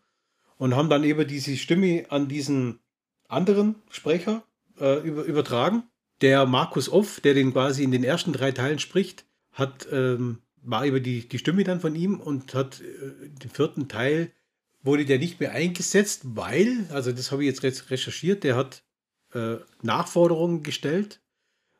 und 0.58 0.76
haben 0.76 0.88
dann 0.88 1.04
eben 1.04 1.26
diese 1.26 1.56
Stimme 1.56 2.06
an 2.08 2.28
diesen 2.28 2.78
anderen 3.28 3.76
Sprecher 3.90 4.44
äh, 4.80 5.00
über, 5.00 5.24
übertragen. 5.24 5.84
Der 6.20 6.46
Markus 6.46 6.88
Off, 6.88 7.20
der 7.20 7.34
den 7.34 7.52
quasi 7.52 7.82
in 7.82 7.90
den 7.90 8.04
ersten 8.04 8.32
drei 8.32 8.52
Teilen 8.52 8.78
spricht, 8.78 9.24
hat, 9.52 9.88
ähm, 9.90 10.38
war 10.62 10.86
über 10.86 11.00
die, 11.00 11.28
die 11.28 11.38
Stimme 11.38 11.64
dann 11.64 11.80
von 11.80 11.94
ihm 11.94 12.20
und 12.20 12.54
hat 12.54 12.80
äh, 12.80 13.28
den 13.28 13.50
vierten 13.50 13.88
Teil 13.88 14.32
wurde 14.82 15.04
der 15.04 15.18
nicht 15.18 15.40
mehr 15.40 15.52
eingesetzt, 15.52 16.22
weil, 16.24 16.86
also 16.90 17.12
das 17.12 17.30
habe 17.30 17.44
ich 17.44 17.60
jetzt 17.60 17.90
recherchiert, 17.90 18.44
der 18.44 18.56
hat 18.56 18.82
äh, 19.32 19.56
Nachforderungen 19.82 20.62
gestellt. 20.62 21.20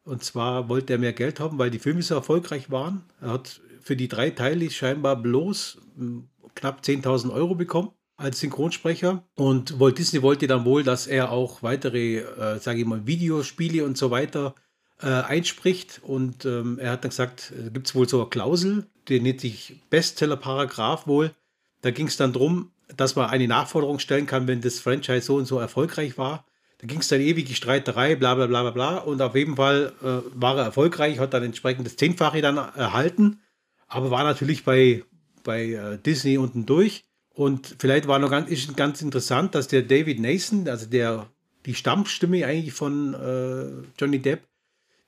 Und 0.05 0.25
zwar 0.25 0.69
wollte 0.69 0.95
er 0.95 0.99
mehr 0.99 1.13
Geld 1.13 1.39
haben, 1.39 1.59
weil 1.59 1.71
die 1.71 1.79
Filme 1.79 2.03
so 2.03 2.15
erfolgreich 2.15 2.71
waren. 2.71 3.05
Er 3.21 3.31
hat 3.31 3.61
für 3.81 3.97
die 3.97 4.09
drei 4.09 4.31
Teile 4.31 4.69
scheinbar 4.71 5.21
bloß 5.21 5.79
hm, 5.97 6.29
knapp 6.55 6.81
10.000 6.83 7.33
Euro 7.33 7.55
bekommen 7.55 7.91
als 8.17 8.41
Synchronsprecher. 8.41 9.25
Und 9.35 9.79
Walt 9.81 9.99
Disney 9.99 10.23
wollte 10.23 10.47
dann 10.47 10.65
wohl, 10.65 10.83
dass 10.83 11.07
er 11.07 11.31
auch 11.31 11.63
weitere, 11.63 12.19
äh, 12.19 12.59
sage 12.59 12.81
ich 12.81 12.87
mal, 12.87 13.07
Videospiele 13.07 13.85
und 13.85 13.97
so 13.97 14.11
weiter 14.11 14.55
äh, 15.03 15.07
einspricht. 15.07 16.01
Und 16.03 16.45
ähm, 16.45 16.79
er 16.79 16.93
hat 16.93 17.05
dann 17.05 17.11
gesagt, 17.11 17.53
äh, 17.59 17.71
gibt 17.71 17.89
es 17.89 17.95
wohl 17.95 18.09
so 18.09 18.21
eine 18.21 18.31
Klausel, 18.31 18.87
die 19.09 19.21
nennt 19.21 19.41
sich 19.41 19.81
Bestseller-Paragraph 19.91 21.07
wohl. 21.07 21.33
Da 21.81 21.91
ging 21.91 22.07
es 22.07 22.17
dann 22.17 22.33
darum, 22.33 22.71
dass 22.97 23.17
man 23.17 23.31
eine 23.31 23.49
Nachforderung 23.49 23.99
stellen 23.99 24.27
kann, 24.27 24.47
wenn 24.47 24.61
das 24.61 24.79
Franchise 24.79 25.23
so 25.23 25.37
und 25.37 25.47
so 25.47 25.59
erfolgreich 25.59 26.19
war. 26.19 26.45
Da 26.79 26.87
ging 26.87 27.01
es 27.01 27.09
dann 27.09 27.21
ewig 27.21 27.57
Streiterei, 27.57 28.17
bla 28.17 28.35
bla 28.35 28.47
bla 28.47 28.63
bla 28.63 28.71
bla. 28.71 28.99
Und 28.99 29.23
auf 29.23 29.35
jeden 29.35 29.57
Fall 29.57 29.93
äh, 30.03 30.29
war 30.35 30.59
er 30.59 30.65
erfolgreich, 30.65 31.19
hat 31.19 31.35
dann 31.35 31.45
entsprechend 31.45 31.87
das 31.87 31.97
Zehnfache 31.97 32.43
dann 32.43 32.57
erhalten, 32.57 33.41
aber 33.87 34.11
war 34.11 34.25
natürlich 34.25 34.65
bei, 34.65 35.05
bei 35.45 35.71
äh, 35.71 35.99
Disney 35.99 36.39
unten 36.39 36.67
durch. 36.67 37.05
Und 37.35 37.77
vielleicht 37.79 38.09
war 38.09 38.19
noch 38.19 38.31
ganz, 38.31 38.51
ist 38.51 38.77
ganz 38.77 39.01
interessant, 39.01 39.55
dass 39.55 39.69
der 39.69 39.83
David 39.83 40.21
Nason, 40.21 40.69
also 40.69 40.87
der 40.87 41.29
die 41.67 41.75
Stammstimme 41.75 42.45
eigentlich 42.45 42.73
von 42.73 43.15
äh, 43.15 43.87
Johnny 43.99 44.19
Depp, 44.19 44.43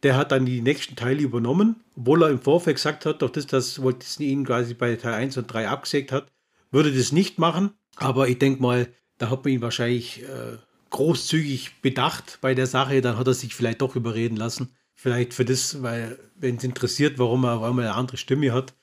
der 0.05 0.17
hat 0.17 0.33
dann 0.33 0.47
die 0.47 0.61
nächsten 0.61 0.97
Teile 0.97 1.23
übernommen, 1.23 1.83
obwohl 1.97 2.23
er 2.23 2.31
im 2.31 2.41
Vorfeld 2.41 2.77
gesagt 2.77 3.07
hat, 3.07 3.23
doch 3.23 3.31
das, 3.31 3.47
das 3.47 3.83
Walt 3.83 4.03
Disney 4.03 4.27
ihn 4.27 4.45
quasi 4.45 4.75
bei 4.75 4.95
Teil 4.97 5.15
1 5.15 5.37
und 5.39 5.47
3 5.47 5.69
abgesägt 5.69 6.13
hat, 6.13 6.31
würde 6.71 6.93
das 6.93 7.11
nicht 7.11 7.39
machen, 7.39 7.73
aber 7.97 8.29
ich 8.29 8.39
denke 8.39 8.63
mal, 8.63 8.89
da 9.19 9.31
hat 9.31 9.45
man 9.45 9.55
ihn 9.55 9.63
wahrscheinlich 9.63 10.23
äh, 10.23 10.59
großzügig 10.91 11.81
bedacht 11.83 12.39
bei 12.41 12.55
der 12.55 12.67
Sache, 12.67 13.01
dann 13.01 13.19
hat 13.19 13.27
er 13.27 13.35
sich 13.35 13.55
vielleicht 13.55 13.81
doch 13.81 13.97
überreden 13.97 14.37
lassen. 14.37 14.75
Vielleicht 14.95 15.35
für 15.35 15.45
das, 15.45 15.83
weil, 15.83 16.19
wenn 16.37 16.57
es 16.57 16.65
interessiert, 16.65 17.19
warum 17.19 17.45
er, 17.45 17.61
warum 17.61 17.79
er 17.79 17.87
eine 17.87 17.95
andere 17.95 18.17
Stimme 18.17 18.53
hat, 18.53 18.75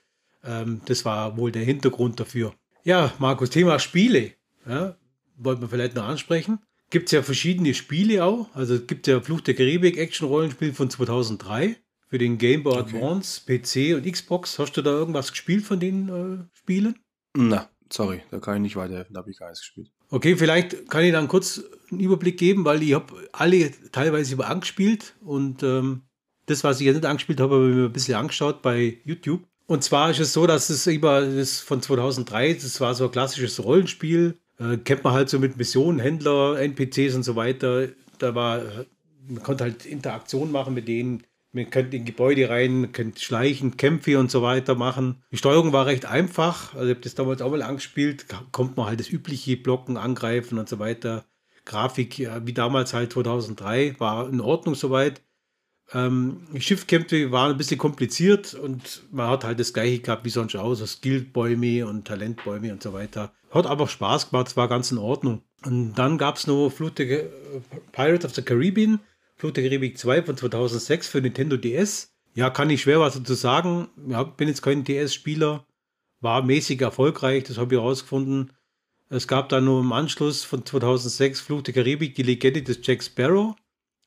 ähm, 0.44 0.82
das 0.86 1.06
war 1.06 1.38
wohl 1.38 1.52
der 1.52 1.64
Hintergrund 1.64 2.20
dafür. 2.20 2.54
Ja, 2.84 3.14
Markus, 3.20 3.50
Thema 3.50 3.80
Spiele. 3.80 4.32
Ja, 4.68 4.96
wollten 5.38 5.62
wir 5.62 5.70
vielleicht 5.70 5.96
noch 5.96 6.04
ansprechen. 6.04 6.60
Gibt 6.92 7.08
es 7.08 7.12
ja 7.14 7.24
verschiedene 7.24 7.74
Spiele 7.74 8.24
auch. 8.24 8.54
Also 8.54 8.80
gibt 8.80 9.08
es 9.08 9.12
ja 9.12 9.20
Fluch 9.20 9.42
der 9.42 9.56
Karibik 9.56 9.98
Action-Rollenspiel 9.98 10.74
von 10.74 10.90
2003 10.90 11.78
für 12.08 12.18
den 12.20 12.38
Game 12.38 12.62
Boy 12.62 12.80
okay. 12.80 12.98
Advance, 12.98 13.42
PC 13.46 13.96
und 13.96 14.12
Xbox. 14.12 14.60
Hast 14.60 14.78
du 14.78 14.84
da 14.84 14.92
irgendwas 14.92 15.32
gespielt 15.32 15.66
von 15.66 15.80
den 15.80 16.10
äh, 16.10 16.58
Spielen? 16.60 17.00
Na, 17.36 17.70
Sorry, 17.92 18.22
da 18.32 18.40
kann 18.40 18.56
ich 18.56 18.62
nicht 18.62 18.76
weiterhelfen, 18.76 19.14
da 19.14 19.20
habe 19.20 19.32
ich 19.32 19.38
gar 19.38 19.50
nichts 19.50 19.62
gespielt. 19.62 19.92
Okay, 20.10 20.36
vielleicht 20.36 20.90
kann 20.90 21.04
ich 21.04 21.12
dann 21.12 21.28
kurz 21.28 21.62
einen 21.90 22.00
Überblick 22.00 22.38
geben, 22.38 22.64
weil 22.64 22.82
ich 22.84 22.94
habe 22.94 23.14
alle 23.34 23.72
teilweise 23.92 24.34
über 24.34 24.50
angespielt 24.50 25.16
und 25.22 25.62
ähm, 25.64 26.04
das, 26.46 26.64
was 26.64 26.80
ich 26.80 26.86
jetzt 26.86 26.96
nicht 26.96 27.06
angespielt 27.06 27.40
habe, 27.40 27.56
habe 27.56 27.70
ich 27.70 27.76
mir 27.76 27.86
ein 27.86 27.94
bisschen 27.94 28.16
angeschaut 28.16 28.62
bei 28.62 29.00
YouTube. 29.04 29.44
Und 29.68 29.84
zwar 29.84 30.12
ist 30.12 30.20
es 30.20 30.34
so, 30.34 30.48
dass 30.48 30.70
es 30.70 30.88
über 30.88 31.22
das 31.22 31.60
von 31.60 31.82
2003, 31.82 32.54
das 32.56 32.80
war 32.82 32.94
so 32.94 33.06
ein 33.06 33.12
klassisches 33.12 33.64
Rollenspiel, 33.64 34.38
äh, 34.62 34.78
kennt 34.78 35.04
man 35.04 35.14
halt 35.14 35.30
so 35.30 35.40
mit 35.40 35.58
Missionen, 35.58 36.00
Händler, 36.00 36.60
NPCs 36.60 37.16
und 37.16 37.24
so 37.24 37.36
weiter. 37.36 37.88
Da 38.20 38.36
war, 38.36 38.62
man 39.28 39.42
konnte 39.44 39.64
halt 39.64 39.86
Interaktion 39.86 40.52
machen 40.52 40.74
mit 40.74 40.88
denen 40.88 41.24
man 41.54 41.70
könnte 41.70 41.98
in 41.98 42.06
Gebäude 42.06 42.50
rein, 42.50 42.92
könnte 42.92 43.20
schleichen, 43.20 43.78
Kämpfe 43.78 44.18
und 44.18 44.32
so 44.32 44.42
weiter 44.42 44.76
machen. 44.76 45.22
Die 45.32 45.38
Steuerung 45.38 45.74
war 45.74 45.86
recht 45.86 46.06
einfach. 46.06 46.74
Also 46.74 46.88
ich 46.88 46.96
habe 46.96 47.02
das 47.02 47.16
damals 47.16 47.42
auch 47.42 47.52
mal 47.52 47.62
angespielt. 47.62 48.26
Kommt 48.52 48.78
man 48.78 48.86
halt 48.86 49.00
das 49.00 49.10
übliche 49.10 49.58
Blocken, 49.58 49.98
Angreifen 49.98 50.58
und 50.58 50.70
so 50.70 50.80
weiter. 50.80 51.26
Grafik, 51.66 52.20
wie 52.20 52.54
damals 52.54 52.94
halt 52.94 53.12
2003, 53.14 53.96
war 54.00 54.30
in 54.30 54.42
Ordnung 54.42 54.76
soweit. 54.76 55.22
Ähm, 55.94 56.48
Schiffkämpfe 56.58 57.32
waren 57.32 57.52
ein 57.52 57.58
bisschen 57.58 57.78
kompliziert 57.78 58.54
und 58.54 59.04
man 59.12 59.30
hat 59.30 59.44
halt 59.44 59.60
das 59.60 59.74
gleiche 59.74 60.00
gehabt 60.00 60.24
wie 60.24 60.30
sonst 60.30 60.56
auch, 60.56 60.74
so 60.74 60.86
Skillbäume 60.86 61.86
und 61.86 62.06
Talentbäume 62.06 62.72
und 62.72 62.82
so 62.82 62.94
weiter. 62.94 63.34
Hat 63.50 63.66
aber 63.66 63.88
Spaß 63.88 64.30
gemacht, 64.30 64.48
es 64.48 64.58
war 64.58 64.70
ganz 64.70 64.92
in 64.92 64.98
Ordnung. 64.98 65.42
Und 65.66 65.94
dann 65.96 66.18
gab 66.18 66.38
es 66.38 66.48
noch 66.48 66.70
Flut 66.70 66.98
der 66.98 67.30
Pirates 67.92 68.26
of 68.26 68.34
the 68.34 68.42
Caribbean 68.42 69.00
Fluch 69.42 69.54
der 69.54 69.64
Karibik 69.64 69.98
2 69.98 70.22
von 70.22 70.38
2006 70.38 71.08
für 71.08 71.20
Nintendo 71.20 71.58
DS. 71.58 72.14
Ja, 72.36 72.52
kann 72.52 72.70
ich 72.70 72.84
schwer 72.84 73.00
was 73.00 73.16
dazu 73.16 73.34
sagen. 73.34 73.90
Ja, 74.08 74.22
bin 74.22 74.48
jetzt 74.48 74.62
kein 74.62 74.84
DS-Spieler. 74.84 75.66
War 76.20 76.44
mäßig 76.44 76.80
erfolgreich, 76.80 77.46
das 77.46 77.58
habe 77.58 77.74
ich 77.74 77.82
herausgefunden. 77.82 78.54
Es 79.10 79.28
gab 79.28 79.50
dann 79.50 79.66
nur 79.66 79.82
im 79.82 79.94
Anschluss 79.94 80.44
von 80.44 80.64
2006 80.64 81.42
Fluch 81.42 81.64
der 81.64 81.74
Karibik 81.74 82.14
die 82.14 82.22
Legende 82.22 82.62
des 82.62 82.82
Jack 82.84 83.02
Sparrow 83.02 83.56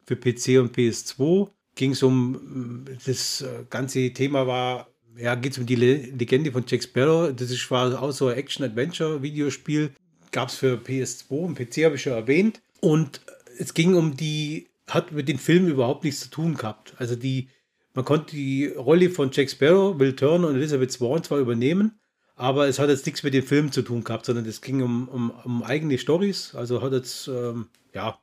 für 0.07 0.15
PC 0.15 0.61
und 0.61 0.77
PS2. 0.77 1.51
Ging 1.75 1.93
es 1.93 2.03
um 2.03 2.85
das 3.05 3.43
äh, 3.43 3.65
ganze 3.69 4.13
Thema 4.13 4.47
war, 4.47 4.89
ja, 5.17 5.35
geht 5.35 5.53
es 5.53 5.59
um 5.59 5.67
die 5.67 5.77
Legende 5.77 6.53
von 6.53 6.65
Jack 6.67 6.83
Sparrow. 6.83 7.33
Das 7.35 7.51
ist, 7.51 7.71
war 7.71 8.01
auch 8.03 8.13
so 8.13 8.29
ein 8.29 8.37
Action-Adventure-Videospiel. 8.37 9.93
Gab 10.33 10.49
es 10.49 10.57
für 10.57 10.77
PS2 10.77 11.31
und 11.31 11.55
PC, 11.55 11.85
habe 11.85 11.95
ich 11.97 12.03
schon 12.03 12.13
erwähnt. 12.13 12.61
Und 12.81 13.21
es 13.59 13.75
ging 13.75 13.95
um 13.95 14.17
die 14.17 14.67
hat 14.89 15.13
mit 15.13 15.29
den 15.29 15.39
Filmen 15.39 15.69
überhaupt 15.69 16.05
nichts 16.05 16.21
zu 16.21 16.31
tun 16.31 16.55
gehabt. 16.55 16.95
Also 16.99 17.17
die, 17.17 17.49
man 17.95 18.05
konnte 18.05 18.37
die 18.37 18.67
Rolle 18.67 19.11
von 19.11 19.31
Jack 19.33 19.51
Sparrow, 19.51 19.99
Will 19.99 20.15
Turner 20.15 20.49
und 20.49 20.57
Elizabeth 20.57 20.93
Swan 20.93 21.23
zwar 21.23 21.39
übernehmen, 21.39 21.99
aber 22.37 22.69
es 22.69 22.79
hat 22.79 22.91
jetzt 22.91 23.07
nichts 23.07 23.23
mit 23.23 23.35
den 23.35 23.45
Filmen 23.45 23.73
zu 23.73 23.83
tun 23.83 24.05
gehabt, 24.05 24.27
sondern 24.27 24.45
es 24.47 24.61
ging 24.61 24.83
um, 24.83 25.09
um, 25.09 25.31
um 25.45 25.63
eigene 25.63 25.99
Stories. 25.99 26.55
Also 26.55 26.83
hat 26.83 26.93
jetzt, 26.93 27.29
ähm, 27.29 27.69
ja, 27.95 28.19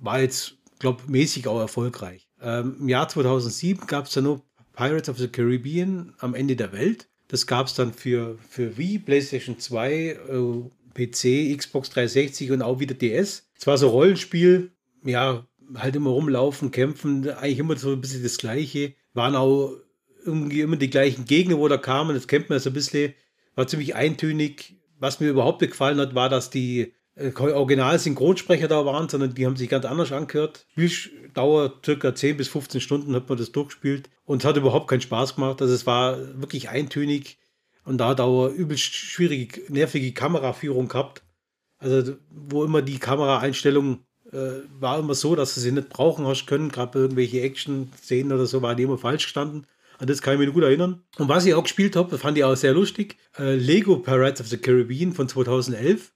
war 0.00 0.20
jetzt, 0.20 0.56
glaube 0.78 1.02
mäßig 1.08 1.48
auch 1.48 1.58
erfolgreich. 1.58 2.29
Ähm, 2.42 2.76
Im 2.80 2.88
Jahr 2.88 3.08
2007 3.08 3.86
gab 3.86 4.06
es 4.06 4.12
dann 4.12 4.24
nur 4.24 4.42
Pirates 4.74 5.08
of 5.08 5.18
the 5.18 5.28
Caribbean 5.28 6.14
am 6.18 6.34
Ende 6.34 6.56
der 6.56 6.72
Welt. 6.72 7.08
Das 7.28 7.46
gab 7.46 7.66
es 7.66 7.74
dann 7.74 7.92
für, 7.92 8.38
für 8.48 8.76
Wii, 8.76 8.98
PlayStation 8.98 9.58
2, 9.58 9.92
äh, 9.92 10.70
PC, 10.94 11.56
Xbox 11.56 11.90
360 11.90 12.50
und 12.50 12.62
auch 12.62 12.80
wieder 12.80 12.94
DS. 12.94 13.48
Es 13.56 13.66
war 13.66 13.78
so 13.78 13.88
Rollenspiel, 13.88 14.72
ja, 15.04 15.46
halt 15.74 15.96
immer 15.96 16.10
rumlaufen, 16.10 16.70
kämpfen, 16.70 17.28
eigentlich 17.30 17.58
immer 17.58 17.76
so 17.76 17.92
ein 17.92 18.00
bisschen 18.00 18.22
das 18.22 18.38
Gleiche. 18.38 18.94
Waren 19.14 19.36
auch 19.36 19.76
irgendwie 20.24 20.60
immer 20.60 20.76
die 20.76 20.90
gleichen 20.90 21.24
Gegner, 21.24 21.58
wo 21.58 21.68
da 21.68 21.76
kamen, 21.76 22.14
das 22.14 22.26
kennt 22.26 22.50
man 22.50 22.58
so 22.58 22.70
ein 22.70 22.74
bisschen, 22.74 23.14
war 23.54 23.66
ziemlich 23.66 23.94
eintönig. 23.94 24.76
Was 24.98 25.20
mir 25.20 25.30
überhaupt 25.30 25.60
gefallen 25.60 25.98
hat, 25.98 26.14
war, 26.14 26.28
dass 26.28 26.50
die 26.50 26.92
Original-Synchronsprecher 27.20 28.68
da 28.68 28.84
waren, 28.86 29.08
sondern 29.08 29.34
die 29.34 29.46
haben 29.46 29.56
sich 29.56 29.68
ganz 29.68 29.84
anders 29.84 30.12
angehört. 30.12 30.66
Spieldauer 30.72 31.74
circa 31.84 32.14
10 32.14 32.36
bis 32.36 32.48
15 32.48 32.80
Stunden 32.80 33.14
hat 33.14 33.28
man 33.28 33.38
das 33.38 33.52
durchgespielt 33.52 34.10
und 34.24 34.42
es 34.42 34.48
hat 34.48 34.56
überhaupt 34.56 34.88
keinen 34.88 35.00
Spaß 35.00 35.36
gemacht. 35.36 35.60
Also 35.62 35.74
es 35.74 35.86
war 35.86 36.18
wirklich 36.40 36.68
eintönig 36.68 37.38
und 37.84 37.98
da 37.98 38.08
hat 38.08 38.20
auch 38.20 38.48
übelst 38.48 38.94
schwierige, 38.94 39.60
nervige 39.72 40.12
Kameraführung 40.12 40.88
gehabt. 40.88 41.22
Also 41.78 42.14
wo 42.30 42.64
immer 42.64 42.82
die 42.82 42.98
Kameraeinstellung 42.98 44.00
äh, 44.32 44.62
war 44.78 44.98
immer 44.98 45.14
so, 45.14 45.34
dass 45.34 45.54
du 45.54 45.60
sie 45.60 45.72
nicht 45.72 45.88
brauchen 45.88 46.26
hast 46.26 46.46
können, 46.46 46.70
gerade 46.70 46.98
irgendwelche 46.98 47.40
Action-Szenen 47.40 48.32
oder 48.32 48.46
so, 48.46 48.62
waren 48.62 48.76
die 48.76 48.82
immer 48.82 48.98
falsch 48.98 49.24
gestanden. 49.24 49.66
An 49.98 50.06
das 50.06 50.22
kann 50.22 50.34
ich 50.34 50.40
mich 50.40 50.52
gut 50.52 50.62
erinnern. 50.62 51.02
Und 51.18 51.28
was 51.28 51.44
ich 51.44 51.54
auch 51.54 51.62
gespielt 51.62 51.94
habe, 51.96 52.16
fand 52.16 52.38
ich 52.38 52.44
auch 52.44 52.56
sehr 52.56 52.72
lustig, 52.72 53.16
äh, 53.38 53.54
Lego 53.54 53.96
Pirates 53.96 54.40
of 54.40 54.48
the 54.48 54.56
Caribbean 54.56 55.12
von 55.12 55.28
2011. 55.28 56.12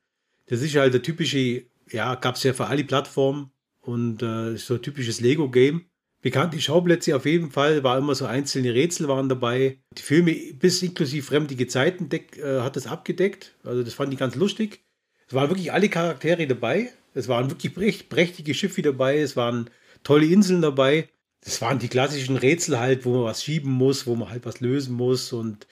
Das 0.47 0.61
ist 0.63 0.75
halt 0.77 0.95
der 0.95 1.03
typische, 1.03 1.65
ja, 1.91 2.15
gab 2.17 2.37
es 2.37 2.43
ja 2.43 2.53
für 2.53 2.67
alle 2.67 2.85
Plattformen 2.85 3.51
und 3.81 4.23
äh, 4.23 4.57
so 4.57 4.75
ein 4.75 4.83
typisches 4.83 5.21
Lego-Game. 5.21 5.87
Bekannt 6.21 6.55
die 6.55 6.63
Schauplätze 6.63 7.15
auf 7.15 7.27
jeden 7.27 7.51
Fall, 7.51 7.83
war 7.83 7.99
immer 7.99 8.15
so 8.15 8.25
einzelne 8.25 8.73
Rätsel 8.73 9.09
waren 9.09 9.29
dabei. 9.29 9.79
Die 9.93 10.03
Filme 10.03 10.35
bis 10.55 10.83
inklusive 10.83 11.27
fremdige 11.27 11.67
Zeiten 11.67 12.09
deck, 12.09 12.39
äh, 12.39 12.61
hat 12.61 12.77
das 12.77 12.87
abgedeckt. 12.87 13.55
Also 13.63 13.83
das 13.83 13.93
fand 13.93 14.13
ich 14.13 14.19
ganz 14.19 14.35
lustig. 14.35 14.85
Es 15.27 15.35
waren 15.35 15.51
wirklich 15.51 15.73
alle 15.73 15.89
Charaktere 15.89 16.47
dabei. 16.47 16.91
Es 17.13 17.29
waren 17.29 17.51
wirklich 17.51 18.09
prächtige 18.09 18.55
Schiffe 18.55 18.83
dabei. 18.83 19.19
Es 19.19 19.37
waren 19.37 19.69
tolle 20.03 20.27
Inseln 20.27 20.63
dabei. 20.63 21.09
Das 21.43 21.61
waren 21.61 21.79
die 21.79 21.89
klassischen 21.89 22.37
Rätsel 22.39 22.79
halt, 22.79 23.05
wo 23.05 23.13
man 23.13 23.25
was 23.25 23.45
schieben 23.45 23.71
muss, 23.71 24.07
wo 24.07 24.15
man 24.15 24.31
halt 24.31 24.47
was 24.47 24.61
lösen 24.61 24.95
muss. 24.95 25.33
Und 25.33 25.67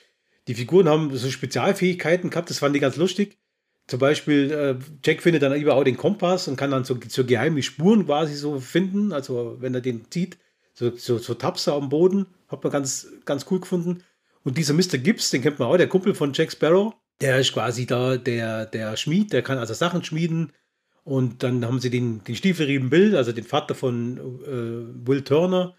die 0.49 0.55
Figuren 0.55 0.89
haben 0.89 1.17
so 1.17 1.31
Spezialfähigkeiten 1.31 2.29
gehabt. 2.29 2.51
Das 2.51 2.59
fand 2.59 2.77
ich 2.77 2.83
ganz 2.83 2.97
lustig. 2.97 3.39
Zum 3.93 3.99
Beispiel, 3.99 4.51
äh, 4.51 4.75
Jack 5.05 5.21
findet 5.21 5.43
dann 5.43 5.55
überall 5.55 5.85
den 5.85 5.99
Kompass 5.99 6.49
und 6.49 6.57
kann 6.57 6.71
dann 6.71 6.83
so, 6.83 6.99
so 7.09 7.27
geheime 7.27 7.63
Spuren 7.63 8.07
quasi 8.07 8.35
so 8.35 8.59
finden. 8.59 9.13
Also 9.13 9.59
wenn 9.61 9.75
er 9.75 9.83
den 9.83 10.11
zieht, 10.11 10.39
so, 10.73 10.97
so, 10.97 11.19
so 11.19 11.35
Tapser 11.35 11.75
am 11.75 11.91
Boden. 11.91 12.25
Hat 12.49 12.65
man 12.65 12.73
ganz, 12.73 13.09
ganz 13.27 13.45
cool 13.51 13.61
gefunden. 13.61 14.03
Und 14.45 14.57
dieser 14.57 14.73
Mr. 14.73 14.97
Gibbs, 14.97 15.29
den 15.29 15.43
kennt 15.43 15.59
man 15.59 15.69
auch, 15.69 15.77
der 15.77 15.91
Kumpel 15.91 16.15
von 16.15 16.33
Jack 16.33 16.53
Sparrow. 16.53 16.95
Der 17.21 17.39
ist 17.39 17.53
quasi 17.53 17.85
da 17.85 18.17
der, 18.17 18.65
der 18.65 18.97
Schmied, 18.97 19.31
der 19.35 19.43
kann 19.43 19.59
also 19.59 19.75
Sachen 19.75 20.03
schmieden. 20.03 20.55
Und 21.05 21.43
dann 21.43 21.63
haben 21.67 21.79
sie 21.79 21.91
den, 21.91 22.25
den 22.25 22.35
Stiefelrieben 22.35 22.89
Bill, 22.89 23.15
also 23.15 23.33
den 23.33 23.45
Vater 23.45 23.75
von 23.75 24.17
äh, 24.17 25.07
Will 25.07 25.21
Turner. 25.21 25.75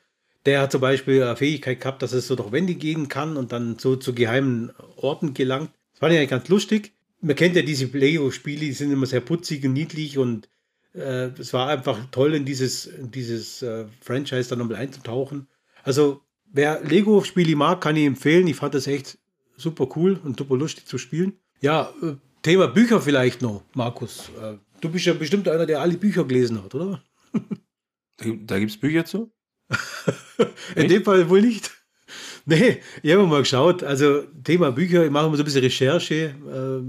Der 0.45 0.61
hat 0.61 0.71
zum 0.71 0.81
Beispiel 0.81 1.23
eine 1.23 1.35
Fähigkeit 1.35 1.81
gehabt, 1.81 2.03
dass 2.03 2.13
es 2.13 2.27
so 2.27 2.35
durch 2.35 2.51
Wände 2.51 2.75
gehen 2.75 3.07
kann 3.07 3.37
und 3.37 3.51
dann 3.51 3.79
so 3.79 3.95
zu 3.95 4.13
geheimen 4.13 4.71
Orten 4.97 5.33
gelangt. 5.33 5.71
Das 5.93 5.99
fand 6.01 6.13
ich 6.13 6.19
eigentlich 6.19 6.29
ganz 6.29 6.47
lustig 6.49 6.93
man 7.23 7.35
kennt 7.35 7.55
ja 7.55 7.61
diese 7.61 7.85
Lego-Spiele, 7.85 8.59
die 8.59 8.73
sind 8.73 8.91
immer 8.91 9.05
sehr 9.05 9.21
putzig 9.21 9.63
und 9.65 9.73
niedlich 9.73 10.17
und 10.17 10.49
äh, 10.93 11.29
es 11.39 11.53
war 11.53 11.69
einfach 11.69 11.97
toll, 12.11 12.35
in 12.35 12.45
dieses, 12.45 12.85
in 12.85 13.11
dieses 13.11 13.61
äh, 13.61 13.85
Franchise 14.01 14.49
dann 14.49 14.59
nochmal 14.59 14.77
einzutauchen. 14.77 15.47
Also, 15.83 16.21
wer 16.51 16.83
Lego-Spiele 16.83 17.55
mag, 17.55 17.81
kann 17.81 17.95
ich 17.95 18.05
empfehlen. 18.05 18.47
Ich 18.47 18.57
fand 18.57 18.75
das 18.75 18.87
echt 18.87 19.17
super 19.57 19.87
cool 19.95 20.19
und 20.23 20.37
super 20.37 20.57
lustig 20.57 20.85
zu 20.85 20.97
spielen. 20.97 21.33
Ja, 21.61 21.93
äh, 22.01 22.15
Thema 22.41 22.67
Bücher 22.67 23.01
vielleicht 23.01 23.41
noch, 23.41 23.63
Markus. 23.73 24.29
Äh, 24.41 24.57
du 24.81 24.89
bist 24.89 25.05
ja 25.05 25.13
bestimmt 25.13 25.47
einer, 25.47 25.65
der 25.65 25.79
alle 25.79 25.95
Bücher 25.95 26.25
gelesen 26.25 26.61
hat, 26.61 26.75
oder? 26.75 27.01
da 28.17 28.59
gibt 28.59 28.71
es 28.71 28.77
Bücher 28.77 29.05
zu? 29.05 29.31
in 30.75 30.89
dem 30.89 31.03
Fall 31.03 31.29
wohl 31.29 31.41
nicht. 31.41 31.71
Nee, 32.45 32.81
ich 33.01 33.11
habe 33.13 33.25
mal 33.25 33.39
geschaut. 33.39 33.83
Also, 33.83 34.23
Thema 34.43 34.71
Bücher, 34.71 35.05
ich 35.05 35.11
mache 35.11 35.27
immer 35.27 35.37
so 35.37 35.43
ein 35.43 35.45
bisschen 35.45 35.63
Recherche, 35.63 36.15
äh, 36.15 36.33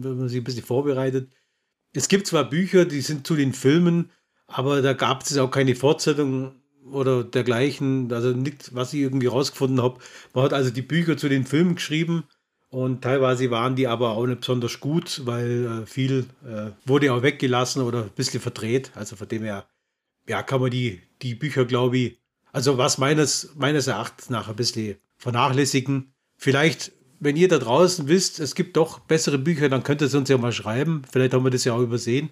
wenn 0.04 0.18
man 0.18 0.28
sich 0.28 0.38
ein 0.38 0.44
bisschen 0.44 0.64
vorbereitet. 0.64 1.30
Es 1.92 2.08
gibt 2.08 2.26
zwar 2.26 2.48
Bücher, 2.48 2.84
die 2.84 3.00
sind 3.00 3.26
zu 3.26 3.36
den 3.36 3.52
Filmen, 3.52 4.10
aber 4.48 4.82
da 4.82 4.92
gab 4.94 5.22
es 5.22 5.38
auch 5.38 5.50
keine 5.50 5.76
Fortsetzung 5.76 6.56
oder 6.90 7.24
dergleichen. 7.24 8.12
Also 8.12 8.30
nichts, 8.32 8.74
was 8.74 8.92
ich 8.92 9.00
irgendwie 9.00 9.28
rausgefunden 9.28 9.82
habe. 9.82 10.00
Man 10.32 10.44
hat 10.44 10.52
also 10.52 10.70
die 10.70 10.82
Bücher 10.82 11.16
zu 11.16 11.28
den 11.28 11.46
Filmen 11.46 11.76
geschrieben 11.76 12.24
und 12.74 13.02
teilweise 13.02 13.52
waren 13.52 13.76
die 13.76 13.86
aber 13.86 14.10
auch 14.10 14.26
nicht 14.26 14.40
besonders 14.40 14.80
gut, 14.80 15.22
weil 15.24 15.82
äh, 15.84 15.86
viel 15.86 16.26
äh, 16.44 16.72
wurde 16.84 17.12
auch 17.12 17.22
weggelassen 17.22 17.82
oder 17.82 18.02
ein 18.02 18.10
bisschen 18.10 18.40
verdreht. 18.40 18.90
Also 18.96 19.14
von 19.14 19.28
dem 19.28 19.44
her, 19.44 19.68
ja, 20.28 20.42
kann 20.42 20.60
man 20.60 20.72
die, 20.72 21.00
die 21.22 21.36
Bücher, 21.36 21.66
glaube 21.66 21.98
ich, 21.98 22.18
also 22.52 22.76
was 22.76 22.98
meines, 22.98 23.54
meines 23.54 23.86
Erachtens 23.86 24.28
nach 24.28 24.48
ein 24.48 24.56
bisschen 24.56 24.96
vernachlässigen. 25.24 26.14
Vielleicht, 26.36 26.92
wenn 27.18 27.34
ihr 27.34 27.48
da 27.48 27.58
draußen 27.58 28.08
wisst, 28.08 28.40
es 28.40 28.54
gibt 28.54 28.76
doch 28.76 28.98
bessere 29.00 29.38
Bücher, 29.38 29.70
dann 29.70 29.82
könnt 29.82 30.02
ihr 30.02 30.06
es 30.06 30.14
uns 30.14 30.28
ja 30.28 30.36
mal 30.36 30.52
schreiben. 30.52 31.02
Vielleicht 31.10 31.32
haben 31.32 31.44
wir 31.44 31.50
das 31.50 31.64
ja 31.64 31.72
auch 31.72 31.80
übersehen. 31.80 32.30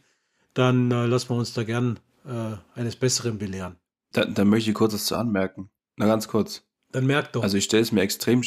Dann 0.52 0.90
äh, 0.90 1.06
lassen 1.06 1.30
wir 1.30 1.36
uns 1.36 1.54
da 1.54 1.64
gern 1.64 1.98
äh, 2.26 2.56
eines 2.78 2.96
Besseren 2.96 3.38
belehren. 3.38 3.76
Da, 4.12 4.26
dann 4.26 4.48
möchte 4.48 4.68
ich 4.70 4.76
kurz 4.76 4.92
was 4.92 5.06
zu 5.06 5.16
anmerken. 5.16 5.70
Na, 5.96 6.04
ganz 6.04 6.28
kurz. 6.28 6.64
Dann 6.90 7.06
merkt 7.06 7.34
doch. 7.34 7.42
Also 7.42 7.56
ich 7.56 7.64
stelle 7.64 7.82
es 7.82 7.92
mir 7.92 8.02
extrem, 8.02 8.42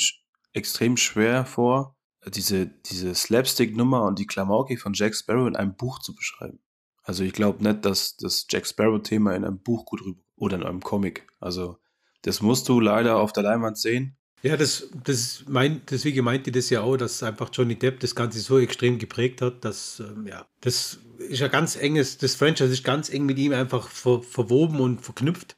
extrem 0.53 0.95
schwer 0.95 1.45
vor, 1.45 1.97
diese, 2.27 2.67
diese 2.67 3.15
Slapstick-Nummer 3.15 4.03
und 4.03 4.19
die 4.19 4.27
Klamauke 4.27 4.77
von 4.77 4.93
Jack 4.93 5.15
Sparrow 5.15 5.47
in 5.47 5.55
einem 5.55 5.75
Buch 5.75 5.99
zu 5.99 6.13
beschreiben. 6.13 6.59
Also 7.01 7.23
ich 7.23 7.33
glaube 7.33 7.63
nicht, 7.63 7.83
dass 7.83 8.15
das 8.17 8.45
Jack 8.47 8.67
Sparrow-Thema 8.67 9.35
in 9.35 9.43
einem 9.43 9.59
Buch 9.59 9.85
gut 9.85 10.05
rüber 10.05 10.21
oder 10.35 10.57
in 10.57 10.63
einem 10.63 10.81
Comic. 10.81 11.27
Also 11.39 11.77
das 12.21 12.43
musst 12.43 12.69
du 12.69 12.79
leider 12.79 13.17
auf 13.17 13.33
der 13.33 13.43
Leinwand 13.43 13.79
sehen. 13.79 14.17
Ja, 14.45 14.55
das, 14.57 14.89
das 15.03 15.43
mein, 15.47 15.81
deswegen 15.89 16.23
meinte 16.23 16.51
ich 16.51 16.55
das 16.55 16.69
ja 16.69 16.81
auch, 16.81 16.97
dass 16.97 17.23
einfach 17.23 17.49
Johnny 17.51 17.79
Depp 17.79 17.99
das 18.01 18.13
Ganze 18.13 18.39
so 18.39 18.59
extrem 18.59 18.99
geprägt 18.99 19.41
hat, 19.41 19.65
dass, 19.65 19.99
ähm, 19.99 20.27
ja, 20.27 20.45
das 20.61 20.99
ist 21.17 21.39
ja 21.39 21.47
ganz 21.47 21.75
enges, 21.75 22.19
das 22.19 22.35
Franchise 22.35 22.71
ist 22.71 22.83
ganz 22.83 23.09
eng 23.09 23.25
mit 23.25 23.39
ihm 23.39 23.53
einfach 23.53 23.89
ver, 23.89 24.21
verwoben 24.21 24.81
und 24.81 25.01
verknüpft. 25.01 25.57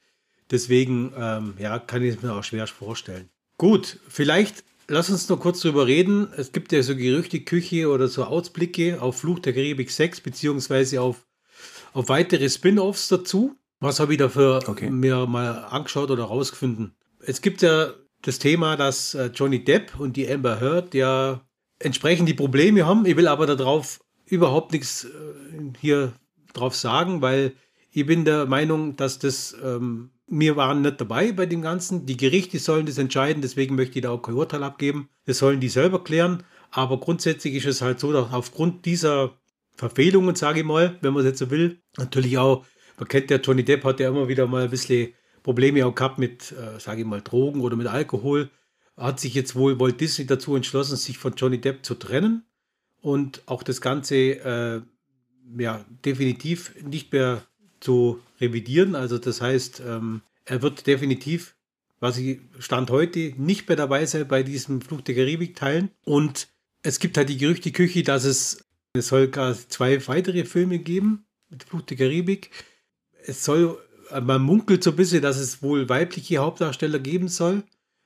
Deswegen, 0.51 1.11
ähm, 1.17 1.55
ja, 1.59 1.79
kann 1.79 2.01
ich 2.01 2.15
es 2.15 2.21
mir 2.21 2.31
auch 2.31 2.45
schwer 2.45 2.65
vorstellen. 2.65 3.27
Gut, 3.57 3.99
vielleicht 4.07 4.63
lass 4.87 5.09
uns 5.09 5.27
noch 5.27 5.41
kurz 5.41 5.59
drüber 5.59 5.85
reden. 5.85 6.29
Es 6.37 6.53
gibt 6.53 6.71
ja 6.71 6.81
so 6.81 6.95
Gerüchteküche 6.95 7.89
oder 7.89 8.07
so 8.07 8.23
Ausblicke 8.23 9.01
auf 9.01 9.17
Fluch 9.17 9.39
der 9.39 9.51
Karibik 9.51 9.91
6, 9.91 10.21
beziehungsweise 10.21 11.01
auf, 11.01 11.27
auf 11.91 12.07
weitere 12.07 12.49
Spin-offs 12.49 13.09
dazu. 13.09 13.53
Was 13.81 13.99
habe 13.99 14.13
ich 14.13 14.19
dafür 14.19 14.63
okay. 14.65 14.89
mir 14.89 15.25
mal 15.25 15.65
angeschaut 15.65 16.09
oder 16.09 16.23
rausgefunden? 16.23 16.95
Es 17.19 17.41
gibt 17.41 17.61
ja 17.61 17.93
das 18.21 18.39
Thema, 18.39 18.75
dass 18.75 19.13
äh, 19.13 19.31
Johnny 19.33 19.63
Depp 19.63 19.99
und 19.99 20.17
die 20.17 20.29
Amber 20.29 20.59
Heard 20.59 20.93
ja 20.93 21.41
entsprechend 21.79 22.27
die 22.27 22.33
Probleme 22.33 22.85
haben. 22.85 23.05
Ich 23.05 23.15
will 23.15 23.27
aber 23.27 23.45
darauf 23.45 23.99
überhaupt 24.25 24.71
nichts 24.73 25.05
äh, 25.05 25.09
hier 25.79 26.13
drauf 26.53 26.75
sagen, 26.75 27.21
weil 27.21 27.53
ich 27.91 28.05
bin 28.05 28.25
der 28.25 28.45
Meinung, 28.45 28.95
dass 28.95 29.19
das, 29.19 29.55
ähm, 29.63 30.11
wir 30.27 30.55
waren 30.55 30.81
nicht 30.81 30.99
dabei 30.99 31.31
bei 31.31 31.45
dem 31.45 31.61
Ganzen. 31.61 32.05
Die 32.05 32.17
Gerichte 32.17 32.59
sollen 32.59 32.85
das 32.85 32.97
entscheiden, 32.97 33.41
deswegen 33.41 33.75
möchte 33.75 33.99
ich 33.99 34.03
da 34.03 34.11
auch 34.11 34.21
kein 34.21 34.35
Urteil 34.35 34.63
abgeben. 34.63 35.09
Das 35.25 35.37
sollen 35.39 35.59
die 35.59 35.69
selber 35.69 36.03
klären. 36.03 36.43
Aber 36.69 36.99
grundsätzlich 36.99 37.55
ist 37.55 37.65
es 37.65 37.81
halt 37.81 37.99
so, 37.99 38.11
dass 38.11 38.33
aufgrund 38.33 38.85
dieser 38.85 39.37
Verfehlungen, 39.75 40.35
sage 40.35 40.59
ich 40.59 40.65
mal, 40.65 40.97
wenn 41.01 41.13
man 41.13 41.21
es 41.21 41.29
jetzt 41.29 41.39
so 41.39 41.49
will, 41.49 41.81
natürlich 41.97 42.37
auch, 42.37 42.65
man 42.97 43.07
kennt 43.07 43.31
ja, 43.31 43.37
Johnny 43.37 43.63
Depp 43.63 43.83
hat 43.83 43.99
ja 43.99 44.09
immer 44.09 44.27
wieder 44.27 44.47
mal 44.47 44.63
ein 44.63 44.69
bisschen 44.69 45.13
Probleme 45.47 45.85
auch 45.85 45.95
gehabt 45.95 46.19
mit, 46.19 46.51
äh, 46.51 46.77
sage 46.77 46.99
ich 46.99 47.07
mal, 47.07 47.21
Drogen 47.21 47.61
oder 47.61 47.77
mit 47.77 47.87
Alkohol, 47.87 48.49
hat 48.97 49.21
sich 49.21 49.33
jetzt 49.33 49.55
wohl 49.55 49.79
Walt 49.79 50.01
Disney 50.01 50.25
dazu 50.25 50.57
entschlossen, 50.57 50.97
sich 50.97 51.17
von 51.17 51.35
Johnny 51.37 51.61
Depp 51.61 51.85
zu 51.85 51.95
trennen 51.95 52.43
und 52.99 53.43
auch 53.45 53.63
das 53.63 53.79
Ganze 53.79 54.15
äh, 54.15 54.81
ja, 55.57 55.85
definitiv 56.03 56.73
nicht 56.83 57.13
mehr 57.13 57.43
zu 57.79 58.19
revidieren. 58.41 58.93
Also 58.93 59.19
das 59.19 59.39
heißt, 59.39 59.81
ähm, 59.87 60.19
er 60.43 60.61
wird 60.61 60.85
definitiv, 60.85 61.55
was 62.01 62.17
ich 62.17 62.41
Stand 62.59 62.89
heute, 62.89 63.31
nicht 63.37 63.69
mehr 63.69 63.77
dabei 63.77 64.05
sein 64.05 64.27
bei 64.27 64.43
diesem 64.43 64.81
Flug 64.81 65.05
der 65.05 65.15
Karibik 65.15 65.55
teilen. 65.55 65.91
Und 66.03 66.49
es 66.81 66.99
gibt 66.99 67.15
halt 67.15 67.29
die 67.29 67.37
Gerüchteküche, 67.37 68.03
dass 68.03 68.25
es, 68.25 68.65
es 68.91 69.07
soll 69.07 69.29
gar 69.29 69.53
zwei 69.53 70.05
weitere 70.09 70.43
Filme 70.43 70.79
geben 70.79 71.25
mit 71.49 71.63
Flug 71.63 71.87
der 71.87 71.95
Karibik. 71.95 72.51
Es 73.25 73.45
soll 73.45 73.77
man 74.21 74.41
munkelt 74.41 74.83
so 74.83 74.91
ein 74.91 74.95
bisschen, 74.95 75.21
dass 75.21 75.37
es 75.37 75.61
wohl 75.61 75.89
weibliche 75.89 76.37
Hauptdarsteller 76.37 76.99
geben 76.99 77.27
soll. 77.27 77.63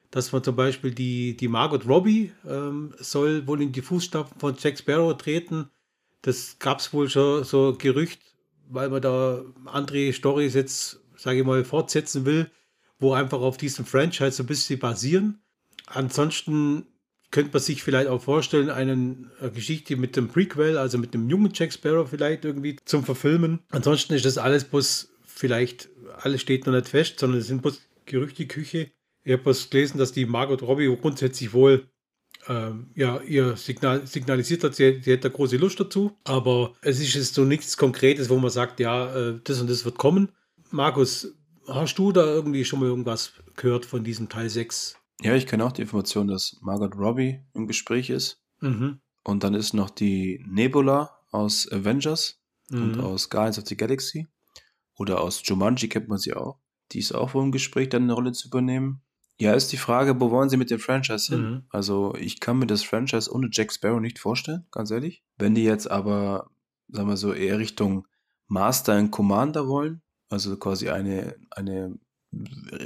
Dass 0.09 0.33
man 0.33 0.43
zum 0.43 0.57
Beispiel 0.57 0.91
die, 0.91 1.37
die 1.37 1.47
Margot 1.47 1.87
Robbie 1.87 2.33
ähm, 2.45 2.93
soll 2.99 3.47
wohl 3.47 3.61
in 3.61 3.71
die 3.71 3.81
Fußstapfen 3.81 4.39
von 4.39 4.55
Jack 4.59 4.77
Sparrow 4.77 5.15
treten. 5.15 5.69
Das 6.21 6.59
gab 6.59 6.79
es 6.79 6.91
wohl 6.91 7.09
schon 7.09 7.45
so 7.45 7.75
Gerücht, 7.77 8.19
weil 8.69 8.89
man 8.89 9.01
da 9.01 9.41
andere 9.65 10.11
Storys 10.11 10.53
jetzt, 10.53 10.99
sage 11.15 11.39
ich 11.39 11.45
mal, 11.45 11.63
fortsetzen 11.63 12.25
will, 12.25 12.51
wo 12.99 13.13
einfach 13.13 13.39
auf 13.39 13.57
diesem 13.57 13.85
Franchise 13.85 14.31
so 14.31 14.43
ein 14.43 14.47
bisschen 14.47 14.79
basieren. 14.79 15.41
Ansonsten 15.87 16.85
könnte 17.31 17.51
man 17.53 17.61
sich 17.61 17.81
vielleicht 17.81 18.07
auch 18.07 18.21
vorstellen, 18.21 18.69
eine 18.69 19.15
Geschichte 19.53 19.95
mit 19.95 20.15
dem 20.17 20.27
Prequel, 20.27 20.77
also 20.77 20.97
mit 20.97 21.13
dem 21.13 21.29
jungen 21.29 21.51
Jack 21.53 21.71
Sparrow 21.71 22.09
vielleicht 22.09 22.43
irgendwie 22.43 22.75
zum 22.83 23.05
Verfilmen. 23.05 23.59
Ansonsten 23.69 24.13
ist 24.13 24.25
das 24.25 24.37
alles 24.37 24.65
bloß 24.65 25.09
vielleicht, 25.23 25.89
alles 26.17 26.41
steht 26.41 26.65
noch 26.65 26.73
nicht 26.73 26.87
fest, 26.87 27.19
sondern 27.19 27.39
es 27.39 27.47
sind 27.47 27.61
bloß 27.61 27.81
Gerüchteküche. 28.05 28.91
Ich 29.23 29.33
habe 29.33 29.45
was 29.45 29.69
gelesen, 29.69 29.97
dass 29.97 30.11
die 30.11 30.25
Margot 30.25 30.61
Robbie 30.61 30.95
grundsätzlich 30.99 31.53
wohl 31.53 31.87
ähm, 32.47 32.89
ja, 32.95 33.19
ihr 33.21 33.55
Signal, 33.55 34.07
signalisiert 34.07 34.63
hat, 34.63 34.75
sie, 34.75 34.99
sie 35.01 35.11
hätte 35.11 35.29
da 35.29 35.35
große 35.35 35.57
Lust 35.57 35.79
dazu. 35.79 36.17
Aber 36.23 36.73
es 36.81 36.99
ist 36.99 37.13
jetzt 37.13 37.35
so 37.35 37.45
nichts 37.45 37.77
Konkretes, 37.77 38.29
wo 38.29 38.37
man 38.37 38.49
sagt, 38.49 38.79
ja, 38.79 39.13
äh, 39.15 39.39
das 39.43 39.61
und 39.61 39.69
das 39.69 39.85
wird 39.85 39.97
kommen. 39.97 40.29
Markus, 40.71 41.35
hast 41.67 41.97
du 41.97 42.11
da 42.11 42.25
irgendwie 42.25 42.65
schon 42.65 42.79
mal 42.79 42.87
irgendwas 42.87 43.33
gehört 43.55 43.85
von 43.85 44.03
diesem 44.03 44.29
Teil 44.29 44.49
6? 44.49 44.97
Ja, 45.21 45.35
ich 45.35 45.45
kenne 45.45 45.65
auch 45.65 45.71
die 45.71 45.83
Information, 45.83 46.27
dass 46.27 46.57
Margot 46.61 46.95
Robbie 46.95 47.41
im 47.53 47.67
Gespräch 47.67 48.09
ist. 48.09 48.41
Mhm. 48.59 48.99
Und 49.23 49.43
dann 49.43 49.53
ist 49.53 49.73
noch 49.73 49.91
die 49.91 50.43
Nebula 50.47 51.19
aus 51.29 51.71
Avengers 51.71 52.41
mhm. 52.69 52.83
und 52.83 52.99
aus 52.99 53.29
Guardians 53.29 53.59
of 53.59 53.67
the 53.67 53.77
Galaxy. 53.77 54.27
Oder 55.01 55.19
aus 55.19 55.41
Jumanji 55.43 55.89
kennt 55.89 56.09
man 56.09 56.19
sie 56.19 56.35
auch. 56.35 56.59
Die 56.91 56.99
ist 56.99 57.11
auch 57.11 57.33
wohl 57.33 57.43
im 57.43 57.51
Gespräch, 57.51 57.89
dann 57.89 58.03
eine 58.03 58.13
Rolle 58.13 58.33
zu 58.33 58.49
übernehmen. 58.49 59.01
Ja, 59.39 59.55
ist 59.55 59.71
die 59.71 59.77
Frage, 59.77 60.21
wo 60.21 60.29
wollen 60.29 60.49
sie 60.49 60.57
mit 60.57 60.69
dem 60.69 60.77
Franchise 60.77 61.33
hin? 61.33 61.41
Mhm. 61.43 61.63
Also, 61.69 62.13
ich 62.19 62.39
kann 62.39 62.59
mir 62.59 62.67
das 62.67 62.83
Franchise 62.83 63.33
ohne 63.33 63.49
Jack 63.51 63.73
Sparrow 63.73 63.99
nicht 63.99 64.19
vorstellen, 64.19 64.67
ganz 64.69 64.91
ehrlich. 64.91 65.23
Wenn 65.39 65.55
die 65.55 65.63
jetzt 65.63 65.89
aber, 65.89 66.51
sagen 66.87 67.07
wir 67.07 67.17
so, 67.17 67.33
eher 67.33 67.57
Richtung 67.57 68.07
Master 68.47 68.93
and 68.93 69.09
Commander 69.09 69.67
wollen, 69.67 70.03
also 70.29 70.55
quasi 70.55 70.89
eine, 70.89 71.35
eine 71.49 71.97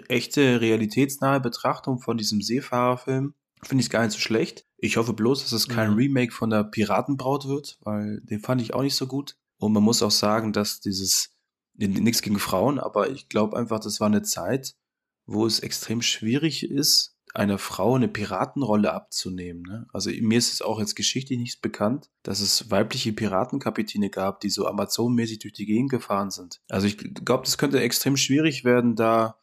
echte 0.08 0.62
realitätsnahe 0.62 1.42
Betrachtung 1.42 2.00
von 2.00 2.18
diesem 2.18 2.42
Seefahrerfilm, 2.42 3.34
finde 3.62 3.82
ich 3.82 3.88
es 3.88 3.92
gar 3.92 4.04
nicht 4.04 4.14
so 4.14 4.20
schlecht. 4.20 4.66
Ich 4.78 4.96
hoffe 4.96 5.12
bloß, 5.12 5.44
dass 5.44 5.52
es 5.52 5.68
kein 5.68 5.92
mhm. 5.92 5.98
Remake 5.98 6.32
von 6.32 6.50
der 6.50 6.64
Piratenbraut 6.64 7.46
wird, 7.46 7.78
weil 7.82 8.22
den 8.22 8.40
fand 8.40 8.62
ich 8.62 8.74
auch 8.74 8.84
nicht 8.84 8.96
so 8.96 9.06
gut. 9.06 9.36
Und 9.58 9.74
man 9.74 9.84
muss 9.84 10.02
auch 10.02 10.12
sagen, 10.12 10.54
dass 10.54 10.80
dieses, 10.80 11.35
nichts 11.78 12.22
gegen 12.22 12.40
Frauen, 12.40 12.80
aber 12.80 13.10
ich 13.10 13.30
glaube 13.30 13.58
einfach, 13.58 13.80
das 13.80 14.00
war 14.00 14.08
eine 14.08 14.22
Zeit, 14.24 14.76
wo 15.26 15.46
es 15.46 15.60
extrem 15.60 16.02
schwierig 16.02 16.70
ist, 16.70 17.16
einer 17.34 17.58
Frau 17.58 17.96
eine 17.96 18.08
Piratenrolle 18.08 18.94
abzunehmen. 18.94 19.64
Ne? 19.64 19.88
Also 19.92 20.10
mir 20.10 20.38
ist 20.38 20.54
es 20.54 20.62
auch 20.62 20.80
jetzt 20.80 20.96
geschichtlich 20.96 21.38
nicht 21.38 21.62
bekannt, 21.62 22.10
dass 22.24 22.40
es 22.40 22.72
weibliche 22.72 23.12
Piratenkapitäne 23.12 24.10
gab, 24.10 24.40
die 24.40 24.50
so 24.50 24.66
Amazon-mäßig 24.68 25.40
durch 25.40 25.54
die 25.54 25.66
Gegend 25.66 25.92
gefahren 25.92 26.32
sind. 26.32 26.62
Also 26.70 26.88
ich 26.88 26.98
glaube, 26.98 27.44
das 27.44 27.58
könnte 27.58 27.82
extrem 27.82 28.16
schwierig 28.16 28.64
werden, 28.64 28.96
da 28.96 29.40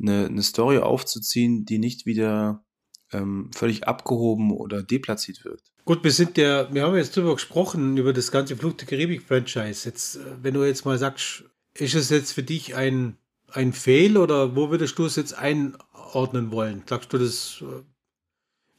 eine, 0.00 0.26
eine 0.26 0.42
Story 0.42 0.78
aufzuziehen, 0.78 1.66
die 1.66 1.78
nicht 1.78 2.06
wieder 2.06 2.64
ähm, 3.12 3.50
völlig 3.54 3.86
abgehoben 3.86 4.50
oder 4.50 4.82
deplatziert 4.82 5.44
wird. 5.44 5.62
Gut, 5.84 6.02
wir 6.02 6.12
sind 6.12 6.38
ja, 6.38 6.72
wir 6.72 6.82
haben 6.82 6.96
jetzt 6.96 7.16
darüber 7.16 7.34
gesprochen, 7.34 7.98
über 7.98 8.14
das 8.14 8.32
ganze 8.32 8.56
Fluch 8.56 8.72
der 8.72 8.88
Karibik-Franchise. 8.88 9.88
Jetzt, 9.88 10.16
äh, 10.16 10.42
wenn 10.42 10.54
du 10.54 10.64
jetzt 10.64 10.86
mal 10.86 10.98
sagst, 10.98 11.44
ist 11.78 11.94
es 11.94 12.10
jetzt 12.10 12.32
für 12.32 12.42
dich 12.42 12.74
ein, 12.74 13.18
ein 13.50 13.72
Fail 13.72 14.16
oder 14.16 14.56
wo 14.56 14.70
würdest 14.70 14.98
du 14.98 15.04
es 15.04 15.16
jetzt 15.16 15.34
einordnen 15.34 16.50
wollen? 16.50 16.84
Sagst 16.88 17.12
du 17.12 17.18
das, 17.18 17.62
äh, 17.62 17.82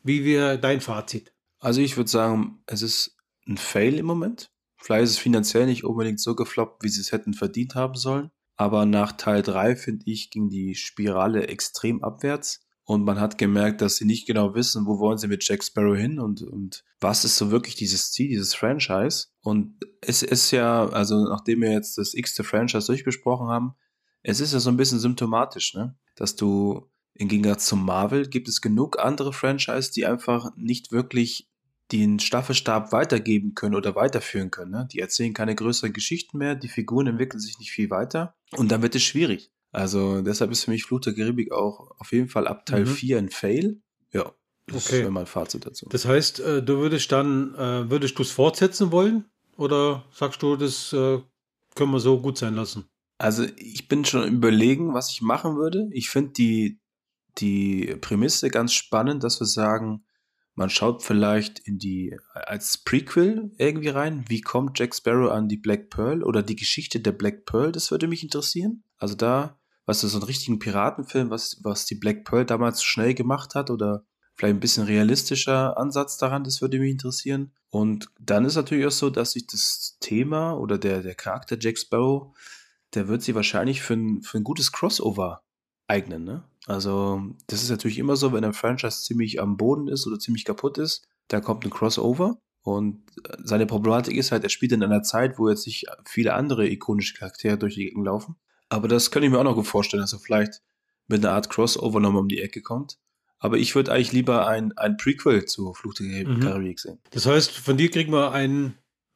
wie 0.03 0.23
wäre 0.23 0.59
dein 0.59 0.81
Fazit? 0.81 1.33
Also 1.59 1.81
ich 1.81 1.97
würde 1.97 2.09
sagen, 2.09 2.61
es 2.65 2.81
ist 2.81 3.17
ein 3.47 3.57
Fail 3.57 3.97
im 3.97 4.05
Moment. 4.05 4.51
Vielleicht 4.77 5.03
ist 5.05 5.11
es 5.11 5.17
finanziell 5.17 5.65
nicht 5.65 5.83
unbedingt 5.83 6.19
so 6.19 6.35
gefloppt, 6.35 6.83
wie 6.83 6.89
sie 6.89 7.01
es 7.01 7.11
hätten 7.11 7.33
verdient 7.33 7.75
haben 7.75 7.95
sollen. 7.95 8.29
Aber 8.55 8.85
nach 8.85 9.13
Teil 9.13 9.41
3, 9.41 9.75
finde 9.75 10.05
ich, 10.05 10.29
ging 10.29 10.49
die 10.49 10.75
Spirale 10.75 11.47
extrem 11.47 12.03
abwärts. 12.03 12.64
Und 12.85 13.03
man 13.03 13.19
hat 13.19 13.39
gemerkt, 13.39 13.81
dass 13.81 13.97
sie 13.97 14.05
nicht 14.05 14.27
genau 14.27 14.53
wissen, 14.53 14.85
wo 14.85 14.99
wollen 14.99 15.17
sie 15.17 15.27
mit 15.27 15.47
Jack 15.47 15.63
Sparrow 15.63 15.97
hin 15.97 16.19
und, 16.19 16.43
und 16.43 16.83
was 16.99 17.25
ist 17.25 17.35
so 17.35 17.49
wirklich 17.49 17.75
dieses 17.75 18.11
Ziel, 18.11 18.29
dieses 18.29 18.53
Franchise. 18.53 19.27
Und 19.41 19.79
es 20.01 20.21
ist 20.21 20.51
ja, 20.51 20.87
also 20.89 21.27
nachdem 21.27 21.61
wir 21.61 21.71
jetzt 21.71 21.97
das 21.97 22.13
x-te 22.13 22.43
Franchise 22.43 22.85
durchbesprochen 22.85 23.47
haben, 23.47 23.73
es 24.21 24.39
ist 24.39 24.53
ja 24.53 24.59
so 24.59 24.69
ein 24.69 24.77
bisschen 24.77 24.99
symptomatisch, 24.99 25.73
ne? 25.73 25.97
Dass 26.15 26.35
du 26.35 26.89
im 27.15 27.27
Gegensatz 27.27 27.65
zum 27.65 27.83
Marvel 27.83 28.27
gibt 28.27 28.47
es 28.47 28.61
genug 28.61 28.99
andere 28.99 29.33
Franchise, 29.33 29.91
die 29.91 30.05
einfach 30.05 30.51
nicht 30.55 30.91
wirklich 30.91 31.49
den 31.91 32.19
Staffelstab 32.19 32.91
weitergeben 32.91 33.53
können 33.53 33.75
oder 33.75 33.95
weiterführen 33.95 34.51
können. 34.51 34.71
Ne? 34.71 34.87
Die 34.91 34.99
erzählen 34.99 35.33
keine 35.33 35.55
größeren 35.55 35.93
Geschichten 35.93 36.37
mehr, 36.37 36.55
die 36.55 36.67
Figuren 36.67 37.07
entwickeln 37.07 37.39
sich 37.39 37.59
nicht 37.59 37.71
viel 37.71 37.89
weiter 37.89 38.35
und 38.51 38.71
dann 38.71 38.81
wird 38.81 38.95
es 38.95 39.03
schwierig. 39.03 39.51
Also 39.75 40.21
deshalb 40.21 40.51
ist 40.51 40.63
für 40.63 40.71
mich 40.71 40.85
Fluch 40.85 41.01
der 41.01 41.13
Karibik 41.13 41.51
auch 41.51 41.91
auf 41.99 42.13
jeden 42.13 42.29
Fall 42.29 42.47
ab 42.47 42.65
Teil 42.65 42.85
mhm. 42.85 42.89
4 42.89 43.17
ein 43.17 43.29
Fail. 43.29 43.81
Ja, 44.13 44.31
das 44.67 44.87
okay. 44.87 44.99
wäre 44.99 45.11
mein 45.11 45.25
Fazit 45.25 45.65
dazu. 45.65 45.87
Das 45.89 46.05
heißt, 46.05 46.39
äh, 46.39 46.63
du 46.63 46.77
würdest 46.77 47.11
dann, 47.11 47.53
äh, 47.55 47.89
würdest 47.89 48.17
du 48.17 48.23
es 48.23 48.31
fortsetzen 48.31 48.93
wollen? 48.93 49.25
Oder 49.57 50.05
sagst 50.13 50.41
du, 50.41 50.55
das 50.55 50.93
äh, 50.93 51.19
können 51.75 51.91
wir 51.91 51.99
so 51.99 52.21
gut 52.21 52.37
sein 52.37 52.55
lassen? 52.55 52.85
Also 53.17 53.45
ich 53.57 53.89
bin 53.89 54.05
schon 54.05 54.25
überlegen, 54.25 54.93
was 54.93 55.11
ich 55.11 55.21
machen 55.21 55.57
würde. 55.57 55.89
Ich 55.91 56.09
finde 56.09 56.31
die, 56.31 56.79
die 57.37 57.97
Prämisse 57.99 58.49
ganz 58.49 58.71
spannend, 58.71 59.25
dass 59.25 59.41
wir 59.41 59.47
sagen, 59.47 60.05
man 60.53 60.69
schaut 60.69 61.03
vielleicht 61.03 61.59
in 61.59 61.79
die, 61.79 62.17
als 62.33 62.77
Prequel 62.77 63.51
irgendwie 63.57 63.89
rein, 63.89 64.23
wie 64.29 64.39
kommt 64.39 64.79
Jack 64.79 64.95
Sparrow 64.95 65.31
an 65.31 65.49
die 65.49 65.57
Black 65.57 65.89
Pearl 65.89 66.23
oder 66.23 66.43
die 66.43 66.55
Geschichte 66.55 67.01
der 67.01 67.11
Black 67.11 67.45
Pearl, 67.45 67.73
das 67.73 67.91
würde 67.91 68.07
mich 68.07 68.23
interessieren. 68.23 68.85
Also 68.97 69.15
da, 69.15 69.59
was 69.85 70.03
ist 70.03 70.13
so 70.13 70.19
ein 70.19 70.23
richtigen 70.23 70.59
Piratenfilm, 70.59 71.29
was, 71.29 71.59
was 71.63 71.85
die 71.85 71.95
Black 71.95 72.25
Pearl 72.25 72.45
damals 72.45 72.83
schnell 72.83 73.13
gemacht 73.13 73.55
hat 73.55 73.69
oder 73.69 74.05
vielleicht 74.35 74.55
ein 74.55 74.59
bisschen 74.59 74.85
realistischer 74.85 75.77
Ansatz 75.77 76.17
daran, 76.17 76.43
das 76.43 76.61
würde 76.61 76.79
mich 76.79 76.91
interessieren. 76.91 77.51
Und 77.69 78.09
dann 78.19 78.45
ist 78.45 78.55
natürlich 78.55 78.85
auch 78.85 78.91
so, 78.91 79.09
dass 79.09 79.31
sich 79.31 79.47
das 79.47 79.97
Thema 79.99 80.53
oder 80.53 80.77
der, 80.77 81.01
der 81.01 81.15
Charakter 81.15 81.57
Jack 81.59 81.77
Sparrow, 81.77 82.35
der 82.93 83.07
wird 83.07 83.21
sie 83.21 83.35
wahrscheinlich 83.35 83.81
für 83.81 83.93
ein, 83.93 84.21
für 84.21 84.37
ein 84.37 84.43
gutes 84.43 84.71
Crossover 84.71 85.41
eignen, 85.87 86.23
ne? 86.23 86.43
Also, 86.67 87.21
das 87.47 87.61
ist 87.61 87.69
natürlich 87.69 87.99
immer 87.99 88.15
so, 88.15 88.33
wenn 88.33 88.43
ein 88.43 88.53
Franchise 88.53 89.03
ziemlich 89.03 89.39
am 89.39 89.55
Boden 89.55 89.87
ist 89.87 90.07
oder 90.07 90.17
ziemlich 90.17 90.45
kaputt 90.45 90.79
ist, 90.79 91.07
da 91.27 91.39
kommt 91.39 91.63
ein 91.63 91.69
Crossover. 91.69 92.39
Und 92.63 93.03
seine 93.43 93.67
Problematik 93.67 94.17
ist 94.17 94.31
halt, 94.31 94.43
er 94.43 94.49
spielt 94.49 94.71
in 94.71 94.81
einer 94.81 95.03
Zeit, 95.03 95.37
wo 95.37 95.47
jetzt 95.47 95.67
nicht 95.67 95.85
viele 96.03 96.33
andere 96.33 96.67
ikonische 96.67 97.13
Charaktere 97.13 97.59
durch 97.59 97.75
die 97.75 97.85
Gegend 97.85 98.05
laufen. 98.05 98.35
Aber 98.69 98.87
das 98.87 99.11
könnte 99.11 99.27
ich 99.27 99.31
mir 99.31 99.39
auch 99.39 99.43
noch 99.43 99.55
gut 99.55 99.67
vorstellen, 99.67 100.01
dass 100.01 100.13
er 100.13 100.19
vielleicht 100.19 100.61
mit 101.07 101.23
einer 101.23 101.33
Art 101.33 101.49
Crossover 101.49 101.99
nochmal 101.99 102.21
um 102.21 102.27
die 102.27 102.41
Ecke 102.41 102.61
kommt. 102.61 102.97
Aber 103.37 103.57
ich 103.57 103.75
würde 103.75 103.91
eigentlich 103.91 104.11
lieber 104.11 104.47
ein, 104.47 104.75
ein 104.77 104.97
Prequel 104.97 105.45
zu 105.45 105.73
Fluch 105.73 105.93
der 105.95 106.27
mhm. 106.27 106.39
Karibik 106.39 106.79
sehen. 106.79 106.99
Das 107.11 107.25
heißt, 107.25 107.51
von 107.51 107.77
dir 107.77 107.91
kriegen 107.91 108.11
wir 108.11 108.31
ein, 108.31 108.75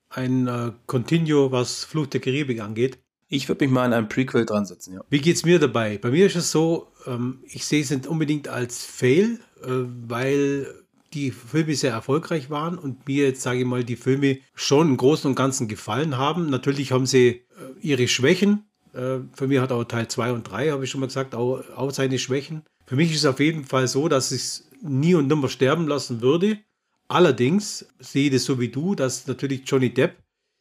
ein 0.09 0.47
uh, 0.47 0.71
Continuo, 0.85 1.51
was 1.51 1.83
Fluch 1.83 2.07
der 2.07 2.21
Karibik 2.21 2.61
angeht. 2.61 2.99
Ich 3.27 3.47
würde 3.47 3.63
mich 3.63 3.71
mal 3.71 3.85
an 3.85 3.93
einem 3.93 4.09
Prequel 4.09 4.45
dran 4.45 4.65
setzen, 4.65 4.95
ja. 4.95 5.01
Wie 5.09 5.19
geht's 5.19 5.45
mir 5.45 5.59
dabei? 5.59 5.99
Bei 5.99 6.09
mir 6.09 6.25
ist 6.25 6.35
es 6.35 6.51
so, 6.51 6.87
ähm, 7.05 7.43
ich 7.45 7.65
sehe 7.65 7.81
es 7.81 7.91
nicht 7.91 8.07
unbedingt 8.07 8.47
als 8.47 8.83
Fail, 8.83 9.39
äh, 9.61 9.67
weil 9.67 10.67
die 11.13 11.31
Filme 11.31 11.75
sehr 11.75 11.91
erfolgreich 11.91 12.49
waren 12.49 12.77
und 12.77 13.07
mir 13.07 13.25
jetzt, 13.25 13.41
sage 13.41 13.59
ich 13.59 13.65
mal, 13.65 13.83
die 13.83 13.95
Filme 13.95 14.39
schon 14.53 14.89
im 14.89 14.97
Großen 14.97 15.29
und 15.29 15.35
Ganzen 15.35 15.67
gefallen 15.67 16.17
haben. 16.17 16.49
Natürlich 16.49 16.91
haben 16.91 17.05
sie 17.05 17.27
äh, 17.27 17.43
ihre 17.81 18.07
Schwächen. 18.07 18.68
Äh, 18.99 19.21
für 19.33 19.47
mich 19.47 19.59
hat 19.59 19.71
auch 19.71 19.83
Teil 19.85 20.07
2 20.07 20.33
und 20.33 20.43
3, 20.43 20.71
habe 20.71 20.83
ich 20.83 20.89
schon 20.89 20.99
mal 20.99 21.07
gesagt, 21.07 21.33
auch, 21.33 21.63
auch 21.75 21.91
seine 21.91 22.19
Schwächen. 22.19 22.63
Für 22.85 22.95
mich 22.95 23.11
ist 23.11 23.19
es 23.19 23.25
auf 23.25 23.39
jeden 23.39 23.63
Fall 23.63 23.87
so, 23.87 24.07
dass 24.09 24.31
ich 24.31 24.41
es 24.41 24.69
nie 24.81 25.15
und 25.15 25.27
nimmer 25.27 25.47
sterben 25.49 25.87
lassen 25.87 26.21
würde. 26.21 26.59
Allerdings 27.07 27.87
sehe 27.99 28.25
ich 28.25 28.33
das 28.33 28.45
so 28.45 28.59
wie 28.59 28.69
du, 28.69 28.95
dass 28.95 29.27
natürlich 29.27 29.61
Johnny 29.65 29.93
Depp 29.93 30.17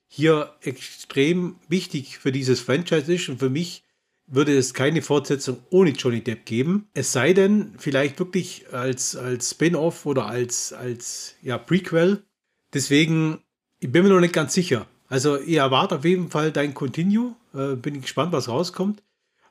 hier 0.07 0.55
extrem 0.63 1.57
wichtig 1.69 2.19
für 2.19 2.33
dieses 2.33 2.61
Franchise 2.61 3.13
ist 3.13 3.29
und 3.29 3.39
für 3.39 3.51
mich 3.51 3.83
würde 4.27 4.57
es 4.57 4.75
keine 4.75 5.03
Fortsetzung 5.03 5.59
ohne 5.71 5.91
Johnny 5.91 6.23
Depp 6.23 6.45
geben. 6.45 6.89
Es 6.95 7.13
sei 7.13 7.33
denn, 7.33 7.75
vielleicht 7.79 8.19
wirklich 8.19 8.73
als, 8.73 9.17
als 9.17 9.51
Spin-off 9.51 10.07
oder 10.07 10.27
als, 10.27 10.73
als 10.73 11.35
ja, 11.43 11.59
Prequel. 11.59 12.23
Deswegen, 12.73 13.39
ich 13.81 13.91
bin 13.91 14.05
mir 14.05 14.11
noch 14.11 14.21
nicht 14.21 14.35
ganz 14.35 14.53
sicher. 14.53 14.87
Also, 15.09 15.39
ich 15.39 15.57
erwarte 15.57 15.97
auf 15.97 16.05
jeden 16.05 16.31
Fall 16.31 16.53
dein 16.53 16.75
Continue. 16.75 17.35
Äh, 17.55 17.75
bin 17.77 17.95
ich 17.95 18.03
gespannt, 18.03 18.33
was 18.33 18.49
rauskommt. 18.49 19.03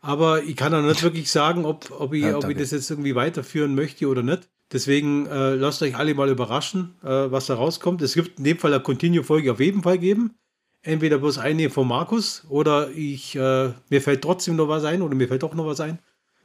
Aber 0.02 0.44
ich 0.44 0.56
kann 0.56 0.74
auch 0.74 0.82
nicht 0.82 1.04
wirklich 1.04 1.30
sagen, 1.32 1.66
ob, 1.66 1.92
ob, 2.00 2.14
ich, 2.14 2.24
ja, 2.24 2.38
ob 2.38 2.48
ich 2.48 2.58
das 2.58 2.72
jetzt 2.72 2.90
irgendwie 2.90 3.16
weiterführen 3.16 3.76
möchte 3.76 4.08
oder 4.08 4.22
nicht. 4.22 4.48
Deswegen 4.72 5.26
äh, 5.26 5.56
lasst 5.56 5.82
euch 5.82 5.96
alle 5.96 6.14
mal 6.14 6.30
überraschen, 6.30 6.96
äh, 7.04 7.08
was 7.08 7.48
da 7.48 7.56
rauskommt. 7.56 8.02
Es 8.02 8.14
gibt 8.14 8.38
in 8.38 8.44
dem 8.44 8.58
Fall 8.58 8.74
eine 8.74 8.84
Continue-Folge 8.84 9.52
auf 9.52 9.60
jeden 9.60 9.82
Fall 9.82 9.98
geben 9.98 10.36
entweder 10.88 11.18
bloß 11.18 11.38
eine 11.38 11.70
von 11.70 11.88
Markus 11.88 12.44
oder 12.50 12.90
ich, 12.92 13.36
äh, 13.36 13.74
mir 13.90 14.02
fällt 14.02 14.22
trotzdem 14.22 14.56
noch 14.56 14.70
was 14.70 14.86
ein 14.86 15.02
oder 15.02 15.16
mir 15.16 15.28
fällt 15.28 15.44
doch 15.44 15.54
noch 15.54 15.66
was 15.66 15.82
ein, 15.82 16.00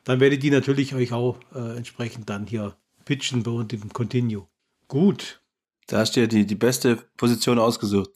dann 0.04 0.20
werde 0.20 0.34
ich 0.34 0.40
die 0.40 0.50
natürlich 0.50 0.94
euch 0.94 1.12
auch 1.12 1.38
äh, 1.54 1.76
entsprechend 1.76 2.28
dann 2.28 2.46
hier 2.46 2.76
pitchen 3.04 3.42
bei 3.42 3.52
uns 3.52 3.72
im 3.72 3.92
Continue. 3.92 4.46
Gut. 4.88 5.40
Da 5.86 5.98
hast 5.98 6.16
du 6.16 6.20
ja 6.20 6.26
die, 6.26 6.46
die 6.46 6.54
beste 6.54 6.96
Position 7.16 7.58
ausgesucht. 7.58 8.10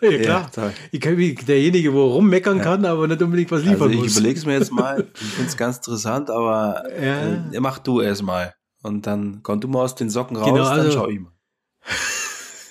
Ja, 0.00 0.18
klar. 0.18 0.50
Ja, 0.56 0.72
ich 0.90 1.00
kann 1.00 1.16
wie 1.16 1.34
derjenige, 1.34 1.92
wo 1.92 2.06
rummeckern 2.06 2.58
ja. 2.58 2.64
kann, 2.64 2.84
aber 2.84 3.06
nicht 3.06 3.22
unbedingt 3.22 3.50
was 3.50 3.62
liefern 3.62 3.82
also 3.82 3.90
ich 3.90 3.96
muss. 3.98 4.06
Ich 4.06 4.16
überlege 4.16 4.38
es 4.38 4.46
mir 4.46 4.54
jetzt 4.54 4.72
mal. 4.72 5.06
Ich 5.14 5.28
finde 5.28 5.50
es 5.50 5.56
ganz 5.56 5.76
interessant, 5.78 6.30
aber 6.30 6.84
ja. 7.00 7.50
äh, 7.52 7.60
mach 7.60 7.78
du 7.78 8.00
erst 8.00 8.22
mal. 8.22 8.54
und 8.82 9.06
dann 9.06 9.40
komm 9.42 9.60
du 9.60 9.68
mal 9.68 9.82
aus 9.82 9.94
den 9.94 10.10
Socken 10.10 10.36
raus, 10.36 10.50
genau, 10.50 10.64
also, 10.64 10.82
dann 10.84 10.92
schau 10.92 11.08
ich 11.08 11.20
mal. 11.20 11.32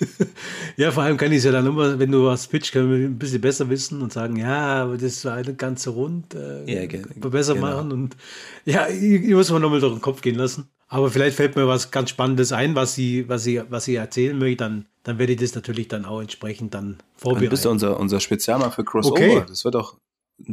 ja, 0.76 0.90
vor 0.90 1.02
allem 1.02 1.16
kann 1.16 1.30
ich 1.30 1.38
es 1.38 1.44
ja 1.44 1.52
dann 1.52 1.66
immer, 1.66 1.98
wenn 1.98 2.10
du 2.10 2.24
was 2.24 2.46
pitch, 2.46 2.72
kann 2.72 2.92
ich 2.94 3.06
ein 3.06 3.18
bisschen 3.18 3.40
besser 3.40 3.68
wissen 3.68 4.02
und 4.02 4.12
sagen, 4.12 4.36
ja, 4.36 4.82
aber 4.82 4.96
das 4.96 5.24
war 5.24 5.34
eine 5.34 5.54
ganze 5.54 5.90
Rund, 5.90 6.34
äh, 6.34 6.64
ja, 6.72 6.86
ge 6.86 7.04
besser 7.30 7.54
genau. 7.54 7.66
machen 7.66 7.92
und 7.92 8.16
ja, 8.64 8.88
ich, 8.88 9.02
ich 9.02 9.34
muss 9.34 9.50
mir 9.50 9.60
nochmal 9.60 9.80
durch 9.80 9.92
den 9.92 10.00
Kopf 10.00 10.22
gehen 10.22 10.36
lassen. 10.36 10.70
Aber 10.88 11.08
vielleicht 11.10 11.36
fällt 11.36 11.54
mir 11.54 11.68
was 11.68 11.92
ganz 11.92 12.10
Spannendes 12.10 12.52
ein, 12.52 12.74
was 12.74 12.94
sie, 12.94 13.28
was 13.28 13.44
sie, 13.44 13.62
was 13.68 13.84
sie 13.84 13.94
erzählen 13.94 14.36
möchte, 14.36 14.64
dann, 14.64 14.86
dann 15.02 15.18
werde 15.18 15.32
ich 15.32 15.40
das 15.40 15.54
natürlich 15.54 15.88
dann 15.88 16.04
auch 16.04 16.20
entsprechend 16.20 16.74
dann 16.74 16.98
vorbereiten. 17.16 17.44
Dann 17.44 17.50
bist 17.50 17.64
du 17.64 17.70
unser, 17.70 17.98
unser 17.98 18.20
Spezialmann 18.20 18.72
für 18.72 18.84
Crossover. 18.84 19.14
Okay. 19.14 19.44
Das 19.48 19.64
wird 19.64 19.74
doch, 19.74 19.96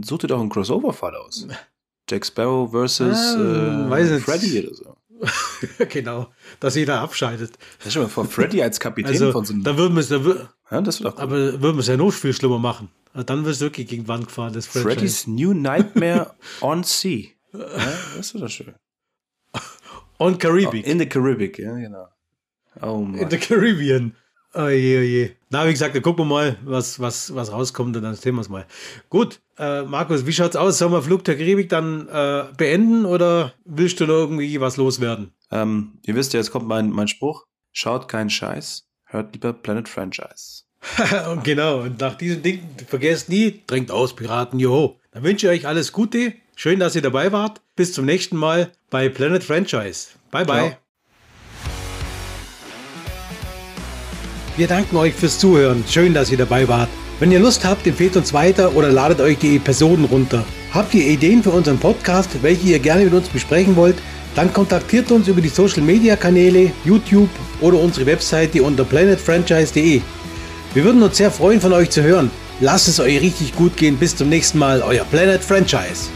such 0.03 0.19
dir 0.19 0.27
doch 0.27 0.39
einen 0.39 0.49
Crossover-Fall 0.49 1.15
aus. 1.15 1.47
Jack 2.09 2.25
Sparrow 2.25 2.71
versus 2.71 3.17
ah, 3.17 3.97
äh, 3.97 4.19
Freddy 4.19 4.65
oder 4.65 4.73
so. 4.73 4.95
genau, 5.89 6.27
dass 6.59 6.75
jeder 6.75 7.01
abscheidet. 7.01 7.57
Ja, 7.83 7.91
schon 7.91 8.03
mal 8.03 8.07
vor 8.07 8.25
Freddy 8.25 8.61
als 8.61 8.79
Kapitän 8.79 9.11
also, 9.11 9.31
von 9.31 9.45
so 9.45 9.53
einem. 9.53 9.63
Da 9.63 9.77
würden 9.77 9.95
wir 9.95 10.01
es, 10.01 10.09
da 10.09 10.23
wür 10.23 10.49
ja, 10.69 10.81
das 10.81 11.01
wird 11.01 11.15
cool. 11.15 11.21
aber 11.21 11.35
würden 11.61 11.75
wir 11.75 11.79
es 11.79 11.87
ja 11.87 11.97
noch 11.97 12.11
viel 12.11 12.33
schlimmer 12.33 12.59
machen. 12.59 12.89
Also 13.13 13.23
dann 13.23 13.45
wirst 13.45 13.61
du 13.61 13.65
wirklich 13.65 13.87
gegen 13.87 14.07
Wand 14.07 14.27
gefahren. 14.27 14.53
Das 14.53 14.67
Freddy's 14.67 15.27
New 15.27 15.53
Nightmare 15.53 16.35
on 16.61 16.83
Sea. 16.83 17.29
Ja, 17.53 17.59
das 18.15 18.33
wird 18.33 18.43
doch 18.43 18.49
schön. 18.49 18.75
On 20.19 20.37
Caribbean. 20.37 20.83
Oh, 20.85 20.89
in 20.89 20.99
the 20.99 21.05
Caribbean, 21.05 21.51
ja, 21.57 21.75
genau. 21.75 22.07
Oh 22.81 23.01
Mann. 23.01 23.19
In 23.19 23.29
the 23.29 23.37
Caribbean. 23.37 24.15
Oh 24.59 24.69
je, 24.69 24.97
oh 24.97 25.01
je. 25.03 25.29
Na, 25.51 25.67
wie 25.67 25.71
gesagt, 25.71 25.93
dann 25.93 26.01
gucken 26.01 26.25
wir 26.25 26.33
mal, 26.33 26.57
was, 26.63 26.99
was, 26.99 27.35
was 27.35 27.51
rauskommt 27.51 27.95
und 27.95 28.01
dann 28.01 28.15
sehen 28.15 28.33
wir 28.33 28.41
es 28.41 28.49
mal. 28.49 28.65
Gut, 29.07 29.39
äh, 29.59 29.83
Markus, 29.83 30.25
wie 30.25 30.33
schaut's 30.33 30.55
aus? 30.55 30.79
Sollen 30.79 30.91
wir 30.91 31.03
Flug 31.03 31.23
der 31.25 31.37
Karibik 31.37 31.69
dann 31.69 32.07
äh, 32.09 32.45
beenden 32.57 33.05
oder 33.05 33.53
willst 33.65 33.99
du 33.99 34.07
noch 34.07 34.15
irgendwie 34.15 34.59
was 34.59 34.77
loswerden? 34.77 35.31
Ähm, 35.51 35.99
ihr 36.07 36.15
wisst 36.15 36.33
ja, 36.33 36.39
jetzt 36.39 36.49
kommt 36.49 36.67
mein, 36.67 36.89
mein 36.89 37.07
Spruch. 37.07 37.45
Schaut 37.71 38.07
keinen 38.07 38.31
Scheiß, 38.31 38.87
hört 39.05 39.33
lieber 39.33 39.53
Planet 39.53 39.87
Franchise. 39.87 40.63
genau, 41.43 41.81
und 41.81 41.99
nach 41.99 42.15
diesem 42.15 42.41
Ding, 42.41 42.67
vergesst 42.87 43.29
nie, 43.29 43.61
trinkt 43.67 43.91
aus, 43.91 44.15
Piraten, 44.15 44.59
joho. 44.59 44.99
Dann 45.11 45.23
wünsche 45.23 45.45
ich 45.51 45.61
euch 45.61 45.67
alles 45.67 45.91
Gute. 45.91 46.33
Schön, 46.55 46.79
dass 46.79 46.95
ihr 46.95 47.03
dabei 47.03 47.31
wart. 47.31 47.61
Bis 47.75 47.93
zum 47.93 48.05
nächsten 48.05 48.35
Mal 48.35 48.71
bei 48.89 49.07
Planet 49.09 49.43
Franchise. 49.43 50.09
Bye, 50.31 50.45
bye. 50.45 50.69
Ciao. 50.69 50.86
Wir 54.57 54.67
danken 54.67 54.97
euch 54.97 55.13
fürs 55.13 55.37
Zuhören. 55.37 55.83
Schön, 55.87 56.15
dass 56.15 56.31
ihr 56.31 56.37
dabei 56.37 56.67
wart. 56.67 56.89
Wenn 57.19 57.31
ihr 57.31 57.37
Lust 57.39 57.63
habt, 57.63 57.85
empfehlt 57.85 58.17
uns 58.17 58.33
weiter 58.33 58.75
oder 58.75 58.91
ladet 58.91 59.21
euch 59.21 59.37
die 59.37 59.57
Episoden 59.57 60.05
runter. 60.05 60.43
Habt 60.73 60.95
ihr 60.95 61.05
Ideen 61.05 61.43
für 61.43 61.51
unseren 61.51 61.77
Podcast, 61.77 62.31
welche 62.41 62.69
ihr 62.69 62.79
gerne 62.79 63.05
mit 63.05 63.13
uns 63.13 63.29
besprechen 63.29 63.75
wollt? 63.75 63.97
Dann 64.35 64.51
kontaktiert 64.51 65.11
uns 65.11 65.27
über 65.27 65.41
die 65.41 65.49
Social 65.49 65.83
Media 65.83 66.15
Kanäle, 66.15 66.71
YouTube 66.85 67.29
oder 67.61 67.79
unsere 67.79 68.07
Webseite 68.07 68.63
unter 68.63 68.83
planetfranchise.de. 68.83 70.01
Wir 70.73 70.83
würden 70.83 71.03
uns 71.03 71.17
sehr 71.17 71.29
freuen, 71.29 71.61
von 71.61 71.73
euch 71.73 71.91
zu 71.91 72.01
hören. 72.01 72.31
Lasst 72.59 72.87
es 72.87 72.99
euch 72.99 73.21
richtig 73.21 73.55
gut 73.55 73.77
gehen. 73.77 73.97
Bis 73.97 74.15
zum 74.15 74.29
nächsten 74.29 74.57
Mal, 74.57 74.81
euer 74.81 75.05
Planet 75.05 75.43
Franchise. 75.43 76.09